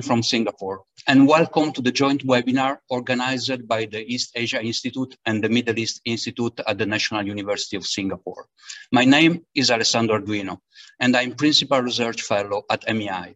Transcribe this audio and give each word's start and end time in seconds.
from 0.00 0.22
Singapore 0.22 0.84
and 1.08 1.28
welcome 1.28 1.72
to 1.72 1.82
the 1.82 1.92
joint 1.92 2.24
webinar 2.26 2.78
organized 2.88 3.68
by 3.68 3.84
the 3.84 4.00
East 4.06 4.32
Asia 4.34 4.62
Institute 4.62 5.16
and 5.26 5.44
the 5.44 5.48
Middle 5.48 5.78
East 5.78 6.00
Institute 6.04 6.58
at 6.66 6.78
the 6.78 6.86
National 6.86 7.26
University 7.26 7.76
of 7.76 7.84
Singapore. 7.84 8.46
My 8.92 9.04
name 9.04 9.44
is 9.54 9.70
Alessandro 9.70 10.20
Arduino 10.20 10.58
and 11.00 11.16
I'm 11.16 11.34
Principal 11.34 11.82
Research 11.82 12.22
Fellow 12.22 12.62
at 12.70 12.84
MEI. 12.88 13.34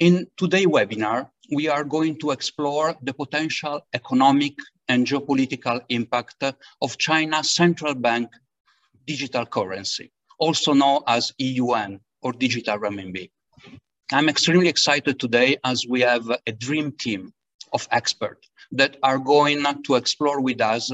In 0.00 0.26
today's 0.36 0.66
webinar, 0.66 1.28
we 1.54 1.68
are 1.68 1.84
going 1.84 2.18
to 2.20 2.30
explore 2.30 2.96
the 3.02 3.14
potential 3.14 3.80
economic 3.94 4.54
and 4.88 5.06
geopolitical 5.06 5.80
impact 5.90 6.42
of 6.82 6.98
China's 6.98 7.50
central 7.50 7.94
bank 7.94 8.30
digital 9.06 9.46
currency, 9.46 10.10
also 10.40 10.72
known 10.72 11.02
as 11.06 11.32
e-yuan 11.38 12.00
or 12.22 12.32
digital 12.32 12.78
renminbi. 12.78 13.30
I'm 14.10 14.30
extremely 14.30 14.68
excited 14.68 15.20
today 15.20 15.58
as 15.64 15.84
we 15.86 16.00
have 16.00 16.30
a 16.46 16.52
dream 16.52 16.92
team 16.92 17.34
of 17.74 17.86
experts 17.90 18.48
that 18.72 18.96
are 19.02 19.18
going 19.18 19.62
to 19.84 19.94
explore 19.96 20.40
with 20.40 20.62
us 20.62 20.90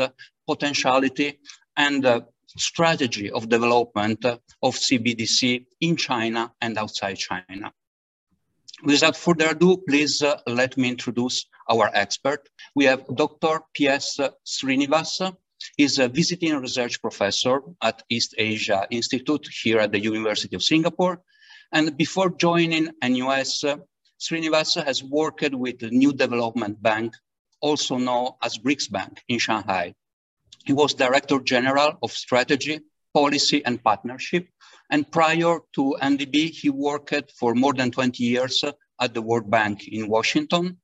potentiality 0.48 1.38
and 1.76 2.04
uh, 2.04 2.22
strategy 2.56 3.30
of 3.30 3.48
development 3.48 4.24
of 4.24 4.74
CBDC 4.74 5.64
in 5.80 5.96
China 5.96 6.52
and 6.60 6.76
outside 6.76 7.16
China. 7.16 7.72
Without 8.82 9.16
further 9.16 9.50
ado, 9.50 9.76
please 9.88 10.20
uh, 10.20 10.40
let 10.48 10.76
me 10.76 10.88
introduce 10.88 11.46
our 11.70 11.90
expert. 11.94 12.48
We 12.74 12.84
have 12.86 13.04
Dr. 13.14 13.60
P.S. 13.74 14.18
Srinivas. 14.44 15.36
He's 15.76 16.00
a 16.00 16.08
visiting 16.08 16.56
research 16.56 17.00
professor 17.00 17.60
at 17.80 18.02
East 18.10 18.34
Asia 18.36 18.88
Institute 18.90 19.46
here 19.62 19.78
at 19.78 19.92
the 19.92 20.00
University 20.00 20.56
of 20.56 20.64
Singapore. 20.64 21.22
And 21.74 21.96
before 21.96 22.30
joining 22.30 22.90
NUS, 23.02 23.64
uh, 23.64 23.78
Srinivasa 24.20 24.84
has 24.84 25.02
worked 25.02 25.52
with 25.52 25.80
the 25.80 25.90
New 25.90 26.12
Development 26.12 26.80
Bank, 26.80 27.12
also 27.60 27.98
known 27.98 28.30
as 28.42 28.58
BRICS 28.58 28.92
Bank 28.92 29.24
in 29.28 29.40
Shanghai. 29.40 29.92
He 30.64 30.72
was 30.72 30.94
Director 30.94 31.40
General 31.40 31.98
of 32.00 32.12
Strategy, 32.12 32.78
Policy 33.12 33.64
and 33.66 33.82
Partnership. 33.82 34.46
And 34.90 35.10
prior 35.10 35.58
to 35.74 35.96
NDB, 36.00 36.50
he 36.50 36.70
worked 36.70 37.32
for 37.32 37.56
more 37.56 37.74
than 37.74 37.90
20 37.90 38.22
years 38.22 38.62
at 39.00 39.12
the 39.12 39.22
World 39.22 39.50
Bank 39.50 39.88
in 39.88 40.08
Washington 40.08 40.78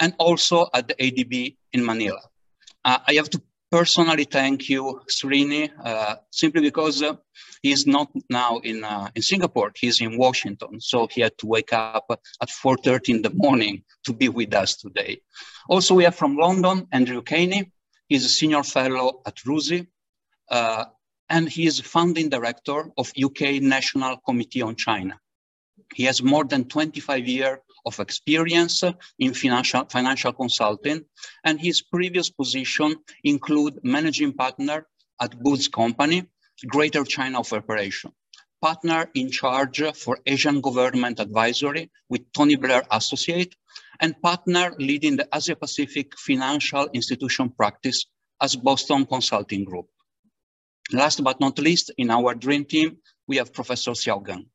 and 0.00 0.14
also 0.18 0.70
at 0.72 0.88
the 0.88 0.94
ADB 0.94 1.54
in 1.74 1.84
Manila. 1.84 2.20
Uh, 2.82 2.98
I 3.06 3.12
have 3.14 3.28
to 3.28 3.42
personally 3.74 4.22
thank 4.22 4.68
you, 4.68 5.00
Srini, 5.10 5.68
uh, 5.84 6.14
simply 6.30 6.60
because 6.60 7.02
uh, 7.02 7.16
he's 7.60 7.88
not 7.88 8.08
now 8.30 8.58
in, 8.58 8.84
uh, 8.84 9.08
in 9.16 9.22
Singapore, 9.22 9.72
he's 9.74 10.00
in 10.00 10.16
Washington. 10.16 10.80
So 10.80 11.08
he 11.08 11.20
had 11.22 11.36
to 11.38 11.46
wake 11.48 11.72
up 11.72 12.06
at 12.08 12.48
4.30 12.48 13.08
in 13.16 13.22
the 13.22 13.30
morning 13.30 13.82
to 14.06 14.12
be 14.12 14.28
with 14.28 14.54
us 14.54 14.76
today. 14.76 15.20
Also, 15.68 15.92
we 15.92 16.04
have 16.04 16.14
from 16.14 16.36
London, 16.36 16.86
Andrew 16.92 17.20
Cainey. 17.20 17.72
He's 18.06 18.24
a 18.24 18.28
senior 18.28 18.62
fellow 18.62 19.22
at 19.26 19.34
RUSI, 19.44 19.88
uh, 20.52 20.84
and 21.28 21.48
he 21.48 21.66
is 21.66 21.80
founding 21.80 22.28
director 22.28 22.92
of 22.96 23.12
UK 23.20 23.60
National 23.60 24.18
Committee 24.18 24.62
on 24.62 24.76
China. 24.76 25.18
He 25.96 26.04
has 26.04 26.22
more 26.22 26.44
than 26.44 26.66
25 26.66 27.26
years 27.26 27.58
of 27.84 28.00
experience 28.00 28.82
in 29.18 29.34
financial, 29.34 29.84
financial 29.86 30.32
consulting, 30.32 31.04
and 31.44 31.60
his 31.60 31.82
previous 31.82 32.30
position 32.30 32.96
include 33.22 33.78
managing 33.82 34.32
partner 34.32 34.86
at 35.20 35.38
Booz 35.42 35.68
Company, 35.68 36.24
Greater 36.66 37.04
China 37.04 37.40
of 37.40 37.52
Operation, 37.52 38.12
partner 38.60 39.10
in 39.14 39.30
charge 39.30 39.82
for 39.96 40.18
Asian 40.26 40.60
Government 40.60 41.20
Advisory 41.20 41.90
with 42.08 42.22
Tony 42.32 42.56
Blair 42.56 42.82
Associate, 42.90 43.54
and 44.00 44.20
partner 44.22 44.74
leading 44.78 45.16
the 45.16 45.28
Asia 45.32 45.56
Pacific 45.56 46.18
Financial 46.18 46.88
Institution 46.92 47.50
Practice 47.50 48.06
as 48.40 48.56
Boston 48.56 49.06
Consulting 49.06 49.64
Group. 49.64 49.86
Last 50.92 51.22
but 51.22 51.40
not 51.40 51.58
least, 51.58 51.92
in 51.96 52.10
our 52.10 52.34
dream 52.34 52.64
team, 52.64 52.98
we 53.26 53.36
have 53.36 53.52
Professor 53.52 53.92
Xiao 53.92 54.22
Geng 54.24 54.46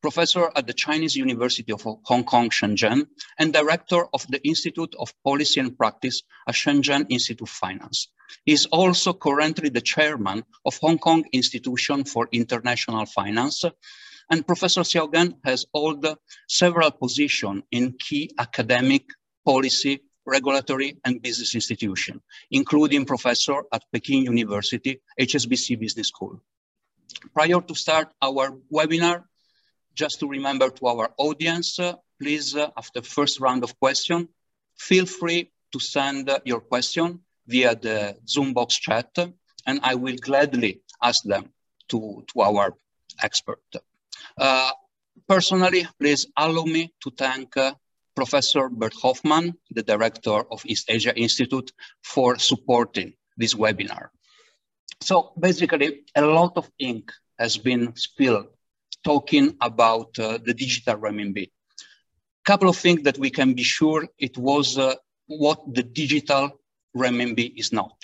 professor 0.00 0.50
at 0.56 0.66
the 0.66 0.72
Chinese 0.72 1.16
University 1.16 1.72
of 1.72 1.82
Hong 1.82 2.24
Kong, 2.24 2.50
Shenzhen, 2.50 3.06
and 3.38 3.52
director 3.52 4.06
of 4.14 4.26
the 4.28 4.40
Institute 4.46 4.94
of 4.98 5.12
Policy 5.24 5.60
and 5.60 5.76
Practice 5.76 6.22
at 6.48 6.54
Shenzhen 6.54 7.06
Institute 7.08 7.42
of 7.42 7.48
Finance. 7.48 8.08
He 8.44 8.52
is 8.52 8.66
also 8.66 9.12
currently 9.12 9.68
the 9.68 9.80
chairman 9.80 10.44
of 10.64 10.78
Hong 10.78 10.98
Kong 10.98 11.24
Institution 11.32 12.04
for 12.04 12.28
International 12.32 13.06
Finance, 13.06 13.64
and 14.30 14.46
Professor 14.46 14.80
Xiao 14.80 15.12
Geng 15.12 15.34
has 15.44 15.66
held 15.74 16.06
several 16.48 16.90
positions 16.90 17.62
in 17.70 17.94
key 17.98 18.30
academic, 18.38 19.04
policy, 19.44 20.00
regulatory, 20.24 20.96
and 21.04 21.20
business 21.20 21.54
institutions, 21.54 22.20
including 22.50 23.04
professor 23.04 23.62
at 23.72 23.84
Peking 23.92 24.24
University, 24.24 25.00
HSBC 25.20 25.78
Business 25.78 26.08
School. 26.08 26.40
Prior 27.34 27.60
to 27.60 27.74
start 27.74 28.08
our 28.22 28.56
webinar, 28.72 29.24
just 29.94 30.20
to 30.20 30.28
remember 30.28 30.70
to 30.70 30.86
our 30.86 31.10
audience, 31.18 31.78
uh, 31.78 31.94
please, 32.20 32.56
uh, 32.56 32.70
after 32.76 33.02
first 33.02 33.40
round 33.40 33.64
of 33.64 33.78
question, 33.78 34.28
feel 34.78 35.06
free 35.06 35.50
to 35.72 35.80
send 35.80 36.28
uh, 36.28 36.38
your 36.44 36.60
question 36.60 37.20
via 37.46 37.74
the 37.74 38.16
Zoom 38.28 38.52
box 38.52 38.76
chat, 38.76 39.10
and 39.66 39.80
I 39.82 39.94
will 39.94 40.16
gladly 40.16 40.82
ask 41.02 41.22
them 41.24 41.50
to, 41.88 42.24
to 42.32 42.40
our 42.40 42.74
expert. 43.22 43.62
Uh, 44.38 44.70
personally, 45.28 45.86
please 45.98 46.26
allow 46.36 46.64
me 46.64 46.92
to 47.02 47.10
thank 47.10 47.56
uh, 47.56 47.74
Professor 48.14 48.68
Bert 48.68 48.94
Hofman, 48.94 49.54
the 49.70 49.82
director 49.82 50.44
of 50.50 50.62
East 50.66 50.86
Asia 50.88 51.16
Institute, 51.16 51.72
for 52.02 52.38
supporting 52.38 53.14
this 53.36 53.54
webinar. 53.54 54.08
So 55.00 55.32
basically, 55.38 56.04
a 56.14 56.22
lot 56.22 56.52
of 56.56 56.70
ink 56.78 57.10
has 57.38 57.56
been 57.56 57.96
spilled 57.96 58.46
talking 59.02 59.56
about 59.60 60.18
uh, 60.18 60.38
the 60.44 60.54
digital 60.54 60.96
renminbi. 60.96 61.50
Couple 62.44 62.68
of 62.68 62.76
things 62.76 63.02
that 63.02 63.18
we 63.18 63.30
can 63.30 63.54
be 63.54 63.62
sure 63.62 64.06
it 64.18 64.36
was 64.36 64.78
uh, 64.78 64.94
what 65.26 65.60
the 65.74 65.82
digital 65.82 66.50
renminbi 66.96 67.52
is 67.56 67.72
not. 67.72 67.94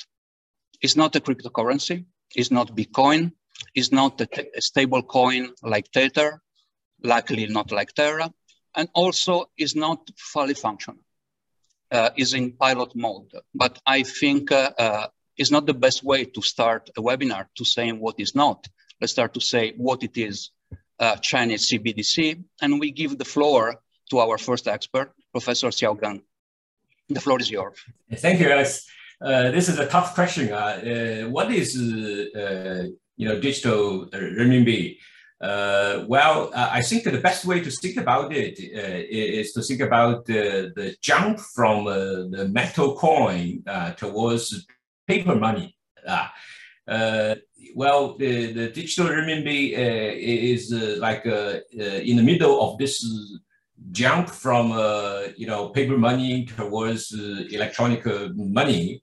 It's 0.80 0.96
not 0.96 1.16
a 1.16 1.20
cryptocurrency. 1.20 2.04
It's 2.36 2.50
not 2.50 2.76
Bitcoin. 2.76 3.32
It's 3.74 3.90
not 3.90 4.20
a, 4.20 4.28
a 4.56 4.62
stable 4.62 5.02
coin 5.02 5.50
like 5.62 5.90
Tether, 5.90 6.40
luckily 7.02 7.46
not 7.46 7.72
like 7.72 7.92
Terra, 7.94 8.32
and 8.76 8.88
also 8.94 9.46
is 9.56 9.74
not 9.74 10.08
fully 10.16 10.54
functional. 10.54 11.00
Uh, 11.90 12.10
is 12.18 12.34
in 12.34 12.52
pilot 12.52 12.94
mode, 12.94 13.32
but 13.54 13.80
I 13.86 14.02
think 14.02 14.52
uh, 14.52 14.72
uh, 14.78 15.06
it's 15.38 15.50
not 15.50 15.64
the 15.64 15.72
best 15.72 16.04
way 16.04 16.26
to 16.26 16.42
start 16.42 16.90
a 16.98 17.00
webinar 17.00 17.46
to 17.56 17.64
saying 17.64 17.98
what 17.98 18.16
is 18.18 18.34
not. 18.34 18.68
Let's 19.00 19.14
start 19.14 19.32
to 19.34 19.40
say 19.40 19.72
what 19.74 20.02
it 20.02 20.18
is 20.18 20.50
uh, 21.00 21.16
Chinese 21.16 21.70
CBDC, 21.70 22.42
and 22.62 22.80
we 22.80 22.90
give 22.90 23.18
the 23.18 23.24
floor 23.24 23.80
to 24.10 24.18
our 24.18 24.38
first 24.38 24.66
expert, 24.68 25.12
Professor 25.32 25.68
Xiao 25.68 25.98
Geng. 26.00 26.22
The 27.08 27.20
floor 27.20 27.40
is 27.40 27.50
yours. 27.50 27.78
Thank 28.16 28.40
you, 28.40 28.50
Alex. 28.50 28.86
Uh, 29.20 29.50
this 29.50 29.68
is 29.68 29.78
a 29.78 29.86
tough 29.86 30.14
question. 30.14 30.52
Uh, 30.52 30.56
uh 30.56 31.28
what 31.28 31.50
is 31.50 31.76
uh, 31.76 32.84
you 33.16 33.28
know 33.28 33.40
digital 33.40 34.06
renminbi? 34.12 34.98
Uh, 35.40 36.04
well, 36.08 36.50
I 36.54 36.82
think 36.82 37.04
the 37.04 37.18
best 37.18 37.44
way 37.44 37.60
to 37.60 37.70
think 37.70 37.96
about 37.96 38.32
it 38.32 38.58
is 38.58 39.52
to 39.52 39.62
think 39.62 39.80
about 39.80 40.24
the 40.26 40.96
jump 41.00 41.38
from 41.38 41.84
the 41.84 42.48
metal 42.50 42.96
coin 42.96 43.62
towards 43.96 44.66
paper 45.06 45.36
money. 45.36 45.76
Uh, 47.58 47.64
well, 47.74 48.16
the, 48.16 48.52
the 48.52 48.68
digital 48.70 49.06
renminbi 49.06 49.72
uh, 49.74 50.12
is 50.16 50.72
uh, 50.72 50.96
like 50.98 51.26
uh, 51.26 51.60
uh, 51.78 51.82
in 51.82 52.16
the 52.16 52.22
middle 52.22 52.60
of 52.62 52.78
this 52.78 53.04
jump 53.92 54.28
from 54.28 54.70
you 55.36 55.46
know 55.46 55.68
paper 55.68 55.96
money 55.96 56.44
towards 56.44 57.12
electronic 57.50 58.04
money, 58.34 59.02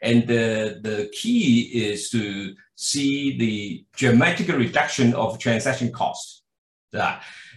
and 0.00 0.26
the 0.26 1.10
key 1.12 1.62
is 1.90 2.10
to 2.10 2.54
see 2.76 3.36
the 3.36 3.84
dramatic 3.96 4.48
reduction 4.48 5.12
of 5.14 5.38
transaction 5.38 5.90
cost. 5.90 6.44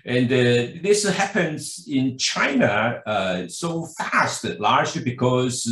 And 0.06 0.32
uh, 0.32 0.80
this 0.82 1.08
happens 1.08 1.86
in 1.88 2.18
China 2.18 3.02
uh, 3.06 3.48
so 3.48 3.86
fast, 3.86 4.46
largely 4.60 5.04
because 5.04 5.68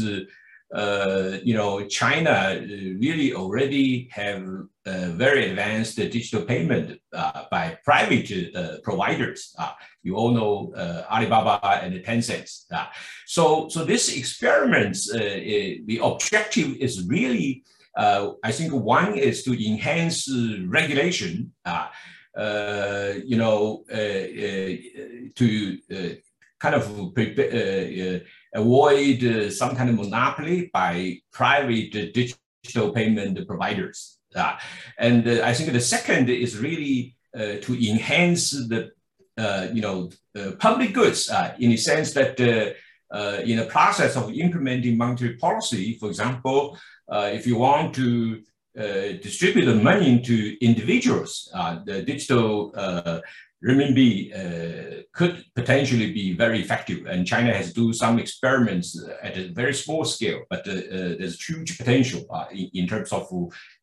uh, 0.73 0.97
uh, 1.27 1.37
you 1.43 1.53
know, 1.53 1.85
China 1.85 2.29
uh, 2.29 2.59
really 2.99 3.33
already 3.33 4.09
have 4.11 4.43
a 4.85 5.07
very 5.09 5.49
advanced 5.49 5.97
digital 5.97 6.43
payment 6.43 6.99
uh, 7.13 7.43
by 7.51 7.77
private 7.83 8.55
uh, 8.55 8.77
providers. 8.83 9.55
Uh, 9.57 9.71
you 10.03 10.15
all 10.15 10.31
know 10.31 10.73
uh, 10.75 11.03
Alibaba 11.11 11.81
and 11.83 11.93
Tencent. 12.03 12.49
so, 13.25 13.67
so 13.69 13.83
this 13.83 14.15
experiment, 14.15 14.97
the 15.13 15.99
objective 16.01 16.77
is 16.77 17.05
really, 17.07 17.63
I 17.97 18.51
think 18.51 18.73
one 18.73 19.17
is 19.17 19.43
to 19.43 19.51
enhance 19.51 20.29
regulation, 20.67 21.51
you 23.25 23.37
know, 23.37 23.83
to 25.35 25.77
kind 26.59 26.75
of 26.75 26.99
uh, 26.99 28.19
avoid 28.53 29.51
some 29.51 29.75
kind 29.75 29.89
of 29.89 29.95
monopoly 29.95 30.69
by 30.73 31.19
private 31.31 31.91
digital 32.13 32.91
payment 32.91 33.47
providers. 33.47 34.19
and 34.97 35.27
I 35.49 35.53
think 35.53 35.71
the 35.73 35.81
second 35.81 36.29
is 36.29 36.57
really 36.57 37.15
to 37.35 37.89
enhance 37.89 38.51
the 38.51 38.91
you 39.73 39.81
know 39.81 40.09
public 40.59 40.93
goods 40.93 41.31
in 41.59 41.69
the 41.69 41.77
sense 41.77 42.13
that 42.13 42.39
uh, 43.11 43.41
in 43.45 43.57
the 43.57 43.65
process 43.65 44.15
of 44.15 44.33
implementing 44.33 44.97
monetary 44.97 45.35
policy, 45.37 45.97
for 45.97 46.09
example, 46.09 46.77
uh, 47.09 47.29
if 47.33 47.47
you 47.47 47.57
want 47.57 47.95
to 47.95 48.41
uh, 48.77 49.13
distribute 49.21 49.65
the 49.65 49.75
money 49.75 50.21
to 50.21 50.63
individuals, 50.63 51.49
uh, 51.53 51.79
the 51.85 52.01
digital 52.03 52.71
uh, 52.75 53.19
renminbi 53.65 54.31
uh, 54.33 55.01
could 55.13 55.43
potentially 55.55 56.11
be 56.11 56.33
very 56.33 56.59
effective. 56.59 57.05
And 57.05 57.25
China 57.25 57.53
has 57.53 57.73
do 57.73 57.93
some 57.93 58.19
experiments 58.19 59.01
uh, 59.01 59.15
at 59.23 59.37
a 59.37 59.49
very 59.53 59.73
small 59.73 60.05
scale, 60.05 60.41
but 60.49 60.67
uh, 60.67 60.71
uh, 60.71 61.15
there's 61.17 61.43
huge 61.43 61.77
potential 61.77 62.25
in, 62.51 62.69
in, 62.73 62.87
terms 62.87 63.11
of 63.11 63.27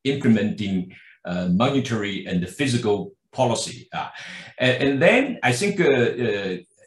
implementing 0.04 0.94
monetary 1.26 2.26
and 2.26 2.48
fiscal 2.48 3.12
policy. 3.32 3.88
And, 4.58 4.82
and, 4.82 5.02
then 5.02 5.38
I 5.42 5.52
think 5.52 5.78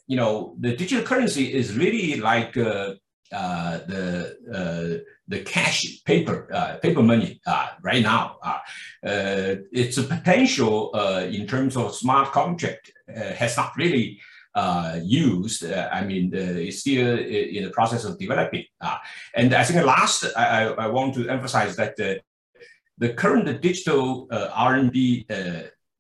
you 0.08 0.16
know, 0.16 0.56
the 0.60 0.76
digital 0.76 1.06
currency 1.06 1.54
is 1.54 1.76
really 1.76 2.20
like 2.20 2.56
uh, 2.58 2.96
uh, 3.32 3.78
the 3.88 4.38
uh, 4.54 5.04
the 5.28 5.42
cash 5.42 6.04
paper 6.06 6.48
uh, 6.54 6.78
paper 6.78 7.04
money 7.04 7.40
uh, 7.46 7.68
right 7.82 8.02
now. 8.02 8.38
Uh, 8.42 8.60
uh 9.06 9.56
its 9.72 10.02
potential 10.02 10.92
uh, 10.94 11.26
in 11.30 11.46
terms 11.46 11.76
of 11.76 11.94
smart 11.94 12.32
contract 12.32 12.92
uh, 13.10 13.34
has 13.34 13.58
not 13.58 13.72
really 13.78 14.20
used. 15.04 15.64
I 15.72 16.04
mean, 16.04 16.32
it's 16.34 16.80
still 16.80 17.20
in 17.20 17.64
the 17.64 17.70
process 17.70 18.06
of 18.06 18.18
developing. 18.18 18.66
and 19.36 19.54
I 19.54 19.64
think 19.64 19.86
last, 19.86 20.26
I, 20.36 20.70
I 20.70 20.88
want 20.88 21.14
to 21.14 21.30
emphasize 21.30 21.76
that 21.76 21.96
the, 21.96 22.22
the 22.98 23.14
current 23.14 23.62
digital 23.62 24.28
RMB, 24.30 24.98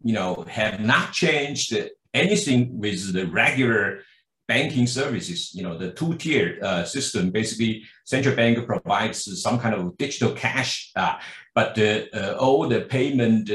you 0.02 0.14
know, 0.14 0.44
have 0.50 0.80
not 0.80 1.14
changed 1.14 1.78
anything 2.16 2.80
with 2.80 3.14
the 3.14 3.28
regular 3.28 4.00
banking 4.48 4.88
services, 4.88 5.54
you 5.54 5.62
know, 5.62 5.78
the 5.78 5.92
two-tier 5.92 6.58
uh, 6.64 6.84
system, 6.84 7.30
basically 7.32 7.84
central 8.06 8.36
bank 8.36 8.66
provides 8.66 9.42
some 9.42 9.60
kind 9.60 9.76
of 9.76 9.98
digital 9.98 10.32
cash, 10.32 10.92
uh, 10.96 11.16
but 11.54 11.78
uh, 11.78 12.36
all 12.40 12.68
the 12.68 12.82
payment 12.82 13.52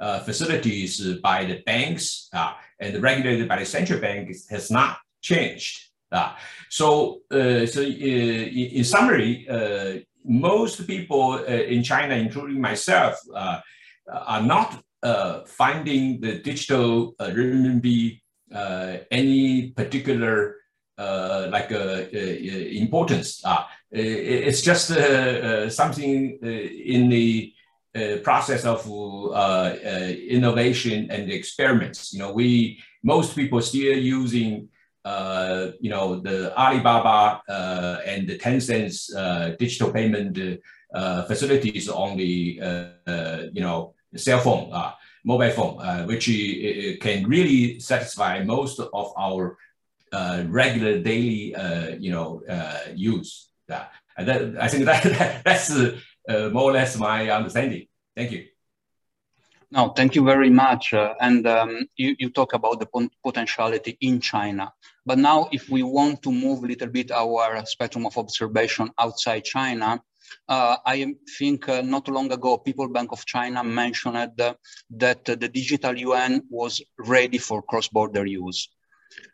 uh, 0.00 0.20
facilities 0.20 1.18
by 1.22 1.44
the 1.44 1.62
banks 1.66 2.28
uh, 2.32 2.54
and 2.78 3.02
regulated 3.02 3.46
by 3.46 3.58
the 3.58 3.66
central 3.66 4.00
bank 4.00 4.34
has 4.48 4.70
not 4.70 4.98
changed. 5.20 5.88
So, 6.70 7.20
so 7.30 7.82
in, 7.82 8.82
summary, 8.82 9.46
most 10.24 10.86
people 10.86 11.36
in 11.44 11.84
China, 11.84 12.14
including 12.14 12.60
myself, 12.60 13.20
are 13.32 14.42
not 14.42 14.82
finding 15.46 16.20
the 16.20 16.38
digital 16.38 17.14
renminbi 17.20 18.20
Uh, 18.52 18.98
any 19.10 19.70
particular 19.70 20.56
uh, 20.98 21.48
like 21.50 21.70
uh, 21.72 22.04
uh 22.12 22.18
importance. 22.82 23.40
Ah, 23.44 23.70
it's 23.90 24.60
just 24.60 24.90
uh, 24.90 25.70
something 25.70 26.36
in 26.42 27.08
the 27.08 27.52
process 28.22 28.64
of 28.64 28.84
innovation 30.28 31.10
and 31.10 31.30
experiments. 31.30 32.12
You 32.12 32.18
know, 32.18 32.32
we 32.32 32.82
most 33.02 33.34
people 33.34 33.60
still 33.62 33.96
using 33.96 34.68
uh, 35.04 35.70
you 35.80 35.88
know, 35.88 36.20
the 36.20 36.54
Alibaba 36.58 37.40
uh, 37.48 38.00
and 38.04 38.28
the 38.28 38.36
Tencent's 38.36 39.14
uh, 39.14 39.56
digital 39.58 39.90
payment 39.90 40.38
facilities 41.26 41.88
on 41.88 42.16
the, 42.18 42.60
you 43.52 43.62
know, 43.62 43.94
cell 44.16 44.40
phone 44.40 44.70
ah, 44.72 44.98
mobile 45.24 45.50
phone, 45.50 45.80
uh, 45.80 46.04
which 46.04 46.26
can 47.00 47.26
really 47.26 47.80
satisfy 47.80 48.42
most 48.42 48.80
of 48.80 49.12
our 49.18 49.58
uh, 50.12 50.44
regular 50.48 50.98
daily, 51.00 51.54
uh, 51.54 51.96
you 51.98 52.10
know, 52.10 52.42
use. 52.94 53.50
Yeah. 53.68 53.86
That, 54.18 54.56
I 54.60 54.68
think 54.68 54.84
that, 54.84 55.02
that 55.18 55.44
that's 55.44 55.70
more 56.52 56.70
or 56.70 56.72
less 56.72 56.96
my 56.96 57.30
understanding. 57.30 57.86
Thank 58.16 58.32
you. 58.32 58.46
No, 59.72 59.90
thank 59.90 60.16
you 60.16 60.24
very 60.24 60.50
much. 60.50 60.92
Uh, 60.92 61.14
and 61.20 61.46
um, 61.46 61.86
you, 61.96 62.16
you 62.18 62.30
talk 62.30 62.54
about 62.54 62.80
the 62.80 63.08
potentiality 63.22 63.96
in 64.00 64.20
China. 64.20 64.72
But 65.06 65.18
now 65.18 65.48
if 65.52 65.70
we 65.70 65.84
want 65.84 66.22
to 66.24 66.32
move 66.32 66.64
a 66.64 66.66
little 66.66 66.88
bit 66.88 67.12
our 67.12 67.64
spectrum 67.66 68.04
of 68.04 68.18
observation 68.18 68.90
outside 68.98 69.44
China, 69.44 70.02
uh, 70.48 70.76
I 70.84 71.14
think 71.38 71.68
uh, 71.68 71.82
not 71.82 72.08
long 72.08 72.32
ago, 72.32 72.58
People 72.58 72.88
Bank 72.88 73.12
of 73.12 73.24
China 73.24 73.62
mentioned 73.62 74.40
uh, 74.40 74.54
that 74.90 75.24
the 75.24 75.48
digital 75.48 75.96
yuan 75.96 76.42
was 76.50 76.82
ready 76.98 77.38
for 77.38 77.62
cross-border 77.62 78.26
use. 78.26 78.68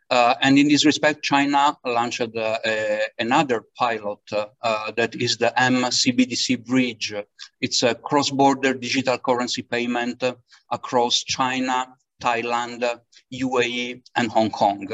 Uh, 0.09 0.35
and 0.41 0.59
in 0.59 0.69
this 0.69 0.87
respect, 0.87 1.23
China 1.23 1.77
launched 1.85 2.37
uh, 2.37 2.59
another 3.19 3.65
pilot 3.77 4.21
uh, 4.33 4.93
that 4.93 5.15
is 5.17 5.37
the 5.37 5.53
m-CBDC 5.61 6.65
bridge. 6.65 7.13
It's 7.61 7.83
a 7.83 7.95
cross-border 7.95 8.75
digital 8.75 9.19
currency 9.19 9.63
payment 9.63 10.23
across 10.71 11.25
China, 11.25 11.89
Thailand, 12.23 13.01
UAE, 13.35 14.03
and 14.15 14.31
Hong 14.31 14.51
Kong. 14.51 14.87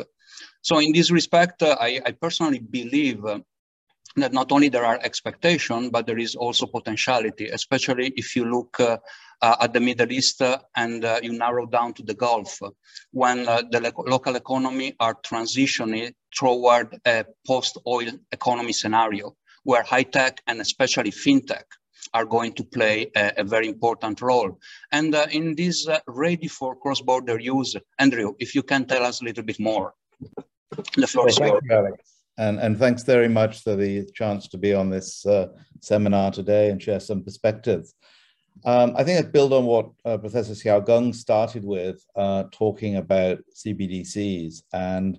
So 0.62 0.78
in 0.78 0.92
this 0.92 1.10
respect, 1.10 1.62
I, 1.62 2.00
I, 2.06 2.12
personally 2.12 2.60
believe 2.60 3.24
that 4.16 4.32
not 4.32 4.52
only 4.52 4.68
there 4.68 4.84
are 4.84 4.98
expectations, 5.02 5.90
but 5.90 6.06
there 6.06 6.18
is 6.18 6.34
also 6.34 6.66
potentiality, 6.66 7.46
especially 7.46 8.12
if 8.16 8.36
you 8.36 8.44
look 8.44 8.78
uh, 8.80 8.98
uh, 9.40 9.56
at 9.60 9.72
the 9.72 9.80
Middle 9.80 10.12
East 10.12 10.40
uh, 10.42 10.58
and 10.76 11.04
uh, 11.04 11.18
you 11.22 11.32
narrow 11.32 11.66
down 11.66 11.94
to 11.94 12.02
the 12.02 12.14
Gulf, 12.14 12.60
when 13.10 13.48
uh, 13.48 13.62
the 13.70 13.80
lo 13.80 13.90
local 14.06 14.36
economy 14.36 14.94
are 15.00 15.16
transitioning 15.24 16.12
toward 16.34 16.98
a 17.06 17.24
post-oil 17.46 18.12
economy 18.30 18.72
scenario, 18.72 19.36
where 19.64 19.82
high-tech 19.82 20.40
and 20.46 20.60
especially 20.60 21.10
fintech 21.10 21.64
are 22.14 22.26
going 22.26 22.52
to 22.52 22.64
play 22.64 23.10
a, 23.16 23.32
a 23.38 23.44
very 23.44 23.68
important 23.68 24.20
role. 24.20 24.58
And 24.90 25.14
uh, 25.14 25.26
in 25.30 25.54
this 25.54 25.88
ready 26.06 26.48
for 26.48 26.76
cross-border 26.76 27.38
use, 27.40 27.76
Andrew, 27.98 28.34
if 28.38 28.54
you 28.54 28.62
can 28.62 28.84
tell 28.86 29.04
us 29.04 29.22
a 29.22 29.24
little 29.24 29.44
bit 29.44 29.58
more. 29.58 29.94
The 30.96 31.06
floor 31.06 31.28
is 31.28 31.38
yours. 31.38 31.62
And, 32.38 32.58
and 32.58 32.78
thanks 32.78 33.02
very 33.02 33.28
much 33.28 33.62
for 33.62 33.76
the 33.76 34.06
chance 34.14 34.48
to 34.48 34.58
be 34.58 34.72
on 34.72 34.90
this 34.90 35.24
uh, 35.26 35.48
seminar 35.80 36.30
today 36.30 36.70
and 36.70 36.82
share 36.82 37.00
some 37.00 37.22
perspectives. 37.22 37.94
Um, 38.64 38.94
I 38.96 39.04
think 39.04 39.18
I 39.18 39.28
build 39.28 39.52
on 39.52 39.66
what 39.66 39.90
uh, 40.04 40.18
Professor 40.18 40.52
Xiao 40.52 40.86
Geng 40.86 41.14
started 41.14 41.64
with, 41.64 42.04
uh, 42.16 42.44
talking 42.52 42.96
about 42.96 43.38
CBDCs 43.54 44.62
and 44.72 45.18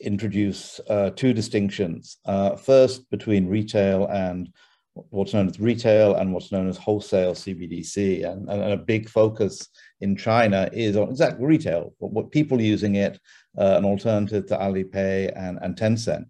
introduce 0.00 0.80
uh, 0.88 1.10
two 1.10 1.32
distinctions. 1.32 2.18
Uh, 2.24 2.56
first, 2.56 3.08
between 3.10 3.46
retail 3.46 4.06
and 4.06 4.52
what's 4.94 5.34
known 5.34 5.48
as 5.48 5.60
retail 5.60 6.16
and 6.16 6.32
what's 6.32 6.52
known 6.52 6.68
as 6.68 6.76
wholesale 6.76 7.34
CBDC. 7.34 8.30
And, 8.30 8.48
and 8.48 8.72
a 8.72 8.76
big 8.76 9.08
focus 9.08 9.68
in 10.00 10.16
China 10.16 10.70
is 10.72 10.96
on 10.96 11.08
exactly 11.10 11.44
retail, 11.44 11.94
what, 11.98 12.12
what 12.12 12.30
people 12.30 12.60
using 12.60 12.94
it 12.94 13.18
uh, 13.58 13.74
an 13.76 13.84
alternative 13.84 14.46
to 14.46 14.56
Alipay 14.56 15.32
and, 15.36 15.58
and 15.62 15.76
Tencent. 15.76 16.26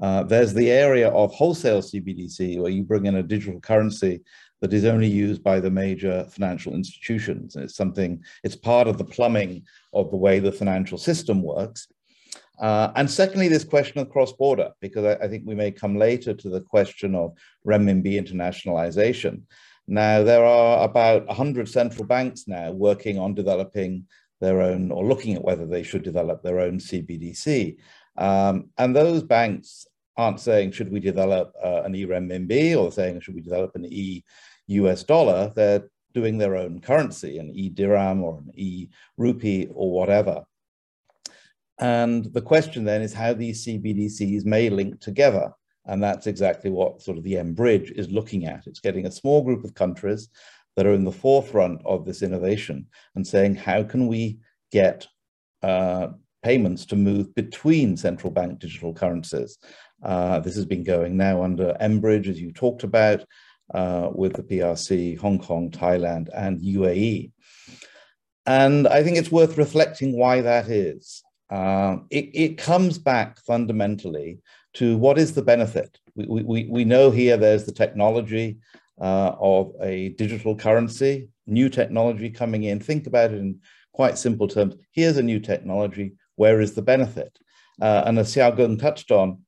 Uh, 0.00 0.22
there's 0.22 0.54
the 0.54 0.70
area 0.70 1.08
of 1.10 1.34
wholesale 1.34 1.82
CBDC 1.82 2.60
where 2.60 2.70
you 2.70 2.84
bring 2.84 3.06
in 3.06 3.16
a 3.16 3.22
digital 3.22 3.60
currency 3.60 4.20
that 4.60 4.72
is 4.72 4.84
only 4.84 5.08
used 5.08 5.42
by 5.42 5.60
the 5.60 5.70
major 5.70 6.24
financial 6.30 6.74
institutions. 6.74 7.56
And 7.56 7.64
it's 7.64 7.76
something, 7.76 8.22
it's 8.42 8.56
part 8.56 8.88
of 8.88 8.98
the 8.98 9.04
plumbing 9.04 9.64
of 9.92 10.10
the 10.10 10.16
way 10.16 10.38
the 10.38 10.52
financial 10.52 10.98
system 10.98 11.42
works. 11.42 11.88
Uh, 12.58 12.90
and 12.96 13.10
secondly, 13.10 13.48
this 13.48 13.64
question 13.64 14.00
of 14.00 14.10
cross-border, 14.10 14.72
because 14.80 15.04
I, 15.04 15.24
I, 15.24 15.28
think 15.28 15.44
we 15.46 15.54
may 15.54 15.70
come 15.70 15.96
later 15.96 16.34
to 16.34 16.48
the 16.48 16.60
question 16.60 17.14
of 17.14 17.34
renminbi 17.64 18.14
internationalization. 18.14 19.42
Now, 19.86 20.22
there 20.24 20.44
are 20.44 20.84
about 20.84 21.26
100 21.28 21.68
central 21.68 22.04
banks 22.04 22.48
now 22.48 22.72
working 22.72 23.18
on 23.18 23.34
developing 23.34 24.06
their 24.40 24.60
own 24.60 24.90
or 24.90 25.04
looking 25.04 25.34
at 25.34 25.44
whether 25.44 25.66
they 25.66 25.82
should 25.82 26.02
develop 26.02 26.42
their 26.42 26.60
own 26.60 26.78
CBDC. 26.78 27.76
Um, 28.16 28.70
and 28.76 28.94
those 28.94 29.22
banks 29.22 29.86
aren't 30.16 30.40
saying, 30.40 30.72
should 30.72 30.90
we 30.90 31.00
develop 31.00 31.54
uh, 31.64 31.82
an 31.84 31.94
e-renminbi 31.94 32.76
or 32.76 32.90
saying, 32.90 33.20
should 33.20 33.36
we 33.36 33.40
develop 33.40 33.74
an 33.76 33.86
e-US 33.86 35.04
dollar? 35.04 35.52
They're 35.54 35.88
doing 36.12 36.38
their 36.38 36.56
own 36.56 36.80
currency, 36.80 37.38
an 37.38 37.50
e-dirham 37.54 38.24
or 38.24 38.38
an 38.38 38.50
e-rupee 38.56 39.68
or 39.72 39.92
whatever. 39.92 40.44
And 41.80 42.24
the 42.32 42.42
question 42.42 42.84
then 42.84 43.02
is 43.02 43.14
how 43.14 43.34
these 43.34 43.64
CBDCs 43.64 44.44
may 44.44 44.68
link 44.68 45.00
together. 45.00 45.52
And 45.86 46.02
that's 46.02 46.26
exactly 46.26 46.70
what 46.70 47.00
sort 47.00 47.18
of 47.18 47.24
the 47.24 47.38
M-Bridge 47.38 47.92
is 47.92 48.10
looking 48.10 48.46
at. 48.46 48.66
It's 48.66 48.80
getting 48.80 49.06
a 49.06 49.12
small 49.12 49.42
group 49.42 49.64
of 49.64 49.74
countries 49.74 50.28
that 50.76 50.86
are 50.86 50.92
in 50.92 51.04
the 51.04 51.12
forefront 51.12 51.80
of 51.84 52.04
this 52.04 52.22
innovation 52.22 52.86
and 53.14 53.26
saying, 53.26 53.54
how 53.54 53.82
can 53.82 54.06
we 54.06 54.38
get 54.70 55.06
uh, 55.62 56.08
payments 56.42 56.86
to 56.86 56.96
move 56.96 57.34
between 57.34 57.96
central 57.96 58.30
bank 58.30 58.58
digital 58.58 58.94
currencies. 58.94 59.58
Uh, 60.02 60.38
this 60.40 60.54
has 60.54 60.64
been 60.64 60.84
going 60.84 61.16
now 61.16 61.42
under 61.42 61.76
M 61.80 62.00
Bridge, 62.00 62.28
as 62.28 62.40
you 62.40 62.52
talked 62.52 62.84
about, 62.84 63.24
uh, 63.74 64.10
with 64.12 64.34
the 64.34 64.42
PRC, 64.42 65.18
Hong 65.18 65.38
Kong, 65.38 65.70
Thailand, 65.70 66.28
and 66.34 66.60
UAE. 66.60 67.32
And 68.46 68.86
I 68.88 69.02
think 69.02 69.18
it's 69.18 69.32
worth 69.32 69.58
reflecting 69.58 70.16
why 70.16 70.40
that 70.40 70.68
is. 70.68 71.22
Uh, 71.50 71.98
it, 72.10 72.30
it, 72.34 72.58
comes 72.58 72.98
back 72.98 73.38
fundamentally 73.40 74.38
to 74.74 74.98
what 74.98 75.18
is 75.18 75.32
the 75.32 75.42
benefit. 75.42 75.98
We, 76.14 76.42
we, 76.42 76.68
we 76.70 76.84
know 76.84 77.10
here 77.10 77.38
there's 77.38 77.64
the 77.64 77.72
technology 77.72 78.58
uh, 79.00 79.32
of 79.40 79.72
a 79.80 80.10
digital 80.10 80.54
currency, 80.54 81.28
new 81.46 81.70
technology 81.70 82.28
coming 82.28 82.64
in. 82.64 82.80
Think 82.80 83.06
about 83.06 83.32
it 83.32 83.38
in 83.38 83.60
quite 83.92 84.18
simple 84.18 84.46
terms. 84.46 84.74
Here's 84.92 85.16
a 85.16 85.22
new 85.22 85.40
technology. 85.40 86.14
Where 86.36 86.60
is 86.60 86.74
the 86.74 86.82
benefit? 86.82 87.38
Uh, 87.80 88.02
and 88.04 88.18
as 88.18 88.34
Xiao 88.34 88.56
Geng 88.56 88.78
touched 88.78 89.10
on, 89.10 89.38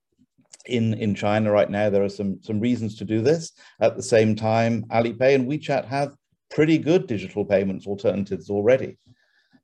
in, 0.67 0.95
in 0.95 1.15
China 1.15 1.51
right 1.51 1.71
now, 1.71 1.91
there 1.91 2.03
are 2.03 2.09
some, 2.09 2.39
some 2.43 2.61
reasons 2.61 2.97
to 2.97 3.05
do 3.05 3.21
this. 3.21 3.53
At 3.81 3.97
the 3.97 4.03
same 4.03 4.37
time, 4.37 4.85
Alipay 4.91 5.35
and 5.35 5.49
WeChat 5.49 5.87
have 5.87 6.15
pretty 6.51 6.79
good 6.79 7.07
digital 7.07 7.45
payments 7.45 7.87
alternatives 7.87 8.51
already. 8.51 8.99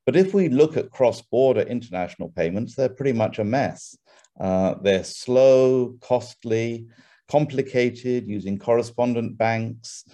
But 0.07 0.17
if 0.17 0.33
we 0.33 0.49
look 0.49 0.77
at 0.77 0.93
cross-border 0.93 1.63
international 1.63 2.31
payments, 2.31 2.75
they're 2.75 2.89
pretty 2.89 3.13
much 3.13 3.41
a 3.41 3.45
mess. 3.45 3.99
Uh, 4.41 4.77
they're 4.81 5.05
slow, 5.05 5.97
costly, 6.01 6.87
complicated, 7.29 8.29
using 8.29 8.57
correspondent 8.57 9.37
banks, 9.37 10.05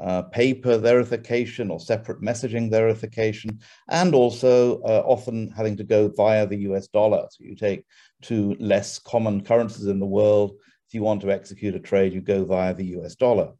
uh, 0.00 0.22
paper 0.22 0.78
verification 0.78 1.70
or 1.70 1.80
separate 1.80 2.22
messaging 2.22 2.70
verification, 2.70 3.58
and 3.88 4.14
also 4.14 4.80
uh, 4.82 5.02
often 5.04 5.50
having 5.50 5.76
to 5.76 5.84
go 5.84 6.08
via 6.08 6.46
the 6.46 6.58
US 6.58 6.86
dollar. 6.86 7.26
So 7.30 7.44
you 7.44 7.56
take 7.56 7.84
two 8.22 8.56
less 8.60 9.00
common 9.00 9.42
currencies 9.42 9.86
in 9.86 9.98
the 9.98 10.06
world. 10.06 10.52
If 10.86 10.94
you 10.94 11.02
want 11.02 11.22
to 11.22 11.32
execute 11.32 11.74
a 11.74 11.80
trade, 11.80 12.12
you 12.12 12.20
go 12.20 12.44
via 12.44 12.72
the 12.72 12.86
US 12.98 13.16
dollar. 13.16 13.52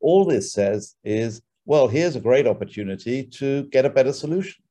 All 0.00 0.24
this 0.24 0.52
says 0.52 0.94
is, 1.02 1.42
well, 1.66 1.88
here's 1.88 2.14
a 2.14 2.20
great 2.20 2.46
opportunity 2.46 3.24
to 3.38 3.64
get 3.64 3.86
a 3.86 3.90
better 3.90 4.12
solution. 4.12 4.63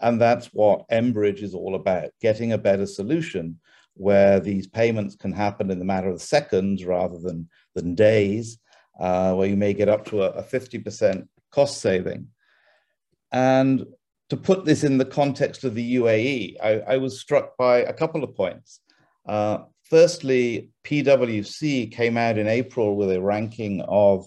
And 0.00 0.20
that's 0.20 0.46
what 0.46 0.84
M-Bridge 0.90 1.42
is 1.42 1.54
all 1.54 1.74
about, 1.74 2.10
getting 2.20 2.52
a 2.52 2.58
better 2.58 2.86
solution 2.86 3.60
where 3.94 4.40
these 4.40 4.66
payments 4.66 5.14
can 5.14 5.32
happen 5.32 5.70
in 5.70 5.78
the 5.78 5.84
matter 5.84 6.08
of 6.08 6.22
seconds 6.22 6.84
rather 6.84 7.18
than, 7.18 7.48
than 7.74 7.94
days, 7.94 8.58
uh, 8.98 9.34
where 9.34 9.48
you 9.48 9.56
may 9.56 9.74
get 9.74 9.88
up 9.88 10.06
to 10.06 10.22
a, 10.22 10.30
a 10.30 10.42
50% 10.42 11.26
cost 11.50 11.80
saving. 11.80 12.28
And 13.32 13.84
to 14.30 14.36
put 14.36 14.64
this 14.64 14.84
in 14.84 14.96
the 14.96 15.04
context 15.04 15.64
of 15.64 15.74
the 15.74 15.96
UAE, 15.96 16.56
I, 16.62 16.80
I 16.80 16.96
was 16.96 17.20
struck 17.20 17.56
by 17.56 17.78
a 17.78 17.92
couple 17.92 18.24
of 18.24 18.34
points. 18.34 18.80
Uh, 19.26 19.58
firstly, 19.84 20.70
PwC 20.84 21.92
came 21.92 22.16
out 22.16 22.38
in 22.38 22.46
April 22.46 22.96
with 22.96 23.10
a 23.10 23.20
ranking 23.20 23.82
of 23.82 24.26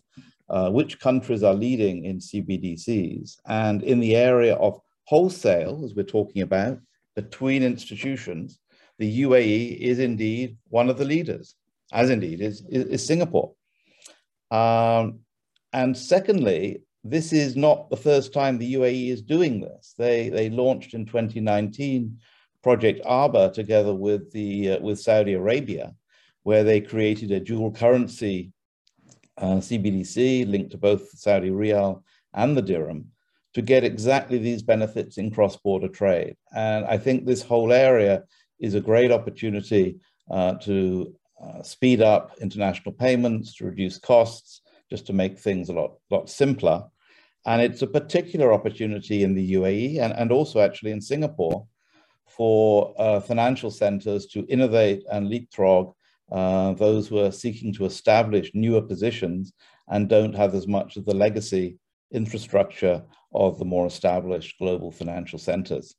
uh, 0.50 0.70
which 0.70 1.00
countries 1.00 1.42
are 1.42 1.54
leading 1.54 2.06
in 2.06 2.20
CBDCs. 2.20 3.38
And 3.46 3.82
in 3.82 4.00
the 4.00 4.16
area 4.16 4.56
of 4.56 4.80
wholesale, 5.06 5.82
as 5.84 5.94
we're 5.94 6.04
talking 6.04 6.42
about, 6.42 6.80
between 7.16 7.64
institutions, 7.64 8.60
the 9.00 9.22
UAE 9.24 9.78
is 9.80 10.00
indeed 10.00 10.58
one 10.70 10.90
of 10.90 10.98
the 10.98 11.06
leaders, 11.06 11.56
as 11.92 12.10
indeed 12.10 12.42
is, 12.42 12.64
is, 12.70 12.86
is 12.86 13.06
Singapore. 13.06 13.54
Um, 14.52 15.20
and 15.72 15.98
secondly, 15.98 16.84
this 17.04 17.34
is 17.34 17.56
not 17.56 17.90
the 17.90 17.98
first 17.98 18.34
time 18.34 18.58
the 18.58 18.76
UAE 18.76 19.10
is 19.10 19.22
doing 19.22 19.60
this. 19.60 19.94
They, 19.98 20.30
they 20.30 20.50
launched 20.50 20.94
in 20.94 21.06
2019 21.06 22.20
Project 22.62 23.02
Aber 23.06 23.50
together 23.50 23.94
with, 23.94 24.32
the, 24.32 24.72
uh, 24.72 24.80
with 24.80 25.00
Saudi 25.00 25.34
Arabia, 25.34 25.94
where 26.44 26.64
they 26.64 26.80
created 26.80 27.32
a 27.32 27.40
dual 27.40 27.72
currency 27.72 28.54
uh, 29.38 29.56
CBDC 29.56 30.50
linked 30.50 30.72
to 30.72 30.78
both 30.78 31.10
Saudi 31.18 31.50
Riyal 31.50 32.04
and 32.34 32.56
the 32.56 32.62
dirham 32.62 33.08
to 33.54 33.62
get 33.62 33.84
exactly 33.84 34.38
these 34.38 34.64
benefits 34.64 35.18
in 35.18 35.32
cross-border 35.32 35.88
trade. 35.88 36.36
And 36.56 36.86
I 36.86 36.98
think 36.98 37.26
this 37.26 37.44
whole 37.44 37.72
area 37.72 38.24
is 38.60 38.76
a 38.76 38.82
great 38.82 39.12
opportunity 39.12 39.98
uh, 40.32 40.56
to 40.56 41.14
uh, 41.42 41.62
speed 41.62 42.02
up 42.02 42.32
international 42.42 42.94
payments, 42.94 43.56
to 43.56 43.66
reduce 43.66 44.00
costs, 44.00 44.62
just 44.90 45.06
to 45.08 45.14
make 45.14 45.38
things 45.38 45.70
a 45.70 45.74
lot, 45.74 45.96
lot 46.10 46.30
simpler. 46.30 46.84
And 47.46 47.62
it's 47.62 47.82
a 47.82 47.88
particular 47.88 48.54
opportunity 48.54 49.24
in 49.24 49.36
the 49.36 49.54
UAE 49.54 50.00
and, 50.00 50.14
and 50.14 50.32
also 50.32 50.62
actually 50.62 50.92
in 50.92 51.02
Singapore 51.02 51.68
for 52.28 52.94
uh, 52.98 53.20
financial 53.20 53.70
centers 53.70 54.26
to 54.28 54.46
innovate 54.48 55.04
and 55.12 55.30
leapfrog 55.30 55.94
uh, 56.32 56.74
those 56.74 57.08
who 57.08 57.20
are 57.20 57.32
seeking 57.32 57.74
to 57.74 57.86
establish 57.86 58.50
newer 58.54 58.82
positions 58.82 59.54
and 59.90 60.10
don't 60.10 60.34
have 60.34 60.56
as 60.56 60.68
much 60.68 60.96
of 60.96 61.06
the 61.06 61.14
legacy 61.14 61.78
infrastructure 62.14 63.04
of 63.34 63.60
the 63.60 63.66
more 63.66 63.88
established 63.88 64.58
global 64.60 64.92
financial 64.92 65.40
centers. 65.40 65.96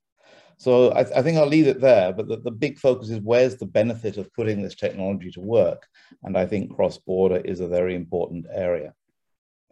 So 0.56 0.90
I, 0.92 1.00
I, 1.00 1.22
think 1.22 1.36
I'll 1.36 1.46
leave 1.46 1.66
it 1.66 1.80
there, 1.80 2.12
but 2.12 2.28
the, 2.28 2.36
the 2.36 2.50
big 2.50 2.78
focus 2.78 3.10
is 3.10 3.20
where's 3.20 3.56
the 3.56 3.66
benefit 3.66 4.16
of 4.16 4.32
putting 4.34 4.62
this 4.62 4.76
technology 4.76 5.30
to 5.32 5.40
work? 5.40 5.86
And 6.22 6.36
I 6.36 6.46
think 6.46 6.74
cross-border 6.74 7.38
is 7.38 7.60
a 7.60 7.68
very 7.68 7.94
important 7.96 8.46
area. 8.52 8.94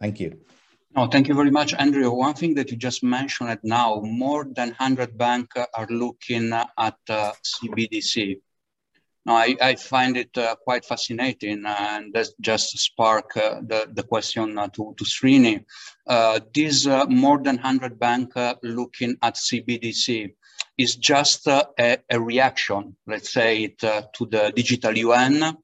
Thank 0.01 0.19
you. 0.19 0.39
No, 0.95 1.07
thank 1.07 1.27
you 1.27 1.33
very 1.33 1.49
much, 1.49 1.73
Andrew. 1.73 2.11
One 2.11 2.35
thing 2.35 2.53
that 2.55 2.69
you 2.69 2.77
just 2.77 3.01
mentioned 3.03 3.57
now, 3.63 4.01
more 4.03 4.45
than 4.45 4.69
100 4.69 5.17
banks 5.17 5.55
are 5.73 5.87
looking 5.89 6.51
at 6.53 6.97
uh, 7.09 7.31
CBDC. 7.43 8.39
Now, 9.25 9.35
I, 9.35 9.55
I, 9.61 9.75
find 9.75 10.17
it 10.17 10.37
uh, 10.37 10.55
quite 10.55 10.83
fascinating, 10.83 11.63
and 11.65 12.13
that 12.13 12.27
just 12.41 12.77
spark 12.77 13.37
uh, 13.37 13.61
the, 13.61 13.87
the 13.93 14.03
question 14.03 14.57
uh, 14.57 14.67
to, 14.69 14.93
to 14.97 15.03
Srini. 15.05 15.63
Uh, 16.05 16.41
these 16.53 16.87
uh, 16.87 17.05
more 17.05 17.37
than 17.37 17.55
100 17.55 17.97
banks 17.97 18.35
looking 18.63 19.15
at 19.21 19.35
CBDC 19.35 20.33
is 20.77 20.97
just 20.97 21.47
a, 21.47 21.99
a, 22.09 22.19
reaction, 22.19 22.97
let's 23.07 23.31
say, 23.31 23.63
it, 23.63 23.79
to 23.79 24.25
the 24.29 24.51
digital 24.55 24.97
yuan, 24.97 25.57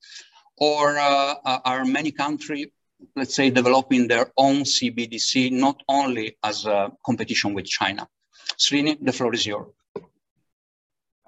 or 0.58 0.98
are 0.98 1.84
many 1.84 2.12
countries 2.12 2.68
let's 3.16 3.36
say, 3.36 3.50
developing 3.50 4.08
their 4.08 4.32
own 4.38 4.64
CBDC, 4.64 5.52
not 5.52 5.82
only 5.88 6.38
as 6.44 6.66
a 6.66 6.92
competition 7.06 7.54
with 7.54 7.66
China. 7.66 8.08
Srini, 8.58 8.98
the 9.02 9.14
floor 9.14 9.34
is 9.34 9.46
yours. 9.46 9.68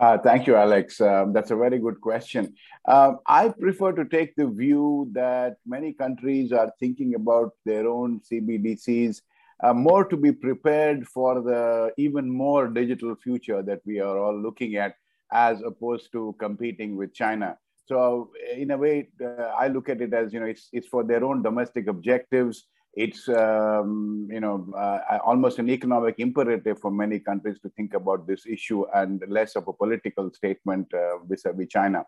Uh, 0.01 0.17
thank 0.17 0.47
you, 0.47 0.55
Alex. 0.55 0.99
Um, 0.99 1.31
that's 1.31 1.51
a 1.51 1.55
very 1.55 1.77
good 1.77 2.01
question. 2.01 2.55
Uh, 2.87 3.13
I 3.27 3.49
prefer 3.49 3.91
to 3.91 4.03
take 4.03 4.35
the 4.35 4.47
view 4.47 5.07
that 5.11 5.57
many 5.63 5.93
countries 5.93 6.51
are 6.51 6.73
thinking 6.79 7.13
about 7.13 7.51
their 7.65 7.87
own 7.87 8.19
CBDCs 8.19 9.21
uh, 9.63 9.73
more 9.75 10.03
to 10.05 10.17
be 10.17 10.31
prepared 10.31 11.07
for 11.07 11.41
the 11.41 11.93
even 11.99 12.27
more 12.27 12.67
digital 12.67 13.15
future 13.15 13.61
that 13.61 13.81
we 13.85 13.99
are 13.99 14.17
all 14.17 14.35
looking 14.35 14.75
at, 14.75 14.95
as 15.31 15.61
opposed 15.61 16.11
to 16.13 16.35
competing 16.39 16.95
with 16.95 17.13
China. 17.13 17.55
So 17.85 18.31
in 18.51 18.71
a 18.71 18.77
way, 18.77 19.09
uh, 19.23 19.53
I 19.55 19.67
look 19.67 19.87
at 19.87 20.01
it 20.01 20.15
as 20.15 20.33
you 20.33 20.39
know, 20.39 20.47
it's 20.47 20.67
it's 20.73 20.87
for 20.87 21.03
their 21.03 21.23
own 21.23 21.43
domestic 21.43 21.85
objectives. 21.85 22.65
It's 22.93 23.29
um, 23.29 24.27
you 24.29 24.41
know 24.41 24.67
uh, 24.77 25.19
almost 25.23 25.59
an 25.59 25.69
economic 25.69 26.15
imperative 26.19 26.79
for 26.79 26.91
many 26.91 27.19
countries 27.19 27.57
to 27.61 27.69
think 27.69 27.93
about 27.93 28.27
this 28.27 28.45
issue 28.45 28.85
and 28.93 29.23
less 29.29 29.55
of 29.55 29.67
a 29.67 29.73
political 29.73 30.31
statement 30.33 30.93
uh, 30.93 31.19
vis-a-vis 31.25 31.69
China. 31.69 32.03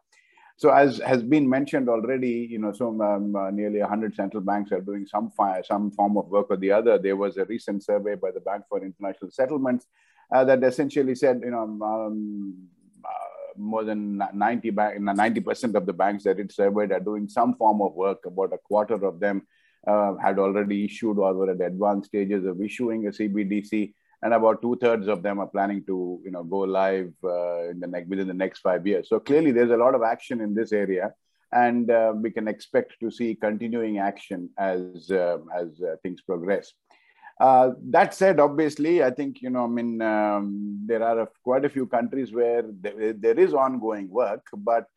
So 0.58 0.70
as 0.70 1.00
has 1.00 1.24
been 1.24 1.50
mentioned 1.50 1.90
already, 1.90 2.48
you 2.52 2.60
know, 2.60 2.74
so 2.74 2.90
um, 3.02 3.36
uh, 3.36 3.50
nearly 3.50 3.80
100 3.80 4.14
central 4.16 4.44
banks 4.44 4.72
are 4.72 4.82
doing 4.82 5.06
some 5.08 5.32
some 5.64 5.92
form 5.92 6.18
of 6.18 6.28
work 6.28 6.48
or 6.50 6.58
the 6.58 6.72
other. 6.72 6.98
There 6.98 7.16
was 7.16 7.38
a 7.38 7.46
recent 7.46 7.84
survey 7.84 8.16
by 8.16 8.32
the 8.32 8.42
Bank 8.42 8.66
for 8.70 8.84
International 8.84 9.32
Settlements 9.32 9.88
uh, 10.32 10.44
that 10.46 10.64
essentially 10.64 11.16
said, 11.16 11.42
you 11.44 11.52
know, 11.52 11.64
um, 11.64 12.68
more 13.56 13.84
than 13.84 14.22
90 14.34 14.72
percent 15.42 15.76
of 15.76 15.86
the 15.86 15.94
banks 15.94 16.24
that 16.24 16.40
it 16.40 16.52
surveyed 16.52 16.92
are 16.92 17.00
doing 17.00 17.30
some 17.30 17.56
form 17.56 17.82
of 17.82 17.94
work. 17.94 18.26
About 18.26 18.54
a 18.54 18.58
quarter 18.58 18.96
of 18.96 19.20
them 19.20 19.48
uh, 19.86 20.16
had 20.16 20.40
already 20.40 20.86
issued 20.86 21.18
or 21.18 21.34
were 21.34 21.52
at 21.52 21.62
advanced 21.62 22.08
stages 22.08 22.46
of 22.46 22.62
issuing 22.62 23.08
a 23.08 23.10
CBDC, 23.10 23.94
and 24.22 24.34
about 24.34 24.62
two 24.62 24.78
thirds 24.78 25.08
of 25.08 25.22
them 25.22 25.40
are 25.40 25.48
planning 25.48 25.84
to, 25.86 26.22
you 26.24 26.32
know, 26.32 26.44
go 26.44 26.60
live 26.60 27.12
uh, 27.24 27.70
in 27.70 27.80
the 27.80 27.88
next 27.88 28.08
within 28.08 28.28
the 28.28 28.34
next 28.34 28.60
five 28.60 28.88
years. 28.88 29.10
So 29.10 29.20
clearly, 29.20 29.52
there's 29.52 29.72
a 29.72 29.78
lot 29.78 29.96
of 29.96 30.02
action 30.02 30.40
in 30.40 30.54
this 30.54 30.72
area, 30.72 31.14
and 31.52 31.92
uh, 31.92 32.14
we 32.16 32.32
can 32.32 32.48
expect 32.48 32.94
to 33.02 33.12
see 33.12 33.36
continuing 33.36 34.00
action 34.00 34.50
as 34.58 35.12
uh, 35.12 35.40
as 35.54 35.82
uh, 35.82 35.96
things 36.02 36.22
progress. 36.22 36.74
That 37.40 38.14
said, 38.14 38.40
obviously, 38.40 39.04
I 39.04 39.10
think, 39.10 39.42
you 39.42 39.50
know, 39.50 39.66
I 39.66 39.68
mean, 39.68 40.02
um, 40.02 40.80
there 40.86 41.04
are 41.04 41.30
quite 41.44 41.66
a 41.66 41.70
few 41.70 41.88
countries 41.88 42.32
where 42.32 42.64
there, 42.80 43.12
there 43.12 43.38
is 43.38 43.54
ongoing 43.54 44.08
work, 44.10 44.48
but 44.56 44.88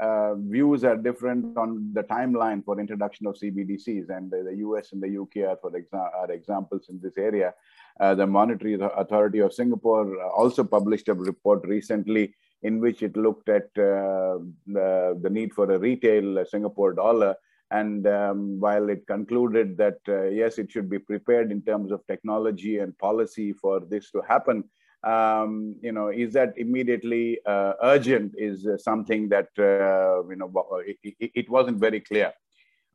uh, 0.00 0.34
views 0.34 0.84
are 0.84 0.96
different 0.96 1.56
on 1.56 1.90
the 1.92 2.02
timeline 2.02 2.64
for 2.64 2.78
introduction 2.78 3.26
of 3.26 3.34
CBDCs, 3.34 4.10
and 4.10 4.30
the 4.30 4.56
US 4.58 4.92
and 4.92 5.02
the 5.02 5.20
UK 5.20 5.48
are, 5.48 5.56
for 5.56 5.70
exa 5.70 6.10
are 6.14 6.30
examples 6.30 6.88
in 6.88 7.00
this 7.02 7.16
area. 7.16 7.54
Uh, 7.98 8.14
the 8.14 8.26
Monetary 8.26 8.78
Authority 8.80 9.38
of 9.38 9.52
Singapore 9.52 10.22
also 10.30 10.64
published 10.64 11.08
a 11.08 11.14
report 11.14 11.66
recently 11.66 12.34
in 12.62 12.80
which 12.80 13.02
it 13.02 13.16
looked 13.16 13.48
at 13.48 13.64
uh, 13.78 14.38
the, 14.66 15.18
the, 15.22 15.30
need 15.30 15.52
for 15.52 15.70
a 15.70 15.78
retail 15.78 16.44
Singapore 16.46 16.92
dollar. 16.92 17.34
And 17.70 18.06
um, 18.06 18.60
while 18.60 18.88
it 18.88 19.06
concluded 19.06 19.76
that, 19.78 19.98
uh, 20.08 20.24
yes, 20.24 20.58
it 20.58 20.70
should 20.70 20.88
be 20.88 20.98
prepared 20.98 21.50
in 21.50 21.62
terms 21.62 21.90
of 21.90 22.06
technology 22.06 22.78
and 22.78 22.96
policy 22.98 23.52
for 23.52 23.80
this 23.80 24.10
to 24.12 24.22
happen, 24.28 24.64
um, 25.06 25.76
you 25.80 25.92
know, 25.92 26.08
is 26.08 26.32
that 26.32 26.52
immediately 26.56 27.38
uh, 27.46 27.74
urgent 27.82 28.32
is 28.36 28.66
uh, 28.66 28.76
something 28.76 29.28
that, 29.28 29.48
uh, 29.58 30.26
you 30.28 30.36
know, 30.36 30.50
it, 30.84 31.30
it, 31.34 31.48
wasn't 31.48 31.78
very 31.78 32.00
clear. 32.00 32.32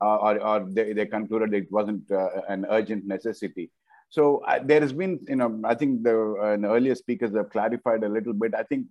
Uh, 0.01 0.17
or, 0.17 0.39
or 0.39 0.67
they, 0.69 0.93
they, 0.93 1.05
concluded 1.05 1.53
it 1.53 1.71
wasn't 1.71 2.11
uh, 2.11 2.41
an 2.49 2.65
urgent 2.69 3.05
necessity. 3.05 3.71
So 4.09 4.43
uh, 4.45 4.59
there 4.61 4.81
has 4.81 4.91
been, 4.91 5.19
you 5.29 5.37
know, 5.37 5.61
I 5.63 5.73
think 5.73 6.03
the 6.03 6.11
earlier 6.11 6.95
speakers 6.95 7.33
have 7.33 7.49
clarified 7.49 8.03
a 8.03 8.09
little 8.09 8.33
bit. 8.33 8.53
I 8.55 8.63
think 8.63 8.87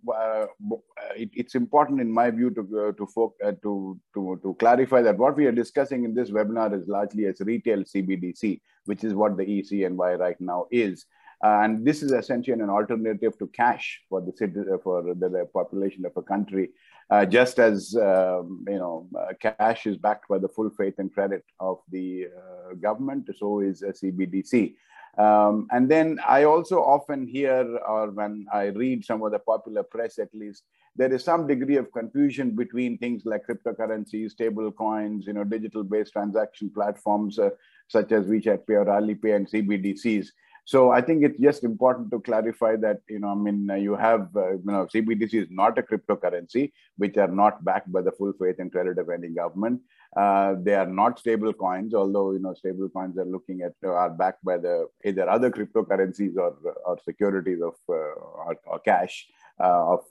it, 1.15 1.29
it's 1.35 1.55
important, 1.57 2.01
in 2.01 2.11
my 2.11 2.31
view, 2.31 2.49
to 2.51 2.95
to, 2.97 3.35
to 3.63 4.01
to 4.15 4.41
to 4.43 4.57
clarify 4.59 5.03
that 5.03 5.19
what 5.19 5.37
we 5.37 5.45
are 5.45 5.53
discussing 5.53 6.05
in 6.05 6.15
this 6.15 6.31
webinar 6.31 6.73
is 6.73 6.89
largely 6.89 7.27
as 7.27 7.41
retail 7.41 7.81
CBDC, 7.81 8.61
which 8.87 9.05
is 9.05 9.13
what 9.13 9.37
the 9.37 9.45
ECNY 9.45 10.19
right 10.19 10.41
now 10.41 10.69
is. 10.71 11.05
Uh, 11.43 11.61
and 11.63 11.87
this 11.87 12.03
is 12.03 12.13
essentially 12.13 12.61
an 12.61 12.69
alternative 12.69 13.39
to 13.39 13.47
cash 13.49 14.03
for 14.09 14.21
the 14.21 14.33
city, 14.37 14.61
uh, 14.61 14.77
for 14.85 15.03
the, 15.03 15.49
population 15.55 16.05
of 16.05 16.13
a 16.17 16.23
country, 16.23 16.69
uh, 17.11 17.25
just 17.25 17.59
as 17.59 17.97
um, 17.97 18.65
you 18.69 18.79
know, 18.79 19.09
uh, 19.19 19.33
cash 19.41 19.87
is 19.87 19.97
backed 19.97 20.29
by 20.29 20.39
the 20.39 20.49
full 20.49 20.71
faith 20.71 20.95
and 20.99 21.13
credit 21.13 21.43
of 21.59 21.79
the 21.91 22.27
uh, 22.27 22.75
government. 22.75 23.31
So 23.39 23.61
is 23.61 23.83
a 23.83 23.93
CBDC. 23.93 24.75
Um, 25.19 25.67
and 25.71 25.91
then 25.91 26.21
I 26.27 26.45
also 26.45 26.79
often 26.81 27.27
hear, 27.27 27.79
or 27.89 28.11
when 28.11 28.47
I 28.53 28.67
read 28.67 29.05
some 29.05 29.23
of 29.23 29.33
the 29.33 29.39
popular 29.39 29.83
press, 29.83 30.19
at 30.19 30.33
least, 30.35 30.65
there 30.97 31.13
is 31.13 31.25
some 31.25 31.47
degree 31.47 31.77
of 31.77 31.93
confusion 31.93 32.51
between 32.55 32.99
things 32.99 33.23
like 33.25 33.47
cryptocurrencies, 33.47 34.33
stable 34.33 34.71
coins, 34.71 35.27
you 35.27 35.33
know, 35.33 35.45
digital-based 35.45 36.13
transaction 36.13 36.71
platforms 36.71 37.39
uh, 37.39 37.51
such 37.89 38.13
as 38.13 38.27
WeChat 38.27 38.67
Pay 38.67 38.75
or 38.75 38.87
Alipay 38.87 39.37
and 39.37 39.49
CBDCs. 39.49 40.27
So 40.71 40.93
I 40.93 41.01
think 41.01 41.25
it's 41.25 41.41
just 41.41 41.65
important 41.65 42.13
to 42.13 42.21
clarify 42.21 42.77
that, 42.77 42.99
you 43.09 43.19
know, 43.19 43.31
I 43.31 43.35
mean, 43.35 43.69
uh, 43.69 43.75
you 43.75 43.97
have, 43.97 44.29
uh, 44.37 44.53
you 44.53 44.63
know, 44.67 44.87
CBDC 44.87 45.35
is 45.35 45.49
not 45.51 45.77
a 45.79 45.83
cryptocurrency, 45.83 46.71
which 46.97 47.17
are 47.17 47.27
not 47.43 47.65
backed 47.65 47.91
by 47.91 48.03
the 48.03 48.13
full 48.13 48.33
faith 48.41 48.61
and 48.61 48.71
credit 48.71 48.97
of 48.97 49.11
any 49.11 49.31
government. 49.31 49.81
Uh, 50.17 50.55
they 50.63 50.75
are 50.75 50.87
not 50.87 51.19
stable 51.19 51.53
coins, 51.53 51.93
although, 51.93 52.31
you 52.31 52.39
know, 52.39 52.55
stable 52.55 52.89
coins 52.89 53.19
are 53.19 53.25
looking 53.25 53.63
at, 53.63 53.73
are 53.85 54.11
backed 54.11 54.45
by 54.45 54.59
the 54.59 54.87
either 55.05 55.29
other 55.29 55.51
cryptocurrencies 55.51 56.37
or, 56.37 56.55
or 56.87 56.97
securities 57.05 57.61
of 57.61 57.75
uh, 57.89 57.93
or, 57.93 58.57
or, 58.67 58.79
cash. 58.79 59.27
Uh, 59.61 59.97
of 59.97 60.05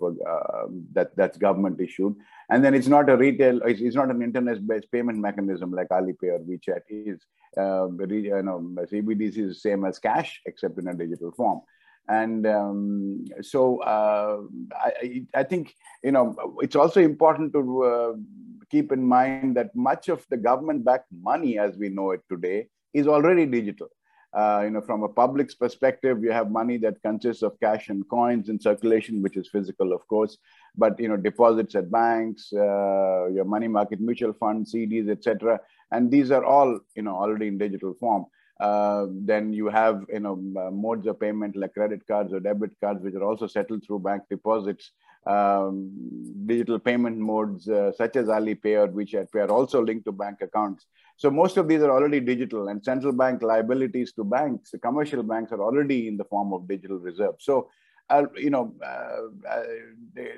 that 0.93 1.09
that's 1.15 1.37
government 1.37 1.81
issued, 1.81 2.15
and 2.51 2.63
then 2.63 2.75
it's 2.75 2.87
not 2.87 3.09
a 3.09 3.17
retail, 3.17 3.59
it's, 3.63 3.81
it's 3.81 3.95
not 3.95 4.11
an 4.11 4.21
internet-based 4.21 4.91
payment 4.91 5.17
mechanism 5.17 5.71
like 5.71 5.89
Alipay 5.89 6.29
or 6.35 6.39
WeChat 6.39 6.81
is 6.89 7.19
uh, 7.57 7.87
you 8.07 8.43
know, 8.43 8.59
CBDC 8.91 9.37
is 9.37 9.55
the 9.55 9.59
same 9.59 9.85
as 9.85 9.99
cash, 9.99 10.41
except 10.45 10.77
in 10.77 10.87
a 10.87 10.93
digital 10.93 11.31
form. 11.31 11.61
And 12.07 12.45
um, 12.47 13.25
so 13.41 13.81
uh, 13.81 14.41
I, 14.75 15.25
I 15.35 15.43
think, 15.43 15.75
you 16.03 16.11
know, 16.11 16.35
it's 16.59 16.75
also 16.75 17.01
important 17.01 17.53
to 17.53 17.83
uh, 17.83 18.13
keep 18.69 18.91
in 18.91 19.03
mind 19.03 19.57
that 19.57 19.75
much 19.75 20.09
of 20.09 20.25
the 20.29 20.37
government-backed 20.37 21.11
money 21.21 21.59
as 21.59 21.77
we 21.77 21.89
know 21.89 22.11
it 22.11 22.21
today 22.29 22.67
is 22.93 23.07
already 23.07 23.45
digital. 23.45 23.89
Uh, 24.31 24.61
you 24.63 24.69
know, 24.69 24.81
from 24.81 25.03
a 25.03 25.09
public's 25.09 25.55
perspective, 25.55 26.23
you 26.23 26.31
have 26.31 26.51
money 26.51 26.77
that 26.77 27.01
consists 27.01 27.41
of 27.41 27.59
cash 27.59 27.89
and 27.89 28.07
coins 28.09 28.49
in 28.49 28.59
circulation, 28.59 29.21
which 29.21 29.37
is 29.37 29.49
physical, 29.49 29.91
of 29.91 30.07
course. 30.07 30.37
But 30.77 30.99
you 30.99 31.07
know, 31.07 31.17
deposits 31.17 31.73
at 31.75 31.89
banks, 31.89 32.53
uh, 32.53 33.27
your 33.27 33.45
money 33.45 33.67
market 33.67 33.99
mutual 33.99 34.33
funds, 34.33 34.73
CDs, 34.73 35.09
etc 35.09 35.59
and 35.91 36.11
these 36.11 36.31
are 36.31 36.43
all 36.43 36.79
you 36.95 37.01
know 37.01 37.15
already 37.15 37.47
in 37.47 37.57
digital 37.57 37.93
form. 37.93 38.25
Uh, 38.59 39.05
then 39.09 39.53
you 39.53 39.67
have 39.69 40.03
you 40.11 40.19
know 40.19 40.33
uh, 40.57 40.69
modes 40.69 41.07
of 41.07 41.19
payment 41.19 41.55
like 41.55 41.73
credit 41.73 42.05
cards 42.07 42.33
or 42.33 42.39
debit 42.39 42.71
cards 42.81 43.01
which 43.01 43.15
are 43.15 43.23
also 43.23 43.47
settled 43.47 43.83
through 43.85 43.99
bank 43.99 44.23
deposits. 44.29 44.91
Um, 45.27 45.91
digital 46.45 46.79
payment 46.79 47.17
modes 47.17 47.67
uh, 47.67 47.91
such 47.91 48.15
as 48.15 48.27
alipay 48.27 48.79
or 48.79 48.87
wechat 48.87 49.31
pay 49.31 49.41
are 49.41 49.51
also 49.51 49.83
linked 49.83 50.05
to 50.05 50.13
bank 50.13 50.37
accounts 50.41 50.85
so 51.21 51.29
most 51.29 51.57
of 51.57 51.67
these 51.67 51.81
are 51.85 51.91
already 51.91 52.19
digital 52.19 52.69
and 52.69 52.83
central 52.91 53.13
bank 53.21 53.43
liabilities 53.51 54.13
to 54.13 54.23
banks 54.23 54.73
commercial 54.87 55.23
banks 55.31 55.51
are 55.51 55.63
already 55.67 55.99
in 56.07 56.17
the 56.17 56.27
form 56.33 56.53
of 56.53 56.67
digital 56.73 56.99
reserves 57.09 57.43
so 57.49 57.69
uh, 58.09 58.23
you 58.35 58.49
know, 58.49 58.73
uh, 58.83 59.47
uh, 59.47 59.63
the, 60.15 60.31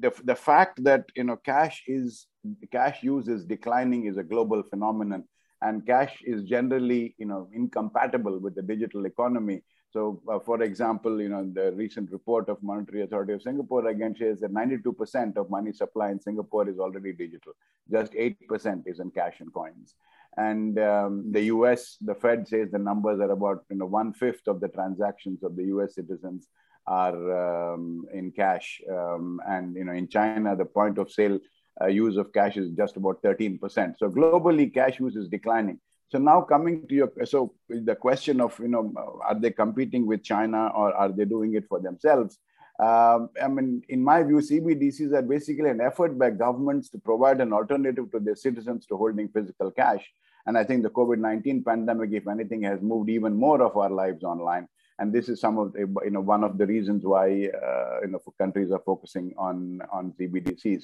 the, 0.00 0.12
the 0.24 0.34
fact 0.34 0.82
that, 0.84 1.06
you 1.16 1.24
know, 1.24 1.36
cash 1.36 1.82
is, 1.86 2.26
cash 2.70 3.02
use 3.02 3.28
is 3.28 3.44
declining 3.44 4.06
is 4.06 4.18
a 4.18 4.22
global 4.22 4.62
phenomenon 4.62 5.24
and 5.62 5.86
cash 5.86 6.18
is 6.24 6.42
generally, 6.42 7.14
you 7.18 7.26
know, 7.26 7.48
incompatible 7.54 8.38
with 8.38 8.54
the 8.54 8.62
digital 8.62 9.06
economy. 9.06 9.62
So, 9.92 10.22
uh, 10.26 10.38
for 10.38 10.62
example, 10.62 11.20
you 11.20 11.28
know, 11.28 11.50
the 11.52 11.72
recent 11.72 12.10
report 12.10 12.48
of 12.48 12.62
Monetary 12.62 13.02
Authority 13.02 13.34
of 13.34 13.42
Singapore 13.42 13.86
again 13.88 14.14
shows 14.14 14.40
that 14.40 14.52
92% 14.52 15.36
of 15.36 15.50
money 15.50 15.72
supply 15.72 16.10
in 16.10 16.18
Singapore 16.18 16.66
is 16.68 16.78
already 16.78 17.12
digital. 17.12 17.52
Just 17.90 18.12
8% 18.12 18.84
is 18.86 19.00
in 19.00 19.10
cash 19.10 19.40
and 19.40 19.52
coins. 19.52 19.94
And 20.38 20.78
um, 20.78 21.30
the 21.30 21.42
US, 21.56 21.98
the 22.00 22.14
Fed 22.14 22.48
says 22.48 22.70
the 22.70 22.78
numbers 22.78 23.20
are 23.20 23.30
about, 23.30 23.64
you 23.70 23.76
know, 23.76 23.86
one 23.86 24.14
fifth 24.14 24.48
of 24.48 24.60
the 24.60 24.68
transactions 24.68 25.42
of 25.42 25.56
the 25.56 25.64
US 25.64 25.94
citizens 25.94 26.48
are 26.86 27.72
um, 27.74 28.06
in 28.14 28.32
cash. 28.32 28.80
Um, 28.90 29.40
and 29.46 29.76
you 29.76 29.84
know, 29.84 29.92
in 29.92 30.08
China, 30.08 30.56
the 30.56 30.64
point 30.64 30.96
of 30.96 31.12
sale 31.12 31.38
uh, 31.80 31.86
use 31.86 32.16
of 32.16 32.32
cash 32.32 32.56
is 32.56 32.70
just 32.70 32.96
about 32.96 33.22
13%. 33.22 33.94
So 33.98 34.08
globally, 34.08 34.72
cash 34.72 35.00
use 35.00 35.16
is 35.16 35.28
declining. 35.28 35.78
So 36.12 36.18
now 36.18 36.42
coming 36.42 36.86
to 36.88 36.94
your, 36.94 37.10
so 37.24 37.54
the 37.70 37.94
question 37.94 38.42
of, 38.42 38.58
you 38.58 38.68
know, 38.68 38.92
are 39.26 39.34
they 39.34 39.50
competing 39.50 40.06
with 40.06 40.22
China 40.22 40.70
or 40.74 40.92
are 40.92 41.08
they 41.08 41.24
doing 41.24 41.54
it 41.54 41.64
for 41.70 41.80
themselves? 41.80 42.38
Um, 42.78 43.30
I 43.42 43.48
mean, 43.48 43.82
in 43.88 44.04
my 44.04 44.22
view, 44.22 44.36
CBDCs 44.36 45.14
are 45.14 45.22
basically 45.22 45.70
an 45.70 45.80
effort 45.80 46.18
by 46.18 46.28
governments 46.28 46.90
to 46.90 46.98
provide 46.98 47.40
an 47.40 47.54
alternative 47.54 48.12
to 48.12 48.20
their 48.20 48.36
citizens 48.36 48.84
to 48.86 48.96
holding 48.98 49.28
physical 49.28 49.70
cash. 49.70 50.04
And 50.44 50.58
I 50.58 50.64
think 50.64 50.82
the 50.82 50.90
COVID-19 50.90 51.64
pandemic, 51.64 52.10
if 52.12 52.28
anything, 52.28 52.62
has 52.64 52.82
moved 52.82 53.08
even 53.08 53.34
more 53.34 53.62
of 53.62 53.78
our 53.78 53.88
lives 53.88 54.22
online 54.22 54.68
and 54.98 55.12
this 55.12 55.30
is 55.30 55.40
some 55.40 55.58
of 55.58 55.72
the, 55.72 55.80
you 56.04 56.10
know 56.10 56.20
one 56.20 56.44
of 56.44 56.58
the 56.58 56.66
reasons 56.66 57.02
why 57.04 57.24
uh, 57.26 58.00
you 58.02 58.08
know 58.08 58.20
countries 58.38 58.70
are 58.70 58.82
focusing 58.84 59.32
on 59.38 59.80
on 59.90 60.12
CBDCs. 60.20 60.82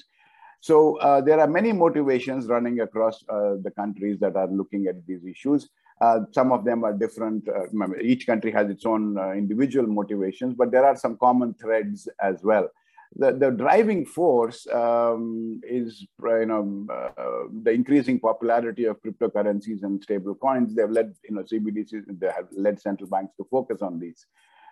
So 0.61 0.97
uh, 0.97 1.21
there 1.21 1.39
are 1.39 1.47
many 1.47 1.71
motivations 1.71 2.47
running 2.47 2.81
across 2.81 3.23
uh, 3.29 3.55
the 3.61 3.71
countries 3.75 4.19
that 4.19 4.35
are 4.35 4.47
looking 4.47 4.87
at 4.87 5.05
these 5.07 5.25
issues. 5.25 5.69
Uh, 6.01 6.21
some 6.31 6.51
of 6.51 6.63
them 6.63 6.83
are 6.83 6.93
different. 6.93 7.47
Uh, 7.47 7.65
each 8.01 8.25
country 8.25 8.51
has 8.51 8.69
its 8.69 8.85
own 8.85 9.17
uh, 9.17 9.31
individual 9.31 9.87
motivations, 9.87 10.53
but 10.53 10.71
there 10.71 10.85
are 10.85 10.95
some 10.95 11.17
common 11.17 11.53
threads 11.53 12.07
as 12.21 12.41
well 12.43 12.69
the, 13.15 13.31
the 13.31 13.51
driving 13.51 14.05
force 14.05 14.67
um, 14.67 15.59
is 15.63 16.05
you 16.21 16.45
know 16.45 16.85
uh, 16.91 17.47
the 17.63 17.71
increasing 17.71 18.19
popularity 18.19 18.85
of 18.85 19.01
cryptocurrencies 19.01 19.83
and 19.83 20.01
stable 20.03 20.35
coins. 20.35 20.75
They've 20.75 20.89
led 20.89 21.15
you 21.27 21.35
know 21.35 21.41
CBDCs. 21.41 22.19
They 22.19 22.27
have 22.27 22.47
led 22.51 22.79
central 22.79 23.09
banks 23.09 23.33
to 23.37 23.47
focus 23.49 23.81
on 23.81 23.99
these, 23.99 24.25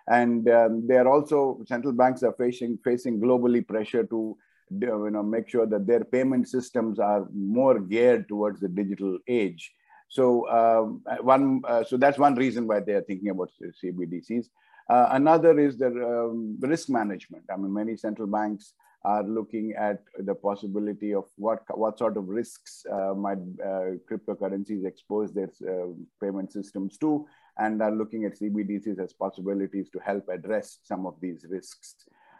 and 0.06 0.48
um, 0.48 0.86
they 0.86 0.96
are 0.96 1.08
also 1.08 1.60
central 1.66 1.92
banks 1.92 2.22
are 2.22 2.34
facing 2.34 2.78
facing 2.84 3.20
globally 3.20 3.66
pressure 3.66 4.04
to 4.04 4.36
you 4.70 5.10
know 5.10 5.22
make 5.22 5.48
sure 5.48 5.66
that 5.66 5.86
their 5.86 6.04
payment 6.04 6.48
systems 6.48 6.98
are 6.98 7.26
more 7.34 7.78
geared 7.80 8.28
towards 8.28 8.60
the 8.60 8.68
digital 8.68 9.18
age. 9.28 9.72
So 10.08 10.48
um, 10.48 11.02
one 11.22 11.62
uh, 11.66 11.84
so 11.84 11.96
that's 11.96 12.18
one 12.18 12.34
reason 12.34 12.66
why 12.66 12.80
they 12.80 12.92
are 12.92 13.02
thinking 13.02 13.30
about 13.30 13.50
CBDCs. 13.82 14.46
Uh, 14.88 15.08
another 15.10 15.58
is 15.58 15.76
the 15.76 15.88
um, 15.88 16.56
risk 16.60 16.88
management. 16.88 17.44
I 17.52 17.56
mean, 17.56 17.72
many 17.72 17.96
central 17.96 18.26
banks 18.26 18.72
are 19.04 19.22
looking 19.22 19.74
at 19.78 20.02
the 20.18 20.34
possibility 20.34 21.14
of 21.14 21.24
what 21.36 21.62
what 21.76 21.98
sort 21.98 22.16
of 22.16 22.28
risks 22.28 22.84
uh, 22.90 23.14
might 23.14 23.38
uh, 23.64 23.96
cryptocurrencies 24.10 24.84
expose 24.86 25.32
their 25.32 25.50
uh, 25.68 25.88
payment 26.20 26.52
systems 26.52 26.98
to, 26.98 27.26
and 27.58 27.82
are 27.82 27.94
looking 27.94 28.24
at 28.24 28.38
CBDCs 28.38 28.98
as 28.98 29.12
possibilities 29.12 29.88
to 29.90 29.98
help 29.98 30.28
address 30.28 30.78
some 30.82 31.06
of 31.06 31.14
these 31.20 31.44
risks. 31.48 31.94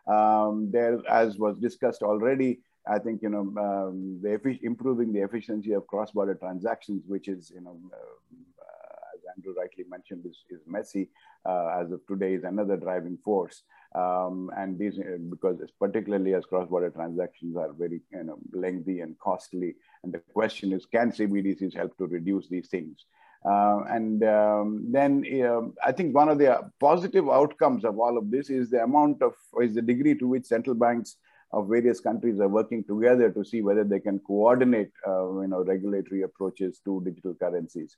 Um, 0.08 0.70
there, 0.70 0.98
as 1.08 1.38
was 1.38 1.58
discussed 1.58 2.02
already, 2.02 2.60
I 2.86 2.98
think 2.98 3.22
you 3.22 3.28
know 3.28 3.52
um, 3.60 4.20
the 4.22 4.40
improving 4.62 5.12
the 5.12 5.20
efficiency 5.20 5.72
of 5.72 5.86
cross-border 5.86 6.34
transactions, 6.36 7.02
which 7.06 7.28
is 7.28 7.52
you 7.54 7.60
know 7.60 7.78
uh, 7.92 9.14
as 9.14 9.20
Andrew 9.36 9.54
rightly 9.54 9.84
mentioned, 9.88 10.24
is, 10.26 10.38
is 10.48 10.60
messy 10.66 11.10
uh, 11.46 11.80
as 11.80 11.92
of 11.92 12.06
today 12.06 12.34
is 12.34 12.44
another 12.44 12.76
driving 12.76 13.18
force. 13.24 13.62
Um, 13.94 14.50
and 14.56 14.78
these, 14.78 14.98
uh, 14.98 15.16
because 15.30 15.58
particularly 15.80 16.34
as 16.34 16.44
cross-border 16.44 16.90
transactions 16.90 17.56
are 17.56 17.72
very 17.72 18.02
you 18.12 18.24
know, 18.24 18.38
lengthy 18.52 19.00
and 19.00 19.18
costly. 19.18 19.76
And 20.02 20.12
the 20.12 20.18
question 20.34 20.72
is, 20.72 20.84
can 20.84 21.10
CBDCs 21.10 21.74
help 21.74 21.96
to 21.96 22.06
reduce 22.06 22.48
these 22.48 22.68
things? 22.68 23.06
Uh, 23.44 23.84
and 23.88 24.24
um, 24.24 24.84
then 24.90 25.24
uh, 25.44 25.60
I 25.84 25.92
think 25.92 26.14
one 26.14 26.28
of 26.28 26.38
the 26.38 26.70
positive 26.80 27.28
outcomes 27.28 27.84
of 27.84 27.98
all 27.98 28.18
of 28.18 28.30
this 28.30 28.50
is 28.50 28.70
the 28.70 28.82
amount 28.82 29.22
of, 29.22 29.34
is 29.62 29.74
the 29.74 29.82
degree 29.82 30.16
to 30.18 30.26
which 30.26 30.44
central 30.44 30.74
banks 30.74 31.16
of 31.52 31.68
various 31.68 32.00
countries 32.00 32.40
are 32.40 32.48
working 32.48 32.84
together 32.84 33.30
to 33.30 33.44
see 33.44 33.62
whether 33.62 33.84
they 33.84 34.00
can 34.00 34.18
coordinate, 34.20 34.90
uh, 35.06 35.40
you 35.40 35.48
know, 35.48 35.64
regulatory 35.64 36.22
approaches 36.22 36.80
to 36.84 37.00
digital 37.04 37.34
currencies. 37.34 37.96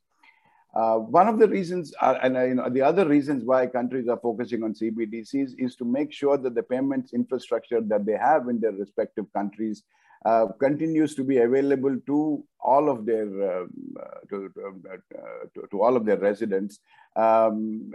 Uh, 0.72 0.98
one 0.98 1.26
of 1.26 1.40
the 1.40 1.48
reasons, 1.48 1.92
are, 2.00 2.16
and 2.22 2.36
uh, 2.36 2.44
you 2.44 2.54
know, 2.54 2.68
the 2.68 2.82
other 2.82 3.08
reasons 3.08 3.42
why 3.44 3.66
countries 3.66 4.06
are 4.08 4.20
focusing 4.22 4.62
on 4.62 4.72
CBDCs 4.72 5.54
is 5.58 5.74
to 5.74 5.84
make 5.84 6.12
sure 6.12 6.36
that 6.38 6.54
the 6.54 6.62
payments 6.62 7.12
infrastructure 7.12 7.80
that 7.80 8.06
they 8.06 8.16
have 8.16 8.48
in 8.48 8.60
their 8.60 8.72
respective 8.72 9.26
countries 9.32 9.82
uh, 10.24 10.46
continues 10.58 11.14
to 11.14 11.24
be 11.24 11.38
available 11.38 11.96
to 12.06 12.44
all 12.60 12.90
of 12.90 13.06
their 13.06 13.26
uh, 13.62 13.66
to, 14.28 14.50
to, 15.54 15.66
to, 15.70 15.82
all 15.82 15.96
of 15.96 16.04
their 16.04 16.18
residents 16.18 16.80
um, 17.16 17.90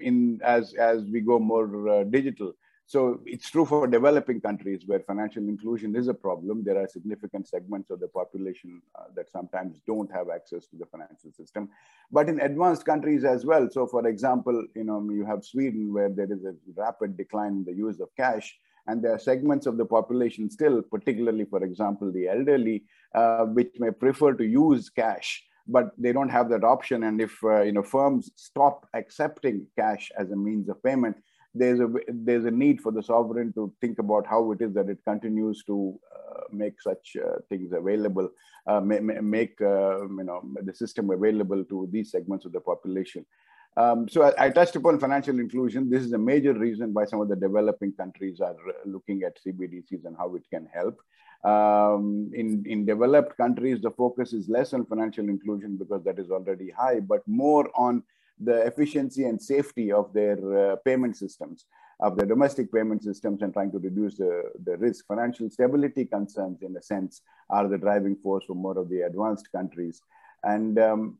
in 0.00 0.40
as 0.42 0.74
as 0.74 1.04
we 1.04 1.20
go 1.20 1.38
more 1.38 2.04
digital. 2.04 2.52
So 2.88 3.20
it's 3.26 3.50
true 3.50 3.66
for 3.66 3.86
developing 3.86 4.40
countries 4.40 4.84
where 4.86 5.00
financial 5.00 5.42
inclusion 5.42 5.94
is 5.94 6.08
a 6.08 6.14
problem. 6.14 6.64
There 6.64 6.82
are 6.82 6.88
significant 6.88 7.46
segments 7.46 7.90
of 7.90 8.00
the 8.00 8.08
population 8.08 8.80
uh, 8.94 9.08
that 9.14 9.30
sometimes 9.30 9.78
don't 9.86 10.10
have 10.10 10.30
access 10.30 10.66
to 10.68 10.76
the 10.78 10.86
financial 10.86 11.30
system, 11.30 11.68
but 12.10 12.30
in 12.30 12.40
advanced 12.40 12.86
countries 12.86 13.24
as 13.24 13.44
well. 13.44 13.68
So 13.70 13.86
for 13.86 14.08
example, 14.08 14.64
you 14.74 14.84
know, 14.84 15.06
you 15.10 15.26
have 15.26 15.44
Sweden 15.44 15.92
where 15.92 16.08
there 16.08 16.32
is 16.32 16.46
a 16.46 16.54
rapid 16.76 17.18
decline 17.18 17.52
in 17.58 17.64
the 17.64 17.74
use 17.74 18.00
of 18.00 18.08
cash. 18.16 18.58
And 18.88 19.02
there 19.02 19.14
are 19.14 19.18
segments 19.18 19.66
of 19.66 19.76
the 19.76 19.84
population 19.84 20.50
still, 20.50 20.82
particularly, 20.82 21.44
for 21.44 21.62
example, 21.62 22.10
the 22.10 22.26
elderly, 22.28 22.84
uh, 23.14 23.44
which 23.44 23.72
may 23.78 23.92
prefer 23.92 24.32
to 24.34 24.44
use 24.44 24.90
cash 24.90 25.44
but 25.68 25.90
they 25.98 26.12
don't 26.12 26.30
have 26.30 26.48
that 26.48 26.64
option. 26.64 27.04
And 27.04 27.20
if 27.20 27.32
uh, 27.44 27.62
you 27.62 27.72
know 27.72 27.82
firms 27.82 28.30
stop 28.36 28.88
accepting 28.94 29.66
cash 29.78 30.10
as 30.18 30.30
a 30.30 30.36
means 30.36 30.68
of 30.68 30.82
payment, 30.82 31.16
there's 31.54 31.80
a 31.80 31.88
there's 32.08 32.46
a 32.46 32.50
need 32.50 32.80
for 32.80 32.90
the 32.90 33.02
sovereign 33.02 33.52
to 33.52 33.72
think 33.80 33.98
about 33.98 34.26
how 34.26 34.50
it 34.52 34.60
is 34.60 34.72
that 34.74 34.88
it 34.88 34.98
continues 35.06 35.62
to 35.64 35.98
uh, 36.14 36.44
make 36.50 36.80
such 36.80 37.16
uh, 37.22 37.36
things 37.48 37.72
available, 37.72 38.28
uh, 38.66 38.80
make 38.80 39.60
um, 39.60 40.16
you 40.18 40.24
know 40.24 40.42
the 40.62 40.74
system 40.74 41.10
available 41.10 41.64
to 41.64 41.88
these 41.92 42.10
segments 42.10 42.46
of 42.46 42.52
the 42.52 42.60
population. 42.60 43.24
Um, 43.78 44.08
so 44.08 44.22
I, 44.24 44.46
I, 44.46 44.50
touched 44.50 44.74
upon 44.74 44.98
financial 44.98 45.38
inclusion. 45.38 45.88
This 45.88 46.02
is 46.02 46.12
a 46.12 46.18
major 46.18 46.52
reason 46.52 46.92
why 46.92 47.04
some 47.04 47.20
of 47.20 47.28
the 47.28 47.36
developing 47.36 47.92
countries 47.92 48.40
are 48.40 48.56
looking 48.84 49.22
at 49.22 49.38
CBDCs 49.40 50.04
and 50.04 50.16
how 50.16 50.34
it 50.34 50.42
can 50.52 50.66
help. 50.74 50.98
Um, 51.44 52.28
in, 52.34 52.64
in 52.66 52.84
developed 52.84 53.36
countries, 53.36 53.80
the 53.80 53.92
focus 53.92 54.32
is 54.32 54.48
less 54.48 54.72
on 54.72 54.84
financial 54.84 55.28
inclusion 55.28 55.76
because 55.76 56.02
that 56.02 56.18
is 56.18 56.32
already 56.32 56.70
high, 56.70 56.98
but 56.98 57.22
more 57.28 57.70
on 57.76 58.02
the 58.40 58.66
efficiency 58.66 59.26
and 59.26 59.40
safety 59.40 59.92
of 59.92 60.12
their 60.12 60.72
uh, 60.72 60.76
payment 60.84 61.16
systems, 61.16 61.66
of 62.00 62.16
their 62.16 62.26
domestic 62.26 62.72
payment 62.72 63.04
systems 63.04 63.42
and 63.42 63.52
trying 63.52 63.70
to 63.70 63.78
reduce 63.78 64.16
the, 64.16 64.42
the 64.64 64.76
risk. 64.78 65.06
Financial 65.06 65.48
stability 65.50 66.04
concerns, 66.04 66.62
in 66.62 66.76
a 66.76 66.82
sense, 66.82 67.22
are 67.48 67.68
the 67.68 67.78
driving 67.78 68.16
force 68.16 68.44
for 68.44 68.54
more 68.54 68.76
of 68.76 68.88
the 68.88 69.02
advanced 69.02 69.52
countries. 69.52 70.02
And 70.44 70.78
um, 70.78 71.18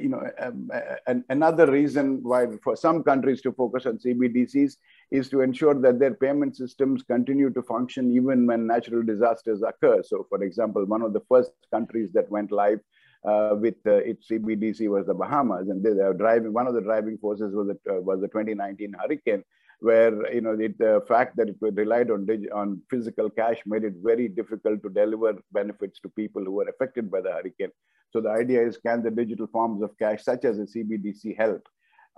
you 0.00 0.08
know, 0.08 0.22
um, 0.38 0.70
and 1.06 1.24
another 1.28 1.70
reason 1.70 2.22
why 2.22 2.46
for 2.62 2.76
some 2.76 3.02
countries 3.02 3.40
to 3.42 3.52
focus 3.52 3.86
on 3.86 3.98
CBDCs 3.98 4.76
is 5.10 5.28
to 5.30 5.40
ensure 5.40 5.74
that 5.74 5.98
their 5.98 6.14
payment 6.14 6.56
systems 6.56 7.02
continue 7.02 7.50
to 7.50 7.62
function 7.62 8.12
even 8.12 8.46
when 8.46 8.66
natural 8.66 9.02
disasters 9.02 9.62
occur. 9.62 10.02
So, 10.04 10.24
for 10.28 10.42
example, 10.44 10.84
one 10.86 11.02
of 11.02 11.12
the 11.12 11.22
first 11.28 11.52
countries 11.72 12.12
that 12.12 12.30
went 12.30 12.52
live 12.52 12.78
uh, 13.24 13.56
with 13.58 13.74
uh, 13.86 13.96
its 13.96 14.28
CBDC 14.28 14.88
was 14.88 15.06
the 15.06 15.14
Bahamas, 15.14 15.68
and 15.68 15.82
they 15.82 15.92
driving. 16.16 16.52
One 16.52 16.66
of 16.66 16.74
the 16.74 16.80
driving 16.80 17.18
forces 17.18 17.54
was 17.54 17.68
the, 17.68 17.92
uh, 17.92 18.00
was 18.00 18.20
the 18.20 18.28
2019 18.28 18.94
hurricane, 18.98 19.44
where 19.80 20.32
you 20.32 20.40
know 20.40 20.56
the, 20.56 20.68
the 20.78 21.02
fact 21.06 21.36
that 21.36 21.48
it 21.48 21.56
relied 21.60 22.10
on 22.10 22.26
on 22.54 22.80
physical 22.88 23.28
cash 23.28 23.58
made 23.66 23.84
it 23.84 23.94
very 24.02 24.28
difficult 24.28 24.82
to 24.82 24.88
deliver 24.88 25.34
benefits 25.52 26.00
to 26.00 26.08
people 26.08 26.44
who 26.44 26.52
were 26.52 26.68
affected 26.68 27.10
by 27.10 27.20
the 27.20 27.32
hurricane. 27.32 27.72
So 28.10 28.20
the 28.20 28.30
idea 28.30 28.66
is, 28.66 28.78
can 28.78 29.02
the 29.02 29.10
digital 29.10 29.46
forms 29.46 29.82
of 29.82 29.96
cash, 29.98 30.24
such 30.24 30.44
as 30.44 30.58
a 30.58 30.62
CBDC, 30.62 31.36
help? 31.36 31.68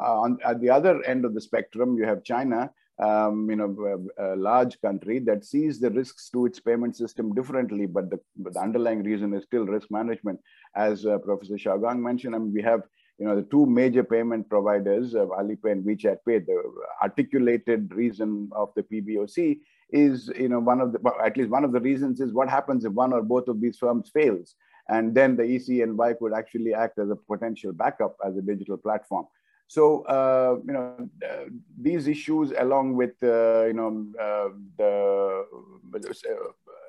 Uh, 0.02 0.20
on, 0.20 0.38
at 0.44 0.60
the 0.60 0.70
other 0.70 1.02
end 1.04 1.24
of 1.24 1.34
the 1.34 1.40
spectrum, 1.40 1.96
you 1.96 2.04
have 2.04 2.24
China, 2.24 2.70
um, 2.98 3.48
you 3.50 3.56
know, 3.56 4.08
a, 4.18 4.34
a, 4.34 4.36
large 4.36 4.80
country 4.80 5.18
that 5.20 5.44
sees 5.44 5.80
the 5.80 5.90
risks 5.90 6.30
to 6.30 6.46
its 6.46 6.60
payment 6.60 6.96
system 6.96 7.34
differently, 7.34 7.86
but 7.86 8.10
the, 8.10 8.18
but 8.36 8.54
the 8.54 8.60
underlying 8.60 9.02
reason 9.02 9.34
is 9.34 9.44
still 9.44 9.66
risk 9.66 9.90
management. 9.90 10.40
As 10.74 11.04
uh, 11.04 11.18
Professor 11.18 11.54
Xiao 11.54 11.80
Geng 11.80 12.00
mentioned, 12.00 12.34
I 12.34 12.38
mean, 12.38 12.52
we 12.52 12.62
have 12.62 12.82
you 13.18 13.26
know 13.26 13.36
the 13.36 13.48
two 13.50 13.66
major 13.66 14.02
payment 14.02 14.48
providers, 14.48 15.14
uh, 15.14 15.26
Alipay 15.26 15.72
and 15.72 15.84
WeChat 15.84 16.18
Pay. 16.26 16.40
The 16.40 16.62
articulated 17.02 17.92
reason 17.92 18.50
of 18.52 18.70
the 18.74 18.82
PBOC 18.82 19.60
is 19.90 20.30
you 20.38 20.48
know 20.48 20.60
one 20.60 20.80
of 20.80 20.92
the 20.92 21.00
at 21.24 21.36
least 21.36 21.50
one 21.50 21.64
of 21.64 21.72
the 21.72 21.80
reasons 21.80 22.20
is 22.20 22.32
what 22.32 22.48
happens 22.48 22.84
if 22.84 22.92
one 22.92 23.12
or 23.12 23.22
both 23.22 23.48
of 23.48 23.60
these 23.60 23.78
firms 23.78 24.10
fails, 24.12 24.54
and 24.88 25.14
then 25.14 25.36
the 25.36 25.44
EC 25.44 25.80
and 25.82 25.98
ECNY 25.98 26.18
could 26.18 26.32
actually 26.32 26.74
act 26.74 26.98
as 26.98 27.10
a 27.10 27.16
potential 27.16 27.72
backup 27.72 28.16
as 28.24 28.36
a 28.36 28.42
digital 28.42 28.76
platform. 28.76 29.26
So 29.68 30.02
uh, 30.02 30.56
you 30.66 30.72
know 30.72 31.08
uh, 31.26 31.44
these 31.80 32.06
issues, 32.06 32.52
along 32.58 32.94
with 32.94 33.14
uh, 33.22 33.64
you 33.66 33.72
know 33.72 34.06
uh, 34.20 34.48
the 34.76 35.46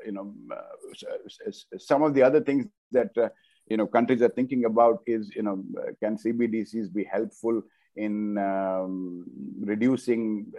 you 0.06 0.12
know 0.12 0.34
uh, 0.52 1.52
some 1.78 2.04
of 2.04 2.14
the 2.14 2.24
other 2.24 2.42
things 2.42 2.66
that 2.92 3.12
you 3.68 3.78
know 3.78 3.88
countries 3.88 4.22
are 4.22 4.30
thinking 4.30 4.66
about 4.66 5.02
is 5.08 5.34
you 5.36 5.44
know 5.44 5.64
can 6.02 6.18
CBDCs 6.18 6.94
be 6.94 7.06
helpful 7.06 7.62
in 7.96 8.38
um, 8.38 9.26
reducing 9.62 10.52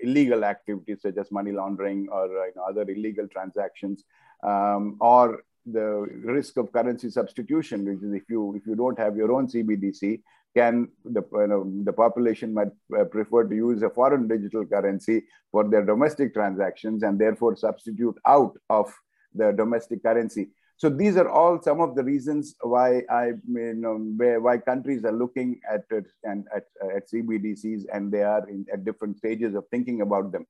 illegal 0.00 0.44
activities 0.44 1.02
such 1.02 1.16
as 1.16 1.32
money 1.32 1.50
laundering 1.50 2.08
or 2.12 2.26
you 2.26 2.52
know, 2.54 2.64
other 2.68 2.82
illegal 2.82 3.26
transactions, 3.28 4.04
um, 4.42 4.96
or 5.00 5.42
the 5.66 6.06
risk 6.22 6.56
of 6.56 6.72
currency 6.72 7.10
substitution, 7.10 7.84
which 7.84 8.02
is 8.02 8.12
if 8.12 8.28
you 8.28 8.54
if 8.54 8.66
you 8.66 8.74
don't 8.74 8.98
have 8.98 9.16
your 9.16 9.32
own 9.32 9.46
CBDC, 9.46 10.20
can 10.56 10.88
the 11.04 11.22
you 11.32 11.46
know, 11.46 11.72
the 11.84 11.92
population 11.92 12.54
might 12.54 12.72
uh, 12.98 13.04
prefer 13.04 13.44
to 13.44 13.54
use 13.54 13.82
a 13.82 13.90
foreign 13.90 14.28
digital 14.28 14.64
currency 14.64 15.24
for 15.50 15.64
their 15.68 15.84
domestic 15.84 16.34
transactions 16.34 17.02
and 17.02 17.18
therefore 17.18 17.56
substitute 17.56 18.16
out 18.26 18.56
of 18.70 18.92
the 19.34 19.52
domestic 19.52 20.02
currency. 20.02 20.50
So 20.76 20.88
these 20.88 21.16
are 21.16 21.28
all 21.28 21.62
some 21.62 21.80
of 21.80 21.94
the 21.94 22.02
reasons 22.02 22.56
why 22.60 23.02
I 23.10 23.32
you 23.46 23.74
know 23.74 23.96
why 24.40 24.58
countries 24.58 25.04
are 25.04 25.12
looking 25.12 25.60
at 25.70 25.84
and 26.24 26.46
at, 26.54 26.64
at 26.94 27.10
CBDCs 27.10 27.84
and 27.92 28.12
they 28.12 28.22
are 28.22 28.48
in, 28.48 28.66
at 28.72 28.84
different 28.84 29.16
stages 29.18 29.54
of 29.54 29.64
thinking 29.70 30.02
about 30.02 30.32
them 30.32 30.46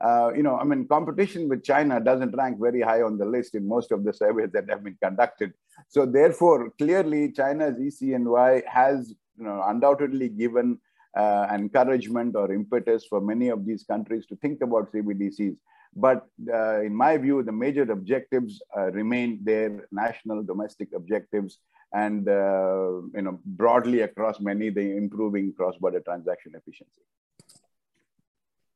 uh, 0.00 0.30
you 0.34 0.42
know, 0.42 0.56
I 0.56 0.64
mean, 0.64 0.86
competition 0.86 1.48
with 1.48 1.64
China 1.64 1.98
doesn't 2.00 2.36
rank 2.36 2.58
very 2.60 2.80
high 2.80 3.02
on 3.02 3.18
the 3.18 3.24
list 3.24 3.54
in 3.54 3.66
most 3.66 3.90
of 3.90 4.04
the 4.04 4.12
surveys 4.12 4.50
that 4.52 4.68
have 4.70 4.84
been 4.84 4.96
conducted. 5.02 5.52
So 5.88 6.06
therefore, 6.06 6.70
clearly, 6.78 7.32
China's 7.32 7.76
ECNY 7.78 8.62
has, 8.66 9.12
you 9.36 9.44
know, 9.44 9.62
undoubtedly 9.66 10.28
given 10.28 10.78
uh, 11.16 11.48
encouragement 11.52 12.36
or 12.36 12.52
impetus 12.52 13.06
for 13.06 13.20
many 13.20 13.48
of 13.48 13.66
these 13.66 13.82
countries 13.84 14.24
to 14.26 14.36
think 14.36 14.60
about 14.60 14.92
CBDCs. 14.92 15.56
But 15.96 16.26
uh, 16.52 16.82
in 16.82 16.94
my 16.94 17.16
view, 17.16 17.42
the 17.42 17.50
major 17.50 17.82
objectives 17.90 18.62
uh, 18.76 18.92
remain 18.92 19.40
their 19.42 19.88
national 19.90 20.44
domestic 20.44 20.90
objectives 20.94 21.58
and, 21.92 22.28
uh, 22.28 23.00
you 23.14 23.22
know, 23.22 23.40
broadly 23.44 24.02
across 24.02 24.38
many, 24.38 24.68
the 24.68 24.96
improving 24.96 25.54
cross-border 25.54 26.00
transaction 26.00 26.52
efficiency. 26.54 27.00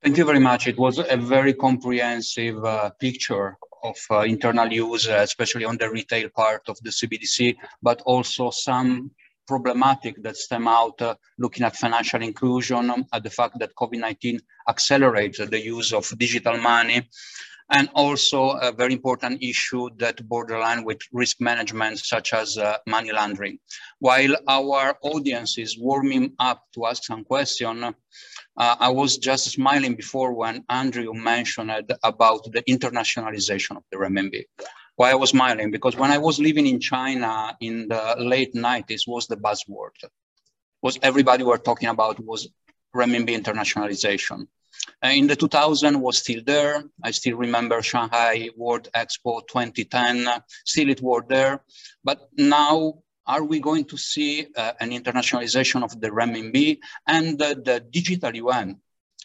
Thank 0.03 0.17
you 0.17 0.25
very 0.25 0.41
much. 0.41 0.67
It 0.67 0.77
was 0.79 0.99
a 0.99 1.17
very 1.17 1.55
comprehensive 1.55 2.65
uh, 2.65 2.91
picture 2.99 3.57
of 3.85 3.97
uh, 4.11 4.23
internal 4.23 4.67
use, 4.73 5.09
uh, 5.09 5.21
especially 5.23 5.65
on 5.65 5.77
the 5.77 5.89
retail 5.89 6.29
part 6.29 6.63
of 6.69 6.77
the 6.83 6.91
CBDC, 6.91 7.57
but 7.83 8.03
also 8.03 8.51
some 8.51 9.13
problematic 9.47 10.21
that 10.25 10.37
stem 10.37 10.67
out 10.67 11.01
uh, 11.01 11.15
looking 11.39 11.65
at 11.65 11.77
financial 11.77 12.21
inclusion, 12.21 12.91
um, 12.91 13.05
at 13.13 13.23
the 13.23 13.31
fact 13.31 13.61
that 13.61 13.77
COVID-19 13.77 14.41
accelerates 14.69 15.39
the 15.39 15.61
use 15.61 15.93
of 15.93 16.09
digital 16.19 16.57
money, 16.57 17.09
and 17.73 17.89
also 17.95 18.51
a 18.51 18.71
very 18.71 18.93
important 18.93 19.43
issue 19.43 19.89
that 19.97 20.27
borderline 20.29 20.85
with 20.85 21.01
risk 21.13 21.41
management, 21.41 21.99
such 21.99 22.35
as 22.35 22.59
uh, 22.59 22.77
money 22.87 23.11
laundering. 23.13 23.59
While 23.99 24.37
our 24.47 24.97
audience 25.03 25.57
is 25.57 25.79
warming 25.79 26.35
up 26.39 26.63
to 26.75 26.85
ask 26.87 27.05
some 27.05 27.25
question, 27.25 27.83
uh, 27.85 27.93
I 28.57 28.91
was 28.91 29.17
just 29.17 29.51
smiling 29.51 29.95
before 29.95 30.35
when 30.35 30.65
Andrew 30.69 31.15
mentioned 31.15 31.71
about 32.03 32.45
the 32.53 32.63
internationalization 32.69 33.79
of 33.79 33.85
the 33.91 33.97
renminbi. 33.97 34.45
Why 34.97 35.13
I 35.13 35.15
was 35.15 35.31
smiling? 35.31 35.71
Because 35.71 35.97
when 35.97 36.11
I 36.11 36.19
was 36.19 36.39
living 36.39 36.67
in 36.67 36.79
China 36.79 37.57
in 37.61 37.89
the 37.89 38.17
late 38.19 38.55
90s 38.55 39.09
was 39.09 39.27
the 39.27 39.37
buzzword. 39.37 39.97
Was 40.83 40.99
everybody 41.03 41.43
were 41.43 41.59
talking 41.59 41.89
about 41.89 42.23
was 42.23 42.49
renminbi 42.95 43.35
internationalization. 43.43 44.47
Uh, 45.05 45.09
in 45.09 45.27
the 45.27 45.37
2000 45.37 46.01
was 46.01 46.19
still 46.19 46.41
there. 46.45 46.85
I 47.03 47.11
still 47.11 47.37
remember 47.37 47.83
Shanghai 47.83 48.51
World 48.57 48.89
Expo 48.95 49.43
2010, 49.49 50.29
still 50.65 50.91
it 50.91 51.01
was 51.01 51.23
there. 51.29 51.63
But 52.05 52.29
now, 52.37 52.95
are 53.27 53.45
we 53.45 53.61
going 53.61 53.85
to 53.85 53.97
see 53.97 54.47
uh, 54.57 54.73
an 54.81 54.91
internationalization 54.91 55.85
of 55.85 56.01
the 56.01 56.09
renminbi 56.09 56.79
and 57.07 57.41
uh, 57.41 57.55
the 57.55 57.85
digital 57.91 58.35
yuan 58.35 58.81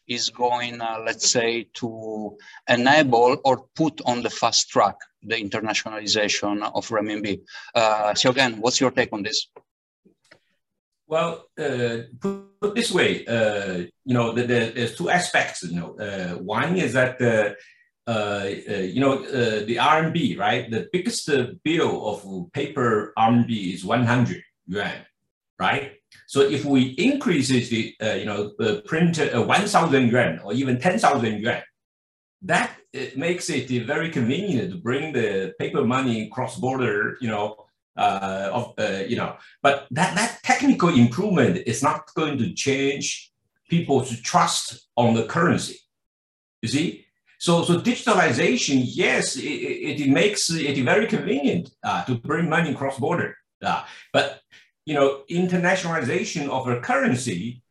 is 0.08 0.30
going, 0.30 0.80
uh, 0.80 1.00
let's 1.06 1.30
say, 1.30 1.67
to 1.74 2.38
enable 2.70 3.38
or 3.43 3.65
put 3.76 4.00
on 4.06 4.22
the 4.22 4.30
fast 4.30 4.70
track 4.70 4.96
the 5.24 5.36
internationalization 5.36 6.63
of 6.74 6.88
renminbi. 6.89 7.41
Uh, 7.76 8.13
so 8.13 8.30
again, 8.30 8.60
what's 8.62 8.80
your 8.80 8.91
take 8.91 9.12
on 9.12 9.24
this? 9.24 9.48
Well, 11.08 11.46
uh, 11.58 12.00
put 12.20 12.76
this 12.76 12.91
way, 12.91 13.26
uh, 13.26 13.86
you 14.04 14.13
know, 14.13 14.34
the, 14.34 14.41
the, 14.41 14.72
there's 14.76 14.96
two 14.98 15.10
aspects. 15.10 15.63
You 15.63 15.80
know, 15.80 15.96
uh, 15.98 16.38
one 16.38 16.76
is 16.76 16.93
that 16.93 17.22
uh, 17.22 18.12
uh, 18.12 18.48
you 18.48 19.00
know 19.00 19.22
the 19.22 19.76
RMB, 19.78 20.38
right? 20.38 20.70
The 20.70 20.89
biggest 20.91 21.30
bill 21.63 22.08
of 22.10 22.52
paper 22.52 23.13
RMB 23.17 23.74
is 23.74 23.86
100 23.86 24.43
yuan, 24.67 25.06
right? 25.58 25.93
So 26.28 26.41
if 26.41 26.65
we 26.65 26.89
increase 26.98 27.48
the, 27.48 27.96
you 28.20 28.26
know, 28.26 28.52
the 28.58 28.82
print 28.86 29.17
1,000 29.17 30.10
yuan 30.10 30.39
or 30.39 30.52
even 30.54 30.78
10,000 30.78 31.39
yuan, 31.39 31.62
that 32.41 32.72
makes 33.15 33.50
it 33.50 33.70
very 33.86 34.10
convenient 34.10 34.72
to 34.72 34.78
bring 34.78 35.13
the 35.13 35.54
paper 35.58 35.86
money 35.86 36.30
cross 36.30 36.58
border, 36.58 37.17
you 37.22 37.30
know, 37.30 37.66
uh, 37.97 38.49
of 38.53 38.73
uh, 38.77 39.03
you 39.07 39.15
know, 39.15 39.36
but 39.62 39.88
that 39.91 40.15
that 40.15 40.39
technical 40.43 40.89
improvement 40.89 41.63
is 41.65 41.81
not 41.81 42.13
going 42.15 42.38
to 42.38 42.53
change 42.53 43.31
people's 43.69 44.19
trust 44.21 44.88
on 44.95 45.13
the 45.13 45.25
currency. 45.25 45.79
You 46.62 46.69
see, 46.69 47.05
so 47.39 47.63
so 47.63 47.79
digitalization, 47.79 48.83
yes, 48.86 49.36
it, 49.36 49.41
it, 49.43 50.10
makes 50.10 50.49
it 50.49 50.83
very 50.83 51.07
convenient 51.07 51.71
uh, 51.83 52.03
to 52.05 52.15
bring 52.15 52.49
money 52.49 52.73
cross 52.73 52.97
border, 52.97 53.38
uh, 53.63 53.83
but 54.13 54.41
you 54.86 54.93
know, 54.93 55.23
internationalization 55.29 56.47
of 56.47 56.67
a 56.67 56.79
currency, 56.79 57.62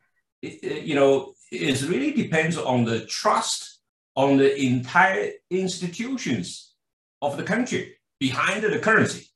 it, 0.41 0.83
you 0.83 0.93
know, 0.93 1.33
is 1.51 1.87
really 1.87 2.11
depends 2.11 2.57
on 2.57 2.85
the 2.85 3.05
trust 3.05 3.79
on 4.15 4.37
the 4.37 4.61
entire 4.61 5.31
institutions 5.49 6.75
of 7.21 7.37
the 7.37 7.43
country 7.43 7.95
behind 8.19 8.63
the 8.63 8.79
currency. 8.79 9.26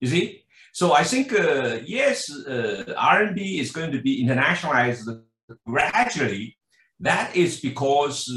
You 0.00 0.08
see? 0.08 0.44
So 0.72 0.92
I 0.92 1.02
think, 1.04 1.32
uh, 1.32 1.78
yes, 1.84 2.30
uh, 2.30 2.84
RMB 2.96 3.60
is 3.60 3.72
going 3.72 3.92
to 3.92 4.00
be 4.00 4.24
internationalized 4.24 5.22
gradually. 5.66 6.56
That 7.00 7.34
is 7.34 7.60
because, 7.60 8.30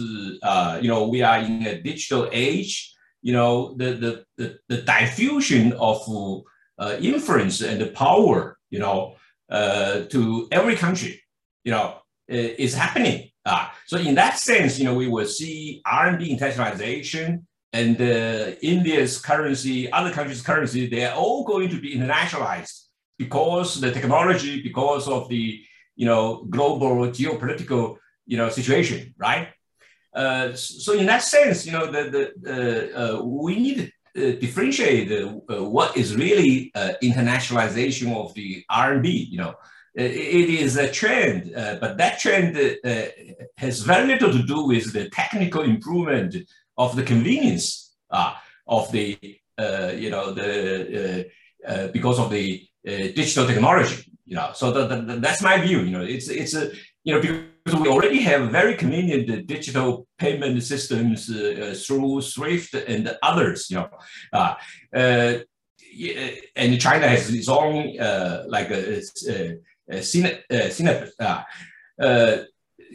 uh, 0.43 0.79
you 0.81 0.87
know, 0.87 1.07
we 1.07 1.21
are 1.21 1.39
in 1.39 1.65
a 1.67 1.81
digital 1.81 2.29
age. 2.31 2.93
You 3.21 3.33
know, 3.33 3.75
the, 3.77 3.93
the, 3.93 4.25
the, 4.37 4.59
the 4.67 4.81
diffusion 4.81 5.73
of 5.73 6.01
uh, 6.79 6.97
influence 6.99 7.61
and 7.61 7.79
the 7.79 7.87
power, 7.87 8.57
you 8.71 8.79
know, 8.79 9.15
uh, 9.49 10.01
to 10.05 10.47
every 10.51 10.75
country, 10.75 11.21
you 11.63 11.71
know, 11.71 11.97
is 12.27 12.73
happening. 12.73 13.29
Uh, 13.45 13.67
so 13.85 13.97
in 13.97 14.15
that 14.15 14.37
sense, 14.37 14.79
you 14.79 14.85
know, 14.85 14.93
we 14.93 15.07
will 15.07 15.25
see 15.25 15.81
RMB 15.85 16.39
internationalization 16.39 17.43
and 17.73 18.01
uh, 18.01 18.51
India's 18.61 19.21
currency, 19.21 19.91
other 19.91 20.11
countries' 20.11 20.41
currency, 20.41 20.87
they 20.87 21.05
are 21.05 21.15
all 21.15 21.45
going 21.45 21.69
to 21.69 21.79
be 21.79 21.95
internationalized 21.95 22.87
because 23.17 23.79
the 23.79 23.91
technology, 23.91 24.61
because 24.61 25.07
of 25.07 25.29
the 25.29 25.63
you 25.95 26.05
know 26.05 26.45
global 26.49 26.95
geopolitical 27.07 27.97
you 28.25 28.37
know 28.37 28.49
situation, 28.49 29.13
right? 29.17 29.49
Uh, 30.13 30.53
so 30.53 30.93
in 30.93 31.05
that 31.05 31.23
sense, 31.23 31.65
you 31.65 31.71
know, 31.71 31.89
the, 31.89 32.03
the 32.43 32.93
uh, 32.97 33.19
uh 33.19 33.23
we 33.23 33.55
need 33.55 33.77
to 34.15 34.35
uh, 34.35 34.39
differentiate 34.39 35.09
uh, 35.11 35.63
what 35.63 35.95
is 35.95 36.15
really 36.15 36.71
internationalization 37.01 38.13
of 38.13 38.33
the 38.33 38.63
RMB. 38.69 39.29
You 39.29 39.37
know, 39.37 39.53
it 39.95 40.49
is 40.49 40.75
a 40.75 40.91
trend, 40.91 41.51
but 41.53 41.97
that 41.97 42.19
trend 42.19 42.57
has 43.57 43.81
very 43.81 44.07
little 44.07 44.31
to 44.31 44.43
do 44.43 44.65
with 44.65 44.91
the 44.91 45.09
technical 45.09 45.61
improvement 45.61 46.35
of 46.77 46.95
the 46.95 47.03
convenience 47.03 47.95
uh, 48.09 48.33
of 48.67 48.91
the, 48.91 49.17
uh, 49.57 49.91
you 49.95 50.09
know, 50.09 50.33
the, 50.33 51.29
uh, 51.67 51.69
uh 51.69 51.87
because 51.89 52.19
of 52.19 52.29
the 52.29 52.65
uh, 52.87 52.91
digital 52.91 53.45
technology, 53.45 54.11
you 54.25 54.35
know, 54.35 54.51
so 54.53 54.71
the, 54.71 54.87
the, 54.87 55.15
that's 55.17 55.41
my 55.41 55.59
view, 55.59 55.81
you 55.81 55.91
know, 55.91 56.01
it's, 56.01 56.29
it's 56.29 56.55
a, 56.55 56.71
you 57.03 57.13
know, 57.13 57.21
because 57.21 57.79
we 57.79 57.87
already 57.87 58.21
have 58.21 58.49
very 58.51 58.75
convenient 58.75 59.47
digital 59.47 60.07
payment 60.17 60.61
systems 60.63 61.29
uh, 61.29 61.75
through 61.85 62.21
SWIFT 62.21 62.73
and 62.87 63.15
others, 63.21 63.69
you 63.69 63.77
know, 63.77 63.89
and 66.55 66.81
China 66.81 67.07
has 67.07 67.29
its 67.33 67.49
own 67.49 67.97
like 68.47 68.71
a, 68.71 69.01
a, 69.27 69.43
a, 69.91 70.01
a 71.99 72.45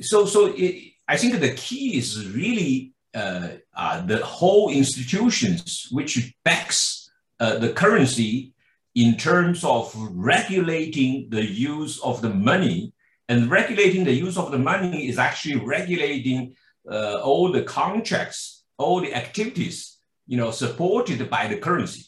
so 0.01 0.27
so 0.27 0.53
it, 0.57 0.93
I 1.09 1.17
think 1.17 1.39
the 1.41 1.55
key 1.55 1.99
is 1.99 2.29
really 2.29 2.93
the 3.17 4.21
whole 4.25 4.71
institutions 4.71 5.89
which 5.91 6.35
backs 6.45 7.11
uh, 7.41 7.59
the 7.59 7.73
currency 7.73 8.53
in 8.95 9.17
terms 9.17 9.63
of 9.65 9.95
regulating 10.11 11.29
the 11.31 11.45
use 11.45 12.01
of 12.03 12.23
the 12.23 12.31
money 12.31 12.93
and 13.29 13.51
regulating 13.51 14.05
the 14.05 14.13
use 14.13 14.39
of 14.39 14.51
the 14.51 14.59
money 14.59 15.09
is 15.09 15.19
actually 15.19 15.57
regulating 15.57 16.55
uh, 16.91 17.21
all 17.23 17.53
the 17.53 17.63
contracts, 17.63 18.65
all 18.79 19.01
the 19.01 19.15
activities, 19.15 19.99
you 20.27 20.37
know, 20.37 20.51
supported 20.51 21.29
by 21.29 21.47
the 21.47 21.59
currency. 21.59 22.07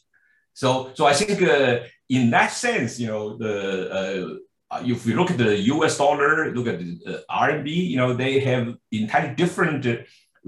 So, 0.54 0.90
so 0.94 1.06
I 1.06 1.12
think 1.12 1.42
uh, 1.42 1.80
in 2.08 2.30
that 2.30 2.52
sense, 2.52 2.98
you 2.98 3.08
know, 3.08 3.36
the 3.36 3.54
uh, 4.70 4.80
if 4.84 5.06
we 5.06 5.14
look 5.14 5.30
at 5.30 5.38
the 5.38 5.58
U.S. 5.74 5.98
dollar, 5.98 6.54
look 6.54 6.66
at 6.66 6.78
the 6.78 7.24
RMB, 7.30 7.68
you 7.68 7.96
know, 7.96 8.12
they 8.12 8.40
have 8.40 8.76
entirely 8.92 9.34
different 9.34 9.86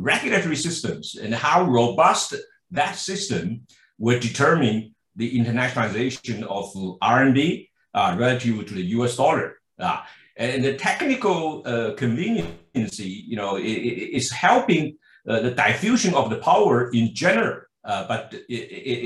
regulatory 0.02 0.56
systems 0.56 1.16
and 1.16 1.34
how 1.34 1.64
robust 1.64 2.34
that 2.70 2.96
system 2.96 3.62
will 3.98 4.18
determine 4.18 4.94
the 5.16 5.38
internationalization 5.38 6.42
of 6.44 6.72
RMB 7.02 7.68
uh, 7.94 8.16
relative 8.18 8.66
to 8.66 8.74
the 8.74 8.86
US 8.96 9.16
dollar. 9.16 9.58
Uh, 9.78 10.00
and 10.36 10.64
the 10.64 10.74
technical 10.74 11.62
uh, 11.66 11.92
conveniency, 11.96 13.24
you 13.26 13.36
know, 13.36 13.58
is 13.58 14.30
helping 14.30 14.96
uh, 15.28 15.40
the 15.40 15.50
diffusion 15.50 16.14
of 16.14 16.30
the 16.30 16.36
power 16.36 16.90
in 16.92 17.14
general, 17.14 17.60
uh, 17.84 18.06
but 18.08 18.32
it, 18.48 18.54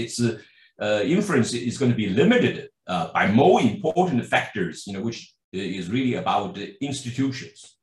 its 0.02 0.20
uh, 0.20 1.00
influence 1.04 1.52
is 1.54 1.76
going 1.76 1.90
to 1.90 1.96
be 1.96 2.08
limited 2.08 2.68
by 2.86 3.26
more 3.32 3.60
important 3.60 4.24
factors, 4.26 4.86
you 4.86 4.92
know, 4.92 5.00
which 5.00 5.34
is 5.52 5.90
really 5.90 6.14
about 6.14 6.54
the 6.54 6.76
institutions. 6.80 7.73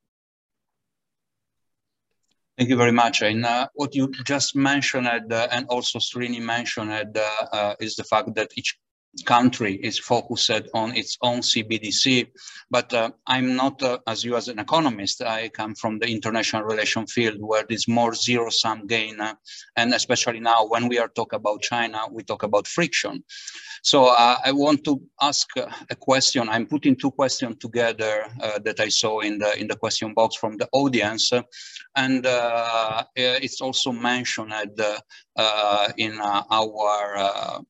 Thank 2.57 2.69
you 2.69 2.77
very 2.77 2.91
much. 2.91 3.21
And 3.21 3.45
uh, 3.45 3.67
what 3.73 3.95
you 3.95 4.11
just 4.25 4.55
mentioned, 4.55 5.07
uh, 5.07 5.47
and 5.51 5.65
also 5.67 5.99
Srini 5.99 6.41
mentioned, 6.41 6.91
uh, 6.91 7.47
uh, 7.51 7.75
is 7.79 7.95
the 7.95 8.03
fact 8.03 8.35
that 8.35 8.51
each 8.55 8.77
country 9.25 9.75
is 9.75 9.99
focused 9.99 10.67
on 10.73 10.95
its 10.95 11.17
own 11.21 11.39
CBDC. 11.39 12.27
But 12.69 12.93
uh, 12.93 13.11
I'm 13.27 13.55
not, 13.55 13.81
uh, 13.83 13.99
as 14.07 14.23
you 14.23 14.35
as 14.35 14.47
an 14.47 14.59
economist, 14.59 15.21
I 15.21 15.49
come 15.49 15.75
from 15.75 15.99
the 15.99 16.07
international 16.07 16.63
relation 16.63 17.05
field 17.07 17.37
where 17.39 17.65
there's 17.67 17.87
more 17.87 18.13
zero-sum 18.13 18.87
gain. 18.87 19.19
Uh, 19.19 19.35
and 19.75 19.93
especially 19.93 20.39
now 20.39 20.65
when 20.67 20.87
we 20.87 20.97
are 20.99 21.09
talking 21.09 21.37
about 21.37 21.61
China, 21.61 21.99
we 22.09 22.23
talk 22.23 22.43
about 22.43 22.67
friction. 22.67 23.23
So 23.83 24.05
uh, 24.05 24.37
I 24.45 24.51
want 24.51 24.83
to 24.85 25.01
ask 25.21 25.47
a 25.57 25.95
question. 25.95 26.47
I'm 26.47 26.67
putting 26.67 26.95
two 26.95 27.11
questions 27.11 27.57
together 27.59 28.25
uh, 28.41 28.59
that 28.59 28.79
I 28.79 28.89
saw 28.89 29.21
in 29.21 29.39
the 29.39 29.59
in 29.59 29.67
the 29.67 29.75
question 29.75 30.13
box 30.13 30.35
from 30.35 30.57
the 30.57 30.69
audience, 30.71 31.31
and 31.95 32.23
uh, 32.23 33.03
it's 33.15 33.59
also 33.59 33.91
mentioned 33.91 34.53
in 35.97 36.21
our 36.21 37.65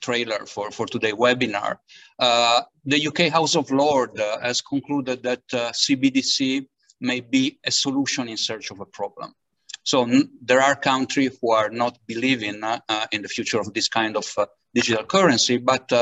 trailer 0.00 0.46
for, 0.46 0.70
for 0.70 0.86
today's 0.86 1.14
webinar. 1.14 1.78
Uh, 2.18 2.62
the 2.84 3.06
UK 3.06 3.32
House 3.32 3.56
of 3.56 3.70
Lords 3.70 4.18
uh, 4.18 4.38
has 4.40 4.60
concluded 4.60 5.22
that 5.22 5.42
uh, 5.52 5.70
CBDC 5.72 6.66
may 7.00 7.20
be 7.20 7.58
a 7.64 7.70
solution 7.70 8.28
in 8.28 8.36
search 8.36 8.70
of 8.70 8.80
a 8.80 8.86
problem. 8.86 9.34
So 9.82 10.04
there 10.42 10.60
are 10.60 10.74
countries 10.74 11.38
who 11.40 11.52
are 11.52 11.70
not 11.70 11.98
believing 12.06 12.64
uh, 12.64 12.80
uh, 12.88 13.06
in 13.12 13.22
the 13.22 13.28
future 13.28 13.60
of 13.60 13.72
this 13.72 13.88
kind 13.88 14.16
of 14.16 14.26
uh, 14.36 14.46
digital 14.74 15.04
currency, 15.04 15.58
but 15.58 15.92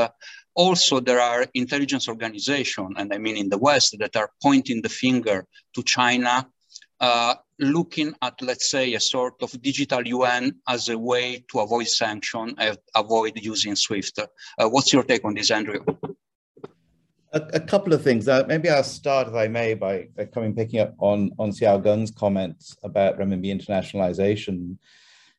also 0.55 0.99
there 0.99 1.19
are 1.19 1.45
intelligence 1.53 2.07
organizations, 2.07 2.95
and 2.97 3.13
I 3.13 3.19
mean 3.19 3.37
in 3.37 3.49
the 3.49 3.59
West, 3.59 3.95
that 3.99 4.15
are 4.15 4.31
pointing 4.41 4.81
the 4.81 4.89
finger 4.89 5.45
to 5.75 5.83
China 5.83 6.47
uh, 6.99 7.35
looking 7.59 8.13
at, 8.21 8.41
let's 8.41 8.69
say, 8.69 8.93
a 8.93 8.99
sort 8.99 9.41
of 9.41 9.61
digital 9.61 10.05
yuan 10.05 10.55
as 10.67 10.89
a 10.89 10.97
way 10.97 11.43
to 11.51 11.59
avoid 11.59 11.87
sanction 11.87 12.53
and 12.57 12.77
avoid 12.95 13.33
using 13.35 13.75
SWIFT. 13.75 14.19
Uh, 14.19 14.69
what's 14.69 14.91
your 14.93 15.03
take 15.03 15.25
on 15.25 15.33
this, 15.33 15.51
Andrew? 15.51 15.83
A, 17.33 17.41
a, 17.53 17.59
couple 17.59 17.93
of 17.93 18.01
things. 18.01 18.27
Uh, 18.27 18.43
maybe 18.47 18.69
I'll 18.69 18.83
start, 18.83 19.27
if 19.27 19.33
I 19.33 19.47
may, 19.47 19.73
by, 19.73 20.07
coming 20.33 20.55
picking 20.55 20.79
up 20.79 20.95
on 20.99 21.31
on 21.37 21.51
Xiao 21.51 21.83
Geng's 21.83 22.11
comments 22.11 22.77
about 22.81 23.19
renminbi 23.19 23.47
internationalization. 23.47 24.77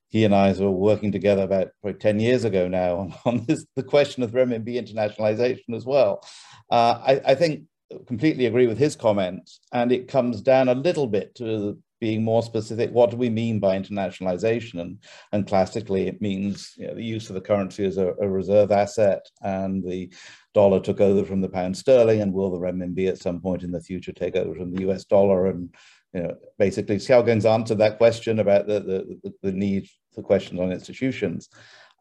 He 0.08 0.24
and 0.24 0.34
I 0.34 0.52
were 0.52 0.70
working 0.70 1.10
together 1.10 1.42
about 1.42 1.68
probably 1.80 1.98
10 1.98 2.20
years 2.20 2.44
ago 2.44 2.68
now 2.68 2.96
on, 2.96 3.14
on 3.24 3.44
this, 3.46 3.64
the 3.74 3.82
question 3.82 4.22
of 4.22 4.32
renminbi 4.32 4.74
internationalization 4.74 5.74
as 5.74 5.86
well. 5.86 6.22
Uh, 6.70 7.00
I, 7.06 7.32
I 7.32 7.34
think 7.34 7.64
completely 8.06 8.46
agree 8.46 8.66
with 8.66 8.78
his 8.78 8.96
comments, 8.96 9.60
and 9.72 9.92
it 9.92 10.08
comes 10.08 10.40
down 10.40 10.68
a 10.68 10.74
little 10.74 11.06
bit 11.06 11.34
to 11.36 11.78
being 12.00 12.22
more 12.22 12.42
specific. 12.42 12.90
What 12.90 13.10
do 13.10 13.16
we 13.16 13.30
mean 13.30 13.58
by 13.58 13.78
internationalization? 13.78 14.80
And, 14.80 15.02
and 15.32 15.46
classically, 15.46 16.06
it 16.08 16.20
means 16.20 16.74
you 16.76 16.86
know, 16.86 16.94
the 16.94 17.02
use 17.02 17.30
of 17.30 17.34
the 17.34 17.40
currency 17.40 17.84
as 17.84 17.96
a, 17.96 18.14
a, 18.20 18.28
reserve 18.28 18.70
asset, 18.70 19.26
and 19.42 19.82
the 19.82 20.12
dollar 20.52 20.80
took 20.80 21.00
over 21.00 21.24
from 21.24 21.40
the 21.40 21.48
pound 21.48 21.76
sterling, 21.76 22.20
and 22.20 22.32
will 22.32 22.50
the 22.50 22.58
renminbi 22.58 23.08
at 23.08 23.18
some 23.18 23.40
point 23.40 23.62
in 23.62 23.72
the 23.72 23.80
future 23.80 24.12
take 24.12 24.36
over 24.36 24.54
from 24.54 24.72
the 24.72 24.88
US 24.90 25.04
dollar? 25.04 25.46
And 25.46 25.74
you 26.12 26.22
know, 26.22 26.36
basically, 26.58 26.96
Xiao 26.96 27.24
Geng's 27.24 27.46
answered 27.46 27.78
that 27.78 27.98
question 27.98 28.40
about 28.40 28.66
the, 28.66 28.80
the, 28.80 29.32
the 29.42 29.52
need 29.52 29.88
for 30.14 30.22
questions 30.22 30.60
on 30.60 30.72
institutions. 30.72 31.48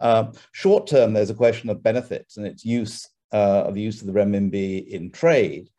Um, 0.01 0.33
short 0.51 0.87
term, 0.87 1.13
there's 1.13 1.29
a 1.29 1.35
question 1.35 1.69
of 1.69 1.83
benefits 1.83 2.37
and 2.37 2.45
its 2.45 2.65
use 2.65 3.07
uh, 3.31 3.63
of 3.67 3.75
the 3.75 3.81
use 3.81 4.01
of 4.01 4.07
the 4.07 4.13
renminbi 4.13 4.87
in 4.87 5.11
trade. 5.11 5.69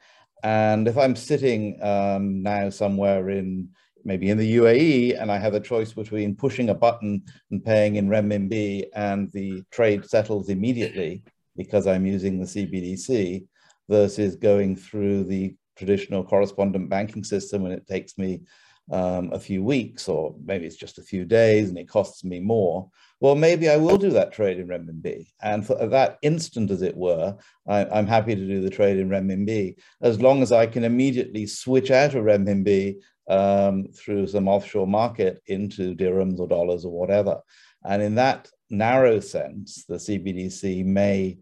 And 0.42 0.86
if 0.86 0.96
I'm 0.96 1.16
sitting 1.16 1.82
um, 1.82 2.42
now 2.42 2.70
somewhere 2.70 3.30
in 3.30 3.70
maybe 4.04 4.30
in 4.30 4.38
the 4.38 4.56
UAE 4.56 5.20
and 5.20 5.32
I 5.32 5.38
have 5.38 5.54
a 5.54 5.60
choice 5.60 5.92
between 5.92 6.36
pushing 6.36 6.70
a 6.70 6.74
button 6.74 7.22
and 7.50 7.64
paying 7.64 7.96
in 7.96 8.08
renminbi 8.08 8.84
and 8.94 9.30
the 9.32 9.64
trade 9.72 10.04
settles 10.08 10.48
immediately 10.48 11.24
because 11.56 11.88
I'm 11.88 12.06
using 12.06 12.38
the 12.38 12.46
CBDC 12.46 13.44
versus 13.88 14.36
going 14.36 14.76
through 14.76 15.24
the 15.24 15.56
traditional 15.76 16.22
correspondent 16.22 16.88
banking 16.88 17.24
system 17.24 17.64
and 17.64 17.74
it 17.74 17.86
takes 17.88 18.16
me 18.16 18.42
um, 18.92 19.32
a 19.32 19.40
few 19.40 19.64
weeks 19.64 20.08
or 20.08 20.36
maybe 20.44 20.66
it's 20.66 20.76
just 20.76 20.98
a 20.98 21.02
few 21.02 21.24
days 21.24 21.68
and 21.68 21.78
it 21.78 21.88
costs 21.88 22.22
me 22.22 22.38
more 22.38 22.88
well, 23.20 23.34
maybe 23.34 23.68
I 23.68 23.76
will 23.76 23.96
do 23.96 24.10
that 24.10 24.32
trade 24.32 24.58
in 24.58 24.68
renminbi. 24.68 25.26
And 25.42 25.66
for 25.66 25.74
that 25.86 26.18
instant, 26.22 26.70
as 26.70 26.82
it 26.82 26.96
were, 26.96 27.36
I, 27.66 27.98
am 27.98 28.06
happy 28.06 28.34
to 28.34 28.46
do 28.46 28.60
the 28.60 28.70
trade 28.70 28.98
in 28.98 29.08
renminbi 29.08 29.76
as 30.02 30.20
long 30.20 30.42
as 30.42 30.52
I 30.52 30.66
can 30.66 30.84
immediately 30.84 31.46
switch 31.46 31.90
out 31.90 32.14
of 32.14 32.24
renminbi 32.24 32.96
um, 33.28 33.86
through 33.94 34.26
some 34.26 34.48
offshore 34.48 34.86
market 34.86 35.42
into 35.46 35.94
dirhams 35.94 36.38
or 36.38 36.46
dollars 36.46 36.84
or 36.84 36.92
whatever. 36.92 37.40
And 37.84 38.02
in 38.02 38.16
that 38.16 38.48
narrow 38.68 39.20
sense, 39.20 39.84
the 39.88 39.96
CBDC 39.96 40.84
may, 40.84 41.38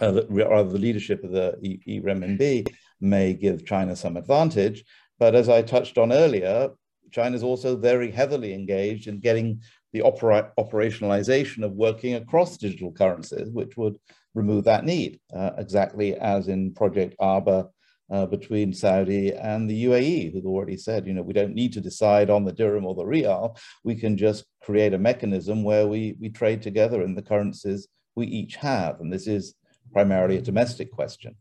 uh, 0.00 0.12
the, 0.12 0.26
rather 0.30 0.70
the 0.70 0.78
leadership 0.78 1.24
of 1.24 1.32
the 1.32 1.58
e, 1.62 1.80
e 1.86 2.00
renminbi 2.00 2.66
may 3.02 3.34
give 3.34 3.66
China 3.66 3.94
some 3.96 4.16
advantage. 4.16 4.84
But 5.18 5.34
as 5.34 5.50
I 5.50 5.60
touched 5.60 5.98
on 5.98 6.10
earlier, 6.10 6.70
China 7.10 7.36
is 7.36 7.42
also 7.42 7.76
very 7.76 8.10
heavily 8.10 8.54
engaged 8.54 9.08
in 9.08 9.20
getting 9.20 9.62
the 9.92 10.02
opera 10.02 10.52
operationalization 10.58 11.64
of 11.64 11.72
working 11.72 12.14
across 12.14 12.56
digital 12.56 12.92
currencies, 12.92 13.50
which 13.50 13.76
would 13.76 13.98
remove 14.34 14.64
that 14.64 14.84
need, 14.84 15.20
uh, 15.34 15.50
exactly 15.58 16.16
as 16.16 16.48
in 16.48 16.72
Project 16.72 17.14
Aber 17.18 17.68
uh, 18.10 18.26
between 18.26 18.72
Saudi 18.72 19.32
and 19.32 19.68
the 19.68 19.84
UAE, 19.84 20.32
who've 20.32 20.46
already 20.46 20.76
said, 20.76 21.06
you 21.06 21.12
know, 21.12 21.22
we 21.22 21.32
don't 21.32 21.54
need 21.54 21.72
to 21.72 21.80
decide 21.80 22.30
on 22.30 22.44
the 22.44 22.52
dirham 22.52 22.84
or 22.84 22.94
the 22.94 23.06
rial. 23.06 23.56
We 23.84 23.94
can 23.94 24.16
just 24.16 24.44
create 24.62 24.94
a 24.94 24.98
mechanism 24.98 25.62
where 25.62 25.86
we, 25.86 26.16
we 26.20 26.28
trade 26.28 26.62
together 26.62 27.02
in 27.02 27.14
the 27.14 27.22
currencies 27.22 27.88
we 28.16 28.26
each 28.26 28.56
have. 28.56 29.00
And 29.00 29.12
this 29.12 29.26
is 29.26 29.54
primarily 29.92 30.36
a 30.36 30.42
domestic 30.42 30.90
question. 30.90 31.36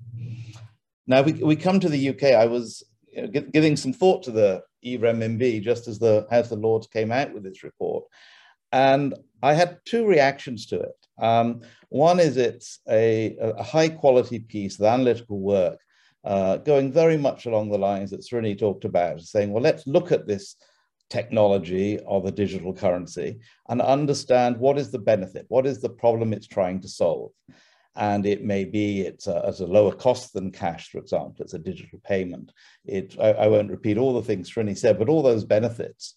Now 1.08 1.24
we, 1.24 1.34
we 1.34 1.56
come 1.56 1.80
to 1.80 1.90
the 1.90 2.10
UK. 2.10 2.24
I 2.24 2.46
was 2.46 2.84
you 3.12 3.24
know, 3.24 3.28
giving 3.28 3.76
some 3.76 3.94
thought 3.94 4.24
to 4.24 4.32
the 4.32 4.62
e-renminbi 4.84 5.62
just 5.62 5.88
as 5.88 6.00
the 6.00 6.28
House 6.30 6.52
of 6.52 6.60
Lords 6.60 6.88
came 6.88 7.12
out 7.12 7.34
with 7.34 7.46
its 7.46 7.64
report. 7.64 8.06
And 8.72 9.16
I 9.42 9.54
had 9.54 9.80
two 9.86 10.06
reactions 10.06 10.66
to 10.68 10.80
it. 10.80 11.08
Um, 11.18 11.62
one 11.90 12.20
is 12.20 12.38
it's 12.38 12.80
a, 12.90 13.36
a, 13.40 13.64
high 13.64 13.90
quality 13.90 14.40
piece 14.40 14.80
of 14.80 14.86
analytical 14.86 15.40
work 15.40 15.80
uh, 16.24 16.58
going 16.58 16.92
very 16.92 17.18
much 17.18 17.46
along 17.46 17.72
the 17.72 17.78
lines 17.78 18.12
that 18.12 18.22
Srini 18.22 18.58
talked 18.58 18.86
about, 18.86 19.22
saying, 19.22 19.52
well, 19.52 19.64
let's 19.64 19.88
look 19.88 20.12
at 20.12 20.28
this 20.28 20.56
technology 21.10 22.00
of 22.08 22.26
a 22.26 22.32
digital 22.32 22.74
currency 22.74 23.40
and 23.68 23.82
understand 23.82 24.58
what 24.58 24.78
is 24.78 24.92
the 24.92 25.00
benefit, 25.00 25.46
what 25.50 25.66
is 25.66 25.82
the 25.82 25.90
problem 25.90 26.32
it's 26.32 26.48
trying 26.48 26.82
to 26.82 26.88
solve. 26.88 27.32
And 27.96 28.26
it 28.26 28.44
may 28.44 28.66
be 28.66 29.02
it's 29.02 29.28
a, 29.28 29.54
a 29.60 29.64
lower 29.66 29.94
cost 29.94 30.34
than 30.34 30.52
cash, 30.52 30.90
for 30.90 31.00
example, 31.00 31.38
it's 31.40 31.56
a 31.56 31.60
digital 31.60 32.00
payment. 32.06 32.52
It, 32.86 33.18
I, 33.20 33.32
I 33.32 33.48
won't 33.48 33.72
repeat 33.72 33.98
all 33.98 34.14
the 34.14 34.22
things 34.22 34.50
Srini 34.50 34.78
said, 34.78 35.00
but 35.00 35.10
all 35.10 35.24
those 35.24 35.44
benefits 35.44 36.16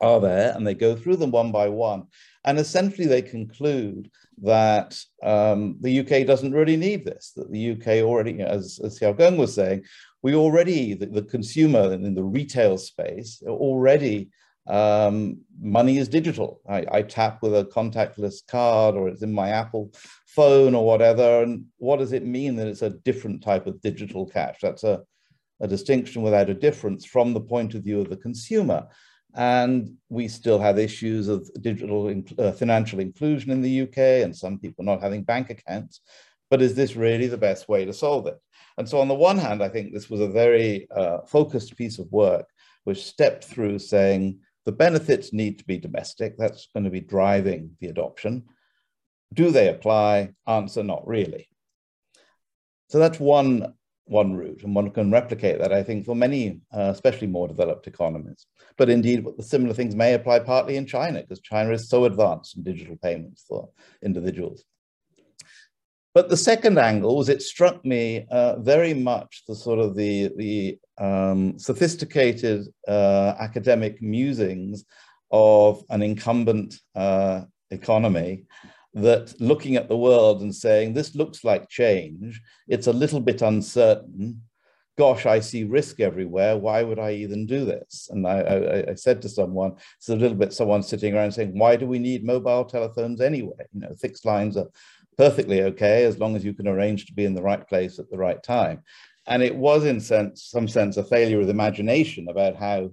are 0.00 0.20
there 0.20 0.52
and 0.54 0.66
they 0.66 0.74
go 0.74 0.94
through 0.94 1.16
them 1.16 1.30
one 1.30 1.52
by 1.52 1.68
one. 1.68 2.04
And 2.44 2.58
essentially 2.58 3.06
they 3.06 3.22
conclude 3.22 4.10
that 4.42 4.98
um, 5.22 5.76
the 5.80 6.00
UK 6.00 6.26
doesn't 6.26 6.52
really 6.52 6.76
need 6.76 7.04
this, 7.04 7.32
that 7.36 7.50
the 7.50 7.72
UK 7.72 8.04
already, 8.04 8.40
as, 8.42 8.78
as 8.84 8.98
Xiao 8.98 9.16
Geng 9.16 9.36
was 9.36 9.54
saying, 9.54 9.84
we 10.22 10.34
already, 10.34 10.94
the, 10.94 11.06
the 11.06 11.22
consumer 11.22 11.92
in 11.92 12.14
the 12.14 12.22
retail 12.22 12.78
space, 12.78 13.42
already 13.46 14.30
um, 14.66 15.38
money 15.60 15.98
is 15.98 16.08
digital. 16.08 16.60
I, 16.68 16.84
I, 16.90 17.02
tap 17.02 17.40
with 17.40 17.54
a 17.54 17.64
contactless 17.66 18.44
card 18.48 18.96
or 18.96 19.08
it's 19.08 19.22
in 19.22 19.32
my 19.32 19.50
Apple 19.50 19.92
phone 20.26 20.74
or 20.74 20.84
whatever. 20.84 21.44
And 21.44 21.66
what 21.76 21.98
does 22.00 22.12
it 22.12 22.26
mean 22.26 22.56
that 22.56 22.66
it's 22.66 22.82
a 22.82 22.90
different 22.90 23.44
type 23.44 23.68
of 23.68 23.80
digital 23.80 24.26
cash? 24.26 24.58
That's 24.60 24.82
a, 24.82 25.02
a 25.60 25.68
distinction 25.68 26.22
without 26.22 26.50
a 26.50 26.54
difference 26.54 27.04
from 27.04 27.32
the 27.32 27.40
point 27.40 27.74
of 27.74 27.84
view 27.84 28.00
of 28.00 28.10
the 28.10 28.16
consumer. 28.16 28.88
And 29.36 29.96
we 30.08 30.28
still 30.28 30.58
have 30.58 30.78
issues 30.78 31.28
of 31.28 31.48
digital 31.60 32.12
uh, 32.38 32.52
financial 32.52 33.00
inclusion 33.00 33.52
in 33.52 33.60
the 33.60 33.82
UK 33.82 33.98
and 34.24 34.34
some 34.34 34.58
people 34.58 34.84
not 34.84 35.02
having 35.02 35.22
bank 35.22 35.50
accounts. 35.50 36.00
But 36.50 36.62
is 36.62 36.74
this 36.74 36.96
really 36.96 37.26
the 37.26 37.36
best 37.36 37.68
way 37.68 37.84
to 37.84 37.92
solve 37.92 38.26
it? 38.26 38.38
And 38.78 38.88
so 38.88 38.98
on 38.98 39.08
the 39.08 39.14
one 39.14 39.36
hand, 39.36 39.62
I 39.62 39.68
think 39.68 39.92
this 39.92 40.08
was 40.08 40.20
a 40.20 40.28
very 40.28 40.88
uh, 40.90 41.18
focused 41.26 41.76
piece 41.76 41.98
of 41.98 42.10
work 42.10 42.46
which 42.84 43.04
stepped 43.04 43.44
through 43.44 43.78
saying 43.78 44.38
the 44.64 44.72
benefits 44.72 45.32
need 45.32 45.58
to 45.58 45.64
be 45.64 45.76
domestic. 45.76 46.36
That's 46.38 46.68
going 46.72 46.84
to 46.84 46.90
be 46.90 47.00
driving 47.00 47.76
the 47.80 47.88
adoption. 47.88 48.44
Do 49.34 49.50
they 49.50 49.68
apply? 49.68 50.32
Answer, 50.46 50.82
not 50.82 51.06
really. 51.06 51.48
So 52.88 52.98
that's 52.98 53.20
one 53.20 53.74
one 54.06 54.34
route, 54.34 54.62
and 54.62 54.74
one 54.74 54.90
can 54.90 55.10
replicate 55.10 55.58
that, 55.58 55.72
I 55.72 55.82
think, 55.82 56.04
for 56.06 56.14
many, 56.14 56.60
uh, 56.72 56.90
especially 56.94 57.26
more 57.26 57.48
developed 57.48 57.86
economies. 57.86 58.46
But 58.76 58.88
indeed, 58.88 59.24
the 59.36 59.42
similar 59.42 59.74
things 59.74 59.94
may 59.94 60.14
apply 60.14 60.40
partly 60.40 60.76
in 60.76 60.86
China, 60.86 61.20
because 61.20 61.40
China 61.40 61.72
is 61.72 61.88
so 61.88 62.04
advanced 62.04 62.56
in 62.56 62.62
digital 62.62 62.96
payments 62.96 63.44
for 63.48 63.68
individuals. 64.02 64.64
But 66.14 66.30
the 66.30 66.36
second 66.36 66.78
angle 66.78 67.16
was 67.16 67.28
it 67.28 67.42
struck 67.42 67.84
me 67.84 68.26
uh, 68.30 68.58
very 68.60 68.94
much 68.94 69.42
the 69.46 69.54
sort 69.54 69.80
of 69.80 69.94
the, 69.96 70.30
the 70.36 70.78
um, 70.98 71.58
sophisticated 71.58 72.68
uh, 72.88 73.34
academic 73.38 74.00
musings 74.00 74.84
of 75.30 75.84
an 75.90 76.00
incumbent 76.00 76.80
uh, 76.94 77.42
economy 77.70 78.44
that 78.96 79.38
looking 79.38 79.76
at 79.76 79.88
the 79.88 79.96
world 79.96 80.40
and 80.40 80.54
saying, 80.54 80.94
this 80.94 81.14
looks 81.14 81.44
like 81.44 81.68
change, 81.68 82.40
it's 82.66 82.86
a 82.86 82.92
little 82.92 83.20
bit 83.20 83.42
uncertain. 83.42 84.42
Gosh, 84.96 85.26
I 85.26 85.40
see 85.40 85.64
risk 85.64 86.00
everywhere. 86.00 86.56
Why 86.56 86.82
would 86.82 86.98
I 86.98 87.12
even 87.12 87.44
do 87.44 87.66
this? 87.66 88.08
And 88.10 88.26
I, 88.26 88.40
I, 88.40 88.90
I 88.92 88.94
said 88.94 89.20
to 89.22 89.28
someone, 89.28 89.74
it's 89.98 90.08
a 90.08 90.16
little 90.16 90.36
bit 90.36 90.54
someone 90.54 90.82
sitting 90.82 91.14
around 91.14 91.32
saying, 91.32 91.58
why 91.58 91.76
do 91.76 91.86
we 91.86 91.98
need 91.98 92.24
mobile 92.24 92.64
telephones 92.64 93.20
anyway? 93.20 93.66
You 93.74 93.80
know, 93.80 93.94
fixed 94.00 94.24
lines 94.24 94.56
are 94.56 94.68
perfectly 95.18 95.60
okay 95.62 96.04
as 96.04 96.18
long 96.18 96.34
as 96.34 96.42
you 96.42 96.54
can 96.54 96.66
arrange 96.66 97.04
to 97.06 97.12
be 97.12 97.26
in 97.26 97.34
the 97.34 97.42
right 97.42 97.68
place 97.68 97.98
at 97.98 98.10
the 98.10 98.16
right 98.16 98.42
time. 98.42 98.82
And 99.26 99.42
it 99.42 99.54
was 99.54 99.84
in 99.84 100.00
sense, 100.00 100.44
some 100.44 100.68
sense 100.68 100.96
a 100.96 101.04
failure 101.04 101.42
of 101.42 101.50
imagination 101.50 102.28
about 102.28 102.56
how 102.56 102.92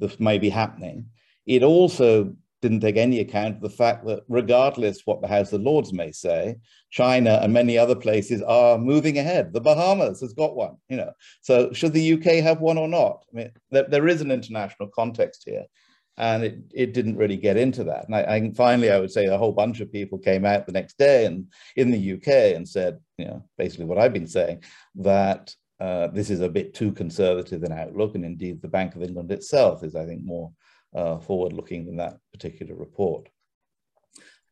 this 0.00 0.18
may 0.18 0.38
be 0.38 0.48
happening. 0.48 1.06
It 1.46 1.62
also 1.62 2.34
didn't 2.64 2.80
take 2.80 2.96
any 2.96 3.20
account 3.20 3.56
of 3.56 3.60
the 3.60 3.68
fact 3.68 4.06
that 4.06 4.22
regardless 4.26 5.02
what 5.04 5.20
the 5.20 5.28
House 5.28 5.52
of 5.52 5.60
Lords 5.60 5.92
may 5.92 6.10
say, 6.10 6.56
China 6.90 7.38
and 7.42 7.52
many 7.52 7.76
other 7.76 7.94
places 7.94 8.40
are 8.40 8.78
moving 8.78 9.18
ahead. 9.18 9.52
The 9.52 9.60
Bahamas 9.60 10.22
has 10.22 10.32
got 10.32 10.56
one, 10.56 10.76
you 10.88 10.96
know. 10.96 11.12
So 11.42 11.74
should 11.74 11.92
the 11.92 12.14
UK 12.14 12.42
have 12.42 12.62
one 12.62 12.78
or 12.78 12.88
not? 12.88 13.22
I 13.30 13.36
mean, 13.36 13.50
there, 13.70 13.86
there 13.86 14.08
is 14.08 14.22
an 14.22 14.30
international 14.30 14.88
context 14.88 15.42
here. 15.44 15.64
And 16.16 16.42
it, 16.42 16.58
it 16.72 16.94
didn't 16.94 17.18
really 17.18 17.36
get 17.36 17.58
into 17.58 17.84
that. 17.84 18.06
And 18.08 18.16
I, 18.16 18.50
finally, 18.56 18.90
I 18.90 18.98
would 18.98 19.10
say 19.10 19.26
a 19.26 19.36
whole 19.36 19.52
bunch 19.52 19.80
of 19.80 19.92
people 19.92 20.16
came 20.16 20.46
out 20.46 20.64
the 20.64 20.72
next 20.72 20.96
day 20.96 21.26
and 21.26 21.52
in 21.76 21.90
the 21.90 22.14
UK 22.14 22.56
and 22.56 22.66
said, 22.66 22.98
you 23.18 23.26
know, 23.26 23.44
basically 23.58 23.84
what 23.84 23.98
I've 23.98 24.14
been 24.14 24.26
saying, 24.26 24.62
that 24.94 25.54
uh, 25.80 26.06
this 26.06 26.30
is 26.30 26.40
a 26.40 26.48
bit 26.48 26.72
too 26.72 26.92
conservative 26.92 27.62
an 27.62 27.72
outlook. 27.72 28.14
And 28.14 28.24
indeed, 28.24 28.62
the 28.62 28.68
Bank 28.68 28.94
of 28.94 29.02
England 29.02 29.30
itself 29.32 29.84
is, 29.84 29.94
I 29.94 30.06
think, 30.06 30.24
more 30.24 30.50
uh, 30.94 31.18
forward-looking 31.18 31.86
than 31.86 31.96
that 31.96 32.18
particular 32.32 32.74
report. 32.74 33.28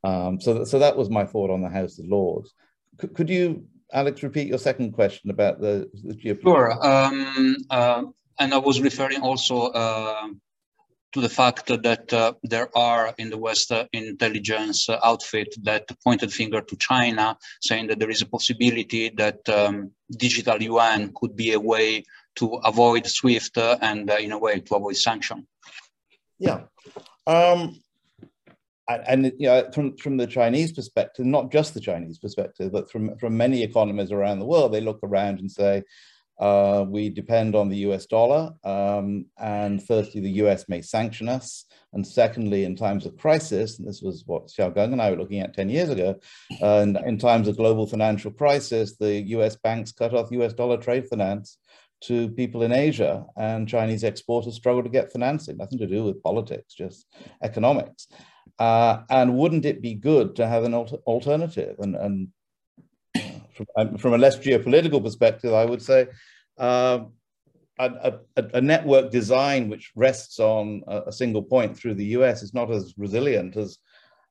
Um, 0.04 0.40
so, 0.40 0.64
so 0.64 0.78
that 0.80 0.96
was 0.96 1.10
my 1.10 1.24
thought 1.24 1.50
on 1.50 1.62
the 1.62 1.68
House 1.68 1.98
of 1.98 2.06
Lords. 2.06 2.52
C 3.00 3.08
could 3.08 3.30
you 3.30 3.66
Alex, 3.92 4.22
repeat 4.22 4.48
your 4.48 4.58
second 4.58 4.92
question 4.92 5.30
about 5.30 5.60
the, 5.60 5.88
the. 6.02 6.38
Sure. 6.42 6.72
Um, 6.84 7.56
uh, 7.68 8.04
and 8.38 8.54
I 8.54 8.58
was 8.58 8.80
referring 8.80 9.20
also 9.20 9.66
uh, 9.66 10.28
to 11.12 11.20
the 11.20 11.28
fact 11.28 11.66
that 11.66 12.12
uh, 12.12 12.32
there 12.42 12.68
are 12.76 13.14
in 13.18 13.28
the 13.28 13.36
West 13.36 13.70
uh, 13.70 13.86
intelligence 13.92 14.88
outfit 14.88 15.54
that 15.62 15.86
pointed 16.02 16.32
finger 16.32 16.62
to 16.62 16.76
China, 16.76 17.36
saying 17.60 17.88
that 17.88 17.98
there 17.98 18.08
is 18.10 18.22
a 18.22 18.26
possibility 18.26 19.10
that 19.10 19.46
um, 19.50 19.90
digital 20.16 20.62
yuan 20.62 21.12
could 21.14 21.36
be 21.36 21.52
a 21.52 21.60
way 21.60 22.02
to 22.36 22.54
avoid 22.64 23.06
SWIFT 23.06 23.58
uh, 23.58 23.76
and, 23.82 24.10
uh, 24.10 24.16
in 24.16 24.32
a 24.32 24.38
way, 24.38 24.60
to 24.60 24.74
avoid 24.74 24.96
sanction. 24.96 25.46
Yeah. 26.42 26.62
Um, 27.26 27.80
and, 28.88 29.32
you 29.38 29.46
know, 29.46 29.70
from, 29.72 29.96
from 29.96 30.16
the 30.16 30.26
Chinese 30.26 30.72
perspective, 30.72 31.24
not 31.24 31.52
just 31.52 31.72
the 31.72 31.80
Chinese 31.80 32.18
perspective, 32.18 32.72
but 32.72 32.90
from, 32.90 33.16
from 33.18 33.36
many 33.36 33.62
economies 33.62 34.10
around 34.10 34.40
the 34.40 34.44
world, 34.44 34.72
they 34.72 34.80
look 34.80 34.98
around 35.04 35.38
and 35.38 35.50
say, 35.50 35.84
uh, 36.40 36.84
we 36.88 37.08
depend 37.08 37.54
on 37.54 37.68
the 37.68 37.76
US 37.88 38.06
dollar. 38.06 38.50
Um, 38.64 39.26
and 39.38 39.80
firstly, 39.86 40.20
the 40.20 40.42
US 40.42 40.68
may 40.68 40.82
sanction 40.82 41.28
us. 41.28 41.64
And 41.92 42.04
secondly, 42.04 42.64
in 42.64 42.74
times 42.74 43.06
of 43.06 43.16
crisis, 43.16 43.78
and 43.78 43.86
this 43.86 44.02
was 44.02 44.24
what 44.26 44.48
Xiao 44.48 44.74
Geng 44.74 44.92
and 44.92 45.00
I 45.00 45.10
were 45.12 45.18
looking 45.18 45.40
at 45.40 45.54
10 45.54 45.68
years 45.68 45.90
ago, 45.90 46.18
uh, 46.60 46.78
and 46.80 46.96
in 47.06 47.18
times 47.18 47.46
of 47.46 47.56
global 47.56 47.86
financial 47.86 48.32
crisis, 48.32 48.96
the 48.96 49.22
US 49.36 49.54
banks 49.54 49.92
cut 49.92 50.12
off 50.12 50.32
US 50.32 50.54
dollar 50.54 50.78
trade 50.78 51.06
finance 51.08 51.58
to 52.02 52.28
people 52.30 52.62
in 52.62 52.72
Asia, 52.72 53.24
and 53.36 53.68
Chinese 53.68 54.04
exporters 54.04 54.54
struggle 54.54 54.82
to 54.82 54.88
get 54.88 55.12
financing, 55.12 55.56
nothing 55.56 55.78
to 55.78 55.86
do 55.86 56.04
with 56.04 56.22
politics, 56.22 56.74
just 56.74 57.06
economics. 57.42 58.08
Uh, 58.58 59.02
and 59.10 59.36
wouldn't 59.36 59.64
it 59.64 59.82
be 59.82 59.94
good 59.94 60.36
to 60.36 60.46
have 60.46 60.64
an 60.64 60.74
alter 60.74 60.96
alternative? 61.06 61.76
And, 61.78 61.96
and 61.96 62.28
from, 63.54 63.98
from, 63.98 64.14
a 64.14 64.18
less 64.18 64.38
geopolitical 64.38 65.02
perspective, 65.02 65.52
I 65.52 65.64
would 65.64 65.82
say 65.82 66.08
um, 66.58 67.12
a, 67.78 68.18
a, 68.36 68.42
a, 68.54 68.60
network 68.60 69.10
design 69.10 69.68
which 69.68 69.90
rests 69.96 70.38
on 70.38 70.82
a, 70.86 71.02
a, 71.06 71.12
single 71.12 71.42
point 71.42 71.76
through 71.76 71.94
the 71.94 72.04
US 72.18 72.42
is 72.42 72.54
not 72.54 72.70
as 72.70 72.94
resilient 72.96 73.56
as, 73.56 73.78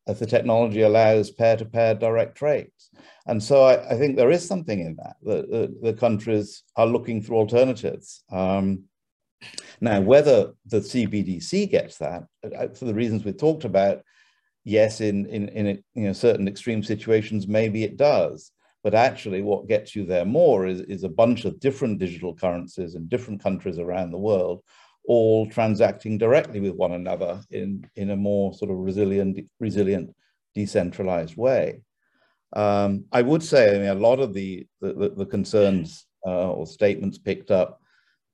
as 0.07 0.19
the 0.19 0.25
technology 0.25 0.81
allows 0.81 1.31
pair-to-pair 1.31 1.95
direct 1.95 2.35
trades. 2.35 2.89
And 3.27 3.41
so 3.41 3.63
I, 3.63 3.93
I, 3.93 3.97
think 3.97 4.15
there 4.15 4.31
is 4.31 4.45
something 4.45 4.79
in 4.79 4.95
that. 4.95 5.15
that, 5.23 5.51
the, 5.51 5.91
the 5.91 5.93
countries 5.93 6.63
are 6.75 6.87
looking 6.87 7.21
for 7.21 7.35
alternatives. 7.35 8.23
Um, 8.31 8.85
now, 9.79 10.01
whether 10.01 10.53
the 10.65 10.79
CBDC 10.79 11.69
gets 11.69 11.97
that, 11.97 12.23
uh, 12.43 12.67
for 12.69 12.85
the 12.85 12.93
reasons 12.93 13.23
we 13.23 13.31
talked 13.31 13.63
about, 13.63 14.01
yes, 14.63 15.01
in, 15.01 15.25
in, 15.27 15.49
in 15.49 15.83
you 15.93 16.03
know, 16.07 16.13
certain 16.13 16.47
extreme 16.47 16.83
situations, 16.83 17.47
maybe 17.47 17.83
it 17.83 17.97
does. 17.97 18.51
But 18.83 18.95
actually, 18.95 19.43
what 19.43 19.67
gets 19.67 19.95
you 19.95 20.05
there 20.05 20.25
more 20.25 20.65
is, 20.65 20.81
is 20.81 21.03
a 21.03 21.09
bunch 21.09 21.45
of 21.45 21.59
different 21.59 21.99
digital 21.99 22.33
currencies 22.33 22.95
in 22.95 23.07
different 23.07 23.41
countries 23.43 23.77
around 23.77 24.11
the 24.11 24.17
world, 24.17 24.63
all 25.11 25.45
transacting 25.45 26.17
directly 26.17 26.61
with 26.61 26.71
one 26.71 26.93
another 26.93 27.41
in, 27.49 27.85
in 27.97 28.11
a 28.11 28.15
more 28.15 28.53
sort 28.53 28.71
of 28.71 28.77
resilient, 28.77 29.37
resilient 29.59 30.15
decentralized 30.55 31.35
way. 31.35 31.81
Um, 32.55 33.03
I 33.11 33.21
would 33.21 33.43
say, 33.43 33.75
I 33.75 33.79
mean, 33.79 33.89
a 33.89 33.95
lot 33.95 34.21
of 34.21 34.33
the, 34.33 34.65
the, 34.79 35.13
the 35.17 35.25
concerns 35.25 36.05
uh, 36.25 36.51
or 36.51 36.65
statements 36.65 37.17
picked 37.17 37.51
up, 37.51 37.81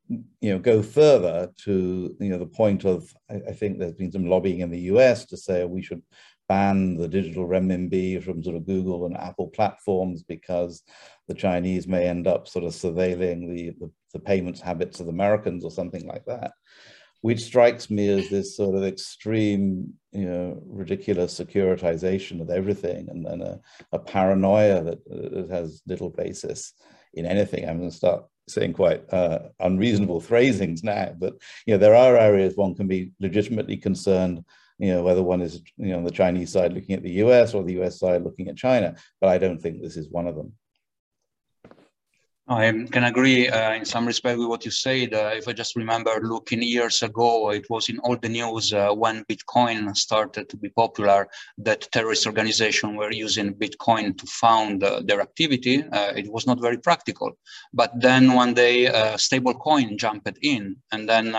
you 0.08 0.52
know, 0.52 0.60
go 0.60 0.84
further 0.84 1.52
to, 1.64 2.16
you 2.20 2.30
know, 2.30 2.38
the 2.38 2.46
point 2.46 2.86
of, 2.86 3.12
I, 3.28 3.54
think 3.54 3.80
there's 3.80 3.94
been 3.94 4.12
some 4.12 4.28
lobbying 4.28 4.60
in 4.60 4.70
the 4.70 4.92
US 4.94 5.26
to 5.26 5.38
say 5.38 5.66
we 5.66 5.82
should 5.82 6.04
ban 6.48 6.96
the 6.96 7.08
digital 7.08 7.48
renminbi 7.48 8.22
from 8.22 8.44
sort 8.44 8.56
of 8.56 8.68
Google 8.68 9.08
and 9.08 9.18
Apple 9.18 9.48
platforms 9.48 10.22
because 10.22 10.84
the 11.28 11.34
Chinese 11.34 11.88
may 11.88 12.08
end 12.08 12.28
up 12.28 12.48
sort 12.48 12.66
of 12.66 12.74
surveilling 12.74 13.50
the, 13.50 13.72
the, 13.80 13.92
the, 14.14 14.20
payments 14.20 14.62
habits 14.62 15.00
of 15.00 15.08
Americans 15.08 15.64
or 15.64 15.72
something 15.72 16.08
like 16.08 16.26
that, 16.26 16.52
which 17.22 17.44
strikes 17.44 17.90
me 17.90 18.10
as 18.10 18.30
this 18.30 18.56
sort 18.56 18.76
of 18.76 18.84
extreme, 18.84 19.94
you 20.12 20.26
know, 20.26 20.62
ridiculous 20.66 21.40
securitization 21.40 22.42
of 22.42 22.50
everything 22.50 23.08
and 23.10 23.26
then 23.26 23.42
a, 23.42 23.60
a 23.92 24.00
paranoia 24.00 24.84
that, 24.84 25.00
that, 25.06 25.50
has 25.50 25.82
little 25.88 26.10
basis 26.10 26.74
in 27.14 27.26
anything. 27.26 27.68
I'm 27.68 27.80
going 27.80 27.90
to 27.90 27.96
start 27.96 28.26
saying 28.48 28.74
quite 28.74 29.04
uh, 29.14 29.40
unreasonable 29.60 30.22
phrasings 30.22 30.84
now, 30.84 31.14
but, 31.18 31.34
you 31.66 31.74
know, 31.74 31.78
there 31.78 31.96
are 31.96 32.18
areas 32.18 32.56
one 32.56 32.76
can 32.76 32.88
be 32.88 33.12
legitimately 33.20 33.78
concerned 33.78 34.44
you 34.80 34.94
know, 34.94 35.04
whether 35.04 35.24
one 35.24 35.42
is, 35.42 35.62
you 35.78 35.88
know, 35.88 35.98
on 35.98 36.04
the 36.04 36.12
Chinese 36.12 36.52
side 36.52 36.74
looking 36.74 36.96
at 36.96 37.04
the 37.04 37.14
US 37.24 37.54
or 37.54 37.64
the 37.64 37.82
US 37.82 38.00
side 38.00 38.24
looking 38.24 38.48
at 38.48 38.58
China, 38.58 38.96
but 39.20 39.30
I 39.30 39.38
don't 39.38 39.60
think 39.60 39.82
this 39.82 39.98
is 39.98 40.10
one 40.10 40.28
of 40.28 40.36
them. 40.36 40.54
I 42.50 42.72
can 42.92 43.04
agree 43.04 43.50
uh, 43.50 43.74
in 43.74 43.84
some 43.84 44.06
respect 44.06 44.40
with 44.40 44.48
what 44.48 44.64
you 44.64 44.72
said. 44.72 45.14
Uh, 45.14 45.32
if 45.34 45.50
I 45.50 45.54
just 45.54 45.76
remember 45.76 46.18
looking 46.24 46.62
years 46.62 47.04
ago, 47.04 47.50
it 47.50 47.70
was 47.70 47.90
in 47.90 48.00
all 48.00 48.16
the 48.16 48.30
news 48.30 48.72
uh, 48.72 48.94
when 48.94 49.26
Bitcoin 49.26 49.94
started 49.98 50.48
to 50.48 50.56
be 50.56 50.70
popular 50.70 51.28
that 51.58 51.90
terrorist 51.92 52.26
organizations 52.26 52.96
were 52.96 53.12
using 53.12 53.54
Bitcoin 53.54 54.18
to 54.18 54.26
fund 54.28 54.82
uh, 54.82 55.02
their 55.04 55.20
activity. 55.20 55.84
Uh, 55.92 56.14
it 56.16 56.32
was 56.32 56.48
not 56.48 56.62
very 56.62 56.78
practical. 56.78 57.38
But 57.74 57.92
then 58.00 58.32
one 58.32 58.54
day, 58.54 58.88
uh, 58.88 59.18
stablecoin 59.18 59.98
jumped 59.98 60.40
in, 60.42 60.78
and 60.94 61.10
then 61.10 61.36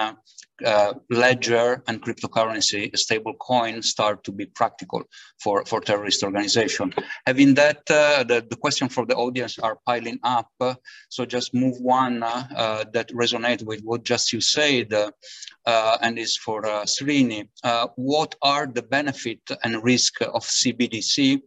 uh, 0.65 0.95
ledger 1.11 1.83
and 1.87 2.03
cryptocurrency, 2.03 2.97
stable 2.97 3.35
coin 3.35 3.83
start 3.83 4.25
to 4.25 4.33
be 4.33 4.47
practical 4.47 5.03
for, 5.43 5.65
for 5.65 5.81
terrorist 5.81 6.23
organization. 6.23 6.93
Having 7.27 7.55
that, 7.55 7.83
uh, 7.91 8.25
the, 8.25 8.47
the 8.49 8.57
question 8.57 8.89
for 8.89 9.07
the 9.07 9.15
audience 9.15 9.59
are 9.59 9.79
piling 9.87 10.19
up. 10.23 10.49
Uh, 10.61 10.75
so 11.09 11.25
just 11.25 11.55
move 11.55 11.77
one 11.81 12.23
uh, 12.23 12.85
that 12.93 13.09
resonate 13.11 13.65
with 13.65 13.81
what 13.83 14.05
just 14.05 14.33
you 14.33 14.41
said 14.41 14.93
uh, 14.93 15.99
and 16.03 16.19
is 16.19 16.37
for 16.37 16.67
uh, 16.67 16.85
Srini. 16.85 17.49
what 17.97 18.35
are 18.43 18.67
the 18.67 18.83
benefit 18.83 19.41
and 19.63 19.83
risk 19.85 20.21
of 20.23 20.43
CBDC 20.43 21.41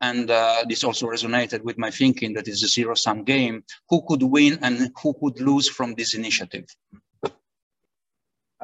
and 0.00 0.30
uh, 0.30 0.64
this 0.68 0.84
also 0.84 1.06
resonated 1.06 1.62
with 1.62 1.78
my 1.78 1.90
thinking 1.90 2.34
that 2.34 2.48
is 2.48 2.62
a 2.62 2.68
zero 2.68 2.94
sum 2.94 3.24
game. 3.24 3.64
Who 3.88 4.02
could 4.06 4.22
win 4.22 4.58
and 4.60 4.90
who 5.00 5.14
could 5.14 5.40
lose 5.40 5.68
from 5.68 5.94
this 5.94 6.14
initiative? 6.14 6.66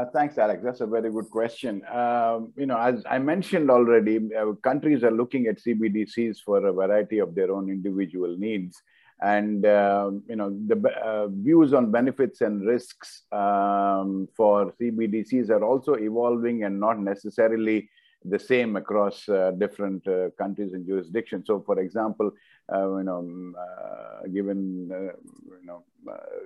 Uh, 0.01 0.07
thanks, 0.15 0.39
Alex. 0.39 0.63
That's 0.65 0.81
a 0.81 0.87
very 0.87 1.11
good 1.11 1.29
question. 1.29 1.83
Um, 1.93 2.55
you 2.57 2.65
know, 2.65 2.79
as 2.79 3.03
I 3.09 3.19
mentioned 3.19 3.71
already, 3.71 4.19
uh, 4.35 4.53
countries 4.63 5.05
are 5.05 5.11
looking 5.11 5.47
at 5.47 5.59
CBDCs 5.59 6.39
for 6.43 6.67
a 6.67 6.73
variety 6.73 7.19
of 7.19 7.35
their 7.35 7.53
own 7.53 7.69
individual 7.69 8.35
needs. 8.39 8.81
And, 9.21 9.67
um, 9.67 10.23
you 10.27 10.37
know, 10.37 10.57
the 10.67 10.77
uh, 11.05 11.27
views 11.29 11.75
on 11.75 11.91
benefits 11.91 12.41
and 12.41 12.67
risks 12.67 13.25
um, 13.31 14.27
for 14.35 14.73
CBDCs 14.81 15.51
are 15.51 15.63
also 15.63 15.95
evolving 15.97 16.65
and 16.65 16.81
not 16.81 16.99
necessarily 16.99 17.91
the 18.25 18.39
same 18.39 18.77
across 18.77 19.29
uh, 19.29 19.53
different 19.53 20.07
uh, 20.07 20.31
countries 20.39 20.73
and 20.75 20.87
jurisdictions. 20.87 21.47
So, 21.47 21.63
for 21.65 21.79
example, 21.79 22.33
uh, 22.73 22.97
you 22.99 23.05
know, 23.05 23.19
um, 23.19 23.57
uh, 23.59 24.27
given 24.29 24.91
uh, 24.93 25.13
you 25.61 25.67
know, 25.67 25.85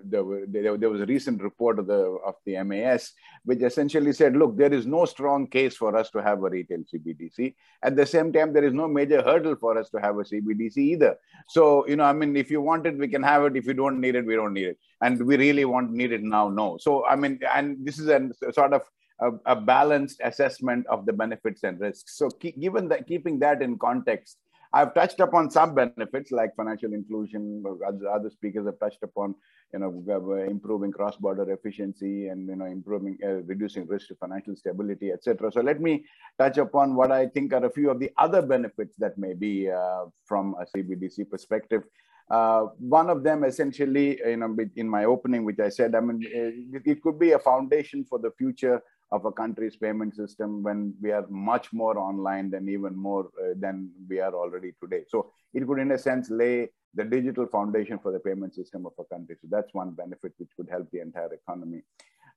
there, 0.05 0.25
there, 0.47 0.77
there, 0.79 0.91
was 0.91 1.01
a 1.01 1.07
recent 1.07 1.43
report 1.43 1.79
of 1.79 1.87
the 1.87 2.19
of 2.25 2.35
the 2.47 2.63
MAS 2.65 3.13
which 3.45 3.61
essentially 3.61 4.13
said, 4.13 4.37
look, 4.37 4.57
there 4.57 4.73
is 4.73 4.87
no 4.87 5.05
strong 5.05 5.47
case 5.47 5.77
for 5.77 5.97
us 5.97 6.11
to 6.11 6.23
have 6.23 6.39
a 6.39 6.49
retail 6.49 6.79
CBDC. 6.79 7.55
At 7.83 7.97
the 7.97 8.07
same 8.07 8.33
time, 8.33 8.53
there 8.53 8.65
is 8.65 8.73
no 8.73 8.89
major 8.89 9.23
hurdle 9.23 9.57
for 9.57 9.77
us 9.77 9.91
to 9.91 10.01
have 10.01 10.17
a 10.17 10.23
CBDC 10.23 10.79
either. 10.79 11.17
So, 11.49 11.87
you 11.87 11.97
know, 11.97 12.05
I 12.05 12.13
mean, 12.13 12.37
if 12.37 12.51
you 12.51 12.63
want 12.63 12.87
it, 12.87 12.97
we 12.97 13.09
can 13.09 13.23
have 13.23 13.45
it. 13.45 13.57
If 13.57 13.67
you 13.67 13.75
don't 13.75 14.01
need 14.01 14.15
it, 14.15 14.25
we 14.25 14.35
don't 14.35 14.55
need 14.55 14.69
it. 14.69 14.79
And 15.03 15.25
we 15.27 15.37
really 15.37 15.65
want 15.67 15.93
need 15.93 16.13
it 16.13 16.23
now, 16.23 16.49
no. 16.49 16.79
So, 16.81 17.05
I 17.05 17.17
mean, 17.17 17.41
and 17.55 17.77
this 17.85 17.99
is 17.99 18.09
a 18.09 18.31
sort 18.53 18.73
of 18.73 18.83
a, 19.21 19.31
a, 19.47 19.57
balanced 19.57 20.21
assessment 20.25 20.87
of 20.89 21.07
the 21.07 21.13
benefits 21.13 21.63
and 21.63 21.81
risks. 21.81 22.17
So 22.19 22.29
keep, 22.31 22.61
given 22.61 22.89
that, 22.89 23.07
keeping 23.07 23.39
that 23.41 23.63
in 23.63 23.79
context, 23.79 24.39
I've 24.75 24.93
touched 24.93 25.21
upon 25.21 25.53
some 25.53 25.73
benefits 25.73 26.33
like 26.33 26.57
financial 26.57 26.93
inclusion. 26.93 27.63
Other 27.87 28.29
speakers 28.29 28.67
have 28.67 28.81
touched 28.81 29.05
upon, 29.05 29.37
you 29.73 29.79
know, 29.79 30.45
improving 30.49 30.91
cross-border 30.91 31.49
efficiency 31.53 32.27
and 32.27 32.49
you 32.49 32.57
know 32.57 32.65
improving, 32.65 33.17
uh, 33.25 33.43
reducing 33.53 33.87
risk 33.87 34.09
to 34.09 34.17
financial 34.17 34.57
stability, 34.57 35.13
etc. 35.13 35.53
So 35.53 35.61
let 35.61 35.81
me 35.81 36.05
touch 36.41 36.59
upon 36.59 36.97
what 36.97 37.13
I 37.13 37.29
think 37.29 37.53
are 37.53 37.65
a 37.65 37.71
few 37.71 37.89
of 37.89 38.01
the 38.01 38.11
other 38.19 38.43
benefits 38.43 38.97
that 38.97 39.17
may 39.17 39.33
be 39.33 39.71
uh, 39.71 40.07
from 40.25 40.57
a 40.61 40.67
CBDC 40.67 41.31
perspective. 41.31 41.85
Uh, 42.29 42.67
one 42.79 43.11
of 43.11 43.23
them 43.23 43.45
essentially, 43.45 44.19
you 44.27 44.37
know, 44.39 44.57
in 44.75 44.89
my 44.89 45.05
opening, 45.05 45.45
which 45.45 45.61
I 45.61 45.69
said, 45.69 45.95
I 45.95 46.01
mean, 46.01 46.21
it, 46.25 46.83
it 46.85 47.03
could 47.03 47.21
be 47.21 47.33
a 47.33 47.39
foundation 47.39 48.05
for 48.05 48.19
the 48.19 48.33
future 48.39 48.83
of 49.15 49.25
a 49.25 49.33
country's 49.33 49.77
payment 49.77 50.13
system 50.23 50.63
when 50.67 50.81
we 51.01 51.11
are 51.13 51.27
much 51.29 51.73
more 51.73 51.97
online 51.99 52.51
than 52.51 52.69
even 52.69 52.95
more 52.97 53.25
uh, 53.43 53.55
than 53.65 53.91
we 54.09 54.19
are 54.19 54.35
already 54.35 54.73
today. 54.83 55.03
So 55.09 55.31
it 55.53 55.67
could, 55.67 55.79
in 55.79 55.93
a 55.93 55.99
sense, 55.99 56.31
lay 56.31 56.71
the 56.95 57.05
digital 57.05 57.47
foundation 57.47 57.99
for 58.03 58.11
the 58.13 58.19
payment 58.19 58.55
system 58.55 58.87
of 58.87 58.93
a 58.99 59.05
country. 59.05 59.37
So 59.41 59.47
that's 59.51 59.73
one 59.73 59.93
benefit 59.93 60.33
which 60.39 60.51
could 60.57 60.69
help 60.69 60.91
the 60.91 61.01
entire 61.01 61.33
economy. 61.33 61.83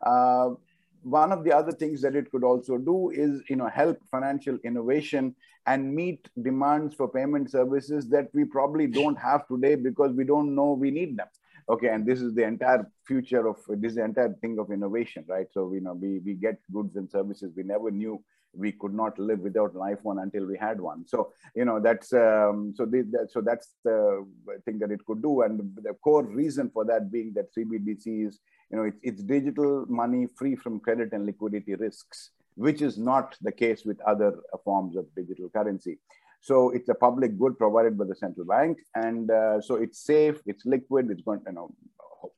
Uh, 0.05 0.49
one 1.03 1.31
of 1.31 1.43
the 1.43 1.53
other 1.59 1.71
things 1.71 2.01
that 2.01 2.15
it 2.15 2.29
could 2.31 2.43
also 2.43 2.77
do 2.77 3.09
is, 3.09 3.41
you 3.49 3.55
know, 3.55 3.69
help 3.81 3.97
financial 4.11 4.57
innovation 4.63 5.35
and 5.65 5.93
meet 5.95 6.27
demands 6.41 6.95
for 6.95 7.07
payment 7.07 7.49
services 7.49 8.07
that 8.09 8.27
we 8.33 8.43
probably 8.45 8.87
don't 8.87 9.17
have 9.17 9.47
today 9.47 9.75
because 9.75 10.11
we 10.13 10.23
don't 10.23 10.53
know 10.53 10.73
we 10.73 10.91
need 10.91 11.17
them. 11.17 11.27
Okay, 11.69 11.89
and 11.89 12.05
this 12.05 12.21
is 12.21 12.33
the 12.33 12.43
entire 12.43 12.89
future 13.05 13.45
of 13.47 13.57
this 13.67 13.91
is 13.91 13.95
the 13.97 14.03
entire 14.03 14.33
thing 14.41 14.57
of 14.57 14.71
innovation, 14.71 15.25
right? 15.27 15.47
So 15.51 15.73
you 15.73 15.81
know, 15.81 15.93
we 15.93 16.19
we 16.19 16.33
get 16.33 16.59
goods 16.71 16.95
and 16.95 17.09
services 17.09 17.51
we 17.55 17.63
never 17.63 17.91
knew 17.91 18.23
we 18.53 18.71
could 18.71 18.93
not 18.93 19.19
live 19.19 19.39
without 19.39 19.73
an 19.73 19.81
iPhone 19.81 20.21
until 20.21 20.45
we 20.45 20.57
had 20.57 20.79
one. 20.79 21.05
So 21.05 21.33
you 21.55 21.65
know 21.65 21.79
that's 21.79 22.13
um, 22.13 22.73
so 22.75 22.85
the, 22.85 23.01
that, 23.11 23.31
so 23.31 23.41
that's 23.41 23.75
the 23.83 24.25
thing 24.65 24.79
that 24.79 24.91
it 24.91 25.05
could 25.05 25.21
do, 25.21 25.41
and 25.41 25.59
the 25.75 25.93
core 25.95 26.23
reason 26.23 26.69
for 26.73 26.85
that 26.85 27.11
being 27.11 27.33
that 27.33 27.53
CBDC 27.53 28.27
is 28.27 28.39
you 28.71 28.77
know 28.77 28.83
it's, 28.83 28.99
it's 29.03 29.23
digital 29.23 29.85
money 29.87 30.27
free 30.37 30.55
from 30.55 30.79
credit 30.79 31.11
and 31.11 31.25
liquidity 31.25 31.75
risks, 31.75 32.31
which 32.55 32.81
is 32.81 32.97
not 32.97 33.35
the 33.41 33.51
case 33.51 33.83
with 33.83 33.99
other 34.01 34.33
forms 34.63 34.95
of 34.95 35.05
digital 35.15 35.49
currency. 35.49 35.99
So 36.41 36.69
it's 36.69 36.89
a 36.89 36.95
public 36.95 37.37
good 37.37 37.57
provided 37.57 37.97
by 37.97 38.05
the 38.05 38.15
central 38.15 38.45
bank, 38.45 38.77
and 38.95 39.29
uh, 39.29 39.59
so 39.61 39.75
it's 39.75 39.99
safe, 39.99 40.39
it's 40.45 40.65
liquid, 40.65 41.09
it's 41.11 41.21
going 41.21 41.41
you 41.45 41.53
know 41.53 41.75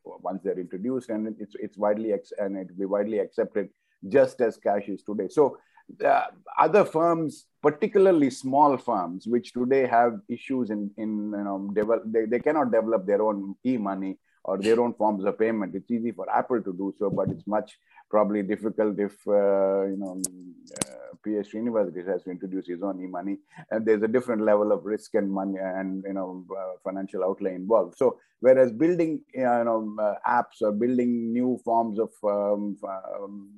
once 0.05 0.41
they're 0.43 0.59
introduced, 0.59 1.09
and 1.09 1.35
it's 1.39 1.55
it's 1.59 1.77
widely 1.77 2.11
and 2.11 2.57
it 2.57 2.67
will 2.69 2.79
be 2.79 2.85
widely 2.85 3.19
accepted 3.19 3.69
just 4.07 4.41
as 4.41 4.57
cash 4.57 4.87
is 4.87 5.03
today. 5.03 5.27
So 5.29 5.57
uh, 6.05 6.25
other 6.57 6.85
firms, 6.85 7.45
particularly 7.61 8.29
small 8.29 8.77
firms, 8.77 9.27
which 9.27 9.53
today 9.53 9.87
have 9.87 10.19
issues 10.29 10.69
in, 10.69 10.91
in 10.97 11.31
you 11.35 11.43
know, 11.43 11.69
develop, 11.73 12.03
they, 12.05 12.25
they 12.25 12.39
cannot 12.39 12.71
develop 12.71 13.05
their 13.05 13.21
own 13.21 13.55
e-money 13.65 14.17
or 14.43 14.57
their 14.57 14.79
own 14.79 14.93
forms 14.93 15.25
of 15.25 15.37
payment. 15.37 15.75
It's 15.75 15.91
easy 15.91 16.11
for 16.11 16.29
Apple 16.29 16.61
to 16.61 16.73
do 16.73 16.93
so, 16.97 17.09
but 17.09 17.29
it's 17.29 17.45
much 17.47 17.77
probably 18.09 18.41
difficult 18.41 18.99
if, 18.99 19.15
uh, 19.27 19.85
you 19.85 19.97
know, 19.97 20.21
uh, 20.81 21.09
PS 21.23 21.53
University 21.53 22.01
has 22.07 22.23
to 22.23 22.31
introduce 22.31 22.67
his 22.67 22.81
own 22.81 23.01
e-money. 23.01 23.37
And 23.69 23.85
there's 23.85 24.01
a 24.01 24.07
different 24.07 24.41
level 24.41 24.71
of 24.71 24.85
risk 24.85 25.13
and 25.15 25.31
money 25.31 25.57
and, 25.59 26.03
you 26.07 26.13
know, 26.13 26.45
uh, 26.57 26.77
financial 26.83 27.23
outlay 27.23 27.53
involved. 27.55 27.97
So 27.97 28.17
whereas 28.39 28.71
building, 28.71 29.21
you 29.33 29.43
know, 29.43 29.95
uh, 30.01 30.15
apps 30.27 30.61
or 30.61 30.71
building 30.71 31.31
new 31.31 31.59
forms 31.63 31.99
of 31.99 32.09
um, 32.23 32.77
um, 32.83 33.49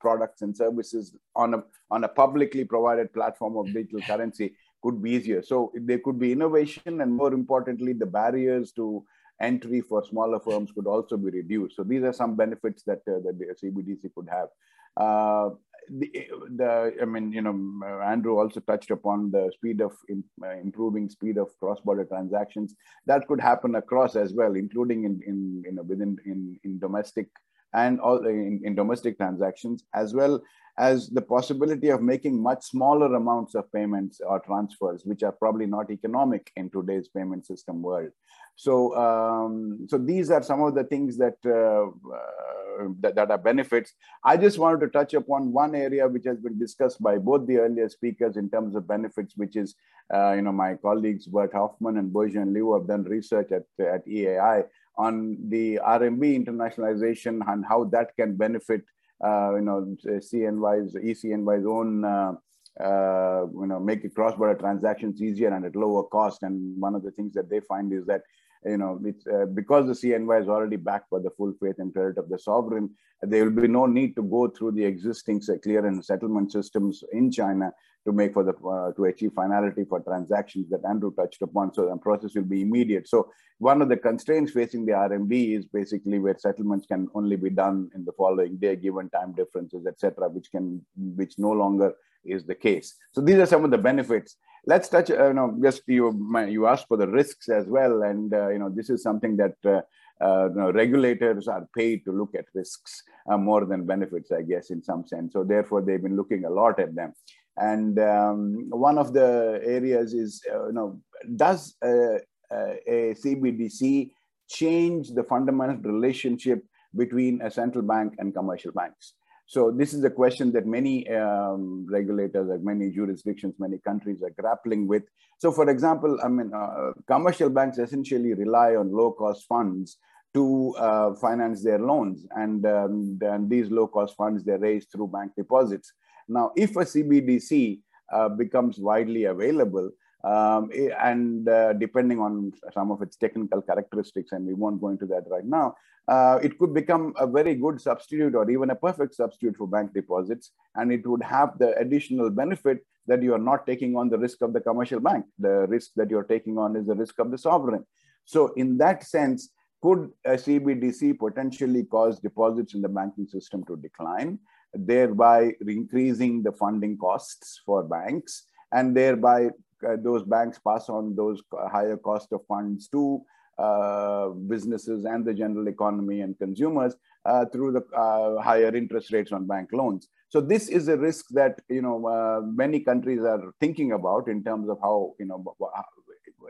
products 0.00 0.42
and 0.42 0.56
services 0.56 1.14
on 1.34 1.54
a, 1.54 1.62
on 1.90 2.04
a 2.04 2.08
publicly 2.08 2.64
provided 2.64 3.12
platform 3.12 3.56
of 3.56 3.66
digital 3.72 4.00
currency 4.00 4.54
could 4.82 5.02
be 5.02 5.12
easier. 5.12 5.42
So 5.42 5.72
there 5.74 5.98
could 5.98 6.18
be 6.18 6.32
innovation 6.32 7.00
and 7.00 7.12
more 7.12 7.34
importantly, 7.34 7.92
the 7.92 8.06
barriers 8.06 8.72
to 8.72 9.04
entry 9.42 9.80
for 9.80 10.04
smaller 10.04 10.40
firms 10.40 10.70
could 10.72 10.86
also 10.86 11.16
be 11.16 11.30
reduced. 11.30 11.76
So 11.76 11.82
these 11.82 12.02
are 12.02 12.12
some 12.12 12.36
benefits 12.36 12.82
that, 12.84 13.02
uh, 13.08 13.20
the 13.24 13.54
CBDC 13.62 14.14
could 14.14 14.28
have. 14.30 14.48
Uh, 14.96 15.50
the, 15.90 16.28
the, 16.56 16.94
I 17.02 17.04
mean, 17.04 17.32
you 17.32 17.42
know, 17.42 18.00
Andrew 18.04 18.38
also 18.38 18.60
touched 18.60 18.90
upon 18.90 19.30
the 19.32 19.50
speed 19.52 19.80
of 19.80 19.92
in, 20.08 20.22
uh, 20.42 20.50
improving 20.50 21.08
speed 21.08 21.38
of 21.38 21.48
cross-border 21.58 22.04
transactions. 22.04 22.74
That 23.06 23.26
could 23.26 23.40
happen 23.40 23.74
across 23.74 24.14
as 24.14 24.32
well, 24.32 24.54
including 24.54 25.04
in, 25.04 25.20
in 25.26 25.62
you 25.66 25.72
know, 25.72 25.82
within 25.82 26.16
in, 26.24 26.58
in 26.62 26.78
domestic 26.78 27.28
and 27.74 28.00
all 28.00 28.24
in, 28.26 28.60
in 28.64 28.74
domestic 28.74 29.16
transactions, 29.16 29.84
as 29.94 30.14
well 30.14 30.40
as 30.78 31.08
the 31.10 31.20
possibility 31.20 31.88
of 31.90 32.02
making 32.02 32.42
much 32.42 32.64
smaller 32.64 33.14
amounts 33.14 33.54
of 33.54 33.70
payments 33.72 34.20
or 34.26 34.40
transfers, 34.40 35.02
which 35.04 35.22
are 35.22 35.32
probably 35.32 35.66
not 35.66 35.90
economic 35.90 36.50
in 36.56 36.70
today's 36.70 37.08
payment 37.08 37.46
system 37.46 37.82
world. 37.82 38.10
So, 38.56 38.94
um, 38.96 39.86
so 39.88 39.98
these 39.98 40.30
are 40.30 40.42
some 40.42 40.62
of 40.62 40.74
the 40.74 40.84
things 40.84 41.16
that, 41.18 41.36
uh, 41.44 41.88
uh, 41.88 42.88
that, 43.00 43.14
that 43.16 43.30
are 43.30 43.38
benefits. 43.38 43.92
I 44.24 44.36
just 44.36 44.58
wanted 44.58 44.80
to 44.80 44.88
touch 44.88 45.14
upon 45.14 45.52
one 45.52 45.74
area 45.74 46.08
which 46.08 46.24
has 46.26 46.38
been 46.38 46.58
discussed 46.58 47.02
by 47.02 47.18
both 47.18 47.46
the 47.46 47.58
earlier 47.58 47.88
speakers 47.88 48.36
in 48.36 48.50
terms 48.50 48.74
of 48.74 48.86
benefits, 48.86 49.34
which 49.36 49.56
is, 49.56 49.74
uh, 50.12 50.32
you 50.32 50.42
know, 50.42 50.52
my 50.52 50.74
colleagues 50.74 51.26
Bert 51.26 51.52
Hofman 51.52 51.98
and 51.98 52.12
Bojan 52.12 52.52
Liu 52.52 52.74
have 52.74 52.86
done 52.86 53.04
research 53.04 53.52
at, 53.52 53.64
at 53.84 54.06
EAI 54.06 54.64
on 54.96 55.36
the 55.48 55.80
RMB 55.84 56.44
internationalization 56.44 57.40
and 57.48 57.64
how 57.66 57.84
that 57.84 58.14
can 58.16 58.36
benefit, 58.36 58.84
you 59.22 59.60
know, 59.60 59.96
CNY's, 60.04 60.94
ECNY's 60.94 61.66
own, 61.66 62.04
uh, 62.04 62.32
uh, 62.80 63.46
you 63.52 63.66
know, 63.66 63.78
make 63.78 64.14
cross-border 64.14 64.58
transactions 64.58 65.22
easier 65.22 65.54
and 65.54 65.64
at 65.64 65.76
lower 65.76 66.04
cost. 66.04 66.42
And 66.42 66.80
one 66.80 66.94
of 66.94 67.02
the 67.02 67.10
things 67.12 67.32
that 67.34 67.48
they 67.48 67.60
find 67.60 67.92
is 67.92 68.06
that 68.06 68.22
you 68.64 68.76
know, 68.76 69.00
uh, 69.32 69.46
because 69.46 69.86
the 69.86 70.08
CNY 70.08 70.42
is 70.42 70.48
already 70.48 70.76
backed 70.76 71.10
by 71.10 71.18
the 71.18 71.30
full 71.30 71.52
faith 71.60 71.76
and 71.78 71.92
credit 71.92 72.18
of 72.18 72.28
the 72.28 72.38
sovereign, 72.38 72.90
there 73.22 73.44
will 73.44 73.62
be 73.62 73.68
no 73.68 73.86
need 73.86 74.16
to 74.16 74.22
go 74.22 74.48
through 74.48 74.72
the 74.72 74.84
existing 74.84 75.40
clearance 75.62 76.06
settlement 76.06 76.52
systems 76.52 77.04
in 77.12 77.30
China 77.30 77.72
to 78.04 78.12
make 78.12 78.32
for 78.32 78.42
the 78.42 78.54
uh, 78.66 78.92
to 78.92 79.04
achieve 79.04 79.32
finality 79.34 79.84
for 79.84 80.00
transactions 80.00 80.68
that 80.70 80.84
Andrew 80.88 81.14
touched 81.14 81.40
upon. 81.42 81.72
So 81.72 81.88
the 81.88 81.96
process 81.96 82.34
will 82.34 82.42
be 82.42 82.62
immediate. 82.62 83.08
So 83.08 83.30
one 83.58 83.80
of 83.80 83.88
the 83.88 83.96
constraints 83.96 84.50
facing 84.50 84.86
the 84.86 84.92
RMB 84.92 85.56
is 85.56 85.66
basically 85.66 86.18
where 86.18 86.36
settlements 86.36 86.86
can 86.86 87.08
only 87.14 87.36
be 87.36 87.50
done 87.50 87.90
in 87.94 88.04
the 88.04 88.12
following 88.12 88.56
day, 88.56 88.74
given 88.74 89.08
time 89.10 89.32
differences, 89.34 89.86
etc., 89.86 90.28
which 90.28 90.50
can 90.50 90.84
which 90.96 91.34
no 91.38 91.50
longer 91.50 91.92
is 92.24 92.44
the 92.44 92.54
case. 92.54 92.94
So 93.12 93.20
these 93.20 93.36
are 93.36 93.46
some 93.46 93.64
of 93.64 93.70
the 93.70 93.78
benefits. 93.78 94.36
Let's 94.64 94.88
touch. 94.88 95.10
Uh, 95.10 95.28
you 95.28 95.34
know, 95.34 95.58
just 95.60 95.82
you 95.86 96.04
you 96.48 96.66
asked 96.66 96.86
for 96.88 96.96
the 96.96 97.08
risks 97.08 97.48
as 97.48 97.66
well, 97.66 98.02
and 98.02 98.32
uh, 98.32 98.48
you 98.50 98.58
know 98.58 98.70
this 98.70 98.90
is 98.90 99.02
something 99.02 99.36
that. 99.36 99.56
Uh, 99.64 99.82
uh, 100.20 100.48
you 100.50 100.54
know, 100.54 100.70
regulators 100.70 101.48
are 101.48 101.66
paid 101.76 102.04
to 102.04 102.12
look 102.12 102.32
at 102.38 102.44
risks 102.54 103.02
uh, 103.28 103.36
more 103.36 103.64
than 103.64 103.84
benefits, 103.84 104.30
I 104.30 104.42
guess, 104.42 104.70
in 104.70 104.80
some 104.80 105.04
sense. 105.04 105.32
So 105.32 105.42
therefore, 105.42 105.82
they've 105.82 106.00
been 106.00 106.16
looking 106.16 106.44
a 106.44 106.50
lot 106.50 106.78
at 106.78 106.94
them. 106.94 107.12
And 107.56 107.98
um, 107.98 108.66
one 108.70 108.98
of 108.98 109.12
the 109.12 109.60
areas 109.64 110.14
is, 110.14 110.40
uh, 110.48 110.66
you 110.68 110.74
know, 110.74 111.00
does 111.34 111.74
a, 111.82 112.20
a 112.52 113.14
CBDC 113.14 114.10
change 114.48 115.10
the 115.10 115.24
fundamental 115.24 115.90
relationship 115.90 116.62
between 116.94 117.42
a 117.42 117.50
central 117.50 117.84
bank 117.84 118.14
and 118.18 118.32
commercial 118.32 118.70
banks? 118.70 119.14
So 119.52 119.70
this 119.70 119.92
is 119.92 120.02
a 120.02 120.08
question 120.08 120.50
that 120.52 120.64
many 120.64 121.06
um, 121.10 121.86
regulators, 121.86 122.48
like 122.48 122.62
many 122.62 122.88
jurisdictions, 122.88 123.54
many 123.58 123.76
countries 123.76 124.22
are 124.22 124.30
grappling 124.30 124.88
with. 124.88 125.02
So 125.36 125.52
for 125.52 125.68
example, 125.68 126.18
I 126.24 126.28
mean, 126.28 126.50
uh, 126.54 126.92
commercial 127.06 127.50
banks 127.50 127.76
essentially 127.76 128.32
rely 128.32 128.76
on 128.76 128.90
low-cost 128.90 129.46
funds 129.46 129.98
to 130.32 130.74
uh, 130.78 131.14
finance 131.16 131.62
their 131.62 131.78
loans. 131.78 132.26
And, 132.34 132.64
um, 132.64 133.18
and 133.20 133.50
these 133.50 133.70
low-cost 133.70 134.16
funds, 134.16 134.42
they're 134.42 134.58
raised 134.58 134.90
through 134.90 135.08
bank 135.08 135.32
deposits. 135.36 135.92
Now, 136.28 136.52
if 136.56 136.70
a 136.76 136.86
CBDC 136.86 137.80
uh, 138.10 138.30
becomes 138.30 138.78
widely 138.78 139.24
available, 139.24 139.90
um, 140.24 140.70
and 140.98 141.46
uh, 141.46 141.74
depending 141.74 142.20
on 142.20 142.52
some 142.72 142.90
of 142.90 143.02
its 143.02 143.16
technical 143.16 143.60
characteristics, 143.60 144.32
and 144.32 144.46
we 144.46 144.54
won't 144.54 144.80
go 144.80 144.88
into 144.88 145.04
that 145.06 145.24
right 145.28 145.44
now, 145.44 145.74
uh, 146.08 146.38
it 146.42 146.58
could 146.58 146.74
become 146.74 147.14
a 147.18 147.26
very 147.26 147.54
good 147.54 147.80
substitute 147.80 148.34
or 148.34 148.50
even 148.50 148.70
a 148.70 148.74
perfect 148.74 149.14
substitute 149.14 149.56
for 149.56 149.66
bank 149.66 149.94
deposits. 149.94 150.50
And 150.74 150.92
it 150.92 151.06
would 151.06 151.22
have 151.22 151.58
the 151.58 151.76
additional 151.78 152.30
benefit 152.30 152.78
that 153.06 153.22
you 153.22 153.34
are 153.34 153.38
not 153.38 153.66
taking 153.66 153.96
on 153.96 154.08
the 154.08 154.18
risk 154.18 154.42
of 154.42 154.52
the 154.52 154.60
commercial 154.60 155.00
bank. 155.00 155.24
The 155.38 155.66
risk 155.68 155.90
that 155.96 156.10
you're 156.10 156.24
taking 156.24 156.58
on 156.58 156.76
is 156.76 156.86
the 156.86 156.94
risk 156.94 157.18
of 157.18 157.30
the 157.30 157.38
sovereign. 157.38 157.84
So 158.24 158.52
in 158.54 158.78
that 158.78 159.04
sense, 159.04 159.50
could 159.82 160.10
a 160.24 160.32
CBDC 160.32 161.18
potentially 161.18 161.84
cause 161.84 162.20
deposits 162.20 162.74
in 162.74 162.82
the 162.82 162.88
banking 162.88 163.26
system 163.26 163.64
to 163.64 163.76
decline? 163.76 164.38
thereby 164.74 165.52
increasing 165.66 166.42
the 166.42 166.52
funding 166.52 166.96
costs 166.96 167.60
for 167.64 167.82
banks, 167.82 168.44
and 168.72 168.96
thereby 168.96 169.46
uh, 169.86 169.96
those 169.98 170.22
banks 170.22 170.58
pass 170.58 170.88
on 170.88 171.14
those 171.14 171.42
higher 171.70 171.96
cost 171.96 172.32
of 172.32 172.40
funds 172.46 172.88
to 172.88 173.22
uh, 173.58 174.28
businesses 174.28 175.04
and 175.04 175.24
the 175.24 175.34
general 175.34 175.68
economy 175.68 176.20
and 176.20 176.38
consumers 176.38 176.94
uh, 177.24 177.44
through 177.46 177.72
the 177.72 177.82
uh, 177.96 178.40
higher 178.40 178.74
interest 178.74 179.12
rates 179.12 179.32
on 179.32 179.46
bank 179.46 179.68
loans. 179.72 180.08
So 180.28 180.40
this 180.40 180.68
is 180.68 180.88
a 180.88 180.96
risk 180.96 181.26
that 181.30 181.60
you 181.68 181.82
know 181.82 182.06
uh, 182.06 182.40
many 182.44 182.80
countries 182.80 183.22
are 183.22 183.52
thinking 183.60 183.92
about 183.92 184.28
in 184.28 184.42
terms 184.42 184.68
of 184.68 184.78
how 184.80 185.14
you 185.18 185.26
know 185.26 185.44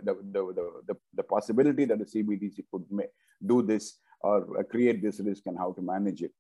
the, 0.03 0.15
the, 0.33 0.73
the, 0.87 0.95
the 1.15 1.23
possibility 1.23 1.85
that 1.85 1.99
the 1.99 2.05
CBDC 2.05 2.65
could 2.71 2.85
do 3.45 3.63
this 3.63 3.99
or 4.21 4.65
create 4.65 5.03
this 5.03 5.21
risk 5.21 5.43
and 5.47 5.59
how 5.59 5.73
to 5.73 5.83
manage 5.83 6.23
it. 6.23 6.33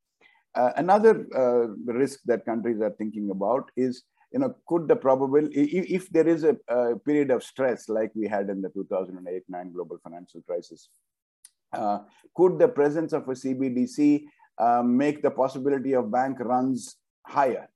Uh, 0.54 0.70
another 0.76 1.26
uh, 1.34 1.92
risk 1.92 2.20
that 2.26 2.44
countries 2.44 2.80
are 2.80 2.94
thinking 2.98 3.30
about 3.30 3.70
is, 3.76 4.02
you 4.32 4.40
know, 4.40 4.54
could 4.66 4.88
the 4.88 4.96
probability, 4.96 5.60
if, 5.60 6.08
there 6.10 6.26
is 6.26 6.44
a, 6.44 6.56
a, 6.68 6.98
period 6.98 7.30
of 7.30 7.42
stress 7.42 7.88
like 7.88 8.10
we 8.14 8.26
had 8.26 8.48
in 8.48 8.62
the 8.62 8.68
2008-9 8.70 9.72
global 9.72 9.98
financial 10.02 10.40
crisis, 10.42 10.88
uh, 11.72 11.98
could 12.34 12.58
the 12.58 12.68
presence 12.68 13.12
of 13.12 13.22
a 13.28 13.32
CBDC 13.32 14.24
um, 14.58 14.96
make 14.96 15.22
the 15.22 15.30
possibility 15.30 15.94
of 15.94 16.10
bank 16.10 16.38
runs 16.40 16.96
higher? 17.26 17.68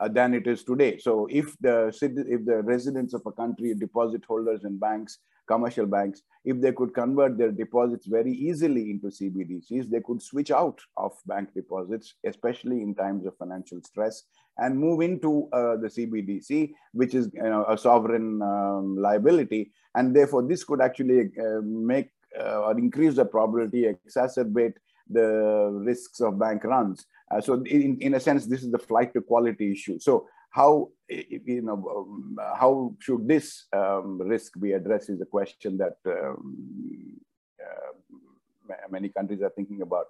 uh, 0.00 0.08
than 0.08 0.34
it 0.34 0.46
is 0.46 0.64
today. 0.64 0.98
So 0.98 1.26
if 1.30 1.56
the 1.60 1.88
if 2.02 2.44
the 2.44 2.62
residents 2.62 3.14
of 3.14 3.22
a 3.26 3.32
country, 3.32 3.74
deposit 3.74 4.22
holders 4.26 4.64
in 4.64 4.78
banks, 4.78 5.18
commercial 5.46 5.86
banks, 5.86 6.22
if 6.44 6.60
they 6.60 6.72
could 6.72 6.94
convert 6.94 7.38
their 7.38 7.50
deposits 7.50 8.06
very 8.06 8.32
easily 8.32 8.90
into 8.90 9.06
CBDCs, 9.06 9.90
they 9.90 10.00
could 10.00 10.22
switch 10.22 10.50
out 10.50 10.78
of 10.96 11.12
bank 11.26 11.54
deposits, 11.54 12.14
especially 12.24 12.82
in 12.82 12.94
times 12.94 13.26
of 13.26 13.36
financial 13.36 13.80
stress, 13.82 14.24
and 14.58 14.78
move 14.78 15.00
into 15.00 15.48
uh, 15.52 15.76
the 15.76 15.88
CBDC, 15.88 16.72
which 16.92 17.14
is 17.14 17.30
you 17.34 17.42
know, 17.42 17.64
a 17.68 17.76
sovereign 17.76 18.40
um, 18.42 18.96
liability. 18.96 19.72
And 19.94 20.14
therefore, 20.14 20.42
this 20.42 20.64
could 20.64 20.80
actually 20.80 21.30
uh, 21.40 21.60
make 21.62 22.10
uh, 22.38 22.62
or 22.62 22.78
increase 22.78 23.14
the 23.14 23.24
probability, 23.24 23.84
exacerbate 23.84 24.74
the 25.08 25.70
risks 25.72 26.20
of 26.20 26.38
bank 26.38 26.64
runs. 26.64 27.06
Uh, 27.30 27.40
so 27.40 27.62
in, 27.64 27.98
in 28.00 28.14
a 28.14 28.20
sense, 28.20 28.46
this 28.46 28.62
is 28.62 28.70
the 28.70 28.78
flight 28.78 29.12
to 29.14 29.20
quality 29.20 29.72
issue. 29.72 29.98
So 29.98 30.26
how, 30.54 30.90
you 31.08 31.62
know, 31.62 31.78
um, 31.96 32.38
how 32.60 32.94
should 33.00 33.26
this 33.26 33.66
um, 33.72 34.20
risk 34.22 34.52
be 34.60 34.72
addressed 34.72 35.10
is 35.10 35.20
a 35.20 35.26
question 35.26 35.76
that 35.78 35.96
um, 36.06 37.20
uh, 37.60 38.74
many 38.88 39.08
countries 39.08 39.42
are 39.42 39.50
thinking 39.50 39.82
about. 39.82 40.06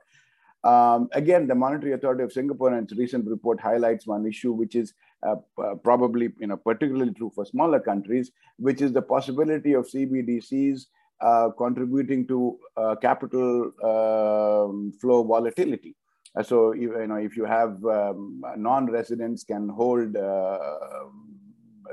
Um, 0.62 1.08
again, 1.12 1.46
the 1.46 1.54
Monetary 1.54 1.92
Authority 1.92 2.24
of 2.24 2.32
Singapore 2.32 2.74
and 2.74 2.84
its 2.84 2.98
recent 2.98 3.26
report 3.26 3.58
highlights 3.58 4.06
one 4.06 4.26
issue, 4.26 4.52
which 4.52 4.74
is 4.74 4.92
uh, 5.26 5.36
uh, 5.62 5.76
probably 5.76 6.28
you 6.38 6.46
know, 6.46 6.58
particularly 6.58 7.14
true 7.14 7.32
for 7.34 7.46
smaller 7.46 7.80
countries, 7.80 8.30
which 8.58 8.82
is 8.82 8.92
the 8.92 9.02
possibility 9.02 9.72
of 9.72 9.86
CBDCs 9.86 10.82
uh, 11.22 11.48
contributing 11.56 12.26
to 12.26 12.58
uh, 12.76 12.96
capital 12.96 13.72
um, 13.82 14.92
flow 15.00 15.22
volatility. 15.22 15.96
So 16.42 16.72
you 16.72 17.06
know 17.06 17.16
if 17.16 17.36
you 17.36 17.44
have 17.44 17.84
um, 17.84 18.42
non-residents 18.56 19.44
can 19.44 19.68
hold 19.68 20.14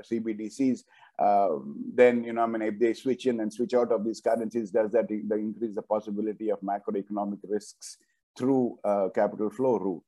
CBDCs, 0.09 0.83
uh, 1.19 1.49
then 1.93 2.23
you 2.23 2.33
know 2.33 2.41
I 2.41 2.47
mean 2.47 2.63
if 2.63 2.79
they 2.79 2.93
switch 2.93 3.27
in 3.27 3.39
and 3.41 3.53
switch 3.53 3.73
out 3.73 3.91
of 3.91 4.03
these 4.03 4.19
currencies, 4.19 4.71
does 4.71 4.91
that 4.91 5.11
increase 5.11 5.75
the 5.75 5.83
possibility 5.83 6.49
of 6.49 6.59
macroeconomic 6.61 7.39
risks 7.43 7.97
through 8.37 8.79
uh, 8.83 9.09
capital 9.13 9.49
flow 9.49 9.77
route? 9.77 10.03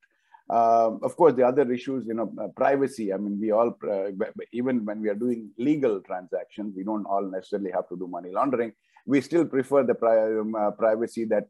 Uh, 0.50 0.90
of 1.02 1.16
course, 1.16 1.32
the 1.32 1.42
other 1.42 1.70
issues, 1.72 2.04
you 2.06 2.12
know, 2.12 2.30
uh, 2.38 2.48
privacy. 2.48 3.14
I 3.14 3.16
mean, 3.16 3.40
we 3.40 3.50
all, 3.50 3.74
uh, 3.90 4.10
even 4.52 4.84
when 4.84 5.00
we 5.00 5.08
are 5.08 5.14
doing 5.14 5.50
legal 5.56 6.02
transactions, 6.02 6.74
we 6.76 6.84
don't 6.84 7.06
all 7.06 7.22
necessarily 7.22 7.70
have 7.70 7.88
to 7.88 7.96
do 7.96 8.06
money 8.06 8.30
laundering 8.30 8.74
we 9.06 9.20
still 9.20 9.44
prefer 9.44 9.82
the 9.82 9.94
pri 9.94 10.38
um, 10.40 10.54
uh, 10.54 10.70
privacy 10.70 11.24
that 11.26 11.48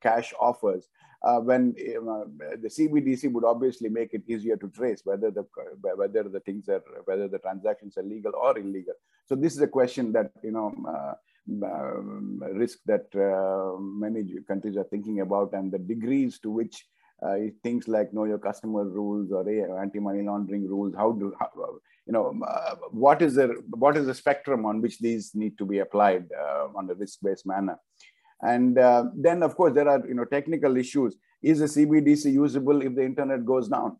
cash 0.00 0.32
offers. 0.40 0.88
Uh, 1.22 1.38
when 1.38 1.72
the 1.74 2.68
CBDC 2.68 3.30
would 3.30 3.44
obviously 3.44 3.90
make 3.90 4.14
it 4.14 4.22
easier 4.26 4.56
to 4.56 4.68
trace 4.68 5.02
whether 5.04 5.30
the 5.30 5.44
whether 5.82 6.22
the 6.22 6.40
things 6.40 6.68
are 6.68 6.82
whether 7.04 7.28
the 7.28 7.38
transactions 7.38 7.98
are 7.98 8.02
legal 8.02 8.32
or 8.34 8.58
illegal. 8.58 8.94
So 9.26 9.34
this 9.34 9.54
is 9.54 9.60
a 9.60 9.68
question 9.68 10.12
that 10.12 10.32
you 10.42 10.52
know 10.52 10.72
um, 11.62 12.42
risk 12.52 12.78
that 12.86 13.06
uh, 13.14 13.78
many 13.80 14.24
countries 14.48 14.76
are 14.76 14.84
thinking 14.84 15.20
about 15.20 15.52
and 15.52 15.70
the 15.70 15.78
degrees 15.78 16.38
to 16.40 16.50
which 16.50 16.86
uh, 17.22 17.36
things 17.62 17.86
like 17.86 18.14
know 18.14 18.24
your 18.24 18.38
customer 18.38 18.84
rules 18.84 19.30
or 19.30 19.44
anti-money 19.82 20.22
laundering 20.22 20.66
rules 20.66 20.94
how 20.96 21.12
do 21.12 21.34
how, 21.38 21.50
you 22.10 22.12
know, 22.12 22.34
uh, 22.44 22.74
what 22.90 23.22
is 23.22 23.34
the 23.36 23.62
what 23.70 23.96
is 23.96 24.06
the 24.06 24.14
spectrum 24.14 24.66
on 24.66 24.80
which 24.80 24.98
these 24.98 25.32
need 25.34 25.56
to 25.58 25.64
be 25.64 25.78
applied 25.78 26.26
uh, 26.36 26.66
on 26.74 26.90
a 26.90 26.94
risk-based 26.94 27.46
manner? 27.46 27.78
And 28.42 28.78
uh, 28.78 29.04
then, 29.14 29.42
of 29.42 29.56
course, 29.56 29.74
there 29.74 29.88
are 29.88 30.02
you 30.06 30.14
know 30.14 30.24
technical 30.24 30.76
issues. 30.76 31.16
Is 31.42 31.60
a 31.60 31.64
CBDC 31.64 32.32
usable 32.32 32.82
if 32.82 32.94
the 32.94 33.04
internet 33.04 33.44
goes 33.44 33.68
down, 33.68 33.96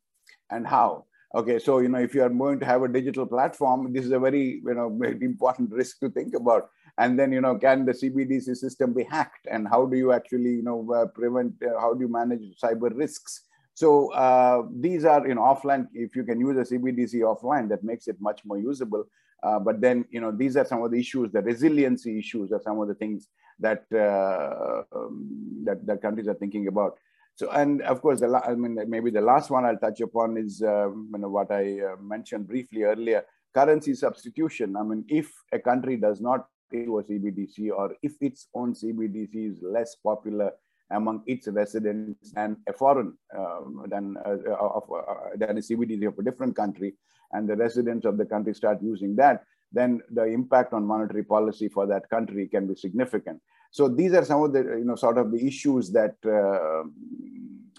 and 0.50 0.66
how? 0.66 1.06
Okay, 1.34 1.58
so 1.58 1.78
you 1.78 1.88
know 1.88 1.98
if 1.98 2.14
you 2.14 2.22
are 2.22 2.28
going 2.28 2.58
to 2.60 2.66
have 2.66 2.82
a 2.82 2.88
digital 2.88 3.24
platform, 3.24 3.92
this 3.92 4.04
is 4.04 4.10
a 4.10 4.18
very 4.18 4.60
you 4.64 4.74
know 4.74 5.00
important 5.20 5.72
risk 5.72 6.00
to 6.00 6.10
think 6.10 6.34
about. 6.34 6.68
And 6.98 7.18
then 7.18 7.32
you 7.32 7.40
know, 7.40 7.56
can 7.56 7.86
the 7.86 7.92
CBDC 7.92 8.56
system 8.56 8.92
be 8.92 9.04
hacked, 9.04 9.46
and 9.50 9.68
how 9.68 9.86
do 9.86 9.96
you 9.96 10.12
actually 10.12 10.50
you 10.50 10.62
know 10.62 10.86
uh, 10.92 11.06
prevent? 11.06 11.54
Uh, 11.62 11.78
how 11.78 11.94
do 11.94 12.00
you 12.00 12.08
manage 12.08 12.58
cyber 12.62 12.90
risks? 12.94 13.42
So 13.74 14.12
uh, 14.12 14.64
these 14.78 15.06
are, 15.06 15.26
you 15.26 15.34
know, 15.34 15.40
offline, 15.40 15.86
if 15.94 16.14
you 16.14 16.22
can 16.24 16.38
use 16.38 16.56
a 16.58 16.74
CBDC 16.74 17.14
offline, 17.22 17.66
that 17.70 17.82
makes 17.82 18.08
it 18.08 18.16
much 18.20 18.44
more 18.44 18.58
usable. 18.58 19.04
Uh, 19.42 19.58
but 19.58 19.80
then, 19.80 20.04
you 20.10 20.20
know, 20.20 20.30
these 20.30 20.56
are 20.56 20.64
some 20.64 20.82
of 20.82 20.90
the 20.90 20.98
issues, 20.98 21.32
the 21.32 21.42
resiliency 21.42 22.18
issues 22.18 22.52
are 22.52 22.60
some 22.62 22.78
of 22.80 22.88
the 22.88 22.94
things 22.94 23.28
that, 23.58 23.84
uh, 23.92 24.82
um, 24.96 25.62
that, 25.64 25.86
that 25.86 26.02
countries 26.02 26.28
are 26.28 26.34
thinking 26.34 26.68
about. 26.68 26.98
So, 27.36 27.50
and 27.50 27.80
of 27.82 28.02
course, 28.02 28.20
the 28.20 28.28
I 28.28 28.54
mean, 28.54 28.78
maybe 28.88 29.10
the 29.10 29.22
last 29.22 29.50
one 29.50 29.64
I'll 29.64 29.78
touch 29.78 30.00
upon 30.02 30.36
is 30.36 30.62
um, 30.62 31.10
you 31.12 31.20
know, 31.20 31.28
what 31.28 31.50
I 31.50 31.80
uh, 31.80 31.96
mentioned 32.02 32.46
briefly 32.46 32.82
earlier, 32.82 33.24
currency 33.54 33.94
substitution. 33.94 34.76
I 34.76 34.82
mean, 34.82 35.04
if 35.08 35.32
a 35.52 35.58
country 35.58 35.96
does 35.96 36.20
not 36.20 36.46
do 36.70 36.98
a 36.98 37.02
CBDC 37.02 37.70
or 37.70 37.94
if 38.02 38.12
its 38.20 38.48
own 38.54 38.74
CBDC 38.74 39.52
is 39.52 39.58
less 39.62 39.96
popular 39.96 40.52
among 40.90 41.22
its 41.26 41.48
residents 41.48 42.32
and 42.36 42.56
a 42.68 42.72
foreign 42.72 43.14
um, 43.36 43.86
than, 43.88 44.16
uh, 44.26 44.36
of, 44.52 44.82
uh, 44.92 45.36
than 45.36 45.56
a 45.56 45.60
CBDC 45.60 46.08
of 46.08 46.18
a 46.18 46.22
different 46.22 46.54
country, 46.54 46.94
and 47.32 47.48
the 47.48 47.56
residents 47.56 48.04
of 48.04 48.18
the 48.18 48.24
country 48.24 48.54
start 48.54 48.78
using 48.82 49.16
that, 49.16 49.44
then 49.72 50.00
the 50.10 50.24
impact 50.24 50.72
on 50.72 50.84
monetary 50.84 51.24
policy 51.24 51.68
for 51.68 51.86
that 51.86 52.08
country 52.10 52.48
can 52.48 52.66
be 52.66 52.74
significant. 52.74 53.40
So 53.70 53.88
these 53.88 54.12
are 54.14 54.24
some 54.24 54.42
of 54.42 54.52
the, 54.52 54.60
you 54.60 54.84
know, 54.84 54.96
sort 54.96 55.18
of 55.18 55.30
the 55.30 55.46
issues 55.46 55.92
that, 55.92 56.16
uh, 56.24 56.82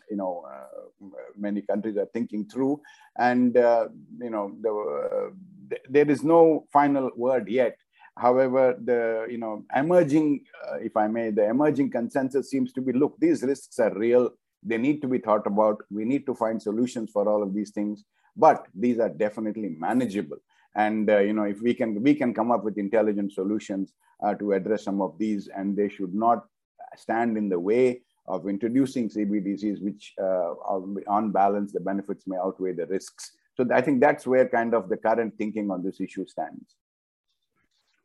you 0.10 0.18
know, 0.18 0.46
uh, 0.50 1.06
many 1.38 1.62
countries 1.62 1.98
are 1.98 2.08
thinking 2.14 2.46
through. 2.46 2.82
And, 3.18 3.58
uh, 3.58 3.90
you 4.20 4.30
know, 4.30 4.56
the, 4.62 4.72
uh, 4.72 5.78
there 5.90 6.10
is 6.10 6.24
no 6.24 6.66
final 6.72 7.12
word 7.16 7.50
yet 7.50 7.78
However, 8.18 8.78
the 8.84 9.26
you 9.30 9.38
know 9.38 9.66
emerging, 9.76 10.42
uh, 10.68 10.76
if 10.76 10.98
I 10.98 11.08
may, 11.08 11.32
the 11.32 11.50
emerging 11.50 11.92
consensus 11.92 12.50
seems 12.50 12.74
to 12.74 12.82
be: 12.82 12.92
look, 12.92 13.16
these 13.20 13.42
risks 13.42 13.80
are 13.80 13.94
real. 13.94 14.32
They 14.64 14.78
need 14.78 15.02
to 15.02 15.08
be 15.08 15.18
thought 15.18 15.48
about. 15.48 15.78
We 15.90 16.06
need 16.06 16.26
to 16.26 16.36
find 16.36 16.62
solutions 16.62 17.10
for 17.12 17.28
all 17.28 17.42
of 17.42 17.54
these 17.54 17.72
things, 17.72 18.04
but 18.36 18.68
these 18.74 19.00
are 19.00 19.10
definitely 19.10 19.76
manageable. 19.78 20.38
And 20.76 21.10
uh, 21.10 21.20
you 21.20 21.34
know, 21.34 21.44
if 21.44 21.62
we 21.62 21.74
can 21.74 22.02
we 22.02 22.16
can 22.16 22.34
come 22.34 22.52
up 22.52 22.64
with 22.64 22.78
intelligent 22.78 23.34
solutions 23.34 23.94
uh, 24.24 24.34
to 24.36 24.54
address 24.54 24.84
some 24.84 25.02
of 25.02 25.18
these, 25.18 25.50
and 25.56 25.76
they 25.76 25.90
should 25.90 26.14
not 26.14 26.46
stand 26.96 27.38
in 27.38 27.50
the 27.50 27.60
way 27.60 28.02
of 28.28 28.48
introducing 28.48 29.10
CBDCs, 29.10 29.82
which 29.82 30.14
uh, 30.22 30.54
on 31.08 31.32
balance 31.32 31.74
the 31.74 31.80
benefits 31.80 32.26
may 32.28 32.38
outweigh 32.38 32.74
the 32.74 32.86
risks. 32.86 33.32
So 33.56 33.68
I 33.74 33.82
think 33.82 34.00
that's 34.00 34.26
where 34.26 34.48
kind 34.48 34.74
of 34.74 34.88
the 34.88 34.98
current 34.98 35.38
thinking 35.38 35.70
on 35.72 35.84
this 35.84 36.00
issue 36.00 36.26
stands. 36.26 36.76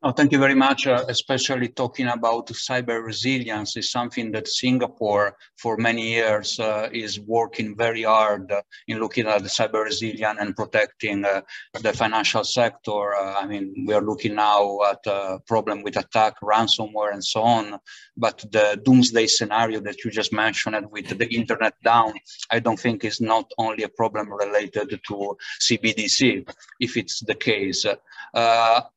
Oh, 0.07 0.12
thank 0.12 0.30
you 0.30 0.38
very 0.38 0.54
much. 0.54 0.86
Uh, 0.86 1.04
especially 1.09 1.66
talking 1.66 2.07
about 2.07 2.46
cyber 2.46 3.04
resilience 3.04 3.76
is 3.76 3.90
something 3.90 4.30
that 4.30 4.46
Singapore 4.46 5.36
for 5.59 5.76
many 5.78 6.12
years 6.12 6.61
uh, 6.61 6.88
is 6.92 7.18
working 7.18 7.76
very 7.76 8.04
hard 8.04 8.52
uh, 8.52 8.62
in 8.86 9.00
looking 9.00 9.26
at 9.26 9.42
the 9.42 9.48
cyber 9.48 9.82
resilience 9.82 10.38
and 10.40 10.54
protecting 10.54 11.24
uh, 11.24 11.40
the 11.82 11.92
financial 11.92 12.44
sector. 12.44 13.16
Uh, 13.16 13.34
I 13.34 13.48
mean, 13.48 13.84
we 13.84 13.94
are 13.94 14.00
looking 14.00 14.36
now 14.36 14.78
at 14.88 15.00
a 15.09 15.40
problem 15.44 15.82
with 15.82 15.96
attack, 15.96 16.34
ransomware, 16.40 17.12
and 17.12 17.24
so 17.24 17.42
on. 17.42 17.76
But 18.16 18.44
the 18.52 18.80
doomsday 18.84 19.26
scenario 19.26 19.80
that 19.80 20.04
you 20.04 20.12
just 20.12 20.32
mentioned 20.32 20.88
with 20.92 21.18
the 21.18 21.34
internet 21.34 21.74
down, 21.82 22.12
I 22.52 22.61
don't 22.61 22.78
think 22.78 23.04
is 23.04 23.20
not 23.20 23.50
only 23.59 23.82
a 23.82 23.88
problem 23.88 24.32
related 24.32 25.00
to 25.09 25.36
CBDC, 25.61 26.48
if 26.78 26.96
it's 26.96 27.18
the 27.26 27.34
case. 27.34 27.84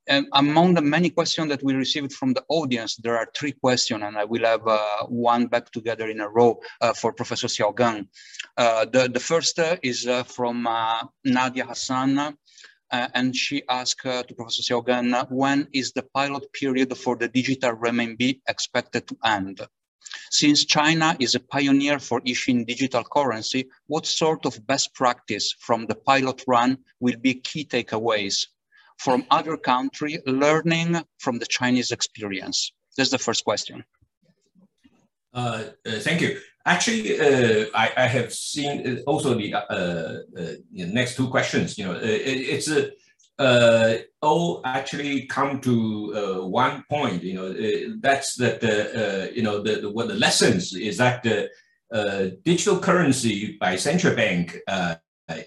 Uh, 0.09 0.23
among 0.33 0.73
the 0.73 0.81
many 0.81 1.11
questions 1.11 1.49
that 1.49 1.61
we 1.63 1.75
received 1.75 2.11
from 2.11 2.33
the 2.33 2.43
audience, 2.49 2.95
there 2.95 3.15
are 3.15 3.29
three 3.35 3.51
questions, 3.51 4.01
and 4.03 4.17
I 4.17 4.25
will 4.25 4.43
have 4.43 4.67
uh, 4.67 5.05
one 5.07 5.45
back 5.45 5.71
together 5.71 6.09
in 6.09 6.19
a 6.19 6.27
row 6.27 6.59
uh, 6.81 6.93
for 6.93 7.13
Professor 7.13 7.45
Xiao 7.45 7.75
Geng. 7.75 8.07
Uh, 8.57 8.85
the, 8.85 9.07
the 9.07 9.19
first 9.19 9.59
uh, 9.59 9.77
is 9.83 10.07
uh, 10.07 10.23
from 10.23 10.63
Nadia 11.23 11.63
Hassan, 11.63 12.35
and 12.91 13.35
she 13.35 13.61
asked 13.69 14.01
to 14.01 14.33
Professor 14.35 14.63
Xiao 14.63 14.83
Geng, 14.83 15.29
when 15.29 15.67
is 15.73 15.91
the 15.91 16.01
pilot 16.01 16.51
period 16.53 16.97
for 16.97 17.15
the 17.15 17.27
digital 17.27 17.73
renminbi 17.75 18.39
expected 18.47 19.07
to 19.09 19.17
end? 19.23 19.61
Since 20.31 20.65
China 20.65 21.15
is 21.19 21.35
a 21.35 21.39
pioneer 21.39 21.99
for 21.99 22.19
issuing 22.25 22.65
digital 22.65 23.03
currency, 23.03 23.69
what 23.85 24.07
sort 24.07 24.47
of 24.47 24.65
best 24.65 24.95
practice 24.95 25.53
from 25.59 25.85
the 25.85 25.93
pilot 25.93 26.43
run 26.47 26.79
will 26.99 27.17
be 27.17 27.35
key 27.35 27.63
takeaways 27.63 28.47
from 28.99 29.25
other 29.31 29.57
country 29.57 30.19
learning 30.25 31.01
from 31.17 31.39
the 31.39 31.45
Chinese 31.45 31.91
experience? 31.91 32.71
That's 32.97 33.09
the 33.09 33.17
first 33.17 33.43
question. 33.45 33.83
Uh, 35.33 35.63
uh, 35.85 35.99
thank 35.99 36.21
you. 36.21 36.39
Actually, 36.65 37.19
uh, 37.19 37.65
I, 37.73 37.91
I, 37.95 38.07
have 38.07 38.33
seen 38.33 38.85
uh, 38.85 39.01
also 39.09 39.33
the, 39.35 39.53
uh, 39.53 39.59
uh, 39.59 40.19
the 40.71 40.85
next 40.85 41.15
two 41.15 41.29
questions. 41.29 41.77
You 41.77 41.85
know, 41.85 41.93
it, 41.93 42.01
it's 42.03 42.69
all 44.21 44.61
actually 44.65 45.25
come 45.27 45.61
to 45.61 46.45
one 46.49 46.83
point. 46.89 47.23
You 47.23 47.33
know, 47.35 47.99
that's 48.01 48.35
that 48.35 48.59
the 48.59 49.31
you 49.33 49.41
know 49.41 49.61
the, 49.61 49.81
the, 49.81 49.89
what 49.89 50.09
the 50.09 50.15
lessons 50.15 50.73
is 50.75 50.97
that 50.97 51.23
the 51.23 51.49
digital 52.43 52.79
currency 52.79 53.57
by 53.59 53.75
central 53.75 54.15
bank 54.15 54.57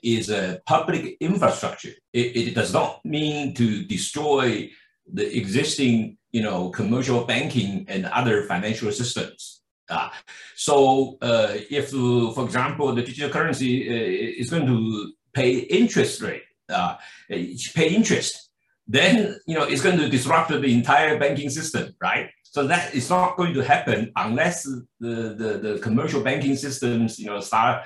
is 0.02 0.30
a 0.30 0.60
public 0.66 1.16
infrastructure. 1.20 1.92
It, 2.12 2.36
it 2.36 2.54
does 2.54 2.72
not 2.72 3.04
mean 3.04 3.54
to 3.54 3.84
destroy 3.84 4.70
the 5.12 5.36
existing, 5.36 6.18
you 6.30 6.42
know, 6.42 6.70
commercial 6.70 7.24
banking 7.24 7.84
and 7.88 8.06
other 8.06 8.44
financial 8.44 8.92
systems. 8.92 9.62
Uh, 9.88 10.10
so 10.56 11.18
uh, 11.20 11.54
if, 11.70 11.90
for 11.90 12.44
example, 12.44 12.94
the 12.94 13.02
digital 13.02 13.30
currency 13.30 13.88
uh, 13.88 14.38
is 14.40 14.50
going 14.50 14.66
to 14.66 15.12
pay 15.34 15.58
interest 15.58 16.22
rate, 16.22 16.44
uh, 16.68 16.96
pay 17.28 17.88
interest, 17.88 18.50
then 18.86 19.38
you 19.46 19.54
know 19.56 19.64
it's 19.64 19.82
going 19.82 19.98
to 19.98 20.08
disrupt 20.08 20.50
the 20.50 20.74
entire 20.74 21.18
banking 21.18 21.50
system, 21.50 21.94
right? 22.00 22.30
So 22.42 22.66
that 22.66 22.94
is 22.94 23.08
not 23.08 23.38
going 23.38 23.54
to 23.54 23.60
happen 23.60 24.12
unless 24.14 24.64
the, 24.64 25.34
the, 25.40 25.58
the 25.62 25.78
commercial 25.78 26.22
banking 26.22 26.54
systems, 26.54 27.18
you 27.18 27.26
know, 27.26 27.40
start 27.40 27.84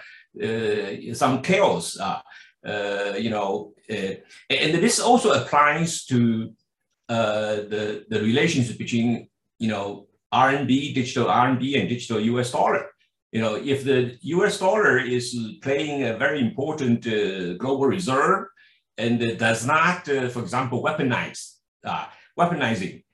some 1.15 1.43
chaos. 1.43 1.99
Uh, 1.99 2.21
uh, 2.67 3.15
you 3.17 3.31
know, 3.31 3.73
uh, 3.91 4.15
and 4.51 4.75
this 4.83 4.99
also 4.99 5.33
applies 5.33 6.05
to 6.05 6.53
uh, 7.09 7.57
the 7.73 8.05
the 8.09 8.21
relations 8.21 8.73
between 8.73 9.29
you 9.59 9.69
know 9.69 10.09
RMB, 10.35 10.95
digital 10.95 11.27
RMB, 11.27 11.81
and 11.81 11.89
digital 11.89 12.21
US 12.21 12.51
dollar. 12.53 12.91
You 13.33 13.41
know, 13.41 13.55
if 13.55 13.85
the 13.85 14.19
US 14.23 14.59
dollar 14.59 14.99
is 14.99 15.37
playing 15.63 16.05
a 16.05 16.17
very 16.17 16.41
important 16.41 17.07
uh, 17.07 17.55
global 17.55 17.87
reserve 17.87 18.47
and 18.99 19.39
does 19.39 19.67
not, 19.67 20.07
for 20.07 20.41
example, 20.41 20.83
weaponize 20.83 21.53
weaponizing 22.39 23.05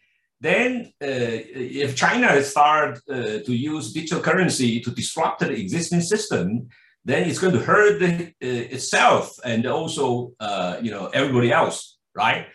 then 0.43 0.93
uh, 1.01 1.39
if 1.85 1.95
China 1.95 2.43
start 2.43 2.99
uh, 3.09 3.39
to 3.47 3.55
use 3.55 3.93
digital 3.93 4.21
currency 4.21 4.81
to 4.81 4.91
disrupt 4.91 5.39
the 5.39 5.53
existing 5.53 6.01
system, 6.01 6.69
then 7.05 7.29
it's 7.29 7.39
going 7.39 7.55
to 7.55 7.61
hurt 7.61 7.99
the, 7.99 8.27
uh, 8.43 8.75
itself 8.75 9.39
and 9.45 9.67
also 9.67 10.33
uh, 10.41 10.79
you 10.81 10.91
know 10.91 11.07
everybody 11.07 11.51
else, 11.53 11.99
right? 12.15 12.47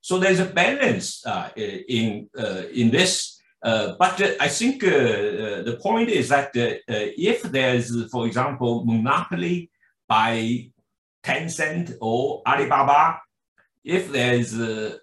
So 0.00 0.18
there's 0.18 0.40
a 0.40 0.46
balance 0.46 1.26
uh, 1.26 1.50
in 1.56 2.28
uh, 2.38 2.62
in 2.72 2.90
this. 2.90 3.40
but 3.62 4.20
I 4.40 4.48
think 4.48 4.80
the 4.82 5.78
point 5.82 6.08
is 6.08 6.28
that 6.28 6.50
if 6.54 7.42
there's, 7.42 7.88
for 8.12 8.26
example, 8.26 8.84
monopoly 8.84 9.70
by 10.06 10.70
Tencent 11.24 11.96
or 12.00 12.42
Alibaba, 12.46 13.20
if 13.82 14.12
there's 14.12 14.54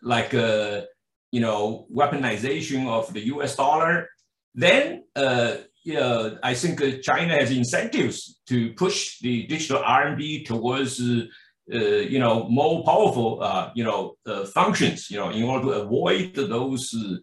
like 0.02 0.34
a 0.34 0.88
you 1.34 1.40
know, 1.40 1.88
weaponization 1.92 2.88
of 2.88 3.12
the 3.12 3.26
US 3.34 3.56
dollar, 3.56 4.08
then 4.54 5.04
uh, 5.16 5.56
yeah, 5.84 6.36
I 6.42 6.54
think 6.54 6.82
uh, 6.82 6.92
China 7.02 7.36
has 7.36 7.52
incentives 7.52 8.40
to 8.48 8.72
push 8.74 9.20
the 9.20 9.46
digital 9.48 9.84
RMB 9.84 10.46
towards, 10.46 11.02
uh, 11.02 11.26
uh, 11.74 11.78
you 11.78 12.20
know, 12.20 12.48
more 12.50 12.84
powerful, 12.86 13.44
uh, 13.44 13.72
you 13.76 13.84
know, 13.84 14.16
uh, 14.26 14.46
functions, 14.46 15.12
you 15.12 15.18
know, 15.18 15.30
in 15.30 15.44
order 15.44 15.66
to 15.66 15.72
avoid 15.82 16.36
those, 16.36 16.94
uh, 16.94 17.18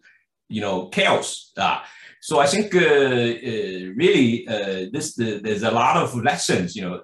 you 0.47 0.61
know, 0.61 0.89
chaos. 0.89 1.51
so 2.21 2.39
I 2.39 2.45
think 2.45 2.71
really 2.73 4.45
this 4.93 5.15
there's 5.15 5.63
a 5.63 5.71
lot 5.71 5.97
of 5.97 6.13
lessons, 6.15 6.75
you 6.75 6.83
know, 6.83 7.01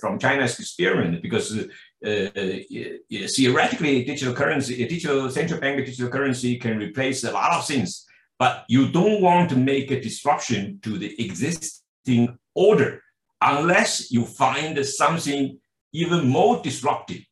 from 0.00 0.18
China's 0.18 0.58
experiment 0.58 1.22
because 1.22 1.66
theoretically, 2.02 4.04
digital 4.04 4.34
currency, 4.34 4.82
a 4.82 4.88
digital 4.88 5.30
central 5.30 5.60
bank 5.60 5.86
digital 5.86 6.10
currency 6.10 6.58
can 6.58 6.78
replace 6.78 7.22
a 7.24 7.30
lot 7.30 7.52
of 7.52 7.66
things, 7.66 8.04
but 8.40 8.64
you 8.68 8.90
don't 8.90 9.20
want 9.20 9.50
to 9.50 9.56
make 9.56 9.90
a 9.90 10.00
disruption 10.00 10.80
to 10.82 10.96
the 10.96 11.14
existing 11.22 12.38
order 12.54 13.02
unless 13.42 14.10
you 14.10 14.24
find 14.24 14.84
something 14.84 15.60
even 15.92 16.26
more 16.26 16.62
disruptive. 16.62 17.22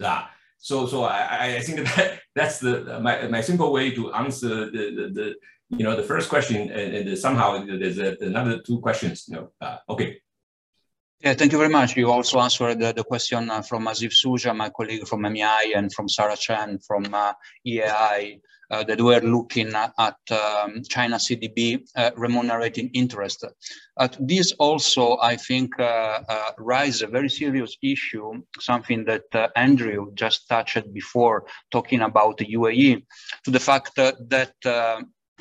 Yeah. 0.00 0.24
So, 0.56 0.86
so 0.86 1.04
I, 1.04 1.56
I 1.56 1.60
think 1.60 1.86
that 1.96 2.20
that's 2.34 2.58
the 2.60 2.98
my, 3.00 3.28
my 3.28 3.42
simple 3.42 3.70
way 3.72 3.90
to 3.90 4.12
answer 4.14 4.70
the, 4.70 4.84
the, 4.96 5.04
the 5.12 5.34
you 5.76 5.84
know 5.84 5.94
the 5.94 6.02
first 6.02 6.30
question, 6.30 6.70
and, 6.70 7.08
and 7.08 7.18
somehow 7.18 7.62
there's 7.66 7.98
a, 7.98 8.16
another 8.22 8.58
two 8.58 8.80
questions. 8.80 9.26
You 9.28 9.34
know, 9.34 9.50
uh, 9.60 9.76
okay. 9.90 10.18
Yeah, 11.20 11.34
thank 11.34 11.50
you 11.50 11.58
very 11.58 11.70
much. 11.70 11.96
You 11.96 12.12
also 12.12 12.38
answered 12.38 12.78
the, 12.78 12.92
the 12.92 13.02
question 13.02 13.50
uh, 13.50 13.62
from 13.62 13.86
Aziv 13.86 14.12
Suja, 14.12 14.54
my 14.54 14.70
colleague 14.70 15.06
from 15.08 15.22
MEI, 15.22 15.72
and 15.74 15.92
from 15.92 16.08
Sarah 16.08 16.36
Chen 16.36 16.78
from 16.78 17.12
uh, 17.12 17.32
EAI, 17.66 18.40
uh, 18.70 18.84
that 18.84 19.00
were 19.00 19.20
looking 19.20 19.72
at 19.74 20.16
um, 20.30 20.82
China 20.88 21.16
CDB 21.16 21.80
uh, 21.96 22.10
remunerating 22.16 22.90
interest. 22.92 23.44
this 24.20 24.52
also, 24.58 25.16
I 25.20 25.36
think, 25.36 25.70
uh, 25.80 26.20
uh, 26.28 26.50
raises 26.58 27.02
a 27.02 27.06
very 27.06 27.30
serious 27.30 27.76
issue, 27.82 28.42
something 28.60 29.04
that 29.06 29.50
Andrew 29.56 30.12
just 30.14 30.48
touched 30.48 30.92
before, 30.92 31.46
talking 31.70 32.02
about 32.02 32.36
the 32.36 32.46
UAE, 32.46 33.04
to 33.44 33.50
the 33.50 33.60
fact 33.60 33.96
that 33.96 34.52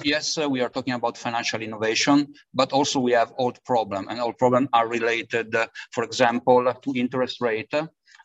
yes, 0.04 0.38
uh, 0.38 0.50
we 0.50 0.62
are 0.62 0.70
talking 0.70 0.94
about 0.94 1.18
financial 1.18 1.62
innovation, 1.62 2.34
but 2.54 2.72
also 2.72 3.00
we 3.00 3.12
have 3.14 3.34
old 3.38 3.64
problem 3.64 4.08
and 4.10 4.20
old 4.20 4.38
problem 4.38 4.70
are 4.74 4.88
related, 4.88 5.56
uh, 5.56 5.68
for 5.92 6.04
example, 6.04 6.74
to 6.82 6.94
interest 6.96 7.42
rate 7.42 7.74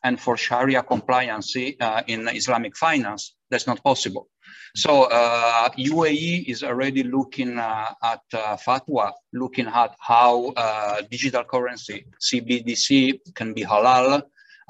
and 0.05 0.21
for 0.21 0.37
Sharia 0.37 0.83
compliance 0.83 1.55
uh, 1.57 2.03
in 2.07 2.29
Islamic 2.29 2.77
finance, 2.77 3.35
that's 3.51 3.67
not 3.67 3.83
possible. 3.83 4.29
So 4.75 5.09
UAE 5.09 6.41
uh, 6.41 6.51
is 6.51 6.63
already 6.63 7.03
looking 7.03 7.59
uh, 7.59 7.93
at 8.03 8.23
uh, 8.33 8.57
fatwa, 8.57 9.13
looking 9.33 9.67
at 9.67 9.95
how 10.01 10.53
digital 11.11 11.45
currency, 11.45 12.07
CBDC 12.21 13.21
can 13.35 13.53
be 13.53 13.63
halal, 13.63 14.23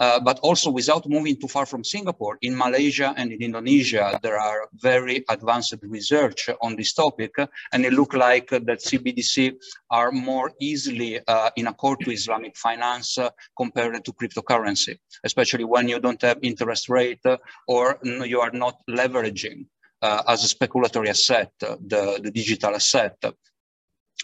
uh, 0.03 0.19
but 0.19 0.41
also 0.41 0.69
without 0.69 1.09
moving 1.09 1.37
too 1.37 1.47
far 1.47 1.65
from 1.65 1.85
Singapore, 1.85 2.37
in 2.43 2.57
Malaysia 2.57 3.15
and 3.17 3.31
in 3.31 3.41
Indonesia, 3.41 4.19
there 4.21 4.37
are 4.37 4.69
very 4.75 5.25
advanced 5.29 5.77
research 5.83 6.51
on 6.61 6.75
this 6.75 6.93
topic. 6.93 7.33
And 7.73 7.85
it 7.87 7.93
looks 7.93 8.17
like 8.17 8.51
that 8.51 8.81
CBDC 8.89 9.55
are 9.91 10.11
more 10.11 10.51
easily 10.61 11.21
uh, 11.29 11.51
in 11.55 11.69
accord 11.69 12.01
to 12.01 12.11
Islamic 12.11 12.57
finance 12.57 13.17
uh, 13.17 13.31
compared 13.57 14.05
to 14.05 14.13
cryptocurrency, 14.13 14.99
especially 15.23 15.65
when 15.65 15.87
you 15.87 16.01
don't 16.01 16.21
have 16.23 16.39
interest 16.43 16.89
rate 16.89 17.25
or 17.69 18.01
you 18.03 18.41
are 18.41 18.51
not 18.53 18.79
leveraging 18.91 19.67
uh, 20.03 20.23
as 20.27 20.43
a 20.45 20.53
speculatory 20.53 21.11
asset, 21.11 21.53
the, 21.61 22.19
the 22.21 22.31
digital 22.33 22.75
asset. 22.75 23.17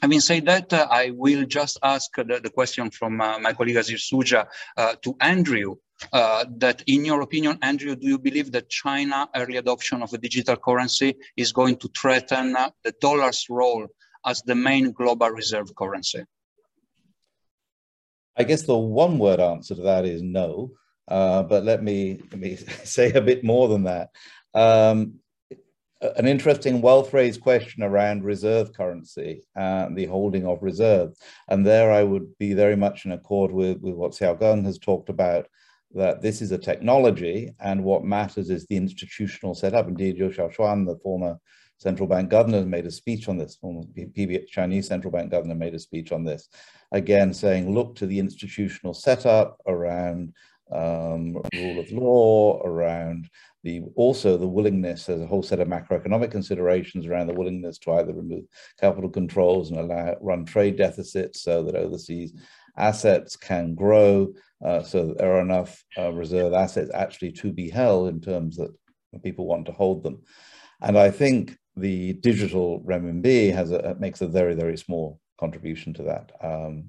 Having 0.02 0.20
said 0.20 0.46
that, 0.46 0.72
uh, 0.72 0.86
I 0.90 1.10
will 1.10 1.44
just 1.44 1.78
ask 1.82 2.14
the, 2.14 2.40
the 2.42 2.50
question 2.50 2.90
from 2.90 3.20
uh, 3.20 3.38
my 3.40 3.52
colleague 3.52 3.76
Aziz 3.76 4.08
Suja 4.08 4.46
uh, 4.76 4.94
to 5.02 5.16
Andrew, 5.20 5.76
uh, 6.12 6.44
that 6.58 6.84
in 6.86 7.04
your 7.04 7.20
opinion, 7.22 7.58
Andrew, 7.62 7.96
do 7.96 8.06
you 8.06 8.18
believe 8.18 8.52
that 8.52 8.68
China 8.68 9.28
early 9.34 9.56
adoption 9.56 10.02
of 10.02 10.12
a 10.12 10.18
digital 10.18 10.56
currency 10.56 11.16
is 11.36 11.52
going 11.52 11.76
to 11.78 11.90
threaten 12.00 12.54
uh, 12.54 12.70
the 12.84 12.94
dollar's 13.00 13.46
role 13.50 13.88
as 14.24 14.40
the 14.42 14.54
main 14.54 14.92
global 14.92 15.30
reserve 15.30 15.74
currency? 15.74 16.24
I 18.36 18.44
guess 18.44 18.62
the 18.62 18.78
one 18.78 19.18
word 19.18 19.40
answer 19.40 19.74
to 19.74 19.82
that 19.82 20.04
is 20.04 20.22
no, 20.22 20.70
uh, 21.08 21.42
but 21.42 21.64
let 21.64 21.82
me, 21.82 22.20
let 22.30 22.38
me 22.38 22.54
say 22.84 23.12
a 23.12 23.20
bit 23.20 23.42
more 23.42 23.66
than 23.66 23.82
that. 23.84 24.10
Um, 24.54 25.14
an 26.00 26.28
interesting, 26.28 26.80
well-phrased 26.80 27.40
question 27.40 27.82
around 27.82 28.24
reserve 28.24 28.72
currency 28.72 29.42
and 29.56 29.96
the 29.96 30.06
holding 30.06 30.46
of 30.46 30.62
reserve. 30.62 31.12
And 31.48 31.66
there 31.66 31.90
I 31.92 32.04
would 32.04 32.38
be 32.38 32.54
very 32.54 32.76
much 32.76 33.04
in 33.04 33.12
accord 33.12 33.50
with, 33.52 33.80
with 33.80 33.94
what 33.94 34.12
Xiao 34.12 34.38
Geng 34.40 34.64
has 34.64 34.78
talked 34.78 35.08
about, 35.08 35.46
that 35.94 36.22
this 36.22 36.42
is 36.42 36.52
a 36.52 36.58
technology 36.58 37.50
and 37.60 37.82
what 37.82 38.04
matters 38.04 38.50
is 38.50 38.66
the 38.66 38.76
institutional 38.76 39.54
setup. 39.54 39.88
Indeed, 39.88 40.18
Zhou 40.18 40.34
Xiaochuan, 40.34 40.86
the 40.86 40.98
former 41.02 41.38
central 41.78 42.08
bank 42.08 42.28
governor, 42.30 42.64
made 42.64 42.86
a 42.86 42.90
speech 42.90 43.28
on 43.28 43.38
this, 43.38 43.56
former 43.56 43.82
Chinese 44.48 44.86
central 44.86 45.10
bank 45.10 45.30
governor 45.30 45.54
made 45.54 45.74
a 45.74 45.78
speech 45.78 46.12
on 46.12 46.24
this, 46.24 46.48
again 46.92 47.32
saying, 47.32 47.74
look 47.74 47.96
to 47.96 48.06
the 48.06 48.18
institutional 48.18 48.94
setup 48.94 49.56
around 49.66 50.32
um, 50.70 51.40
rule 51.54 51.78
of 51.80 51.90
law, 51.90 52.60
around 52.62 53.30
the 53.64 53.82
also 53.96 54.36
the 54.36 54.46
willingness, 54.46 55.06
there's 55.06 55.20
a 55.20 55.26
whole 55.26 55.42
set 55.42 55.60
of 55.60 55.68
macroeconomic 55.68 56.30
considerations 56.30 57.06
around 57.06 57.26
the 57.26 57.34
willingness 57.34 57.78
to 57.78 57.92
either 57.92 58.14
remove 58.14 58.44
capital 58.78 59.10
controls 59.10 59.70
and 59.70 59.80
allow 59.80 60.16
run 60.20 60.44
trade 60.44 60.76
deficits 60.76 61.42
so 61.42 61.62
that 61.64 61.74
overseas 61.74 62.32
assets 62.76 63.36
can 63.36 63.74
grow, 63.74 64.32
uh, 64.64 64.82
so 64.82 65.06
that 65.06 65.18
there 65.18 65.32
are 65.32 65.40
enough 65.40 65.82
uh, 65.98 66.12
reserve 66.12 66.52
assets 66.52 66.90
actually 66.94 67.32
to 67.32 67.52
be 67.52 67.68
held 67.68 68.08
in 68.08 68.20
terms 68.20 68.56
that 68.56 68.70
people 69.22 69.46
want 69.46 69.66
to 69.66 69.72
hold 69.72 70.02
them. 70.02 70.22
And 70.80 70.96
I 70.96 71.10
think 71.10 71.56
the 71.76 72.12
digital 72.14 72.80
renminbi 72.82 73.52
has 73.52 73.72
a, 73.72 73.96
makes 73.98 74.20
a 74.20 74.28
very, 74.28 74.54
very 74.54 74.76
small 74.76 75.20
contribution 75.38 75.94
to 75.94 76.02
that. 76.04 76.32
Um, 76.40 76.84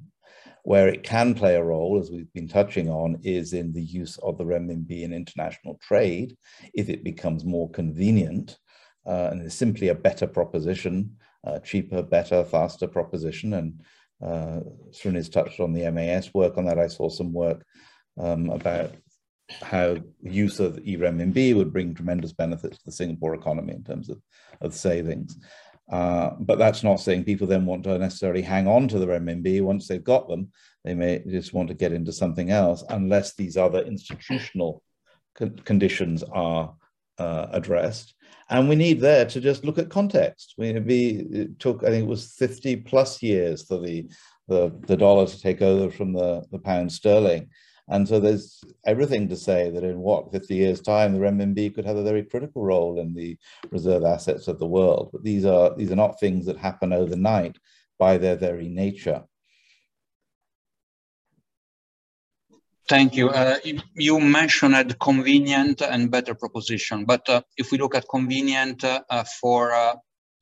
where 0.63 0.87
it 0.87 1.03
can 1.03 1.33
play 1.33 1.55
a 1.55 1.63
role, 1.63 1.99
as 1.99 2.11
we've 2.11 2.31
been 2.33 2.47
touching 2.47 2.89
on, 2.89 3.19
is 3.23 3.53
in 3.53 3.71
the 3.73 3.81
use 3.81 4.17
of 4.19 4.37
the 4.37 4.43
renminbi 4.43 5.03
in 5.03 5.13
international 5.13 5.79
trade, 5.81 6.35
if 6.73 6.89
it 6.89 7.03
becomes 7.03 7.45
more 7.45 7.69
convenient 7.69 8.57
uh, 9.05 9.29
and 9.31 9.41
is 9.41 9.53
simply 9.53 9.89
a 9.89 9.95
better 9.95 10.27
proposition, 10.27 11.15
uh, 11.45 11.59
cheaper, 11.59 12.03
better, 12.03 12.43
faster 12.43 12.87
proposition. 12.87 13.53
And 13.53 13.81
uh, 14.21 14.59
Srin 14.91 15.15
has 15.15 15.29
touched 15.29 15.59
on 15.59 15.73
the 15.73 15.89
MAS 15.91 16.33
work 16.33 16.57
on 16.57 16.65
that. 16.65 16.79
I 16.79 16.87
saw 16.87 17.09
some 17.09 17.33
work 17.33 17.65
um, 18.17 18.49
about 18.49 18.91
how 19.61 19.97
use 20.21 20.59
of 20.59 20.79
e-renminbi 20.85 21.55
would 21.55 21.73
bring 21.73 21.93
tremendous 21.93 22.33
benefits 22.33 22.77
to 22.77 22.85
the 22.85 22.91
Singapore 22.91 23.33
economy 23.33 23.73
in 23.73 23.83
terms 23.83 24.09
of, 24.09 24.21
of 24.61 24.75
savings. 24.75 25.37
Uh, 25.89 26.31
but 26.39 26.59
that's 26.59 26.83
not 26.83 26.99
saying 26.99 27.23
people 27.23 27.47
then 27.47 27.65
want 27.65 27.83
to 27.83 27.97
necessarily 27.97 28.41
hang 28.41 28.67
on 28.67 28.87
to 28.87 28.99
the 28.99 29.07
renminbi 29.07 29.61
once 29.61 29.87
they've 29.87 30.03
got 30.03 30.27
them. 30.27 30.49
They 30.83 30.93
may 30.93 31.23
just 31.27 31.53
want 31.53 31.67
to 31.69 31.73
get 31.73 31.93
into 31.93 32.13
something 32.13 32.51
else 32.51 32.83
unless 32.89 33.35
these 33.35 33.57
other 33.57 33.81
institutional 33.81 34.83
con 35.35 35.57
conditions 35.65 36.23
are 36.23 36.73
uh, 37.17 37.47
addressed. 37.51 38.13
And 38.49 38.67
we 38.67 38.75
need 38.75 38.99
there 38.99 39.25
to 39.25 39.41
just 39.41 39.63
look 39.63 39.77
at 39.77 39.89
context. 39.89 40.55
We, 40.57 40.69
it 40.69 41.59
took, 41.59 41.83
I 41.83 41.89
think 41.89 42.03
it 42.03 42.09
was 42.09 42.33
50 42.33 42.77
plus 42.77 43.21
years 43.21 43.63
for 43.63 43.79
the, 43.79 44.09
the, 44.47 44.75
the 44.87 44.97
dollar 44.97 45.27
to 45.27 45.41
take 45.41 45.61
over 45.61 45.91
from 45.91 46.13
the, 46.13 46.43
the 46.51 46.57
pound 46.57 46.91
sterling. 46.91 47.49
And 47.89 48.07
so 48.07 48.19
there's 48.19 48.63
everything 48.85 49.27
to 49.29 49.35
say 49.35 49.71
that 49.71 49.83
in 49.83 49.99
what, 49.99 50.31
50 50.31 50.55
years 50.55 50.79
time, 50.79 51.13
the 51.13 51.19
renminbi 51.19 51.73
could 51.73 51.85
have 51.85 51.97
a 51.97 52.03
very 52.03 52.23
critical 52.23 52.63
role 52.63 52.99
in 52.99 53.13
the 53.13 53.37
reserve 53.71 54.03
assets 54.03 54.47
of 54.47 54.59
the 54.59 54.67
world. 54.67 55.09
But 55.11 55.23
these 55.23 55.43
are, 55.43 55.75
these 55.75 55.91
are 55.91 55.95
not 55.95 56.19
things 56.19 56.45
that 56.45 56.57
happen 56.57 56.93
overnight 56.93 57.57
by 57.97 58.17
their 58.17 58.35
very 58.35 58.69
nature. 58.69 59.23
Thank 62.87 63.15
you. 63.15 63.29
Uh, 63.29 63.57
you 63.93 64.19
mentioned 64.19 64.97
convenient 64.99 65.81
and 65.81 66.09
better 66.09 66.33
proposition, 66.33 67.05
but 67.05 67.27
uh, 67.29 67.41
if 67.55 67.71
we 67.71 67.77
look 67.77 67.93
at 67.93 68.09
convenient 68.09 68.83
uh, 68.83 69.23
for 69.39 69.73
uh, 69.73 69.93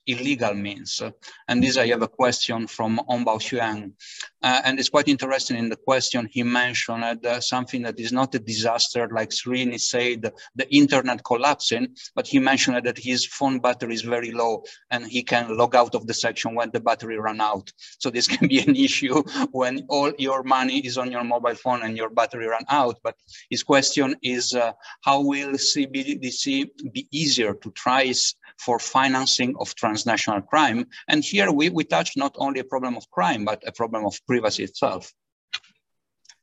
illegal 0.07 0.53
means. 0.53 1.01
And 1.47 1.63
this 1.63 1.77
I 1.77 1.87
have 1.87 2.01
a 2.01 2.07
question 2.07 2.67
from 2.67 2.99
Ongbao 3.09 3.39
Xuan. 3.39 3.93
Uh, 4.41 4.61
and 4.65 4.79
it's 4.79 4.89
quite 4.89 5.07
interesting 5.07 5.57
in 5.57 5.69
the 5.69 5.75
question 5.75 6.29
he 6.31 6.43
mentioned 6.43 7.25
uh, 7.25 7.41
something 7.41 7.81
that 7.81 7.99
is 7.99 8.11
not 8.11 8.35
a 8.35 8.39
disaster 8.39 9.09
like 9.11 9.29
Srini 9.29 9.79
said, 9.79 10.31
the 10.55 10.75
internet 10.75 11.23
collapsing, 11.23 11.95
but 12.15 12.27
he 12.27 12.39
mentioned 12.39 12.85
that 12.85 12.97
his 12.97 13.25
phone 13.25 13.59
battery 13.59 13.93
is 13.93 14.03
very 14.03 14.31
low 14.31 14.63
and 14.91 15.05
he 15.05 15.23
can 15.23 15.57
log 15.57 15.75
out 15.75 15.95
of 15.95 16.07
the 16.07 16.13
section 16.13 16.55
when 16.55 16.69
the 16.71 16.79
battery 16.79 17.17
run 17.17 17.41
out. 17.41 17.71
So 17.99 18.09
this 18.09 18.27
can 18.33 18.47
be 18.47 18.59
an 18.59 18.75
issue 18.75 19.23
when 19.51 19.85
all 19.89 20.11
your 20.17 20.43
money 20.43 20.79
is 20.79 20.97
on 20.97 21.11
your 21.11 21.23
mobile 21.23 21.55
phone 21.55 21.83
and 21.83 21.97
your 21.97 22.09
battery 22.09 22.47
run 22.47 22.65
out. 22.69 22.99
But 23.03 23.15
his 23.49 23.63
question 23.63 24.15
is 24.21 24.53
uh, 24.53 24.73
how 25.01 25.21
will 25.21 25.53
CBDC 25.53 26.69
be 26.93 27.07
easier 27.11 27.53
to 27.53 27.71
trace 27.71 28.35
for 28.59 28.79
financing 28.79 29.55
of 29.59 29.73
transnational 29.75 30.41
crime. 30.41 30.87
And 31.07 31.23
here 31.23 31.51
we, 31.51 31.69
we 31.69 31.83
touch 31.83 32.17
not 32.17 32.35
only 32.37 32.59
a 32.59 32.63
problem 32.63 32.97
of 32.97 33.09
crime, 33.11 33.45
but 33.45 33.63
a 33.65 33.71
problem 33.71 34.05
of 34.05 34.19
privacy 34.27 34.63
itself. 34.63 35.13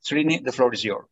Srini, 0.05 0.43
the 0.43 0.51
floor 0.51 0.73
is 0.73 0.83
yours. 0.83 1.05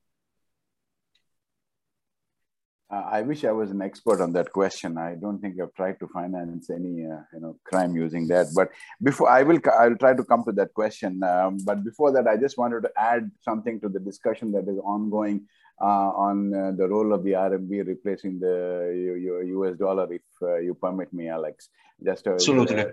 Uh, 2.93 3.03
I 3.09 3.21
wish 3.23 3.43
I 3.43 3.51
was 3.51 3.71
an 3.71 3.81
expert 3.81 4.21
on 4.21 4.33
that 4.33 4.51
question. 4.51 4.99
I 4.99 5.15
don't 5.15 5.39
think 5.39 5.59
I've 5.59 5.73
tried 5.73 5.99
to 5.99 6.07
finance 6.09 6.69
any, 6.69 7.07
uh, 7.07 7.21
you 7.33 7.39
know, 7.39 7.57
crime 7.63 7.95
using 7.95 8.27
that. 8.27 8.47
But 8.53 8.69
before 9.01 9.29
I 9.31 9.41
will, 9.41 9.57
I'll 9.79 9.95
try 9.95 10.13
to 10.13 10.23
come 10.23 10.43
to 10.43 10.51
that 10.51 10.75
question. 10.75 11.23
Um, 11.23 11.57
but 11.65 11.83
before 11.83 12.11
that, 12.11 12.27
I 12.27 12.37
just 12.37 12.55
wanted 12.55 12.81
to 12.83 12.91
add 12.95 13.31
something 13.41 13.79
to 13.79 13.89
the 13.89 13.99
discussion 13.99 14.51
that 14.51 14.67
is 14.67 14.77
ongoing 14.77 15.47
on 15.81 16.53
uh, 16.53 16.71
the 16.71 16.87
role 16.87 17.13
of 17.13 17.23
the 17.23 17.31
RMB 17.31 17.87
replacing 17.87 18.39
the 18.39 19.41
US 19.57 19.77
dollar, 19.77 20.11
if 20.11 20.21
uh, 20.41 20.57
you 20.57 20.73
permit 20.73 21.11
me, 21.13 21.29
Alex. 21.29 21.69
Just 22.03 22.27
a, 22.27 22.33
Absolutely. 22.33 22.85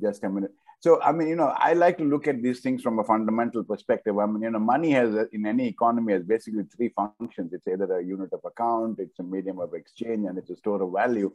just 0.00 0.24
a 0.24 0.28
minute. 0.28 0.52
So, 0.80 1.00
I 1.02 1.10
mean, 1.12 1.28
you 1.28 1.36
know, 1.36 1.52
I 1.56 1.72
like 1.72 1.98
to 1.98 2.04
look 2.04 2.28
at 2.28 2.42
these 2.42 2.60
things 2.60 2.82
from 2.82 2.98
a 2.98 3.04
fundamental 3.04 3.64
perspective. 3.64 4.18
I 4.18 4.26
mean, 4.26 4.42
you 4.42 4.50
know, 4.50 4.58
money 4.58 4.90
has, 4.90 5.14
in 5.32 5.46
any 5.46 5.68
economy, 5.68 6.12
has 6.12 6.22
basically 6.22 6.64
three 6.64 6.90
functions. 6.90 7.52
It's 7.52 7.66
either 7.66 7.98
a 7.98 8.04
unit 8.04 8.32
of 8.32 8.40
account, 8.44 8.98
it's 8.98 9.18
a 9.18 9.22
medium 9.22 9.58
of 9.58 9.72
exchange, 9.72 10.26
and 10.26 10.36
it's 10.36 10.50
a 10.50 10.56
store 10.56 10.82
of 10.82 10.92
value 10.92 11.32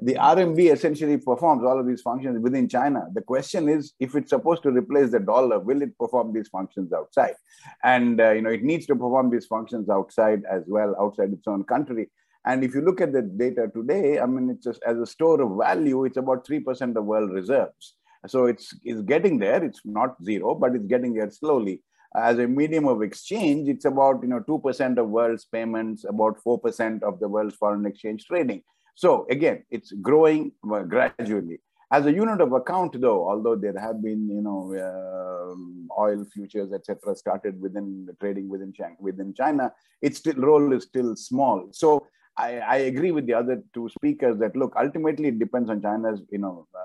the 0.00 0.14
RMB 0.14 0.72
essentially 0.72 1.16
performs 1.18 1.64
all 1.64 1.78
of 1.78 1.86
these 1.86 2.02
functions 2.02 2.40
within 2.40 2.68
China. 2.68 3.06
The 3.12 3.22
question 3.22 3.68
is, 3.68 3.92
if 4.00 4.14
it's 4.16 4.30
supposed 4.30 4.62
to 4.64 4.70
replace 4.70 5.10
the 5.10 5.20
dollar, 5.20 5.60
will 5.60 5.82
it 5.82 5.96
perform 5.98 6.32
these 6.32 6.48
functions 6.48 6.92
outside? 6.92 7.34
And 7.82 8.20
uh, 8.20 8.32
you 8.32 8.42
know, 8.42 8.50
it 8.50 8.64
needs 8.64 8.86
to 8.86 8.94
perform 8.94 9.30
these 9.30 9.46
functions 9.46 9.88
outside 9.88 10.42
as 10.50 10.62
well, 10.66 10.96
outside 11.00 11.32
its 11.32 11.46
own 11.46 11.64
country. 11.64 12.10
And 12.44 12.62
if 12.64 12.74
you 12.74 12.82
look 12.82 13.00
at 13.00 13.12
the 13.12 13.22
data 13.22 13.70
today, 13.74 14.20
I 14.20 14.26
mean, 14.26 14.50
it's 14.50 14.64
just 14.64 14.82
as 14.84 14.98
a 14.98 15.06
store 15.06 15.40
of 15.40 15.58
value, 15.58 16.04
it's 16.04 16.16
about 16.16 16.46
three 16.46 16.60
percent 16.60 16.96
of 16.96 17.04
world 17.04 17.30
reserves. 17.30 17.94
So 18.26 18.46
it's 18.46 18.74
it's 18.84 19.02
getting 19.02 19.38
there. 19.38 19.62
It's 19.62 19.80
not 19.84 20.16
zero, 20.22 20.54
but 20.54 20.74
it's 20.74 20.86
getting 20.86 21.14
there 21.14 21.30
slowly. 21.30 21.82
As 22.16 22.38
a 22.38 22.46
medium 22.46 22.86
of 22.86 23.02
exchange, 23.02 23.68
it's 23.68 23.84
about 23.84 24.22
you 24.22 24.28
know 24.28 24.40
two 24.40 24.58
percent 24.58 24.98
of 24.98 25.08
world's 25.08 25.44
payments, 25.44 26.04
about 26.04 26.42
four 26.42 26.58
percent 26.58 27.02
of 27.04 27.20
the 27.20 27.28
world's 27.28 27.54
foreign 27.54 27.86
exchange 27.86 28.24
trading. 28.26 28.62
So 28.94 29.26
again, 29.30 29.64
it's 29.70 29.92
growing 29.92 30.52
uh, 30.70 30.82
gradually. 30.82 31.60
As 31.92 32.06
a 32.06 32.12
unit 32.12 32.40
of 32.40 32.52
account, 32.52 33.00
though, 33.00 33.28
although 33.28 33.56
there 33.56 33.78
have 33.78 34.02
been, 34.02 34.28
you 34.28 34.40
know, 34.40 34.74
uh, 34.74 36.00
oil 36.00 36.24
futures, 36.32 36.72
etc., 36.72 37.14
started 37.14 37.60
within 37.60 38.08
trading 38.20 38.48
within 38.48 38.72
China, 38.72 38.96
within 38.98 39.34
China, 39.34 39.72
its 40.02 40.18
still 40.18 40.34
role 40.34 40.72
is 40.72 40.84
still 40.84 41.14
small. 41.14 41.68
So 41.72 42.06
I, 42.36 42.58
I, 42.58 42.76
agree 42.76 43.12
with 43.12 43.26
the 43.26 43.34
other 43.34 43.62
two 43.74 43.88
speakers 43.90 44.38
that 44.38 44.56
look, 44.56 44.74
ultimately 44.76 45.28
it 45.28 45.38
depends 45.38 45.70
on 45.70 45.82
China's, 45.82 46.20
you 46.32 46.38
know, 46.38 46.66
uh, 46.74 46.80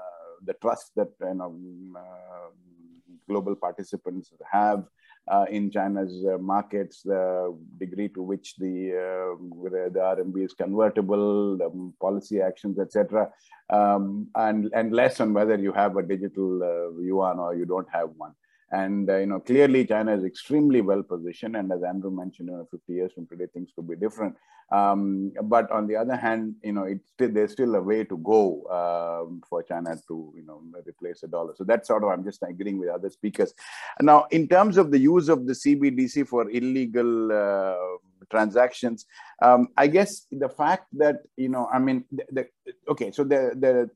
the 0.45 0.53
trust 0.62 0.91
that 0.95 1.10
you 1.22 1.34
know 1.34 1.57
uh, 1.97 2.49
global 3.28 3.55
participants 3.55 4.32
have 4.51 4.84
uh, 5.30 5.45
in 5.49 5.69
China's 5.69 6.25
uh, 6.25 6.38
markets, 6.38 7.01
the 7.03 7.55
degree 7.77 8.09
to 8.09 8.21
which 8.21 8.55
the 8.57 8.91
uh, 8.91 9.89
the 9.93 9.99
RMB 9.99 10.45
is 10.45 10.53
convertible, 10.53 11.57
the 11.57 11.69
policy 12.01 12.41
actions, 12.41 12.80
etc., 12.80 13.30
um, 13.69 14.27
and 14.36 14.69
and 14.73 14.91
less 14.91 15.19
on 15.19 15.34
whether 15.34 15.55
you 15.55 15.71
have 15.71 15.97
a 15.97 16.03
digital 16.03 16.63
uh, 16.63 16.99
yuan 16.99 17.39
or 17.39 17.55
you 17.55 17.65
don't 17.65 17.88
have 17.91 18.09
one. 18.17 18.34
And 18.72 19.09
uh, 19.09 19.17
you 19.17 19.26
know, 19.26 19.39
clearly 19.39 19.86
China 19.86 20.15
is 20.15 20.24
extremely 20.24 20.82
well 20.82 21.03
positioned. 21.03 21.55
And 21.55 21.72
as 21.72 21.84
Andrew 21.84 22.11
mentioned, 22.11 22.49
you 22.49 22.55
know, 22.55 22.67
50 22.70 22.93
years 22.93 23.11
from 23.13 23.28
today, 23.28 23.47
things 23.53 23.70
could 23.76 23.88
be 23.88 23.95
different. 23.95 24.36
Um, 24.72 25.32
but 25.43 25.72
on 25.72 25.88
the 25.88 25.95
other 25.95 26.15
hand, 26.15 26.55
you 26.63 26.74
know, 26.74 26.84
it's 26.84 27.07
still, 27.09 27.32
there's 27.32 27.53
still 27.53 27.74
a 27.76 27.82
way 27.82 28.03
to 28.03 28.17
go 28.17 28.65
um, 28.70 29.41
for 29.49 29.63
China 29.63 29.95
to, 30.07 30.34
you 30.36 30.45
know, 30.45 30.61
replace 30.88 31.22
the 31.22 31.28
dollar. 31.28 31.53
So 31.55 31.63
that's 31.63 31.88
sort 31.88 32.03
of 32.03 32.09
I'm 32.09 32.24
just 32.24 32.43
agreeing 32.43 32.78
with 32.78 32.89
other 32.89 33.09
speakers. 33.09 33.53
Now, 33.99 34.28
in 34.30 34.47
terms 34.47 34.78
of 34.78 34.91
the 34.91 34.99
use 34.99 35.28
of 35.30 35.47
the 35.47 35.53
CBDC 35.53 36.28
for 36.28 36.49
illegal 36.51 37.32
uh, 37.32 37.76
transactions, 38.30 39.05
um, 39.41 39.67
I 39.77 39.88
guess 39.88 40.25
the 40.32 40.49
fact 40.49 40.88
that 40.93 41.17
you 41.38 41.49
know, 41.49 41.67
I 41.71 41.80
mean, 41.80 42.05
the, 42.11 42.25
the, 42.32 42.73
okay, 42.89 43.11
so 43.11 43.23
the, 43.23 43.51
the 43.55 43.89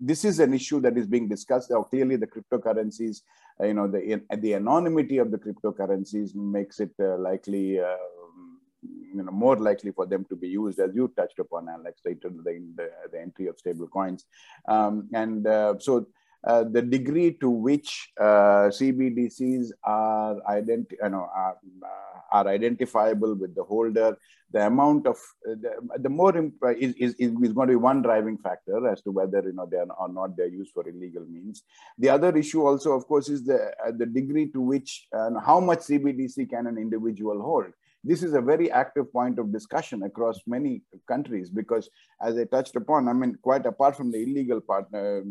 this 0.00 0.24
is 0.24 0.40
an 0.40 0.54
issue 0.54 0.80
that 0.80 0.96
is 0.96 1.06
being 1.06 1.28
discussed. 1.28 1.70
Now, 1.70 1.82
clearly, 1.82 2.16
the 2.16 2.26
cryptocurrencies, 2.26 3.22
uh, 3.60 3.66
you 3.66 3.74
know, 3.74 3.88
the 3.88 4.22
the 4.38 4.54
anonymity 4.54 5.18
of 5.18 5.30
the 5.30 5.38
cryptocurrencies 5.38 6.34
makes 6.34 6.80
it 6.80 6.92
uh, 7.00 7.16
likely. 7.18 7.80
Uh, 7.80 7.96
you 9.14 9.22
know, 9.22 9.30
more 9.30 9.56
likely 9.56 9.92
for 9.92 10.06
them 10.06 10.26
to 10.28 10.34
be 10.34 10.48
used, 10.48 10.80
as 10.80 10.90
you 10.92 11.06
touched 11.16 11.38
upon, 11.38 11.68
Alex, 11.68 12.00
the, 12.04 12.18
the, 12.20 12.90
the 13.12 13.20
entry 13.20 13.46
of 13.46 13.56
stable 13.56 13.86
coins. 13.86 14.26
Um, 14.66 15.08
and 15.14 15.46
uh, 15.46 15.74
so 15.78 16.06
uh, 16.46 16.64
the 16.64 16.82
degree 16.82 17.32
to 17.32 17.48
which 17.48 18.12
uh, 18.20 18.68
CBDCs 18.68 19.70
are, 19.82 20.36
identi- 20.48 20.98
you 21.02 21.08
know, 21.08 21.28
are, 21.34 21.56
uh, 21.82 22.20
are 22.32 22.48
identifiable 22.48 23.34
with 23.34 23.54
the 23.54 23.62
holder, 23.62 24.16
the 24.50 24.66
amount 24.66 25.06
of 25.06 25.16
the, 25.44 25.72
the 25.98 26.08
more 26.08 26.36
is, 26.78 26.94
is, 26.94 27.14
is 27.18 27.52
going 27.52 27.68
to 27.68 27.72
be 27.72 27.76
one 27.76 28.02
driving 28.02 28.38
factor 28.38 28.86
as 28.88 29.02
to 29.02 29.10
whether 29.10 29.42
you 29.42 29.52
know 29.52 29.66
they 29.68 29.78
are 29.78 29.86
or 29.98 30.08
not 30.08 30.36
they're 30.36 30.46
used 30.46 30.72
for 30.72 30.88
illegal 30.88 31.24
means. 31.26 31.64
The 31.98 32.10
other 32.10 32.36
issue 32.36 32.64
also, 32.64 32.92
of 32.92 33.06
course, 33.06 33.28
is 33.28 33.44
the 33.44 33.72
uh, 33.84 33.90
the 33.96 34.06
degree 34.06 34.50
to 34.52 34.60
which 34.60 35.08
how 35.44 35.58
much 35.58 35.80
CBDC 35.80 36.50
can 36.50 36.68
an 36.68 36.78
individual 36.78 37.40
hold 37.42 37.72
this 38.04 38.22
is 38.22 38.34
a 38.34 38.40
very 38.40 38.70
active 38.70 39.10
point 39.12 39.38
of 39.38 39.52
discussion 39.52 40.02
across 40.02 40.38
many 40.46 40.82
countries 41.08 41.50
because 41.50 41.88
as 42.22 42.36
i 42.36 42.44
touched 42.44 42.76
upon 42.76 43.08
i 43.08 43.12
mean 43.12 43.36
quite 43.42 43.66
apart 43.66 43.96
from 43.96 44.10
the 44.10 44.22
illegal 44.22 44.60
part 44.60 44.86
uh, 44.94 45.22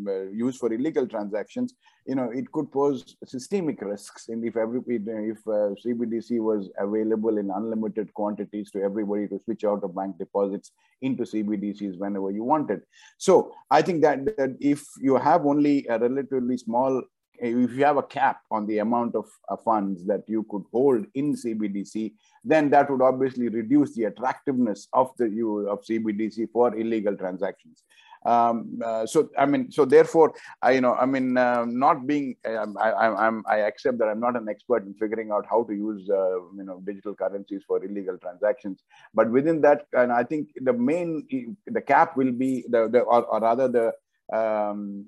use 0.45 0.57
for 0.57 0.73
illegal 0.73 1.07
transactions 1.07 1.75
you 2.05 2.15
know 2.15 2.29
it 2.33 2.51
could 2.51 2.71
pose 2.71 3.15
systemic 3.25 3.81
risks. 3.81 4.27
And 4.29 4.43
if 4.45 4.57
every 4.57 4.81
if 4.87 5.37
uh, 5.47 5.73
cbdc 5.83 6.39
was 6.39 6.69
available 6.77 7.37
in 7.37 7.49
unlimited 7.49 8.13
quantities 8.13 8.71
to 8.71 8.81
everybody 8.81 9.27
to 9.27 9.39
switch 9.39 9.63
out 9.63 9.83
of 9.83 9.95
bank 9.95 10.17
deposits 10.17 10.71
into 11.01 11.23
cbdc's 11.23 11.97
whenever 11.97 12.31
you 12.31 12.43
wanted. 12.43 12.81
So 13.17 13.53
i 13.71 13.81
think 13.81 14.01
that, 14.01 14.25
that 14.37 14.57
if 14.59 14.83
you 14.99 15.15
have 15.15 15.45
only 15.45 15.85
a 15.89 15.97
relatively 15.97 16.57
small 16.57 17.01
if 17.39 17.71
you 17.71 17.83
have 17.83 17.97
a 17.97 18.03
cap 18.03 18.41
on 18.51 18.65
the 18.67 18.79
amount 18.79 19.15
of 19.15 19.25
uh, 19.49 19.57
funds 19.57 20.05
that 20.05 20.23
you 20.27 20.45
could 20.49 20.63
hold 20.71 21.05
in 21.15 21.35
CBDC, 21.35 22.13
then 22.43 22.69
that 22.69 22.89
would 22.89 23.01
obviously 23.01 23.49
reduce 23.49 23.93
the 23.95 24.05
attractiveness 24.05 24.87
of 24.93 25.11
the 25.17 25.25
of 25.69 25.83
CBDC 25.83 26.49
for 26.51 26.75
illegal 26.75 27.15
transactions. 27.15 27.83
Um, 28.25 28.79
uh, 28.83 29.05
so 29.05 29.29
I 29.37 29.45
mean, 29.45 29.71
so 29.71 29.85
therefore, 29.85 30.33
I 30.61 30.71
you 30.71 30.81
know, 30.81 30.93
I 30.93 31.05
mean, 31.05 31.37
uh, 31.37 31.65
not 31.67 32.07
being, 32.07 32.35
um, 32.45 32.77
I, 32.79 32.91
I, 32.91 33.27
I'm, 33.27 33.43
I 33.47 33.57
accept 33.57 33.97
that 33.97 34.07
I'm 34.07 34.19
not 34.19 34.37
an 34.37 34.47
expert 34.47 34.85
in 34.85 34.93
figuring 34.93 35.31
out 35.31 35.45
how 35.49 35.63
to 35.63 35.73
use 35.73 36.09
uh, 36.09 36.39
you 36.55 36.63
know 36.63 36.81
digital 36.85 37.15
currencies 37.15 37.63
for 37.67 37.83
illegal 37.83 38.17
transactions. 38.17 38.83
But 39.13 39.29
within 39.29 39.59
that, 39.61 39.87
and 39.93 40.11
I 40.11 40.23
think 40.23 40.49
the 40.61 40.73
main 40.73 41.55
the 41.67 41.81
cap 41.81 42.15
will 42.15 42.31
be 42.31 42.63
the, 42.69 42.87
the 42.87 42.99
or, 43.01 43.23
or 43.23 43.41
rather 43.41 43.67
the 43.67 43.93
um, 44.31 45.05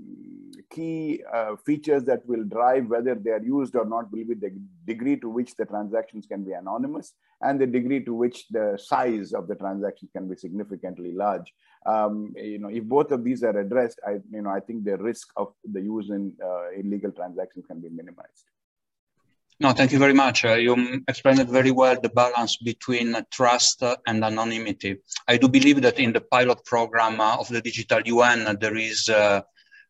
key 0.70 1.22
uh, 1.34 1.56
features 1.66 2.04
that 2.06 2.26
will 2.26 2.44
drive 2.44 2.88
whether 2.88 3.16
they 3.16 3.32
are 3.32 3.42
used 3.42 3.76
or 3.76 3.86
not 3.86 4.12
will 4.12 4.26
be 4.26 4.34
the 4.34 4.52
degree 4.86 5.18
to 5.18 5.30
which 5.30 5.56
the 5.56 5.66
transactions 5.66 6.26
can 6.26 6.44
be 6.44 6.54
anonymous 6.54 7.14
and 7.42 7.60
the 7.60 7.68
degree 7.68 8.04
to 8.04 8.14
which 8.14 8.48
the 8.50 8.78
size 8.82 9.34
of 9.34 9.48
the 9.48 9.56
transaction 9.56 10.10
can 10.12 10.28
be 10.28 10.36
significantly 10.36 11.14
large. 11.14 11.54
Um, 11.86 12.34
you 12.36 12.60
know, 12.60 12.70
if 12.70 12.84
both 12.84 13.12
of 13.12 13.24
these 13.24 13.44
are 13.44 13.58
addressed, 13.58 14.00
I, 14.06 14.20
you 14.32 14.42
know, 14.42 14.50
I 14.50 14.60
think 14.60 14.84
the 14.84 14.98
risk 14.98 15.30
of 15.38 15.54
the 15.64 15.82
use 15.82 16.10
in 16.10 16.34
uh, 16.44 16.72
illegal 16.72 17.12
transactions 17.12 17.66
can 17.68 17.80
be 17.80 17.90
minimized. 17.90 18.46
No, 19.58 19.72
thank 19.72 19.94
you 19.94 20.00
very 20.00 20.14
much. 20.14 20.44
Uh, 20.44 20.56
you 20.56 21.02
explained 21.08 21.48
very 21.48 21.72
well 21.72 21.98
the 22.00 22.10
balance 22.10 22.58
between 22.58 23.16
trust 23.32 23.82
and 24.06 24.24
anonymity. 24.24 24.98
I 25.30 25.38
do 25.38 25.48
believe 25.48 25.82
that 25.82 25.98
in 25.98 26.12
the 26.12 26.20
pilot 26.20 26.66
program 26.66 27.22
uh, 27.22 27.38
of 27.38 27.48
the 27.48 27.62
Digital 27.62 28.02
yuan, 28.02 28.48
uh, 28.48 28.56
there 28.60 28.76
is 28.76 29.08
uh, 29.08 29.42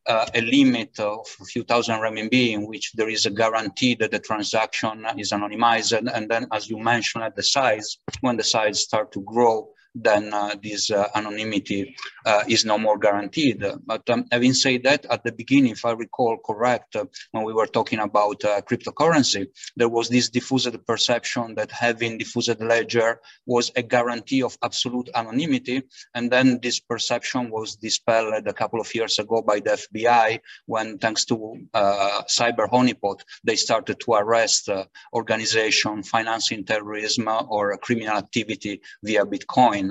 Uh, 0.08 0.28
a 0.36 0.42
limit 0.42 1.00
of 1.00 1.26
a 1.42 1.46
few 1.46 1.64
thousand 1.64 2.00
renminbi 2.00 2.52
in 2.52 2.68
which 2.68 2.94
there 2.94 3.10
is 3.10 3.26
a 3.26 3.32
guarantee 3.32 3.96
that 3.96 4.12
the 4.12 4.20
transaction 4.20 5.04
is 5.18 5.32
anonymized. 5.32 5.98
And, 5.98 6.10
and 6.10 6.30
then, 6.30 6.46
as 6.52 6.70
you 6.70 6.78
mentioned, 6.78 7.24
at 7.24 7.36
the 7.36 7.42
size, 7.42 7.98
when 8.22 8.38
the 8.38 8.44
size 8.44 8.82
start 8.82 9.12
to 9.14 9.22
grow, 9.22 9.68
then 9.96 10.34
uh, 10.34 10.56
this 10.62 10.92
uh, 10.92 11.08
anonymity 11.16 11.96
uh, 12.26 12.44
is 12.48 12.66
no 12.66 12.78
more 12.78 12.98
guaranteed. 12.98 13.64
But 13.86 14.10
um, 14.10 14.26
having 14.32 14.54
said 14.54 14.84
that, 14.84 15.06
at 15.06 15.24
the 15.24 15.32
beginning, 15.32 15.72
if 15.72 15.86
I 15.86 15.92
recall 15.92 16.38
correct, 16.38 16.96
when 17.32 17.44
we 17.44 17.54
were 17.54 17.68
talking 17.68 18.00
about 18.00 18.40
cryptocurrency, 18.40 19.48
there 19.78 19.90
was 19.90 20.10
this 20.10 20.30
diffused 20.30 20.86
perception 20.86 21.56
that 21.56 21.72
having 21.72 22.18
diffused 22.18 22.60
ledger 22.62 23.20
was 23.46 23.72
a 23.76 23.82
guarantee 23.82 24.44
of 24.44 24.58
absolute 24.64 25.10
anonymity. 25.16 25.84
And 26.14 26.30
then 26.30 26.60
this 26.62 26.80
perception 26.80 27.50
was 27.50 27.76
dispelled 27.76 28.48
a 28.48 28.54
couple 28.54 28.82
of 28.82 28.94
years 28.94 29.18
ago 29.20 29.42
by 29.42 29.60
the 29.60 29.72
FBI 29.72 30.40
when, 30.66 30.98
thanks 30.98 31.26
to 31.26 31.56
uh, 31.74 32.22
cyber 32.28 32.70
honeypot, 32.70 33.22
they 33.44 33.56
started 33.56 34.00
to 34.02 34.14
arrest 34.14 34.70
uh, 34.70 34.86
organization 35.14 36.04
financing 36.04 36.64
terrorism 36.66 37.28
or 37.50 37.78
criminal 37.78 38.18
activity 38.18 38.82
via 39.04 39.26
Bitcoin. 39.26 39.85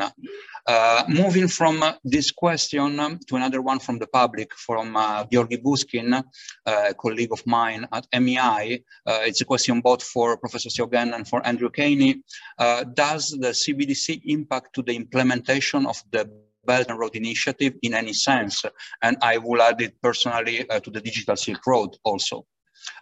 Uh, 0.67 1.05
moving 1.09 1.47
from 1.47 1.83
uh, 1.83 1.93
this 2.05 2.31
question 2.31 2.99
um, 2.99 3.19
to 3.29 3.37
another 3.37 3.61
one 3.61 3.79
from 3.79 3.99
the 3.99 4.07
public, 4.07 4.55
from 4.55 4.97
uh, 4.97 5.25
Georgi 5.31 5.59
Buskin, 5.59 6.15
uh, 6.15 6.23
a 6.65 6.95
colleague 6.95 7.33
of 7.33 7.47
mine 7.47 7.87
at 7.93 8.07
MEI. 8.19 8.83
Uh, 9.07 9.21
it's 9.25 9.43
a 9.43 9.45
question 9.45 9.81
both 9.83 10.03
for 10.03 10.39
Professor 10.39 10.71
Xiao 10.71 10.91
Geng 10.91 11.15
and 11.15 11.29
for 11.29 11.47
Andrew 11.47 11.69
Cainey. 11.69 12.23
Uh, 12.59 12.85
does 12.85 13.31
the 13.31 13.49
CBDC 13.49 14.23
impact 14.25 14.75
to 14.75 14.83
the 14.83 14.97
implementation 14.97 15.85
of 15.85 16.03
the 16.13 16.31
Belt 16.65 16.87
and 16.89 16.99
Road 16.99 17.15
Initiative 17.15 17.75
in 17.83 17.93
any 17.93 18.15
sense? 18.15 18.65
And 19.03 19.19
I 19.21 19.37
will 19.37 19.61
add 19.61 19.83
it 19.83 20.01
personally 20.01 20.65
to 20.65 20.91
the 20.91 21.01
Digital 21.03 21.37
Silk 21.37 21.67
Road 21.67 21.99
also. 22.05 22.47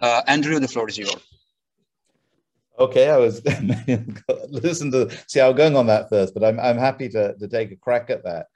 Andrew, 0.01 0.59
the 0.59 0.67
floor 0.67 0.89
is 0.89 0.99
yours. 0.99 1.42
Okay, 2.79 3.11
I 3.11 3.19
was 3.19 3.43
listen 4.49 4.91
to 4.93 5.11
see 5.27 5.41
how 5.41 5.53
going 5.53 5.77
on 5.77 5.87
that 5.87 6.09
first, 6.09 6.35
but 6.35 6.43
I'm 6.43 6.59
I'm 6.59 6.79
happy 6.79 7.09
to 7.11 7.35
to 7.37 7.49
take 7.49 7.71
a 7.71 7.77
crack 7.77 8.11
at 8.11 8.25
that. 8.25 8.47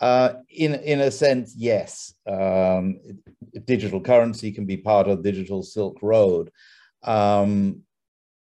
Uh, 0.00 0.34
in 0.48 0.74
in 0.76 1.00
a 1.00 1.10
sense, 1.10 1.54
yes, 1.56 2.14
um, 2.26 2.98
digital 3.66 4.00
currency 4.00 4.50
can 4.50 4.64
be 4.64 4.78
part 4.78 5.08
of 5.08 5.22
digital 5.22 5.62
Silk 5.62 5.98
Road, 6.00 6.50
um, 7.02 7.82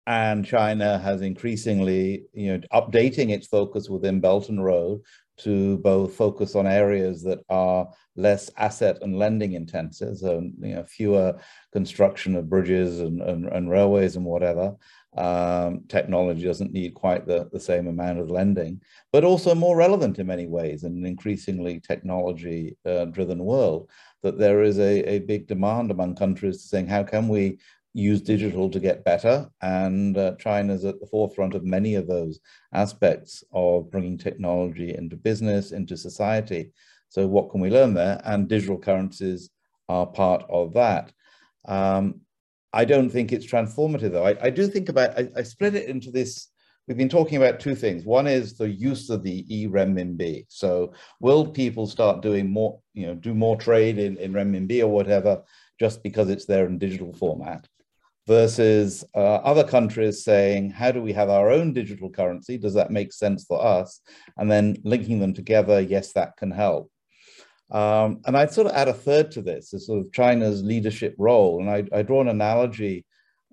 and 0.06 0.46
China 0.46 0.98
has 0.98 1.22
increasingly, 1.22 2.26
you 2.32 2.52
know, 2.52 2.60
updating 2.72 3.30
its 3.30 3.48
focus 3.48 3.88
within 3.88 4.20
Belt 4.20 4.48
and 4.48 4.64
Road 4.64 5.00
to 5.38 5.78
both 5.78 6.14
focus 6.14 6.54
on 6.54 6.66
areas 6.66 7.22
that 7.22 7.40
are 7.48 7.88
less 8.14 8.50
asset 8.56 8.98
and 9.02 9.18
lending 9.18 9.54
intensive, 9.54 10.18
so 10.18 10.40
you 10.60 10.74
know, 10.74 10.84
fewer 10.84 11.38
construction 11.72 12.36
of 12.36 12.50
bridges 12.50 13.00
and, 13.00 13.20
and, 13.22 13.46
and 13.46 13.70
railways 13.70 14.16
and 14.16 14.24
whatever, 14.24 14.76
um, 15.16 15.84
technology 15.88 16.44
doesn't 16.44 16.72
need 16.72 16.94
quite 16.94 17.26
the, 17.26 17.48
the 17.52 17.60
same 17.60 17.88
amount 17.88 18.20
of 18.20 18.30
lending, 18.30 18.80
but 19.12 19.24
also 19.24 19.54
more 19.54 19.76
relevant 19.76 20.18
in 20.18 20.26
many 20.26 20.46
ways 20.46 20.84
in 20.84 20.92
an 20.92 21.06
increasingly 21.06 21.80
technology 21.80 22.76
uh, 22.86 23.06
driven 23.06 23.44
world, 23.44 23.90
that 24.22 24.38
there 24.38 24.62
is 24.62 24.78
a, 24.78 25.02
a 25.08 25.18
big 25.20 25.46
demand 25.46 25.90
among 25.90 26.14
countries 26.14 26.62
saying, 26.62 26.86
how 26.86 27.02
can 27.02 27.26
we 27.26 27.58
use 27.92 28.22
digital 28.22 28.70
to 28.70 28.78
get 28.78 29.04
better? 29.04 29.50
And 29.62 30.16
uh, 30.16 30.36
China's 30.38 30.84
at 30.84 31.00
the 31.00 31.06
forefront 31.06 31.54
of 31.54 31.64
many 31.64 31.96
of 31.96 32.06
those 32.06 32.38
aspects 32.72 33.42
of 33.52 33.90
bringing 33.90 34.16
technology 34.16 34.94
into 34.94 35.16
business, 35.16 35.72
into 35.72 35.96
society. 35.96 36.70
So 37.08 37.26
what 37.26 37.50
can 37.50 37.60
we 37.60 37.70
learn 37.70 37.94
there? 37.94 38.20
And 38.24 38.48
digital 38.48 38.78
currencies 38.78 39.50
are 39.88 40.06
part 40.06 40.44
of 40.48 40.74
that. 40.74 41.12
Um, 41.66 42.20
I 42.72 42.84
don't 42.84 43.10
think 43.10 43.32
it's 43.32 43.46
transformative 43.46 44.12
though. 44.12 44.26
I, 44.26 44.36
I 44.40 44.50
do 44.50 44.66
think 44.68 44.88
about, 44.88 45.18
I, 45.18 45.28
I, 45.36 45.42
split 45.42 45.74
it 45.74 45.88
into 45.88 46.10
this, 46.10 46.48
we've 46.86 46.96
been 46.96 47.08
talking 47.08 47.36
about 47.36 47.60
two 47.60 47.74
things. 47.74 48.04
One 48.04 48.26
is 48.26 48.56
the 48.56 48.68
use 48.68 49.10
of 49.10 49.22
the 49.22 49.44
e-renminbi. 49.54 50.46
So 50.48 50.92
will 51.20 51.46
people 51.46 51.86
start 51.86 52.22
doing 52.22 52.50
more, 52.50 52.80
you 52.94 53.06
know, 53.06 53.14
do 53.14 53.34
more 53.34 53.56
trade 53.56 53.98
in, 53.98 54.16
in 54.18 54.32
renminbi 54.32 54.82
or 54.82 54.88
whatever, 54.88 55.42
just 55.78 56.02
because 56.02 56.30
it's 56.30 56.46
there 56.46 56.66
in 56.66 56.78
digital 56.78 57.12
format? 57.12 57.66
Versus 58.26 59.04
uh, 59.16 59.18
other 59.18 59.64
countries 59.64 60.22
saying, 60.22 60.70
how 60.70 60.92
do 60.92 61.02
we 61.02 61.12
have 61.12 61.30
our 61.30 61.50
own 61.50 61.72
digital 61.72 62.10
currency? 62.10 62.56
Does 62.58 62.74
that 62.74 62.92
make 62.92 63.12
sense 63.12 63.44
for 63.44 63.64
us? 63.64 64.00
And 64.36 64.48
then 64.48 64.76
linking 64.84 65.18
them 65.18 65.34
together, 65.34 65.80
yes, 65.80 66.12
that 66.12 66.36
can 66.36 66.52
help. 66.52 66.92
Um, 67.70 68.20
and 68.26 68.36
I'd 68.36 68.52
sort 68.52 68.66
of 68.66 68.74
add 68.74 68.88
a 68.88 68.92
third 68.92 69.30
to 69.32 69.42
this, 69.42 69.72
as 69.74 69.86
sort 69.86 70.00
of 70.00 70.12
China's 70.12 70.62
leadership 70.62 71.14
role. 71.18 71.60
And 71.60 71.70
I, 71.70 71.98
I 71.98 72.02
draw 72.02 72.20
an 72.20 72.28
analogy 72.28 73.04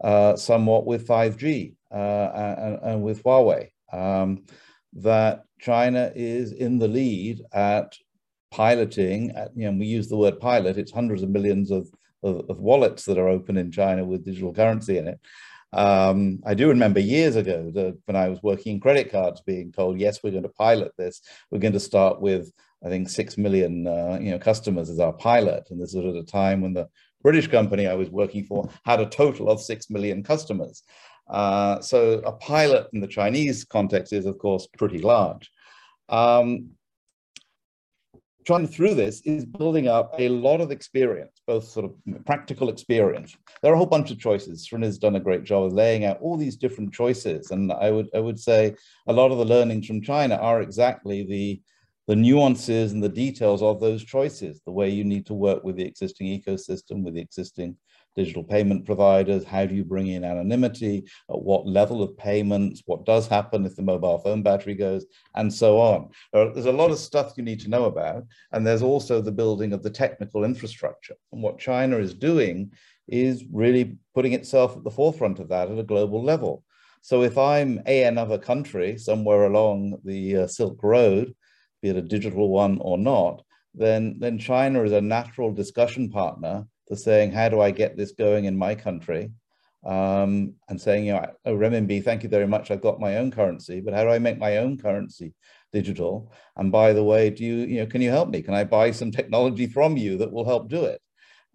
uh, 0.03 0.35
somewhat 0.35 0.85
with 0.85 1.07
5G 1.07 1.75
uh, 1.91 1.95
and, 1.95 2.79
and, 2.83 3.03
with 3.03 3.23
Huawei, 3.23 3.69
um, 3.91 4.43
that 4.93 5.43
China 5.59 6.11
is 6.15 6.51
in 6.51 6.79
the 6.79 6.87
lead 6.87 7.41
at 7.53 7.95
piloting, 8.51 9.31
at, 9.31 9.51
you 9.55 9.69
know, 9.69 9.77
we 9.77 9.85
use 9.85 10.07
the 10.07 10.17
word 10.17 10.39
pilot, 10.39 10.77
it's 10.77 10.91
hundreds 10.91 11.23
of 11.23 11.29
millions 11.29 11.71
of, 11.71 11.89
of, 12.23 12.49
of 12.49 12.59
wallets 12.59 13.05
that 13.05 13.17
are 13.17 13.27
open 13.27 13.57
in 13.57 13.71
China 13.71 14.03
with 14.05 14.25
digital 14.25 14.53
currency 14.53 14.97
in 14.97 15.07
it. 15.07 15.19
Um, 15.73 16.39
I 16.45 16.53
do 16.53 16.69
remember 16.69 16.99
years 16.99 17.35
ago 17.35 17.71
that 17.71 17.97
when 18.05 18.15
I 18.15 18.29
was 18.29 18.41
working 18.41 18.75
in 18.75 18.79
credit 18.79 19.11
cards 19.11 19.41
being 19.41 19.71
told, 19.71 19.99
yes, 19.99 20.23
we're 20.23 20.31
going 20.31 20.43
to 20.43 20.49
pilot 20.49 20.93
this. 20.97 21.21
We're 21.51 21.59
going 21.59 21.73
to 21.73 21.79
start 21.79 22.21
with 22.21 22.51
I 22.85 22.89
think 22.89 23.09
six 23.09 23.37
million 23.37 23.87
uh, 23.87 24.19
you 24.21 24.31
know 24.31 24.39
customers 24.39 24.89
as 24.89 24.99
our 24.99 25.13
pilot, 25.13 25.67
and 25.69 25.81
this 25.81 25.93
was 25.93 26.05
at 26.05 26.21
a 26.21 26.23
time 26.23 26.61
when 26.61 26.73
the 26.73 26.87
British 27.23 27.47
company 27.47 27.87
I 27.87 27.95
was 27.95 28.09
working 28.09 28.43
for 28.43 28.69
had 28.85 28.99
a 28.99 29.09
total 29.09 29.49
of 29.49 29.61
six 29.61 29.89
million 29.89 30.23
customers. 30.23 30.83
Uh, 31.29 31.81
so 31.81 32.21
a 32.25 32.31
pilot 32.31 32.87
in 32.93 33.01
the 33.01 33.07
Chinese 33.07 33.65
context 33.65 34.13
is 34.13 34.25
of 34.25 34.37
course 34.37 34.67
pretty 34.77 34.99
large. 34.99 35.51
Um, 36.09 36.71
trying 38.47 38.65
through 38.65 38.95
this 38.95 39.19
is 39.25 39.45
building 39.45 39.89
up 39.89 40.15
a 40.17 40.29
lot 40.29 40.61
of 40.61 40.71
experience, 40.71 41.41
both 41.45 41.65
sort 41.65 41.85
of 41.85 42.25
practical 42.25 42.69
experience. 42.69 43.35
There 43.61 43.73
are 43.73 43.75
a 43.75 43.77
whole 43.77 43.85
bunch 43.85 44.09
of 44.09 44.19
choices. 44.19 44.65
Srin 44.65 44.83
has 44.83 44.97
done 44.97 45.17
a 45.17 45.19
great 45.19 45.43
job 45.43 45.65
of 45.65 45.73
laying 45.73 46.05
out 46.05 46.21
all 46.21 46.37
these 46.37 46.55
different 46.55 46.93
choices. 46.93 47.51
And 47.51 47.73
I 47.73 47.91
would, 47.91 48.07
I 48.15 48.19
would 48.19 48.39
say 48.39 48.73
a 49.07 49.11
lot 49.11 49.31
of 49.31 49.37
the 49.37 49.45
learnings 49.45 49.85
from 49.85 50.01
China 50.01 50.35
are 50.35 50.61
exactly 50.61 51.25
the 51.25 51.61
the 52.07 52.15
nuances 52.15 52.93
and 52.93 53.03
the 53.03 53.09
details 53.09 53.61
of 53.61 53.79
those 53.79 54.03
choices, 54.03 54.61
the 54.65 54.71
way 54.71 54.89
you 54.89 55.03
need 55.03 55.25
to 55.25 55.33
work 55.33 55.63
with 55.63 55.75
the 55.75 55.85
existing 55.85 56.27
ecosystem, 56.27 57.03
with 57.03 57.13
the 57.15 57.21
existing 57.21 57.75
digital 58.15 58.43
payment 58.43 58.85
providers, 58.85 59.43
how 59.43 59.65
do 59.65 59.75
you 59.75 59.85
bring 59.85 60.07
in 60.07 60.23
anonymity, 60.23 61.05
at 61.29 61.39
what 61.39 61.67
level 61.67 62.01
of 62.01 62.17
payments, 62.17 62.81
what 62.85 63.05
does 63.05 63.27
happen 63.27 63.65
if 63.65 63.75
the 63.75 63.81
mobile 63.81 64.17
phone 64.17 64.41
battery 64.41 64.73
goes, 64.73 65.05
and 65.35 65.53
so 65.53 65.79
on. 65.79 66.09
There's 66.33 66.65
a 66.65 66.71
lot 66.71 66.91
of 66.91 66.97
stuff 66.97 67.33
you 67.37 67.43
need 67.43 67.59
to 67.61 67.69
know 67.69 67.85
about, 67.85 68.23
and 68.53 68.65
there's 68.65 68.81
also 68.81 69.21
the 69.21 69.31
building 69.31 69.71
of 69.71 69.83
the 69.83 69.89
technical 69.89 70.45
infrastructure. 70.45 71.15
And 71.31 71.43
what 71.43 71.59
China 71.59 71.97
is 71.97 72.13
doing 72.13 72.71
is 73.07 73.43
really 73.51 73.97
putting 74.15 74.33
itself 74.33 74.75
at 74.75 74.83
the 74.83 74.91
forefront 74.91 75.39
of 75.39 75.49
that 75.49 75.69
at 75.69 75.77
a 75.77 75.83
global 75.83 76.23
level. 76.23 76.63
So 77.01 77.21
if 77.21 77.37
I'm 77.37 77.81
a 77.85 78.03
another 78.03 78.37
country 78.37 78.97
somewhere 78.97 79.45
along 79.45 79.99
the 80.03 80.37
uh, 80.37 80.47
Silk 80.47 80.81
Road, 80.81 81.35
be 81.81 81.89
it 81.89 81.97
a 81.97 82.01
digital 82.01 82.49
one 82.49 82.79
or 82.81 82.97
not, 82.97 83.43
then, 83.73 84.17
then 84.19 84.39
China 84.39 84.83
is 84.83 84.91
a 84.91 85.01
natural 85.01 85.53
discussion 85.53 86.09
partner 86.09 86.65
for 86.87 86.95
saying, 86.95 87.31
how 87.31 87.49
do 87.49 87.61
I 87.61 87.71
get 87.71 87.97
this 87.97 88.13
going 88.13 88.45
in 88.45 88.57
my 88.57 88.75
country? 88.75 89.31
Um, 89.85 90.55
and 90.67 90.81
saying, 90.81 91.05
you 91.05 91.13
know, 91.13 91.25
oh, 91.45 91.55
renminbi, 91.55 92.03
thank 92.03 92.23
you 92.23 92.29
very 92.29 92.47
much. 92.47 92.71
I've 92.71 92.81
got 92.81 92.99
my 92.99 93.17
own 93.17 93.31
currency, 93.31 93.79
but 93.79 93.93
how 93.93 94.03
do 94.03 94.09
I 94.09 94.19
make 94.19 94.37
my 94.37 94.57
own 94.57 94.77
currency 94.77 95.33
digital. 95.71 96.31
And 96.55 96.71
by 96.71 96.93
the 96.93 97.03
way, 97.03 97.29
do 97.29 97.43
you, 97.43 97.55
you 97.57 97.79
know, 97.79 97.85
can 97.85 98.01
you 98.01 98.09
help 98.09 98.29
me? 98.29 98.41
Can 98.41 98.53
I 98.53 98.63
buy 98.63 98.91
some 98.91 99.11
technology 99.11 99.67
from 99.67 99.97
you 99.97 100.17
that 100.17 100.31
will 100.31 100.45
help 100.45 100.69
do 100.69 100.85
it? 100.85 101.01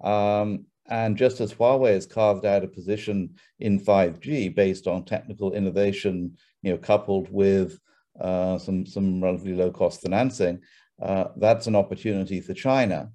Um, 0.06 0.66
and 0.88 1.16
just 1.16 1.40
as 1.40 1.54
Huawei 1.54 1.94
has 1.94 2.06
carved 2.06 2.44
out 2.44 2.64
a 2.64 2.68
position 2.68 3.36
in 3.60 3.80
5G 3.80 4.54
based 4.54 4.86
on 4.86 5.04
technical 5.04 5.52
innovation, 5.52 6.36
you 6.62 6.72
know, 6.72 6.78
coupled 6.78 7.28
with 7.30 7.78
uh, 8.22 8.58
some, 8.58 8.86
some 8.86 9.22
relatively 9.22 9.54
low 9.54 9.70
cost 9.70 10.00
financing, 10.02 10.60
uh, 11.00 11.24
that's 11.36 11.66
an 11.66 11.76
opportunity 11.76 12.40
for 12.40 12.54
China. 12.54 13.10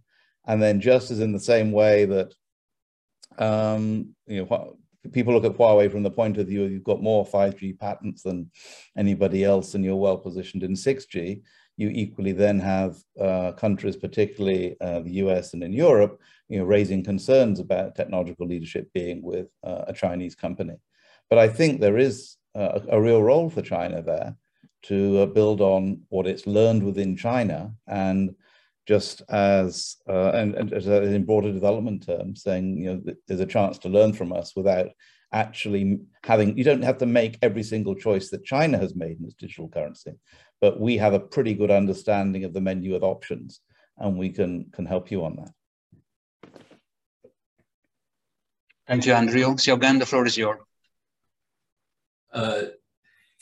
And 0.45 0.61
then 0.61 0.79
just 0.81 1.11
as 1.11 1.19
in 1.19 1.31
the 1.31 1.39
same 1.39 1.71
way 1.71 2.05
that 2.05 2.33
um, 3.37 4.15
you 4.25 4.45
know, 4.45 4.77
people 5.11 5.33
look 5.33 5.45
at 5.45 5.57
Huawei 5.57 5.91
from 5.91 6.03
the 6.03 6.11
point 6.11 6.37
of 6.37 6.47
view 6.47 6.65
you've 6.65 6.83
got 6.83 7.01
more 7.01 7.25
5G 7.25 7.79
patents 7.79 8.23
than 8.23 8.51
anybody 8.97 9.43
else 9.43 9.75
and 9.75 9.85
you're 9.85 9.95
well 9.95 10.17
positioned 10.17 10.63
in 10.63 10.73
6G, 10.73 11.41
you 11.77 11.89
equally 11.89 12.31
then 12.31 12.59
have 12.59 12.97
uh, 13.21 13.51
countries, 13.53 13.95
particularly 13.95 14.75
uh, 14.81 15.01
the 15.01 15.11
US 15.23 15.53
and 15.53 15.63
in 15.63 15.71
Europe, 15.71 16.19
you 16.49 16.59
know, 16.59 16.65
raising 16.65 17.03
concerns 17.03 17.59
about 17.59 17.95
technological 17.95 18.47
leadership 18.47 18.89
being 18.93 19.21
with 19.21 19.47
uh, 19.63 19.85
a 19.87 19.93
Chinese 19.93 20.35
company. 20.35 20.75
But 21.29 21.39
I 21.39 21.47
think 21.47 21.79
there 21.79 21.97
is 21.97 22.37
a, 22.55 22.81
a 22.89 23.01
real 23.01 23.21
role 23.21 23.49
for 23.49 23.61
China 23.61 24.01
there 24.01 24.35
to 24.83 25.19
uh, 25.19 25.25
build 25.25 25.61
on 25.61 26.01
what 26.09 26.27
it's 26.27 26.47
learned 26.47 26.83
within 26.83 27.15
China 27.17 27.73
and 27.87 28.35
just 28.87 29.21
as 29.29 29.97
uh, 30.07 30.31
and, 30.31 30.55
and 30.55 30.73
as 30.73 30.87
in 30.87 31.25
broader 31.25 31.51
development 31.51 32.05
terms, 32.05 32.41
saying 32.41 32.77
you 32.77 32.93
know 32.93 33.13
there's 33.27 33.41
a 33.41 33.45
chance 33.45 33.77
to 33.79 33.89
learn 33.89 34.13
from 34.13 34.31
us 34.31 34.55
without 34.55 34.87
actually 35.33 35.99
having 36.23 36.57
you 36.57 36.63
don't 36.63 36.83
have 36.83 36.97
to 36.97 37.05
make 37.05 37.37
every 37.41 37.63
single 37.63 37.95
choice 37.95 38.29
that 38.29 38.45
China 38.45 38.77
has 38.77 38.95
made 38.95 39.19
in 39.19 39.25
its 39.25 39.33
digital 39.35 39.67
currency, 39.67 40.13
but 40.61 40.79
we 40.79 40.97
have 40.97 41.13
a 41.13 41.19
pretty 41.19 41.53
good 41.53 41.69
understanding 41.69 42.45
of 42.45 42.53
the 42.53 42.61
menu 42.61 42.95
of 42.95 43.03
options, 43.03 43.59
and 43.97 44.17
we 44.17 44.29
can 44.29 44.69
can 44.71 44.85
help 44.85 45.11
you 45.11 45.25
on 45.25 45.35
that. 45.35 45.51
Thank 48.87 49.05
you, 49.05 49.13
Andrew. 49.13 49.41
Xiao 49.41 49.77
Geng, 49.77 49.99
the 49.99 50.05
floor 50.05 50.25
is 50.25 50.37
yours. 50.37 50.61
Uh, 52.31 52.61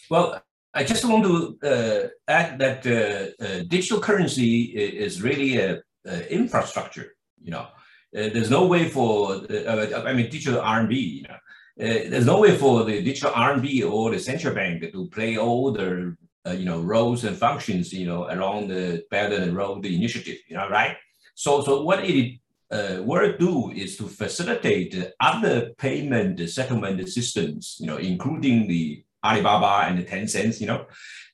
well, 0.10 0.42
I 0.76 0.84
just 0.84 1.06
want 1.06 1.24
to 1.24 1.58
uh, 1.64 2.08
add 2.28 2.60
that 2.60 2.86
uh, 2.86 3.44
uh, 3.44 3.64
digital 3.68 4.02
currency 4.02 4.64
is 5.06 5.22
really 5.22 5.58
a, 5.58 5.82
a, 6.06 6.32
infrastructure. 6.32 7.16
You 7.42 7.52
know, 7.52 7.68
uh, 8.16 8.30
there's 8.34 8.50
no 8.50 8.68
way 8.68 8.90
for 8.90 9.36
uh, 9.50 10.04
I 10.06 10.12
mean 10.14 10.30
digital 10.30 10.62
RMB. 10.62 10.94
You 10.94 11.24
know, 11.30 11.34
uh, 11.34 12.10
there's 12.10 12.26
no 12.26 12.42
way 12.42 12.58
for 12.58 12.84
the 12.84 13.02
digital 13.02 13.32
RMB 13.32 13.90
or 13.90 14.12
the 14.12 14.20
central 14.20 14.54
bank 14.54 14.92
to 14.92 15.08
play 15.08 15.38
all 15.38 15.72
the 15.72 16.16
you 16.52 16.66
know 16.66 16.82
roles 16.82 17.24
and 17.24 17.38
functions. 17.38 17.94
You 17.94 18.08
know, 18.08 18.28
along 18.30 18.68
the 18.68 19.06
Belt 19.10 19.32
and 19.32 19.56
Road 19.56 19.86
Initiative. 19.86 20.40
You 20.50 20.58
know, 20.58 20.68
right? 20.68 20.98
So 21.36 21.64
so 21.64 21.84
what 21.84 22.04
it 22.04 22.38
uh, 22.70 23.02
will 23.02 23.38
do 23.38 23.72
is 23.72 23.96
to 23.98 24.08
facilitate 24.08 25.14
other 25.22 25.70
payment 25.78 26.50
settlement 26.50 27.08
systems, 27.08 27.78
you 27.80 27.88
know, 27.88 27.98
including 27.98 28.68
the 28.68 29.05
Alibaba 29.26 29.88
and 29.88 29.98
the 30.00 30.04
Tencent, 30.04 30.60
you 30.62 30.68
know. 30.68 30.86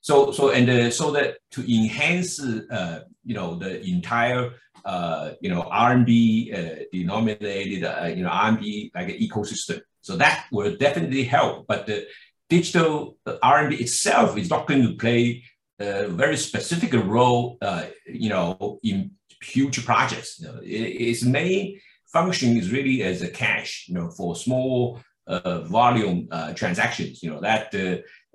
So, 0.02 0.32
so 0.32 0.50
and 0.50 0.68
uh, 0.70 0.90
so 0.90 1.12
that 1.12 1.38
to 1.52 1.62
enhance, 1.62 2.40
uh, 2.40 3.02
you 3.24 3.36
know, 3.36 3.56
the 3.56 3.84
entire, 3.86 4.54
uh, 4.84 5.32
you 5.42 5.50
know, 5.50 5.62
RMB 5.64 6.10
uh, 6.54 6.84
denominated, 6.92 7.84
uh, 7.84 8.08
you 8.08 8.24
know, 8.24 8.30
RMB 8.30 8.92
like 8.96 9.10
an 9.10 9.20
ecosystem. 9.20 9.82
So 10.02 10.16
that 10.18 10.46
will 10.52 10.76
definitely 10.78 11.24
help. 11.24 11.68
But 11.68 11.86
the 11.86 12.08
digital 12.50 13.18
uh, 13.28 13.38
RMB 13.44 13.80
itself 13.80 14.38
is 14.38 14.50
not 14.50 14.68
going 14.68 14.82
to 14.84 14.96
play 14.96 15.44
a 15.80 16.08
very 16.08 16.38
specific 16.38 16.94
role, 16.94 17.58
uh, 17.62 17.86
you 18.06 18.30
know, 18.30 18.80
in 18.84 19.12
huge 19.42 19.86
projects. 19.86 20.40
You 20.40 20.48
know, 20.48 20.60
its 20.64 21.24
main 21.24 21.80
function 22.12 22.58
is 22.58 22.72
really 22.72 23.04
as 23.04 23.22
a 23.22 23.30
cash, 23.30 23.86
you 23.88 23.96
know, 23.96 24.10
for 24.10 24.36
small 24.36 25.00
volume 25.40 26.28
uh, 26.32 26.54
transactions. 26.54 27.24
You 27.24 27.32
know 27.32 27.42
that 27.42 27.74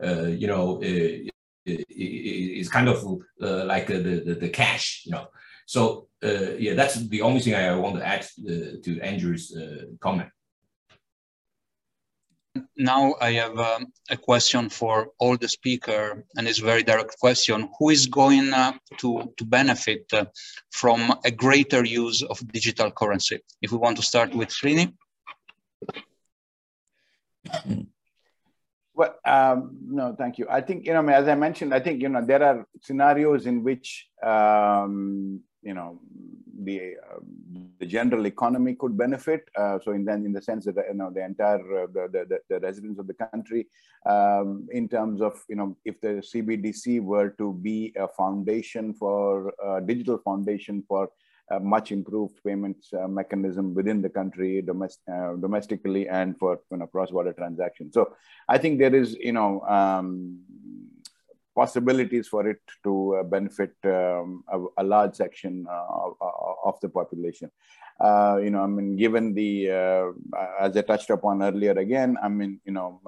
uh, 0.02 0.22
you 0.22 0.46
know 0.46 0.80
is 1.64 2.68
kind 2.68 2.88
of 2.88 3.04
like 3.40 3.86
the, 3.88 4.22
the, 4.24 4.34
the 4.34 4.48
cash. 4.48 5.02
You 5.04 5.12
know, 5.12 5.28
so 5.66 6.08
yeah, 6.22 6.74
that's 6.74 6.94
the 6.94 7.22
only 7.22 7.40
thing 7.40 7.54
I 7.54 7.74
want 7.74 7.96
to 7.96 8.06
add 8.06 8.26
to 8.84 9.00
Andrew's 9.00 9.56
comment 10.00 10.30
now 12.76 13.14
I 13.20 13.32
have 13.32 13.58
um, 13.58 13.86
a 14.10 14.16
question 14.16 14.68
for 14.68 15.08
all 15.18 15.36
the 15.36 15.48
speaker, 15.48 16.24
and 16.36 16.46
it's 16.48 16.60
a 16.60 16.64
very 16.64 16.82
direct 16.82 17.18
question. 17.18 17.68
Who 17.78 17.90
is 17.90 18.06
going 18.06 18.52
uh, 18.52 18.72
to, 18.98 19.32
to 19.36 19.44
benefit 19.44 20.06
uh, 20.12 20.26
from 20.70 21.14
a 21.24 21.30
greater 21.30 21.84
use 21.84 22.22
of 22.22 22.46
digital 22.52 22.90
currency? 22.90 23.40
If 23.62 23.72
we 23.72 23.78
want 23.78 23.96
to 23.96 24.02
start 24.02 24.34
with 24.34 24.48
Srini. 24.48 24.92
Well, 28.96 29.14
um, 29.26 29.76
no, 29.86 30.14
thank 30.18 30.38
you. 30.38 30.46
I 30.50 30.62
think, 30.62 30.86
you 30.86 30.94
know, 30.94 31.06
as 31.08 31.28
I 31.28 31.34
mentioned, 31.34 31.74
I 31.74 31.80
think, 31.80 32.00
you 32.00 32.08
know, 32.08 32.24
there 32.24 32.42
are 32.42 32.66
scenarios 32.80 33.44
in 33.44 33.62
which, 33.62 34.08
um, 34.22 35.40
you 35.62 35.74
know, 35.74 36.00
the, 36.62 36.94
uh, 36.96 37.18
the 37.78 37.84
general 37.84 38.24
economy 38.24 38.74
could 38.74 38.96
benefit. 38.96 39.50
Uh, 39.54 39.78
so 39.84 39.92
in 39.92 40.06
then, 40.06 40.24
in 40.24 40.32
the 40.32 40.40
sense 40.40 40.64
that, 40.64 40.76
you 40.88 40.94
know, 40.94 41.10
the 41.10 41.22
entire, 41.22 41.82
uh, 41.82 41.86
the, 41.92 42.24
the, 42.26 42.38
the, 42.48 42.60
residents 42.60 42.98
of 42.98 43.06
the 43.06 43.12
country, 43.12 43.66
um, 44.06 44.66
in 44.72 44.88
terms 44.88 45.20
of, 45.20 45.44
you 45.46 45.56
know, 45.56 45.76
if 45.84 46.00
the 46.00 46.22
CBDC 46.32 47.02
were 47.02 47.28
to 47.36 47.52
be 47.52 47.92
a 47.96 48.08
foundation 48.08 48.94
for, 48.94 49.52
a 49.62 49.82
digital 49.82 50.16
foundation 50.16 50.82
for 50.88 51.10
a 51.50 51.60
much 51.60 51.92
improved 51.92 52.38
payments 52.44 52.92
uh, 52.92 53.06
mechanism 53.06 53.74
within 53.74 54.02
the 54.02 54.08
country 54.08 54.62
domestic, 54.62 55.02
uh, 55.12 55.34
domestically 55.34 56.08
and 56.08 56.38
for 56.38 56.60
you 56.70 56.78
know, 56.78 56.86
cross-border 56.86 57.32
transactions. 57.32 57.94
So 57.94 58.14
I 58.48 58.58
think 58.58 58.78
there 58.78 58.94
is, 58.94 59.14
you 59.14 59.32
know, 59.32 59.60
um, 59.62 60.40
possibilities 61.54 62.28
for 62.28 62.46
it 62.46 62.60
to 62.84 63.16
uh, 63.16 63.22
benefit 63.22 63.74
um, 63.84 64.44
a, 64.52 64.82
a, 64.82 64.84
large 64.84 65.14
section 65.14 65.66
uh, 65.70 65.86
of, 65.88 66.14
of, 66.64 66.78
the 66.80 66.88
population. 66.88 67.50
Uh, 67.98 68.38
you 68.42 68.50
know, 68.50 68.60
I 68.60 68.66
mean, 68.66 68.94
given 68.94 69.32
the, 69.32 69.70
uh, 69.70 70.06
as 70.60 70.76
I 70.76 70.82
touched 70.82 71.08
upon 71.08 71.42
earlier 71.42 71.72
again, 71.72 72.18
I 72.22 72.28
mean, 72.28 72.60
you 72.66 72.72
know, 72.72 73.00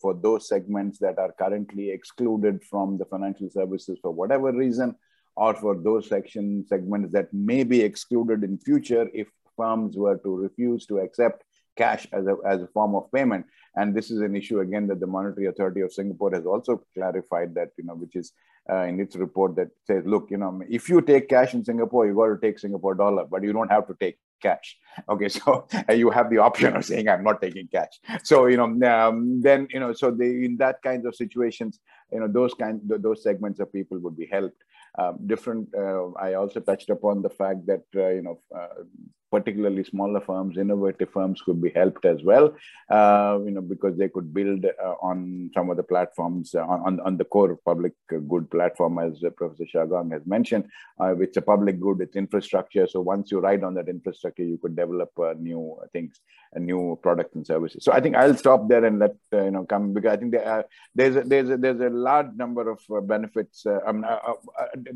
for 0.00 0.14
those 0.14 0.48
segments 0.48 0.98
that 0.98 1.16
are 1.18 1.32
currently 1.38 1.90
excluded 1.90 2.64
from 2.64 2.98
the 2.98 3.04
financial 3.04 3.48
services 3.50 4.00
for 4.02 4.10
whatever 4.10 4.50
reason, 4.50 4.96
or 5.36 5.54
for 5.54 5.76
those 5.76 6.08
section 6.08 6.64
segments 6.66 7.12
that 7.12 7.32
may 7.32 7.64
be 7.64 7.80
excluded 7.80 8.44
in 8.44 8.58
future 8.58 9.08
if 9.14 9.28
firms 9.56 9.96
were 9.96 10.16
to 10.18 10.36
refuse 10.36 10.86
to 10.86 10.98
accept 10.98 11.44
cash 11.76 12.06
as 12.12 12.26
a, 12.26 12.36
as 12.46 12.62
a 12.62 12.66
form 12.68 12.94
of 12.94 13.10
payment. 13.12 13.46
And 13.76 13.94
this 13.94 14.10
is 14.10 14.20
an 14.20 14.36
issue 14.36 14.60
again 14.60 14.86
that 14.88 15.00
the 15.00 15.06
Monetary 15.06 15.46
Authority 15.46 15.80
of 15.80 15.92
Singapore 15.92 16.32
has 16.34 16.44
also 16.44 16.82
clarified 16.94 17.54
that, 17.54 17.70
you 17.78 17.84
know, 17.84 17.94
which 17.94 18.16
is 18.16 18.32
uh, 18.70 18.82
in 18.82 19.00
its 19.00 19.16
report 19.16 19.56
that 19.56 19.68
says, 19.86 20.04
look, 20.06 20.28
you 20.30 20.36
know, 20.36 20.60
if 20.68 20.88
you 20.88 21.00
take 21.00 21.28
cash 21.28 21.54
in 21.54 21.64
Singapore, 21.64 22.06
you 22.06 22.14
got 22.14 22.26
to 22.26 22.38
take 22.40 22.58
Singapore 22.58 22.94
dollar, 22.94 23.24
but 23.24 23.42
you 23.42 23.52
don't 23.52 23.70
have 23.70 23.86
to 23.86 23.96
take 23.98 24.18
cash. 24.40 24.76
Okay, 25.08 25.28
so 25.28 25.66
you 25.94 26.10
have 26.10 26.28
the 26.28 26.38
option 26.38 26.76
of 26.76 26.84
saying 26.84 27.08
I'm 27.08 27.24
not 27.24 27.40
taking 27.40 27.66
cash. 27.66 27.94
So 28.22 28.46
you 28.46 28.58
know, 28.58 28.68
um, 28.86 29.40
then 29.40 29.66
you 29.70 29.80
know, 29.80 29.92
so 29.94 30.10
they 30.10 30.44
in 30.44 30.56
that 30.58 30.82
kinds 30.82 31.06
of 31.06 31.14
situations, 31.14 31.80
you 32.12 32.20
know, 32.20 32.28
those 32.28 32.52
kind 32.52 32.80
those 32.84 33.22
segments 33.22 33.58
of 33.58 33.72
people 33.72 33.98
would 34.00 34.16
be 34.16 34.26
helped. 34.26 34.62
Um, 34.98 35.18
different. 35.26 35.74
Uh, 35.74 36.10
I 36.12 36.34
also 36.34 36.60
touched 36.60 36.90
upon 36.90 37.22
the 37.22 37.30
fact 37.30 37.66
that 37.66 37.84
uh, 37.96 38.08
you 38.08 38.22
know 38.22 38.38
uh, 38.54 38.84
particularly 39.32 39.82
smaller 39.82 40.20
firms, 40.20 40.58
innovative 40.58 41.10
firms 41.10 41.40
could 41.40 41.60
be 41.60 41.70
helped 41.70 42.04
as 42.04 42.22
well, 42.22 42.54
uh, 42.90 43.38
you 43.44 43.50
know, 43.50 43.62
because 43.62 43.96
they 43.96 44.08
could 44.08 44.32
build 44.32 44.66
uh, 44.66 44.94
on 45.10 45.50
some 45.54 45.70
of 45.70 45.78
the 45.78 45.82
platforms 45.82 46.54
uh, 46.54 46.60
on, 46.60 47.00
on 47.00 47.16
the 47.16 47.24
core 47.24 47.58
public 47.64 47.94
good 48.08 48.50
platform, 48.50 48.98
as 48.98 49.24
Professor 49.36 49.64
Xiao 49.64 49.88
Geng 49.88 50.12
has 50.12 50.26
mentioned. 50.26 50.64
Uh, 51.00 51.16
it's 51.16 51.38
a 51.38 51.42
public 51.42 51.80
good, 51.80 52.02
it's 52.02 52.14
infrastructure. 52.14 52.86
So 52.86 53.00
once 53.00 53.32
you 53.32 53.40
ride 53.40 53.64
on 53.64 53.74
that 53.74 53.88
infrastructure, 53.88 54.44
you 54.44 54.58
could 54.58 54.76
develop 54.76 55.10
uh, 55.18 55.32
new 55.38 55.78
things, 55.94 56.20
new 56.54 56.98
products 57.02 57.34
and 57.34 57.46
services. 57.46 57.84
So 57.84 57.92
I 57.92 58.00
think 58.00 58.16
I'll 58.16 58.36
stop 58.36 58.68
there 58.68 58.84
and 58.84 58.98
let 58.98 59.16
you 59.32 59.50
know 59.50 59.64
come 59.64 59.94
because 59.94 60.12
I 60.12 60.16
think 60.18 60.32
there 60.32 60.46
are, 60.46 60.64
there's 60.94 61.16
a, 61.16 61.22
there's 61.22 61.48
a, 61.48 61.56
there's 61.56 61.80
a 61.80 61.88
large 61.88 62.34
number 62.36 62.70
of 62.70 62.80
benefits. 63.08 63.64
Um, 63.66 64.04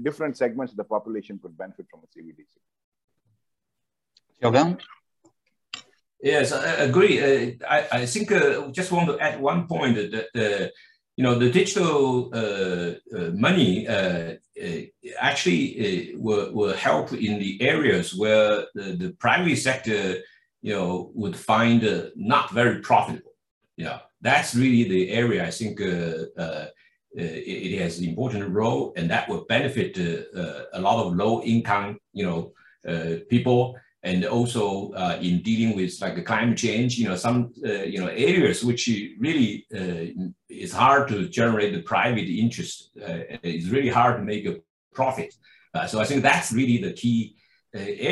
different 0.02 0.36
segments 0.36 0.74
of 0.74 0.76
the 0.76 0.84
population 0.84 1.38
could 1.42 1.56
benefit 1.56 1.86
from 1.90 2.00
a 2.00 2.08
CBDC. 2.18 2.52
Xiao 4.42 4.52
Geng? 4.52 4.78
Yes, 6.22 6.52
I 6.52 6.84
agree. 6.84 7.20
Uh, 7.20 7.52
I, 7.68 7.86
I 7.92 8.06
think 8.06 8.32
uh, 8.32 8.68
just 8.70 8.90
want 8.90 9.08
to 9.08 9.18
add 9.18 9.40
one 9.40 9.66
point 9.66 9.96
that 9.96 10.28
uh, 10.34 10.68
you 11.16 11.22
know 11.24 11.38
the 11.38 11.50
digital 11.50 12.30
uh, 12.34 12.94
uh, 13.16 13.30
money 13.32 13.86
uh, 13.86 14.34
actually 15.20 16.14
will, 16.16 16.52
will 16.52 16.74
help 16.74 17.12
in 17.12 17.38
the 17.38 17.60
areas 17.60 18.14
where 18.14 18.64
the, 18.74 18.96
the 18.98 19.10
private 19.18 19.56
sector 19.56 20.16
you 20.62 20.74
know 20.74 21.10
would 21.14 21.36
find 21.36 22.10
not 22.16 22.50
very 22.50 22.80
profitable. 22.80 23.34
Yeah, 23.76 24.00
that's 24.20 24.54
really 24.54 24.88
the 24.88 25.10
area 25.10 25.46
I 25.46 25.50
think 25.50 25.80
it, 25.80 26.72
it, 27.14 27.80
has 27.80 27.98
an 27.98 28.08
important 28.08 28.48
role, 28.50 28.94
and 28.96 29.10
that 29.10 29.28
will 29.28 29.44
benefit 29.44 29.98
a 29.98 30.80
lot 30.80 31.04
of 31.04 31.14
low-income, 31.14 31.98
you 32.12 32.24
know, 32.26 32.52
people 33.28 33.76
and 34.06 34.24
also 34.24 34.92
uh, 34.92 35.18
in 35.20 35.42
dealing 35.42 35.76
with 35.76 36.00
like 36.00 36.24
climate 36.24 36.56
change, 36.56 36.96
you 36.96 37.08
know, 37.08 37.16
some 37.16 37.52
uh, 37.64 37.84
you 37.92 37.98
know 38.00 38.06
areas 38.06 38.64
which 38.64 38.82
really 39.18 39.66
uh, 39.74 40.04
is 40.48 40.72
hard 40.72 41.08
to 41.08 41.28
generate 41.28 41.72
the 41.74 41.82
private 41.82 42.28
interest. 42.44 42.90
it's 43.42 43.68
really 43.74 43.92
hard 43.98 44.14
to 44.18 44.24
make 44.32 44.44
a 44.46 44.54
profit. 44.98 45.30
so 45.90 46.00
I 46.02 46.06
think 46.08 46.22
that's 46.22 46.52
really 46.60 46.78
the 46.86 46.94
key 47.02 47.36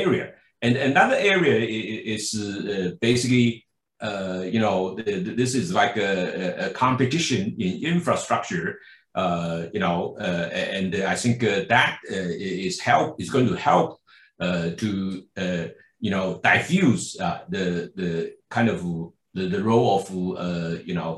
area. 0.01 0.27
And 0.61 0.77
another 0.77 1.19
area 1.35 1.57
is 2.15 2.27
basically 3.01 3.49
uh, 4.01 4.45
you 4.55 4.61
know, 4.61 4.97
this 5.41 5.55
is 5.55 5.73
like 5.73 5.97
a, 5.97 6.67
a, 6.67 6.71
competition 6.71 7.55
in 7.59 7.83
infrastructure, 7.83 8.79
uh, 9.15 9.67
you 9.73 9.81
know, 9.81 10.17
uh, 10.21 10.49
and 10.53 10.95
I 10.97 11.15
think 11.15 11.41
that 11.41 11.99
is 12.09 12.81
help 12.81 13.21
is 13.23 13.31
going 13.31 13.49
to 13.49 13.57
help 13.71 14.01
to 14.41 15.25
you 16.05 16.11
know 16.15 16.27
diffuse 16.49 17.03
the 17.55 17.71
the 18.01 18.11
kind 18.51 18.69
of 18.75 18.79
the, 19.37 19.45
the 19.55 19.63
role 19.71 19.89
of 19.99 20.05
you 20.89 20.95
know 21.01 21.13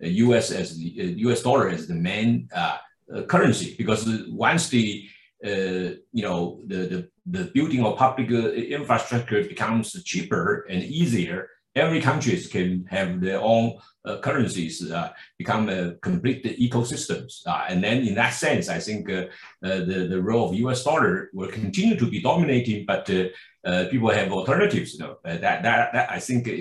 U.S. 0.00 0.46
as 0.60 0.76
the 0.78 0.88
U.S. 1.26 1.40
dollar 1.42 1.68
as 1.76 1.82
the 1.86 1.98
main 2.10 2.48
currency 3.32 3.68
because 3.76 4.02
once 4.46 4.68
the 4.68 5.08
uh, 5.44 5.94
you 6.12 6.22
know, 6.26 6.60
the, 6.66 6.76
the, 6.76 7.08
the 7.26 7.44
building 7.54 7.84
of 7.84 7.96
public 7.96 8.28
infrastructure 8.30 9.44
becomes 9.44 10.02
cheaper 10.02 10.66
and 10.68 10.82
easier, 10.82 11.48
every 11.76 12.00
countries 12.00 12.48
can 12.48 12.84
have 12.90 13.20
their 13.20 13.40
own 13.40 13.78
uh, 14.04 14.18
currencies, 14.18 14.90
uh, 14.90 15.12
become 15.38 15.68
a 15.68 15.92
complete 16.02 16.44
ecosystems. 16.44 17.46
Uh, 17.46 17.66
and 17.68 17.84
then 17.84 17.98
in 17.98 18.14
that 18.14 18.30
sense, 18.30 18.68
I 18.68 18.80
think 18.80 19.10
uh, 19.10 19.26
uh, 19.62 19.84
the, 19.90 20.08
the 20.10 20.20
role 20.20 20.48
of 20.48 20.56
US 20.56 20.82
dollar 20.82 21.30
will 21.32 21.50
continue 21.50 21.96
to 21.96 22.06
be 22.06 22.20
dominating, 22.20 22.84
but 22.84 23.08
uh, 23.68 23.84
people 23.90 24.10
have 24.10 24.32
alternatives. 24.32 24.94
You 24.94 25.00
know, 25.00 25.16
uh, 25.24 25.36
that, 25.44 25.62
that, 25.62 25.92
that 25.92 26.10
I 26.10 26.18
think 26.18 26.48
uh, 26.48 26.52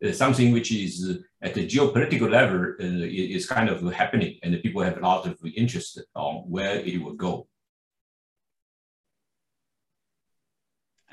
is 0.00 0.18
something 0.24 0.52
which 0.52 0.70
is 0.70 0.94
uh, 1.10 1.14
at 1.42 1.54
the 1.54 1.66
geopolitical 1.66 2.30
level 2.30 2.74
is 2.78 3.46
kind 3.48 3.68
of 3.68 3.76
happening 3.92 4.38
and 4.42 4.54
the 4.54 4.58
people 4.58 4.82
have 4.82 4.98
a 4.98 5.00
lot 5.00 5.26
of 5.26 5.36
interest 5.56 6.00
on 6.14 6.34
where 6.48 6.76
it 6.76 7.02
will 7.02 7.14
go. 7.14 7.48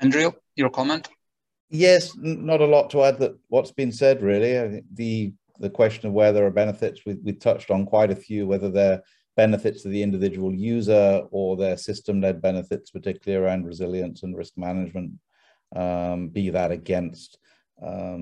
Andrew, 0.00 0.30
your 0.54 0.70
comment? 0.70 1.08
Yes, 1.70 2.14
not 2.16 2.60
a 2.60 2.66
lot 2.66 2.88
to 2.90 3.02
add 3.02 3.18
that 3.18 3.36
what's 3.48 3.72
been 3.72 3.90
said 3.90 4.22
really. 4.22 4.82
The 4.94 5.32
the 5.60 5.70
question 5.70 6.06
of 6.06 6.12
where 6.12 6.32
there 6.32 6.46
are 6.46 6.50
benefits, 6.50 7.00
we, 7.04 7.14
we 7.14 7.32
touched 7.32 7.72
on 7.72 7.84
quite 7.84 8.12
a 8.12 8.16
few, 8.16 8.46
whether 8.46 8.70
they're 8.70 9.02
benefits 9.44 9.82
to 9.82 9.88
the 9.88 10.02
individual 10.08 10.52
user 10.74 11.22
or 11.30 11.56
their 11.56 11.76
system-led 11.76 12.42
benefits, 12.48 12.90
particularly 12.90 13.38
around 13.40 13.70
resilience 13.72 14.18
and 14.24 14.36
risk 14.36 14.54
management, 14.68 15.12
um, 15.82 16.28
be 16.38 16.50
that 16.50 16.70
against 16.80 17.38
um, 17.90 18.20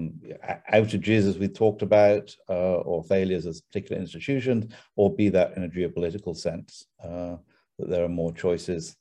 outages 0.78 1.24
as 1.30 1.38
we 1.38 1.48
talked 1.48 1.82
about, 1.90 2.24
uh, 2.50 2.78
or 2.90 3.02
failures 3.14 3.46
as 3.46 3.66
particular 3.68 3.98
institutions, 4.04 4.62
or 4.96 5.06
be 5.20 5.30
that 5.30 5.56
in 5.56 5.64
a 5.64 5.68
geopolitical 5.76 6.36
sense, 6.36 6.70
uh, 7.02 7.36
that 7.78 7.88
there 7.90 8.04
are 8.04 8.20
more 8.22 8.32
choices 8.44 8.96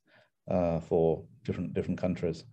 uh, 0.55 0.79
for 0.79 1.25
different 1.43 1.73
different 1.73 1.99
countries. 2.05 2.45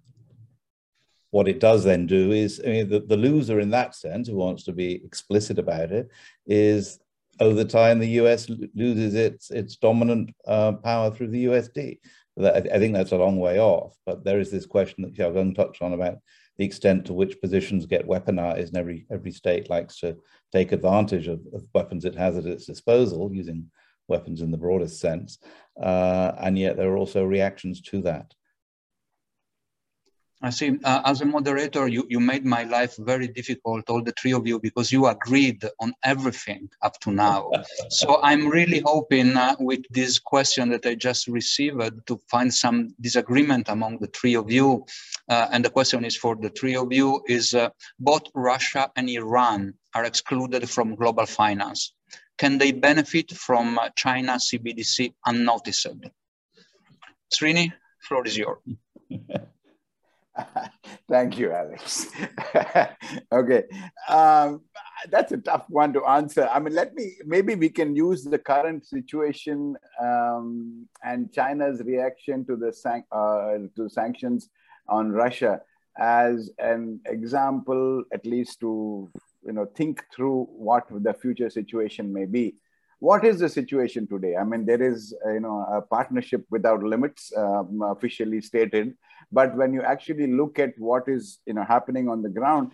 What 1.30 1.48
it 1.48 1.60
does 1.60 1.82
then 1.84 2.06
do 2.06 2.32
is, 2.44 2.60
I 2.66 2.68
mean, 2.74 2.88
the, 2.92 3.00
the 3.12 3.22
loser 3.26 3.60
in 3.60 3.70
that 3.70 3.94
sense, 3.94 4.28
who 4.28 4.36
wants 4.36 4.64
to 4.64 4.72
be 4.72 4.88
explicit 5.08 5.58
about 5.58 5.90
it, 5.98 6.06
is 6.46 6.98
over 7.40 7.64
time 7.64 7.98
the 7.98 8.20
US 8.20 8.48
loses 8.74 9.14
its 9.14 9.50
its 9.50 9.76
dominant 9.76 10.34
uh, 10.46 10.72
power 10.72 11.10
through 11.10 11.28
the 11.28 11.46
USD. 11.46 11.98
I 12.38 12.78
think 12.78 12.94
that's 12.94 13.12
a 13.12 13.18
long 13.18 13.38
way 13.38 13.60
off, 13.60 13.94
but 14.06 14.24
there 14.24 14.40
is 14.40 14.50
this 14.50 14.64
question 14.64 15.02
that 15.02 15.14
Xiao 15.14 15.34
Geng 15.34 15.54
touched 15.54 15.82
on 15.82 15.92
about 15.92 16.16
the 16.56 16.64
extent 16.64 17.04
to 17.06 17.12
which 17.12 17.40
positions 17.42 17.84
get 17.84 18.06
weaponized, 18.06 18.68
and 18.68 18.76
every 18.76 19.06
every 19.10 19.32
state 19.32 19.68
likes 19.68 19.98
to 20.00 20.16
take 20.50 20.72
advantage 20.72 21.28
of, 21.28 21.40
of 21.52 21.64
weapons 21.74 22.04
it 22.04 22.14
has 22.14 22.36
at 22.36 22.46
its 22.46 22.66
disposal, 22.66 23.32
using 23.32 23.70
weapons 24.08 24.40
in 24.40 24.50
the 24.50 24.56
broadest 24.56 25.00
sense, 25.00 25.38
uh, 25.82 26.32
and 26.40 26.58
yet 26.58 26.76
there 26.76 26.90
are 26.90 26.96
also 26.96 27.24
reactions 27.24 27.80
to 27.82 28.00
that. 28.02 28.32
I 30.44 30.50
see. 30.50 30.76
Uh, 30.82 31.02
as 31.04 31.20
a 31.20 31.24
moderator, 31.24 31.86
you, 31.86 32.04
you 32.08 32.18
made 32.18 32.44
my 32.44 32.64
life 32.64 32.96
very 32.98 33.28
difficult, 33.28 33.88
all 33.88 34.02
the 34.02 34.12
three 34.20 34.32
of 34.32 34.44
you, 34.44 34.58
because 34.58 34.90
you 34.90 35.06
agreed 35.06 35.64
on 35.78 35.94
everything 36.02 36.68
up 36.82 36.98
to 37.00 37.12
now. 37.12 37.52
so 37.90 38.20
I'm 38.22 38.48
really 38.48 38.80
hoping 38.84 39.36
uh, 39.36 39.54
with 39.60 39.84
this 39.90 40.18
question 40.18 40.70
that 40.70 40.84
I 40.84 40.96
just 40.96 41.28
received 41.28 41.80
to 42.08 42.20
find 42.28 42.52
some 42.52 42.92
disagreement 43.00 43.68
among 43.68 43.98
the 43.98 44.08
three 44.08 44.34
of 44.34 44.50
you. 44.50 44.84
Uh, 45.28 45.46
and 45.52 45.64
the 45.64 45.70
question 45.70 46.04
is 46.04 46.16
for 46.16 46.34
the 46.34 46.50
three 46.50 46.74
of 46.74 46.92
you 46.92 47.22
is 47.28 47.54
uh, 47.54 47.68
both 48.00 48.22
Russia 48.34 48.90
and 48.96 49.08
Iran 49.08 49.74
are 49.94 50.04
excluded 50.04 50.68
from 50.68 50.96
global 50.96 51.26
finance. 51.26 51.94
Can 52.36 52.58
they 52.58 52.72
benefit 52.72 53.30
from 53.30 53.78
uh, 53.78 53.90
China 53.94 54.32
CBDC 54.32 55.14
unnoticed? 55.24 55.86
Srini, 57.32 57.72
floor 58.00 58.26
is 58.26 58.36
yours. 58.36 58.58
Thank 61.08 61.38
you, 61.38 61.52
Alex. 61.52 62.08
okay, 63.32 63.64
um, 64.08 64.62
that's 65.10 65.32
a 65.32 65.38
tough 65.38 65.66
one 65.68 65.92
to 65.92 66.04
answer. 66.04 66.48
I 66.50 66.58
mean, 66.58 66.74
let 66.74 66.94
me 66.94 67.16
maybe 67.26 67.54
we 67.54 67.68
can 67.68 67.94
use 67.94 68.24
the 68.24 68.38
current 68.38 68.86
situation 68.86 69.76
um, 70.00 70.86
and 71.04 71.32
China's 71.32 71.82
reaction 71.84 72.44
to 72.46 72.56
the 72.56 72.72
san- 72.72 73.04
uh, 73.12 73.58
to 73.76 73.88
sanctions 73.88 74.48
on 74.88 75.12
Russia 75.12 75.60
as 75.98 76.50
an 76.58 77.00
example, 77.06 78.02
at 78.12 78.24
least 78.24 78.60
to 78.60 79.10
you 79.44 79.52
know 79.52 79.66
think 79.76 80.04
through 80.14 80.44
what 80.50 80.86
the 80.90 81.12
future 81.12 81.50
situation 81.50 82.12
may 82.12 82.24
be 82.24 82.54
what 83.02 83.24
is 83.24 83.40
the 83.40 83.48
situation 83.48 84.06
today? 84.06 84.36
I 84.36 84.44
mean, 84.44 84.64
there 84.64 84.80
is 84.80 85.12
uh, 85.26 85.32
you 85.32 85.40
know 85.40 85.66
a 85.78 85.82
partnership 85.82 86.44
without 86.50 86.84
limits, 86.84 87.32
um, 87.36 87.82
officially 87.82 88.40
stated, 88.40 88.94
but 89.32 89.56
when 89.56 89.74
you 89.74 89.82
actually 89.82 90.28
look 90.40 90.60
at 90.60 90.78
what 90.78 91.08
is 91.08 91.40
you 91.44 91.54
know 91.54 91.64
happening 91.64 92.08
on 92.08 92.22
the 92.22 92.28
ground, 92.28 92.70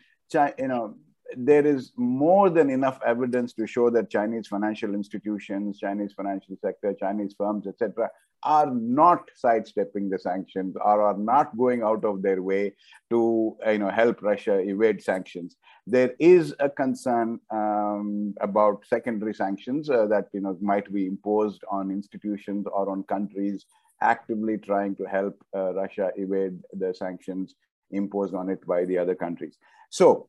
you 0.58 0.68
know 0.68 0.96
there 1.36 1.66
is 1.66 1.92
more 1.96 2.50
than 2.50 2.70
enough 2.70 2.98
evidence 3.04 3.52
to 3.54 3.66
show 3.66 3.90
that 3.90 4.10
Chinese 4.10 4.46
financial 4.46 4.94
institutions, 4.94 5.78
Chinese 5.78 6.12
financial 6.12 6.56
sector, 6.60 6.94
Chinese 6.94 7.34
firms, 7.36 7.66
etc., 7.66 8.08
are 8.44 8.70
not 8.72 9.28
sidestepping 9.34 10.08
the 10.08 10.18
sanctions 10.18 10.76
or 10.76 11.02
are 11.02 11.18
not 11.18 11.56
going 11.56 11.82
out 11.82 12.04
of 12.04 12.22
their 12.22 12.40
way 12.40 12.72
to 13.10 13.56
you 13.66 13.78
know 13.78 13.90
help 13.90 14.22
Russia 14.22 14.58
evade 14.60 15.02
sanctions. 15.02 15.56
There 15.86 16.14
is 16.18 16.54
a 16.60 16.70
concern 16.70 17.40
um, 17.50 18.34
about 18.40 18.84
secondary 18.86 19.34
sanctions 19.34 19.90
uh, 19.90 20.06
that 20.06 20.28
you 20.32 20.40
know 20.40 20.56
might 20.60 20.92
be 20.92 21.06
imposed 21.06 21.62
on 21.70 21.90
institutions 21.90 22.66
or 22.72 22.90
on 22.90 23.02
countries 23.04 23.66
actively 24.00 24.56
trying 24.56 24.94
to 24.94 25.04
help 25.04 25.36
uh, 25.56 25.74
Russia 25.74 26.10
evade 26.16 26.60
the 26.72 26.94
sanctions 26.94 27.56
imposed 27.90 28.34
on 28.34 28.48
it 28.48 28.64
by 28.66 28.84
the 28.84 28.96
other 28.96 29.14
countries. 29.14 29.58
So 29.90 30.28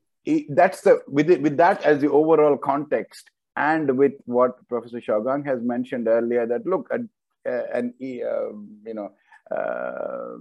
that's 0.49 0.81
the 0.81 1.01
with 1.07 1.29
it, 1.29 1.41
with 1.41 1.57
that 1.57 1.83
as 1.83 2.01
the 2.01 2.09
overall 2.09 2.57
context 2.57 3.29
and 3.55 3.97
with 3.97 4.13
what 4.25 4.67
Professor 4.67 4.99
Xiao 4.99 5.23
Geng 5.23 5.45
has 5.45 5.61
mentioned 5.61 6.07
earlier 6.07 6.45
that 6.45 6.65
look 6.65 6.89
an 7.45 7.93
e, 7.99 8.21
uh, 8.23 8.51
you 8.85 8.93
know 8.93 9.11
uh, 9.51 10.37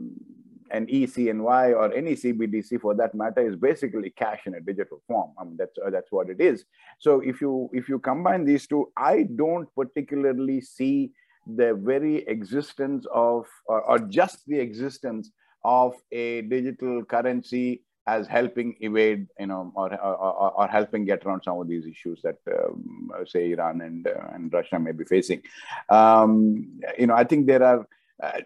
an 0.70 0.86
ECNY 0.86 1.74
or 1.74 1.92
any 1.94 2.14
CBDC 2.14 2.80
for 2.80 2.94
that 2.94 3.14
matter 3.14 3.40
is 3.46 3.56
basically 3.56 4.10
cash 4.10 4.40
in 4.46 4.54
a 4.54 4.60
digital 4.60 5.00
form. 5.06 5.32
I 5.38 5.44
mean 5.44 5.56
that's 5.56 5.76
uh, 5.84 5.90
that's 5.90 6.12
what 6.12 6.28
it 6.28 6.40
is. 6.40 6.64
So 6.98 7.20
if 7.20 7.40
you 7.40 7.70
if 7.72 7.88
you 7.88 7.98
combine 7.98 8.44
these 8.44 8.66
two, 8.66 8.92
I 8.96 9.26
don't 9.36 9.68
particularly 9.74 10.60
see 10.60 11.12
the 11.46 11.74
very 11.74 12.18
existence 12.26 13.06
of 13.12 13.46
or, 13.66 13.80
or 13.82 13.98
just 13.98 14.46
the 14.46 14.58
existence 14.58 15.30
of 15.64 15.94
a 16.12 16.42
digital 16.42 17.04
currency 17.04 17.82
as 18.08 18.26
helping 18.26 18.74
evade, 18.80 19.26
you 19.38 19.46
know, 19.46 19.70
or, 19.74 19.92
or, 20.02 20.52
or, 20.60 20.66
helping 20.66 21.04
get 21.04 21.24
around 21.26 21.42
some 21.42 21.58
of 21.60 21.68
these 21.68 21.84
issues 21.84 22.20
that, 22.22 22.38
um, 22.56 23.10
say, 23.26 23.52
Iran 23.52 23.82
and, 23.82 24.06
uh, 24.06 24.34
and 24.34 24.50
Russia 24.50 24.78
may 24.78 24.92
be 24.92 25.04
facing. 25.04 25.42
Um, 25.90 26.80
you 26.98 27.06
know, 27.06 27.14
I 27.14 27.24
think 27.24 27.46
there 27.46 27.62
are, 27.62 27.86
uh, 28.22 28.40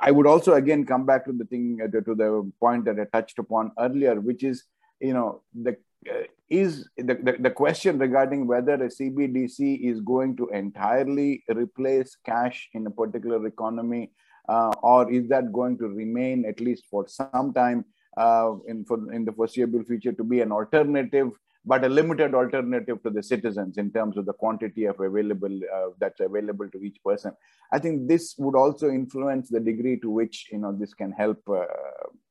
I 0.00 0.10
would 0.10 0.26
also 0.26 0.54
again 0.54 0.84
come 0.84 1.06
back 1.06 1.24
to 1.26 1.32
the 1.32 1.44
thing, 1.44 1.78
uh, 1.82 1.86
to, 1.92 2.02
to, 2.02 2.14
the 2.14 2.52
point 2.58 2.86
that 2.86 2.98
I 2.98 3.04
touched 3.16 3.38
upon 3.38 3.70
earlier, 3.78 4.20
which 4.20 4.42
is, 4.42 4.64
you 5.00 5.12
know, 5.12 5.42
the 5.54 5.76
uh, 6.10 6.24
is 6.50 6.88
the, 6.96 7.14
the, 7.26 7.36
the 7.38 7.50
question 7.50 7.98
regarding 7.98 8.46
whether 8.46 8.74
a 8.74 8.88
CBDC 8.88 9.80
is 9.90 10.00
going 10.00 10.36
to 10.38 10.48
entirely 10.48 11.44
replace 11.54 12.16
cash 12.24 12.68
in 12.72 12.86
a 12.86 12.90
particular 12.90 13.46
economy, 13.46 14.10
uh, 14.48 14.72
or 14.82 15.10
is 15.12 15.28
that 15.28 15.52
going 15.52 15.78
to 15.78 15.88
remain 15.88 16.44
at 16.46 16.58
least 16.58 16.84
for 16.90 17.06
some 17.06 17.52
time 17.52 17.84
uh, 18.18 18.52
in, 18.66 18.84
for, 18.84 19.12
in 19.12 19.24
the 19.24 19.32
foreseeable 19.32 19.84
future 19.84 20.12
to 20.12 20.24
be 20.24 20.40
an 20.40 20.52
alternative 20.52 21.30
but 21.64 21.84
a 21.84 21.88
limited 21.88 22.34
alternative 22.34 23.02
to 23.02 23.10
the 23.10 23.22
citizens 23.22 23.78
in 23.78 23.90
terms 23.92 24.16
of 24.16 24.24
the 24.24 24.32
quantity 24.32 24.84
of 24.86 24.98
available 25.00 25.60
uh, 25.74 25.88
that's 25.98 26.20
available 26.20 26.68
to 26.70 26.78
each 26.82 26.98
person. 27.04 27.32
I 27.72 27.78
think 27.78 28.08
this 28.08 28.34
would 28.38 28.56
also 28.56 28.88
influence 28.88 29.50
the 29.50 29.60
degree 29.60 29.98
to 30.00 30.08
which 30.08 30.46
you 30.50 30.58
know 30.58 30.72
this 30.72 30.94
can 30.94 31.12
help 31.12 31.40
uh, 31.48 31.64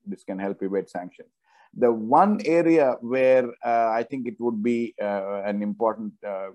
this 0.06 0.24
can 0.24 0.40
help 0.40 0.64
evade 0.64 0.90
sanctions. 0.90 1.30
The 1.76 1.92
one 1.92 2.40
area 2.46 2.96
where 3.02 3.48
uh, 3.64 3.90
I 4.00 4.04
think 4.10 4.28
it 4.28 4.38
would 4.40 4.64
be 4.64 4.96
uh, 5.00 5.44
an 5.46 5.62
important 5.62 6.14
uh, 6.26 6.50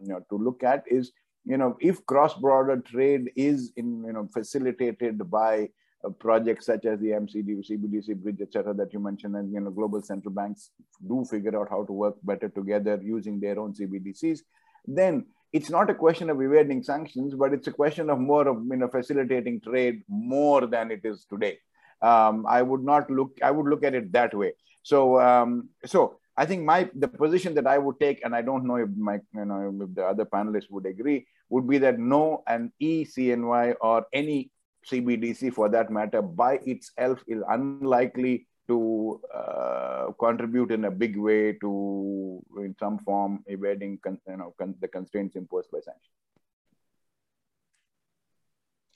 you 0.00 0.10
know 0.12 0.20
to 0.30 0.36
look 0.38 0.62
at 0.62 0.84
is 0.86 1.12
you 1.44 1.56
know 1.56 1.76
if 1.80 2.04
cross-border 2.06 2.78
trade 2.92 3.32
is 3.34 3.72
in 3.76 4.04
you 4.04 4.12
know 4.12 4.28
facilitated 4.32 5.28
by 5.28 5.68
uh, 6.04 6.10
projects 6.10 6.66
such 6.66 6.84
as 6.84 6.98
the 7.00 7.10
MCD, 7.10 7.68
CBDC 7.70 8.16
bridge, 8.16 8.40
etc., 8.40 8.74
that 8.74 8.92
you 8.92 9.00
mentioned, 9.00 9.36
and 9.36 9.52
you 9.52 9.60
know, 9.60 9.70
global 9.70 10.02
central 10.02 10.34
banks 10.34 10.70
do 11.06 11.24
figure 11.24 11.58
out 11.60 11.68
how 11.70 11.84
to 11.84 11.92
work 11.92 12.16
better 12.22 12.48
together 12.48 13.00
using 13.02 13.40
their 13.40 13.58
own 13.58 13.72
CBDCs, 13.72 14.40
then 14.86 15.26
it's 15.52 15.70
not 15.70 15.90
a 15.90 15.94
question 15.94 16.30
of 16.30 16.40
evading 16.40 16.82
sanctions, 16.82 17.34
but 17.34 17.52
it's 17.52 17.66
a 17.66 17.72
question 17.72 18.08
of 18.10 18.18
more 18.18 18.48
of 18.48 18.64
you 18.68 18.76
know 18.76 18.88
facilitating 18.88 19.60
trade 19.60 20.02
more 20.08 20.66
than 20.66 20.90
it 20.90 21.00
is 21.04 21.26
today. 21.28 21.58
Um, 22.00 22.46
I 22.48 22.62
would 22.62 22.82
not 22.82 23.10
look. 23.10 23.38
I 23.42 23.50
would 23.50 23.66
look 23.66 23.84
at 23.84 23.94
it 23.94 24.12
that 24.12 24.34
way. 24.34 24.54
So, 24.82 25.20
um, 25.20 25.68
so 25.84 26.18
I 26.36 26.46
think 26.46 26.64
my 26.64 26.90
the 26.94 27.08
position 27.08 27.54
that 27.54 27.66
I 27.66 27.78
would 27.78 28.00
take, 28.00 28.24
and 28.24 28.34
I 28.34 28.42
don't 28.42 28.66
know 28.66 28.76
if 28.76 28.88
my 28.96 29.20
you 29.34 29.44
know 29.44 29.78
if 29.82 29.94
the 29.94 30.04
other 30.04 30.24
panelists 30.24 30.70
would 30.70 30.86
agree, 30.86 31.26
would 31.50 31.68
be 31.68 31.78
that 31.78 31.98
no, 31.98 32.42
an 32.46 32.72
eCNY 32.80 33.74
or 33.80 34.06
any 34.12 34.50
CBDC 34.90 35.52
for 35.52 35.68
that 35.68 35.90
matter 35.90 36.22
by 36.22 36.54
itself 36.66 37.22
is 37.26 37.42
unlikely 37.48 38.46
to 38.68 39.20
uh, 39.34 40.06
contribute 40.18 40.70
in 40.70 40.84
a 40.84 40.90
big 40.90 41.16
way 41.16 41.52
to, 41.54 42.42
in 42.58 42.74
some 42.78 42.98
form, 42.98 43.42
evading 43.46 43.98
you 44.06 44.36
know, 44.36 44.54
the 44.80 44.88
constraints 44.88 45.36
imposed 45.36 45.70
by 45.70 45.78
sanctions. 45.78 46.08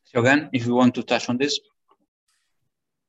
So 0.05 0.21
again, 0.21 0.49
if 0.53 0.67
you 0.67 0.75
want 0.75 0.95
to 0.95 1.03
touch 1.03 1.29
on 1.29 1.37
this. 1.37 1.59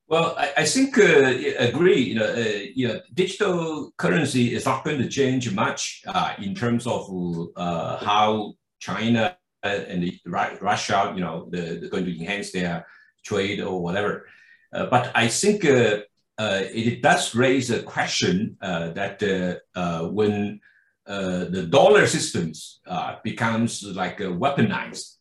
Well, 0.07 0.35
I, 0.37 0.53
I 0.57 0.65
think 0.65 0.97
uh, 0.97 1.33
agree. 1.59 1.99
You 1.99 2.15
know, 2.15 2.25
uh, 2.25 2.59
you 2.73 2.87
know, 2.87 3.01
digital 3.13 3.91
currency 3.97 4.55
is 4.55 4.65
not 4.65 4.83
going 4.83 4.99
to 4.99 5.09
change 5.09 5.53
much 5.53 6.01
uh, 6.07 6.33
in 6.39 6.55
terms 6.55 6.87
of 6.87 7.09
uh, 7.55 7.97
how 7.97 8.53
China 8.79 9.36
and 9.67 10.03
the, 10.03 10.19
Russia, 10.25 11.13
you 11.15 11.21
know, 11.21 11.47
the, 11.49 11.77
they're 11.79 11.89
going 11.89 12.05
to 12.05 12.19
enhance 12.19 12.51
their 12.51 12.85
trade 13.23 13.59
or 13.59 13.81
whatever. 13.81 14.27
Uh, 14.73 14.85
but 14.87 15.11
I 15.15 15.27
think 15.27 15.65
uh, 15.65 15.99
uh, 16.37 16.61
it 16.71 17.01
does 17.01 17.33
raise 17.35 17.71
a 17.71 17.81
question 17.83 18.57
uh, 18.61 18.89
that 18.91 19.23
uh, 19.23 19.79
uh, 19.79 20.07
when 20.07 20.59
the 21.05 21.67
dollar 21.69 22.05
systems 22.05 22.81
becomes 23.23 23.83
like 23.83 24.19
weaponized, 24.19 25.15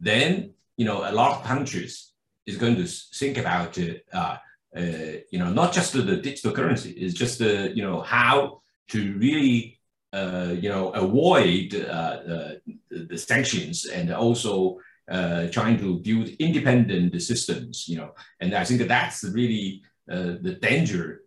then 0.00 0.54
you 0.76 0.84
know 0.84 1.08
a 1.08 1.12
lot 1.12 1.32
of 1.32 1.44
countries 1.44 2.12
is 2.46 2.56
going 2.56 2.76
to 2.76 2.86
think 2.86 3.36
about 3.36 3.76
you 3.76 5.38
know 5.40 5.50
not 5.50 5.72
just 5.72 5.92
the 5.92 6.16
digital 6.16 6.52
currency, 6.52 6.90
it's 6.92 7.14
just 7.14 7.38
the 7.38 7.72
you 7.74 7.82
know 7.82 8.00
how 8.00 8.60
to 8.88 9.14
really 9.18 9.73
Uh, 10.14 10.54
you 10.60 10.68
know, 10.68 10.90
avoid 10.90 11.74
uh, 11.74 12.16
uh, 12.34 12.52
the 12.90 13.18
sanctions 13.18 13.86
and 13.86 14.12
also 14.12 14.78
uh, 15.10 15.48
trying 15.48 15.76
to 15.76 15.98
build 15.98 16.28
independent 16.38 17.20
systems, 17.20 17.88
you 17.88 17.96
know, 17.96 18.10
and 18.40 18.54
I 18.54 18.64
think 18.64 18.86
that's 18.86 19.24
really 19.24 19.82
uh, 20.08 20.36
the 20.40 20.56
danger 20.60 21.22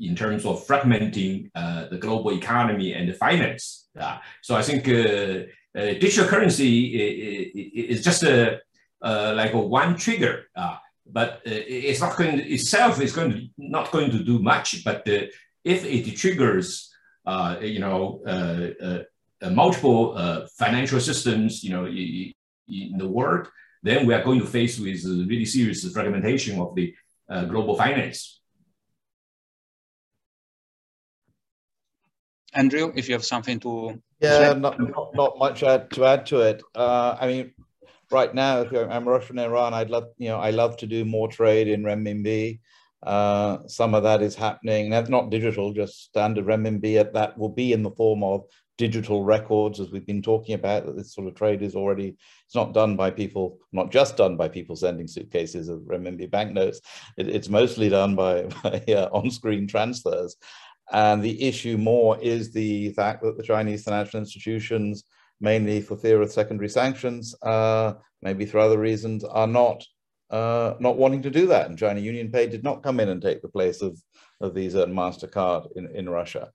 in 0.00 0.16
terms 0.16 0.44
of 0.44 0.66
fragmenting 0.66 1.50
the 1.90 1.98
global 2.00 2.32
economy 2.32 2.94
and 2.94 3.08
the 3.08 3.14
finance. 3.14 3.88
so 4.42 4.56
I 4.56 4.62
think 4.62 4.84
digital 6.02 6.26
currency 6.26 6.74
is 7.88 8.02
just 8.02 8.24
a, 8.24 8.60
like 9.02 9.52
a 9.52 9.60
one 9.60 9.96
trigger 9.96 10.46
but 11.06 11.42
uh, 11.46 11.62
it's 11.66 12.00
not 12.00 12.16
going 12.16 12.38
to, 12.38 12.44
itself 12.44 13.00
is 13.00 13.12
going 13.12 13.30
to 13.30 13.48
not 13.58 13.90
going 13.90 14.10
to 14.10 14.22
do 14.22 14.38
much. 14.38 14.84
But 14.84 15.08
uh, 15.08 15.26
if 15.64 15.84
it 15.84 16.16
triggers 16.16 16.93
uh, 17.26 17.56
you 17.60 17.78
know, 17.78 18.20
uh, 18.26 18.84
uh, 18.84 19.50
multiple 19.50 20.46
financial 20.56 21.00
systems, 21.00 21.62
you 21.64 21.70
know, 21.70 21.86
in 21.86 22.98
the 22.98 23.08
world, 23.08 23.48
then 23.82 24.06
we 24.06 24.14
are 24.14 24.22
going 24.22 24.40
to 24.40 24.46
face 24.46 24.78
with 24.78 25.04
really 25.04 25.44
serious 25.44 25.90
fragmentation 25.92 26.58
of 26.60 26.74
the 26.74 26.94
global 27.48 27.76
finance. 27.76 28.40
Andrew, 32.54 32.92
if 32.94 33.08
you 33.08 33.14
have 33.14 33.24
something 33.24 33.58
to 33.60 34.00
yeah, 34.20 34.52
not, 34.52 34.78
not, 34.78 35.14
not 35.14 35.38
much 35.38 35.62
add, 35.62 35.90
to 35.90 36.04
add 36.04 36.26
to 36.26 36.40
it. 36.40 36.62
Uh, 36.74 37.16
I 37.20 37.26
mean, 37.26 37.52
right 38.10 38.32
now, 38.34 38.60
if 38.60 38.72
I'm 38.72 39.08
Russian 39.08 39.38
Iran, 39.38 39.74
I'd 39.74 39.90
love, 39.90 40.08
you 40.18 40.28
know, 40.28 40.38
I 40.38 40.50
love 40.50 40.76
to 40.78 40.86
do 40.86 41.04
more 41.04 41.28
trade 41.28 41.68
in 41.68 41.82
renminbi. 41.82 42.60
Uh, 43.04 43.58
some 43.66 43.94
of 43.94 44.02
that 44.02 44.22
is 44.22 44.34
happening. 44.34 44.90
That's 44.90 45.10
not 45.10 45.30
digital, 45.30 45.72
just 45.72 46.04
standard 46.04 46.46
renminbi. 46.46 47.12
That 47.12 47.36
will 47.36 47.50
be 47.50 47.72
in 47.72 47.82
the 47.82 47.90
form 47.90 48.22
of 48.22 48.44
digital 48.76 49.22
records, 49.22 49.78
as 49.78 49.90
we've 49.90 50.06
been 50.06 50.22
talking 50.22 50.54
about. 50.54 50.86
That 50.86 50.96
this 50.96 51.14
sort 51.14 51.28
of 51.28 51.34
trade 51.34 51.62
is 51.62 51.76
already. 51.76 52.16
It's 52.46 52.54
not 52.54 52.72
done 52.72 52.96
by 52.96 53.10
people, 53.10 53.58
not 53.72 53.92
just 53.92 54.16
done 54.16 54.36
by 54.36 54.48
people 54.48 54.74
sending 54.74 55.06
suitcases 55.06 55.68
of 55.68 55.80
renminbi 55.80 56.30
banknotes. 56.30 56.80
It, 57.18 57.28
it's 57.28 57.48
mostly 57.48 57.88
done 57.88 58.14
by, 58.14 58.42
by 58.62 58.82
uh, 58.88 59.10
on-screen 59.12 59.66
transfers. 59.66 60.36
And 60.92 61.22
the 61.22 61.42
issue 61.42 61.76
more 61.76 62.18
is 62.20 62.52
the 62.52 62.90
fact 62.90 63.22
that 63.22 63.36
the 63.36 63.42
Chinese 63.42 63.84
financial 63.84 64.20
institutions, 64.20 65.04
mainly 65.40 65.80
for 65.80 65.96
fear 65.96 66.20
of 66.22 66.32
secondary 66.32 66.68
sanctions, 66.68 67.34
uh, 67.42 67.94
maybe 68.22 68.46
for 68.46 68.58
other 68.58 68.78
reasons, 68.78 69.24
are 69.24 69.46
not 69.46 69.84
uh, 70.30 70.74
not 70.80 70.96
wanting 70.96 71.22
to 71.22 71.30
do 71.30 71.46
that. 71.46 71.68
And 71.68 71.78
China 71.78 72.00
UnionPay 72.00 72.50
did 72.50 72.64
not 72.64 72.82
come 72.82 73.00
in 73.00 73.08
and 73.08 73.20
take 73.20 73.42
the 73.42 73.48
place 73.48 73.82
of, 73.82 74.00
of 74.40 74.54
Visa 74.54 74.82
and 74.82 74.94
MasterCard 74.94 75.68
in, 75.76 75.88
in 75.94 76.08
Russia. 76.08 76.50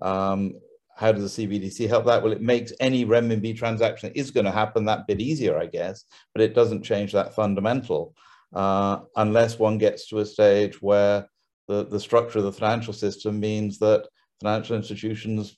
Um, 0.00 0.54
how 0.96 1.10
does 1.10 1.34
the 1.34 1.46
CBDC 1.46 1.88
help 1.88 2.06
that? 2.06 2.22
Well, 2.22 2.32
it 2.32 2.40
makes 2.40 2.72
any 2.78 3.04
renminbi 3.04 3.56
transaction 3.56 4.08
that 4.08 4.18
is 4.18 4.30
going 4.30 4.46
to 4.46 4.52
happen 4.52 4.84
that 4.84 5.06
bit 5.06 5.20
easier, 5.20 5.58
I 5.58 5.66
guess, 5.66 6.04
but 6.34 6.42
it 6.42 6.54
doesn't 6.54 6.84
change 6.84 7.12
that 7.12 7.34
fundamental 7.34 8.14
uh, 8.54 9.00
unless 9.16 9.58
one 9.58 9.78
gets 9.78 10.08
to 10.08 10.20
a 10.20 10.26
stage 10.26 10.80
where 10.80 11.28
the, 11.66 11.84
the 11.86 11.98
structure 11.98 12.38
of 12.38 12.44
the 12.44 12.52
financial 12.52 12.92
system 12.92 13.40
means 13.40 13.78
that 13.80 14.06
financial 14.40 14.76
institutions 14.76 15.56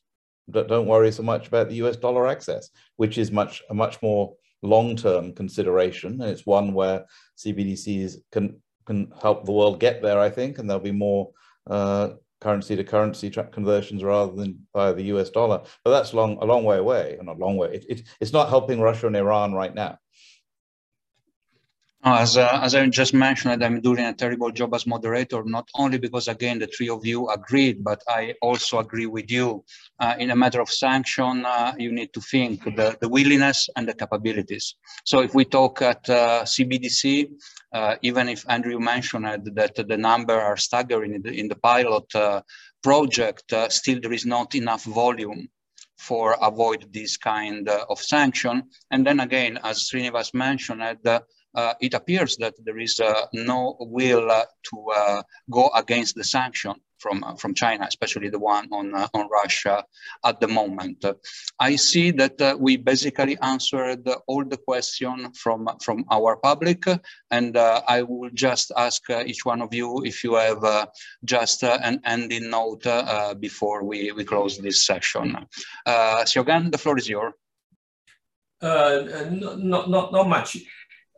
don't 0.51 0.86
worry 0.86 1.10
so 1.10 1.22
much 1.22 1.48
about 1.48 1.68
the 1.68 1.74
US 1.86 1.97
dollar 1.97 2.26
access, 2.26 2.70
which 2.97 3.18
is 3.18 3.30
much 3.30 3.62
a 3.68 3.74
much 3.74 4.01
more 4.01 4.34
long-term 4.62 5.33
consideration, 5.35 6.20
and 6.20 6.31
it's 6.31 6.47
one 6.47 6.73
where 6.73 7.05
CBDCs 7.39 8.16
can 8.33 8.61
can 8.87 9.12
help 9.20 9.45
the 9.45 9.53
world 9.53 9.81
get 9.81 10.01
there, 10.01 10.19
I 10.20 10.31
think, 10.31 10.59
and 10.59 10.70
there'll 10.70 10.83
be 10.83 10.93
more 10.93 11.31
uh, 11.69 12.11
currency 12.41 12.77
to 12.77 12.85
currency 12.85 13.31
conversions 13.31 14.05
rather 14.05 14.33
than 14.33 14.66
via 14.73 14.95
the 14.95 15.05
US 15.05 15.31
dollar. 15.31 15.62
But 15.85 15.91
that's 15.91 16.15
long 16.15 16.39
a 16.41 16.45
long 16.45 16.65
way 16.65 16.78
away, 16.78 17.19
not 17.23 17.37
a 17.37 17.41
long 17.41 17.57
way. 17.57 17.74
It, 17.74 17.87
it, 17.89 18.03
it's 18.20 18.33
not 18.33 18.49
helping 18.49 18.81
Russia 18.81 19.07
and 19.07 19.16
Iran 19.16 19.53
right 19.53 19.74
now. 19.74 19.99
As, 22.09 22.37
uh, 22.37 22.61
as 22.62 22.77
I 22.77 22.87
just 22.87 23.15
mentioned, 23.15 23.65
I'm 23.65 23.81
doing 23.81 23.99
a 23.99 24.12
terrible 24.12 24.53
job 24.53 24.77
as 24.77 24.87
moderator, 24.87 25.43
not 25.43 25.69
only 25.74 25.99
because, 25.99 26.28
again, 26.28 26.61
the 26.61 26.69
three 26.69 26.89
of 26.89 27.05
you 27.05 27.28
agreed, 27.28 27.83
but 27.83 28.01
I 28.07 28.35
also 28.41 28.78
agree 28.78 29.07
with 29.07 29.28
you. 29.28 29.65
Uh, 29.99 30.15
in 30.16 30.31
a 30.31 30.37
matter 30.37 30.61
of 30.61 30.70
sanction, 30.70 31.45
uh, 31.45 31.74
you 31.77 31.91
need 31.91 32.12
to 32.12 32.20
think 32.20 32.62
the, 32.62 32.97
the 33.01 33.09
willingness 33.09 33.69
and 33.74 33.89
the 33.89 33.93
capabilities. 33.93 34.77
So 35.05 35.19
if 35.19 35.35
we 35.35 35.47
talk 35.47 35.83
at 35.83 36.05
CBDC, 36.05 37.28
uh, 37.73 37.77
uh, 37.77 37.97
even 38.03 38.28
if 38.28 38.45
Andrew 38.49 38.78
mentioned 38.78 39.24
that 39.57 39.74
the 39.74 39.97
number 39.97 40.41
are 40.41 40.57
staggering 40.57 41.12
in 41.12 41.23
the, 41.23 41.33
in 41.33 41.49
the 41.49 41.57
pilot 41.57 42.15
uh, 42.15 42.41
project, 42.85 43.53
still 43.70 43.99
there 44.01 44.12
is 44.12 44.24
not 44.24 44.55
enough 44.55 44.85
volume 44.85 45.49
for 45.99 46.37
avoid 46.41 46.87
this 46.93 47.16
kind 47.16 47.69
of 47.69 47.99
sanction. 47.99 48.62
And 48.93 49.05
then 49.05 49.19
again, 49.19 49.59
as 49.65 49.91
Srinivas 49.91 50.35
mentioned, 50.35 50.83
Uh, 51.57 51.73
it 51.81 51.95
appears 51.95 52.37
that 52.37 52.55
there 52.65 52.78
is 52.78 53.01
uh, 53.01 53.27
no 53.33 53.77
will 53.81 54.31
uh, 54.31 54.45
to 54.62 54.87
uh, 54.95 55.23
go 55.51 55.70
against 55.74 56.15
the 56.15 56.23
sanction 56.23 56.74
from 56.99 57.24
uh, 57.24 57.35
from 57.37 57.55
China, 57.55 57.87
especially 57.89 58.28
the 58.28 58.39
one 58.39 58.69
on 58.73 58.95
on 58.95 59.28
Russia 59.31 59.83
at 60.23 60.39
the 60.39 60.49
moment. 60.49 61.03
I 61.59 61.77
see 61.77 62.11
that 62.12 62.59
we 62.61 62.77
basically 62.77 63.39
answered 63.41 64.07
all 64.27 64.45
the 64.45 64.59
questions 64.59 65.39
from 65.39 65.66
from 65.83 66.05
our 66.11 66.37
public, 66.37 66.85
and 67.31 67.57
I 67.57 68.03
will 68.03 68.31
just 68.35 68.70
ask 68.77 69.03
each 69.11 69.47
one 69.47 69.62
of 69.62 69.73
you 69.73 70.03
if 70.05 70.24
you 70.24 70.35
have 70.35 70.89
just 71.24 71.65
an 71.65 72.01
ending 72.05 72.51
note 72.51 72.85
before 73.41 73.83
we, 73.85 74.12
we 74.12 74.24
close 74.24 74.59
this 74.59 74.85
session. 74.85 75.37
Uh, 75.87 76.24
Xiao 76.24 76.45
Geng, 76.45 76.70
the 76.70 76.78
floor 76.78 76.99
is 76.99 77.09
yours. 77.09 77.33
Uh, 78.61 79.28
not, 79.31 79.89
not, 79.89 80.12
not 80.12 80.28
much. 80.28 80.57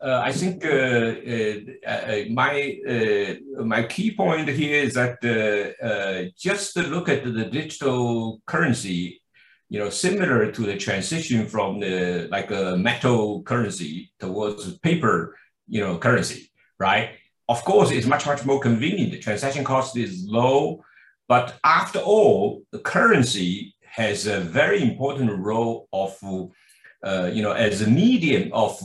Uh, 0.00 0.22
I 0.24 0.32
think 0.32 0.64
uh, 0.64 0.68
uh, 0.68 1.90
uh 1.90 2.24
my 2.30 2.78
uh, 2.88 3.64
my 3.64 3.82
key 3.82 4.14
point 4.14 4.48
here 4.48 4.82
is 4.82 4.94
that 4.94 5.18
uh, 5.24 6.30
just 6.36 6.74
to 6.74 6.82
look 6.82 7.08
at 7.08 7.24
the 7.24 7.46
digital 7.46 8.40
currency, 8.46 9.20
you 9.68 9.78
know, 9.78 9.90
similar 9.90 10.52
to 10.52 10.62
the 10.62 10.76
transition 10.76 11.46
from 11.46 11.80
the 11.80 12.28
like 12.30 12.50
a 12.50 12.76
metal 12.76 13.42
currency 13.42 14.12
towards 14.20 14.78
paper, 14.78 15.36
you 15.66 15.80
know, 15.80 15.98
currency, 15.98 16.50
right? 16.78 17.10
Of 17.48 17.64
course, 17.64 17.90
it's 17.90 18.06
much 18.06 18.24
much 18.26 18.44
more 18.44 18.60
convenient. 18.60 19.10
The 19.12 19.18
transaction 19.18 19.64
cost 19.64 19.96
is 19.96 20.24
low, 20.28 20.84
but 21.26 21.58
after 21.64 21.98
all, 21.98 22.62
the 22.70 22.78
currency 22.78 23.74
has 23.82 24.26
a 24.26 24.38
very 24.38 24.80
important 24.80 25.30
role 25.44 25.88
of, 25.92 26.16
you 26.22 27.42
know, 27.42 27.52
as 27.52 27.82
a 27.82 27.90
medium 27.90 28.52
of 28.52 28.78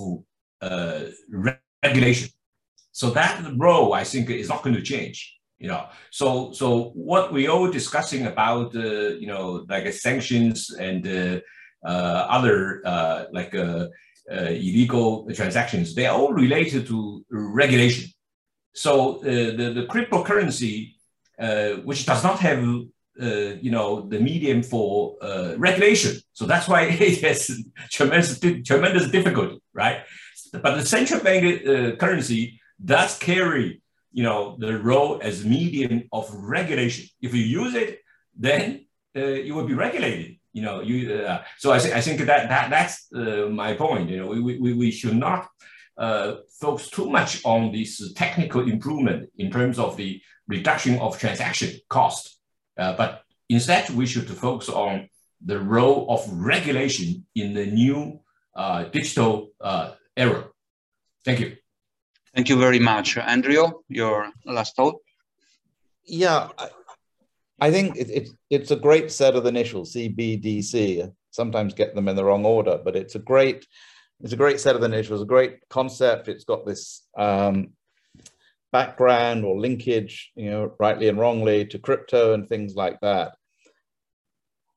uh, 0.64 1.00
regulation. 1.84 2.30
So 2.92 3.10
that 3.12 3.34
role, 3.58 3.94
I 3.94 4.04
think, 4.04 4.30
is 4.30 4.50
not 4.50 4.64
going 4.64 4.76
to 4.76 4.82
change. 4.82 5.18
You 5.60 5.70
know, 5.70 5.86
so 6.12 6.52
so 6.52 6.92
what 7.10 7.32
we 7.32 7.48
are 7.48 7.56
all 7.58 7.72
discussing 7.72 8.26
about, 8.26 8.76
uh, 8.76 9.10
you 9.22 9.28
know, 9.28 9.66
like 9.70 9.86
uh, 9.86 9.92
sanctions 9.92 10.58
and 10.88 11.02
uh, 11.08 11.40
uh, 11.88 12.28
other 12.38 12.82
like 13.32 13.54
illegal 14.30 15.26
transactions, 15.34 15.96
they 15.96 16.06
are 16.06 16.18
all 16.18 16.34
related 16.34 16.88
to 16.88 17.26
regulation. 17.30 18.06
So 18.74 19.20
the 19.24 19.72
the 19.78 19.86
cryptocurrency, 19.94 20.96
which 21.86 22.06
does 22.06 22.24
not 22.24 22.40
have 22.40 22.60
uh, 23.22 23.54
you 23.62 23.70
know, 23.70 24.08
the 24.10 24.20
medium 24.20 24.64
for 24.64 25.16
uh, 25.22 25.54
regulation. 25.58 26.20
So 26.34 26.48
that's 26.48 26.68
why 26.68 26.82
it 26.90 27.22
has 27.22 27.52
tremendous, 27.92 28.40
tremendous 28.66 29.12
difficulty, 29.12 29.62
right? 29.72 30.02
But 30.62 30.76
the 30.76 30.86
central 30.86 31.20
bank 31.22 31.68
uh, 31.68 31.96
currency 31.96 32.62
does 32.84 33.18
carry, 33.18 33.82
you 34.12 34.24
know, 34.24 34.56
the 34.60 34.78
role 34.78 35.20
as 35.22 35.44
medium 35.44 36.04
of 36.12 36.30
regulation. 36.32 37.10
If 37.22 37.34
you 37.34 37.44
use 37.44 37.74
it, 37.74 38.00
then 38.38 38.86
uh, 39.16 39.26
you 39.26 39.56
will 39.56 39.66
be 39.66 39.74
regulated. 39.74 40.38
You 40.54 40.62
know, 40.62 40.82
you. 40.82 41.16
Uh, 41.16 41.44
so 41.58 41.72
I, 41.72 41.80
th- 41.80 41.94
I 41.96 42.02
think 42.02 42.20
that 42.20 42.50
that 42.50 42.70
that's 42.70 43.08
uh, 43.16 43.50
my 43.50 43.74
point. 43.74 44.10
You 44.10 44.18
know, 44.18 44.28
we, 44.28 44.58
we, 44.60 44.74
we 44.74 44.92
should 44.92 45.16
not 45.16 45.50
uh, 45.98 46.36
focus 46.60 46.90
too 46.92 47.10
much 47.10 47.44
on 47.44 47.72
this 47.72 48.14
technical 48.14 48.70
improvement 48.70 49.32
in 49.38 49.50
terms 49.50 49.80
of 49.80 49.98
the 49.98 50.22
reduction 50.48 51.00
of 51.00 51.18
transaction 51.18 51.80
cost, 51.90 52.40
uh, 52.78 52.96
but 52.96 53.24
instead 53.50 53.90
we 53.92 54.06
should 54.06 54.30
focus 54.30 54.70
on 54.70 55.10
the 55.44 55.60
role 55.60 56.06
of 56.10 56.28
regulation 56.32 57.26
in 57.36 57.54
the 57.54 57.66
new 57.66 58.20
digital 58.92 59.50
error. 60.18 60.52
Thank 61.26 61.40
you. 61.40 61.58
Thank 62.36 62.50
you 62.50 62.58
very 62.58 62.80
much. 62.80 63.18
Andrew, 63.18 63.72
your 63.90 64.32
last 64.46 64.76
thought? 64.76 65.00
Yeah, 66.06 66.50
I, 66.58 66.70
I 67.60 67.72
think 67.72 67.96
it, 67.96 68.10
it, 68.10 68.30
it's 68.50 68.72
a 68.72 68.76
great 68.76 69.12
set 69.12 69.36
of 69.36 69.46
initials, 69.46 69.94
CBDC. 69.94 71.12
Sometimes 71.32 71.74
get 71.74 71.96
them 71.96 72.08
in 72.08 72.16
the 72.16 72.26
wrong 72.26 72.46
order, 72.46 72.80
but 72.84 72.96
it's 72.96 73.16
a 73.16 73.20
great, 73.20 73.68
it's 74.22 74.34
a 74.34 74.38
great 74.38 74.60
set 74.60 74.76
of 74.76 74.84
initials, 74.84 75.22
a 75.22 75.26
great 75.26 75.68
concept. 75.70 76.28
It's 76.28 76.44
got 76.44 76.66
this 76.66 77.08
um, 77.18 77.70
background 78.72 79.46
or 79.46 79.60
linkage, 79.60 80.32
you 80.36 80.50
know, 80.50 80.76
rightly 80.80 81.08
and 81.08 81.20
wrongly 81.20 81.66
to 81.68 81.80
crypto 81.80 82.34
and 82.34 82.50
things 82.50 82.76
like 82.76 83.00
that. 83.02 83.36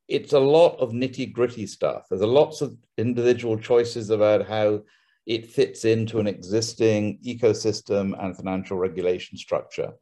It's 0.07 0.35
a 0.35 0.39
lot 0.39 0.77
of 0.79 0.93
nitty 0.93 1.33
gritty 1.33 1.67
stuff. 1.67 2.05
There's 2.09 2.21
a 2.21 2.27
lots 2.27 2.61
of 2.61 2.77
individual 2.97 3.59
choices 3.59 4.11
about 4.11 4.47
how 4.47 4.83
it 5.27 5.51
fits 5.51 5.85
into 5.85 6.21
an 6.21 6.27
existing 6.27 7.19
ecosystem 7.25 8.15
and 8.23 8.37
financial 8.37 8.79
regulation 8.79 9.37
structure. 9.37 9.93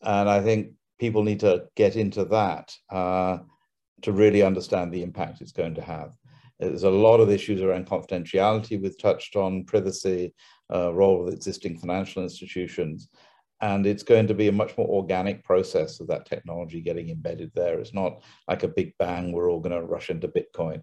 And 0.00 0.28
I 0.28 0.40
think 0.40 0.72
people 0.98 1.22
need 1.22 1.40
to 1.40 1.64
get 1.76 1.96
into 1.96 2.24
that 2.24 2.74
uh, 2.90 3.38
to 4.02 4.12
really 4.12 4.42
understand 4.42 4.92
the 4.92 5.02
impact 5.02 5.40
it's 5.40 5.52
going 5.52 5.74
to 5.74 5.82
have. 5.82 6.12
There's 6.58 6.84
a 6.84 6.90
lot 6.90 7.20
of 7.20 7.28
issues 7.28 7.60
around 7.60 7.86
confidentiality 7.86 8.80
we've 8.80 8.98
touched 8.98 9.36
on, 9.36 9.64
privacy, 9.64 10.32
uh, 10.72 10.92
role 10.94 11.26
of 11.26 11.34
existing 11.34 11.76
financial 11.78 12.22
institutions. 12.22 13.08
And 13.60 13.86
it's 13.86 14.02
going 14.02 14.26
to 14.28 14.34
be 14.34 14.48
a 14.48 14.52
much 14.52 14.76
more 14.78 14.88
organic 14.88 15.44
process 15.44 16.00
of 16.00 16.06
that 16.08 16.26
technology 16.26 16.80
getting 16.80 17.10
embedded 17.10 17.52
there. 17.54 17.78
It's 17.78 17.94
not 17.94 18.22
like 18.48 18.62
a 18.62 18.68
big 18.68 18.92
bang, 18.98 19.32
we're 19.32 19.50
all 19.50 19.60
going 19.60 19.78
to 19.78 19.86
rush 19.86 20.10
into 20.10 20.28
Bitcoin. 20.28 20.82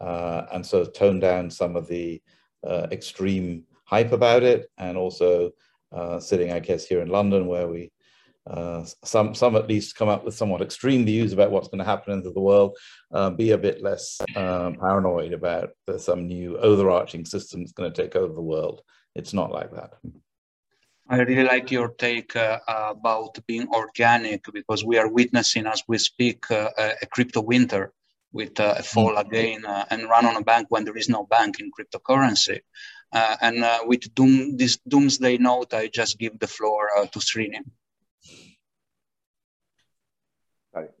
Uh, 0.00 0.46
and 0.52 0.64
so 0.64 0.84
tone 0.84 1.20
down 1.20 1.50
some 1.50 1.76
of 1.76 1.86
the 1.86 2.20
uh, 2.66 2.86
extreme 2.90 3.64
hype 3.84 4.12
about 4.12 4.42
it, 4.42 4.70
and 4.78 4.96
also 4.96 5.52
uh, 5.92 6.18
sitting, 6.20 6.52
I 6.52 6.58
guess, 6.58 6.86
here 6.86 7.00
in 7.00 7.08
London, 7.08 7.46
where 7.46 7.68
we 7.68 7.92
uh, 8.48 8.84
some 9.02 9.34
some 9.34 9.56
at 9.56 9.68
least 9.68 9.96
come 9.96 10.08
up 10.08 10.24
with 10.24 10.34
somewhat 10.34 10.62
extreme 10.62 11.04
views 11.04 11.32
about 11.32 11.50
what's 11.50 11.68
going 11.68 11.78
to 11.78 11.84
happen 11.84 12.12
into 12.12 12.30
the 12.30 12.40
world, 12.40 12.76
uh, 13.12 13.30
be 13.30 13.50
a 13.50 13.58
bit 13.58 13.82
less 13.82 14.20
paranoid 14.34 15.32
about 15.32 15.70
some 15.98 16.26
new 16.26 16.56
overarching 16.58 17.24
system 17.24 17.60
that's 17.60 17.72
going 17.72 17.92
to 17.92 18.02
take 18.02 18.14
over 18.14 18.32
the 18.32 18.40
world. 18.40 18.82
It's 19.14 19.32
not 19.32 19.50
like 19.50 19.72
that. 19.72 19.94
I 21.08 21.18
really 21.18 21.44
like 21.44 21.70
your 21.70 21.90
take 21.90 22.34
uh, 22.34 22.58
about 22.66 23.38
being 23.46 23.68
organic 23.68 24.44
because 24.52 24.84
we 24.84 24.98
are 24.98 25.08
witnessing 25.08 25.66
as 25.66 25.82
we 25.86 25.98
speak 25.98 26.50
uh, 26.50 26.70
a 26.76 27.06
crypto 27.06 27.40
winter 27.40 27.92
with 28.36 28.60
uh, 28.60 28.74
a 28.78 28.82
fall 28.82 29.14
mm. 29.14 29.20
again 29.24 29.64
uh, 29.64 29.84
and 29.90 30.08
run 30.08 30.26
on 30.26 30.36
a 30.36 30.44
bank 30.44 30.66
when 30.68 30.84
there 30.84 30.96
is 30.96 31.08
no 31.08 31.24
bank 31.24 31.58
in 31.60 31.70
cryptocurrency. 31.76 32.60
Uh, 33.12 33.36
and 33.40 33.64
uh, 33.64 33.78
with 33.84 34.14
doom, 34.14 34.56
this 34.56 34.78
doomsday 34.86 35.38
note, 35.38 35.72
I 35.72 35.88
just 35.88 36.18
give 36.18 36.38
the 36.38 36.46
floor 36.46 36.82
uh, 36.96 37.06
to 37.06 37.18
Srini. 37.18 37.60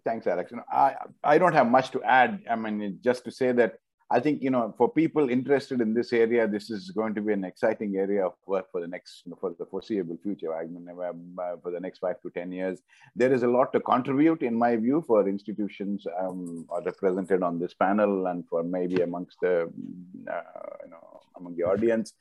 Thanks, 0.04 0.26
Alex. 0.26 0.52
I, 0.72 0.94
I 1.22 1.36
don't 1.36 1.52
have 1.52 1.68
much 1.68 1.90
to 1.90 2.02
add. 2.02 2.40
I 2.48 2.56
mean, 2.56 2.98
just 3.04 3.24
to 3.24 3.30
say 3.30 3.52
that 3.52 3.74
I 4.08 4.20
think 4.20 4.40
you 4.40 4.50
know 4.50 4.72
for 4.78 4.88
people 4.88 5.30
interested 5.30 5.80
in 5.80 5.92
this 5.92 6.12
area, 6.12 6.46
this 6.46 6.70
is 6.70 6.90
going 6.90 7.14
to 7.16 7.20
be 7.20 7.32
an 7.32 7.44
exciting 7.44 7.96
area 7.96 8.24
of 8.24 8.34
work 8.46 8.70
for 8.70 8.80
the 8.80 8.86
next 8.86 9.24
for 9.40 9.54
the 9.58 9.66
foreseeable 9.66 10.18
future. 10.22 10.54
I 10.54 10.66
mean, 10.66 10.88
uh, 10.88 11.56
for 11.60 11.72
the 11.72 11.80
next 11.80 11.98
five 11.98 12.20
to 12.22 12.30
ten 12.30 12.52
years, 12.52 12.80
there 13.16 13.32
is 13.32 13.42
a 13.42 13.48
lot 13.48 13.72
to 13.72 13.80
contribute, 13.80 14.42
in 14.42 14.54
my 14.54 14.76
view, 14.76 15.02
for 15.06 15.28
institutions 15.28 16.06
um, 16.20 16.66
are 16.68 16.82
represented 16.82 17.42
on 17.42 17.58
this 17.58 17.74
panel 17.74 18.26
and 18.28 18.44
for 18.48 18.62
maybe 18.62 19.02
amongst 19.02 19.40
the 19.40 19.62
uh, 19.62 20.40
you 20.84 20.90
know 20.90 21.20
among 21.36 21.56
the 21.56 21.64
audience. 21.64 22.12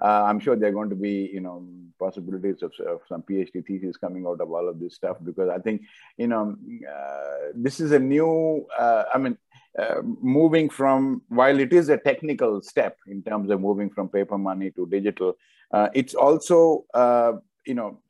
Uh, 0.00 0.24
I'm 0.24 0.40
sure 0.40 0.56
there 0.56 0.70
are 0.70 0.72
going 0.72 0.90
to 0.90 0.96
be, 0.96 1.30
you 1.32 1.40
know, 1.40 1.64
possibilities 2.00 2.62
of, 2.62 2.72
of, 2.84 3.00
some 3.08 3.22
PhD 3.22 3.64
thesis 3.64 3.96
coming 3.96 4.26
out 4.26 4.40
of 4.40 4.50
all 4.50 4.68
of 4.68 4.80
this 4.80 4.96
stuff 4.96 5.18
because 5.24 5.48
I 5.48 5.58
think, 5.58 5.82
you 6.16 6.26
know, 6.26 6.56
uh, 6.90 7.52
this 7.54 7.78
is 7.78 7.92
a 7.92 7.98
new. 8.00 8.66
Uh, 8.76 9.04
I 9.14 9.18
mean, 9.18 9.38
uh, 9.78 10.00
moving 10.20 10.68
from 10.68 11.22
while 11.28 11.58
it 11.58 11.72
is 11.72 11.88
a 11.88 11.98
technical 11.98 12.62
step 12.62 12.96
in 13.08 13.22
terms 13.22 13.50
of 13.50 13.60
moving 13.60 13.90
from 13.90 14.08
paper 14.08 14.38
money 14.38 14.70
to 14.70 14.86
digital 14.86 15.36
uh, 15.72 15.88
it's 15.94 16.14
also 16.14 16.84
uh, 16.94 17.32
you 17.66 17.74
know 17.74 18.00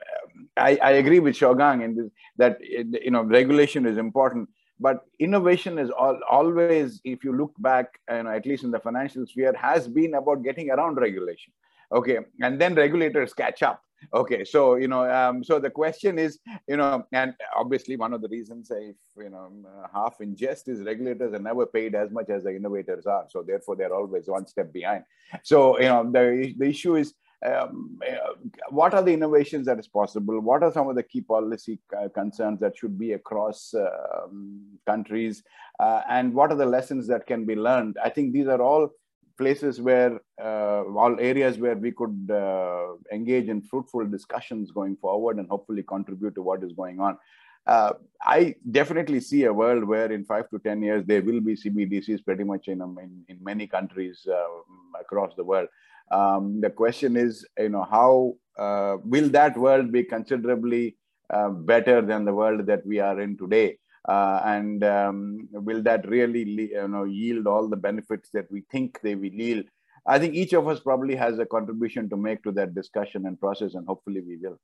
I, 0.57 0.79
I, 0.83 0.91
agree 0.93 1.21
with 1.21 1.35
Xiao 1.35 1.55
Geng 1.57 1.83
in 1.85 1.97
this 1.97 2.11
that 2.37 2.59
you 2.61 3.11
know 3.11 3.23
regulation 3.23 3.87
is 3.87 3.97
important 3.97 4.49
but 4.79 5.07
innovation 5.19 5.79
is 5.79 5.91
all, 5.91 6.19
always 6.31 7.01
if 7.05 7.25
you 7.25 7.33
look 7.37 7.53
back 7.59 7.87
you 8.11 8.25
know 8.25 8.31
at 8.31 8.45
least 8.45 8.65
in 8.65 8.71
the 8.71 8.81
financial 8.81 9.27
sphere 9.27 9.55
has 9.57 9.89
been 9.89 10.15
about 10.15 10.43
getting 10.43 10.71
around 10.71 10.97
regulation. 10.97 11.53
Okay 11.93 12.19
and 12.41 12.61
then 12.61 12.75
regulators 12.75 13.33
catch 13.33 13.63
up 13.63 13.83
okay 14.13 14.45
so 14.45 14.77
you 14.77 14.89
know 14.89 15.11
um, 15.11 15.43
so 15.43 15.59
the 15.59 15.71
question 15.71 16.19
is 16.19 16.39
you 16.69 16.77
know 16.77 17.05
and 17.13 17.35
obviously 17.57 17.97
one 17.97 18.13
of 18.13 18.21
the 18.21 18.29
reasons 18.29 18.71
if 18.71 18.97
you 19.17 19.31
know 19.31 19.53
uh, 19.67 19.87
half 19.93 20.21
in 20.21 20.37
jest 20.37 20.69
is 20.69 20.83
regulators 20.83 21.33
are 21.33 21.39
never 21.39 21.67
paid 21.67 21.95
as 21.95 22.11
much 22.11 22.29
as 22.31 22.45
the 22.45 22.55
innovators 22.55 23.07
are 23.07 23.25
so 23.29 23.43
therefore 23.43 23.77
they're 23.77 23.95
always 23.95 24.29
one 24.29 24.47
step 24.47 24.73
behind. 24.73 25.05
So 25.43 25.79
you 25.79 25.87
know 25.87 26.11
the, 26.11 26.55
the 26.59 26.67
issue 26.67 26.97
is 26.97 27.15
um, 27.45 27.99
uh, 28.09 28.35
what 28.71 28.95
are 28.95 29.03
the 29.03 29.13
innovations 29.13 29.67
that 29.67 29.79
is 29.79 29.87
possible? 29.87 30.41
What 30.41 30.63
are 30.63 30.73
some 30.73 30.89
of 30.89 30.97
the 30.97 31.03
key 31.03 31.21
policy 31.21 31.79
uh, 31.97 32.09
concerns 32.09 32.61
that 32.61 32.79
should 32.79 32.99
be 32.99 33.13
across 33.13 33.75
um, 33.75 34.63
countries? 34.87 35.43
Uh, 35.79 36.01
and 36.09 36.33
what 36.33 36.51
are 36.53 36.57
the 36.57 36.65
lessons 36.65 37.07
that 37.09 37.27
can 37.27 37.45
be 37.45 37.55
learned? 37.55 37.99
I 38.03 38.09
think 38.09 38.33
these 38.33 38.47
are 38.47 38.63
all 38.63 38.89
places 39.37 39.81
where 39.81 40.21
uh, 40.43 40.83
all 40.85 41.17
areas 41.21 41.59
where 41.59 41.77
we 41.77 41.93
could 41.93 42.31
uh, 42.31 42.95
engage 43.13 43.49
in 43.49 43.63
fruitful 43.63 44.07
discussions 44.07 44.71
going 44.71 44.97
forward 44.97 45.39
and 45.39 45.49
hopefully 45.49 45.83
contribute 45.83 46.35
to 46.35 46.43
what 46.43 46.63
is 46.63 46.73
going 46.73 47.01
on. 47.01 47.19
Uh, 47.67 47.95
I 48.23 48.55
definitely 48.71 49.21
see 49.21 49.45
a 49.45 49.53
world 49.53 49.85
where 49.85 50.13
in 50.13 50.25
five 50.25 50.51
to 50.51 50.59
10 50.59 50.83
years, 50.83 51.05
there 51.07 51.23
will 51.23 51.41
be 51.41 51.55
CBDCs 51.55 52.25
pretty 52.25 52.45
much 52.45 52.69
in, 52.69 52.83
um, 52.83 52.99
in, 53.03 53.25
in 53.29 53.43
many 53.43 53.67
countries 53.67 54.27
uh, 54.31 55.01
across 55.01 55.35
the 55.35 55.45
world. 55.45 55.69
Um, 56.11 56.61
the 56.61 56.71
question 56.71 57.17
is, 57.17 57.47
you 57.59 57.71
know, 57.71 57.87
how 57.91 58.35
uh, 58.59 58.99
will 59.03 59.31
that 59.31 59.57
world 59.57 59.91
be 59.91 60.05
considerably 60.05 60.97
uh, 61.31 61.49
better 61.49 62.03
than 62.03 62.25
the 62.25 62.35
world 62.35 62.67
that 62.67 62.87
we 62.87 63.01
are 63.01 63.19
in 63.21 63.37
today? 63.39 63.79
Uh, 64.07 64.41
and 64.45 64.85
um, 64.85 65.49
will 65.53 65.83
that 65.83 66.07
really 66.07 66.45
you 66.73 66.89
know 66.89 67.05
yield 67.05 67.47
all 67.47 67.69
the 67.69 67.77
benefits 67.77 68.29
that 68.31 68.51
we 68.51 68.63
think 68.71 69.01
they 69.03 69.15
will 69.15 69.33
yield 69.33 69.65
I 70.07 70.19
think 70.19 70.35
each 70.35 70.53
of 70.53 70.69
us 70.69 70.81
probably 70.81 71.17
has 71.17 71.39
a 71.39 71.47
contribution 71.47 72.11
to 72.11 72.17
make 72.17 72.43
to 72.45 72.53
that 72.53 72.75
discussion 72.75 73.27
and 73.27 73.41
process, 73.41 73.75
and 73.75 73.87
hopefully 73.87 74.21
we 74.21 74.37
will. 74.37 74.59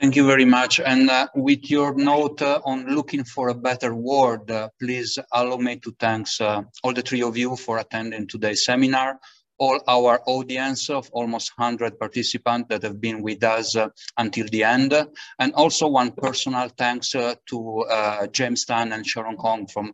Thank 0.00 0.16
you 0.16 0.26
very 0.26 0.46
much. 0.46 0.80
And 0.80 1.10
uh, 1.10 1.28
with 1.34 1.70
your 1.70 1.94
note 1.94 2.40
uh, 2.40 2.60
on 2.64 2.86
looking 2.94 3.24
for 3.24 3.48
a 3.48 3.54
better 3.54 3.94
world, 3.94 4.50
uh, 4.50 4.70
please 4.80 5.18
allow 5.32 5.56
me 5.56 5.76
to 5.76 5.94
thank 5.98 6.28
uh, 6.40 6.62
all 6.82 6.94
the 6.94 7.02
three 7.02 7.22
of 7.22 7.36
you 7.36 7.54
for 7.56 7.78
attending 7.78 8.26
today's 8.26 8.64
seminar, 8.64 9.20
all 9.60 9.78
our 9.86 10.20
audience 10.26 10.90
of 10.90 11.08
almost 11.12 11.52
100 11.56 11.98
participants 11.98 12.66
that 12.70 12.82
have 12.82 13.00
been 13.00 13.22
with 13.22 13.44
us 13.44 13.76
uh, 13.76 13.88
until 14.16 14.46
the 14.48 14.64
end, 14.64 14.92
and 15.38 15.54
also 15.54 15.86
one 15.86 16.10
personal 16.10 16.68
thanks 16.68 17.14
uh, 17.14 17.34
to 17.46 17.84
James 18.32 18.64
Tan 18.64 18.92
and 18.92 19.06
Sharon 19.06 19.36
Kong 19.36 19.66
from 19.66 19.92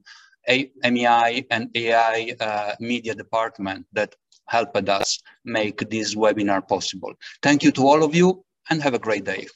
a 0.49 0.71
MEI 0.85 1.45
and 1.51 1.69
AI 1.75 2.77
Media 2.81 3.15
Department 3.15 3.87
that 3.93 4.15
helped 4.47 4.89
us 4.89 5.19
make 5.45 5.91
this 5.91 6.15
webinar 6.15 6.67
possible. 6.67 7.13
Thank 7.43 7.65
you 7.65 7.73
to 7.73 7.83
all 7.83 8.05
of 8.05 8.15
you 8.15 8.45
and 8.71 8.81
have 8.83 8.95
a 8.95 9.01
great 9.01 9.25
day. 9.25 9.47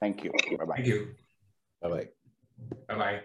Thank 0.00 0.24
you. 0.24 0.32
Bye-bye. 0.58 0.76
Thank 0.76 0.86
you. 0.86 1.14
Bye-bye. 1.82 2.08
Bye-bye. 2.88 3.20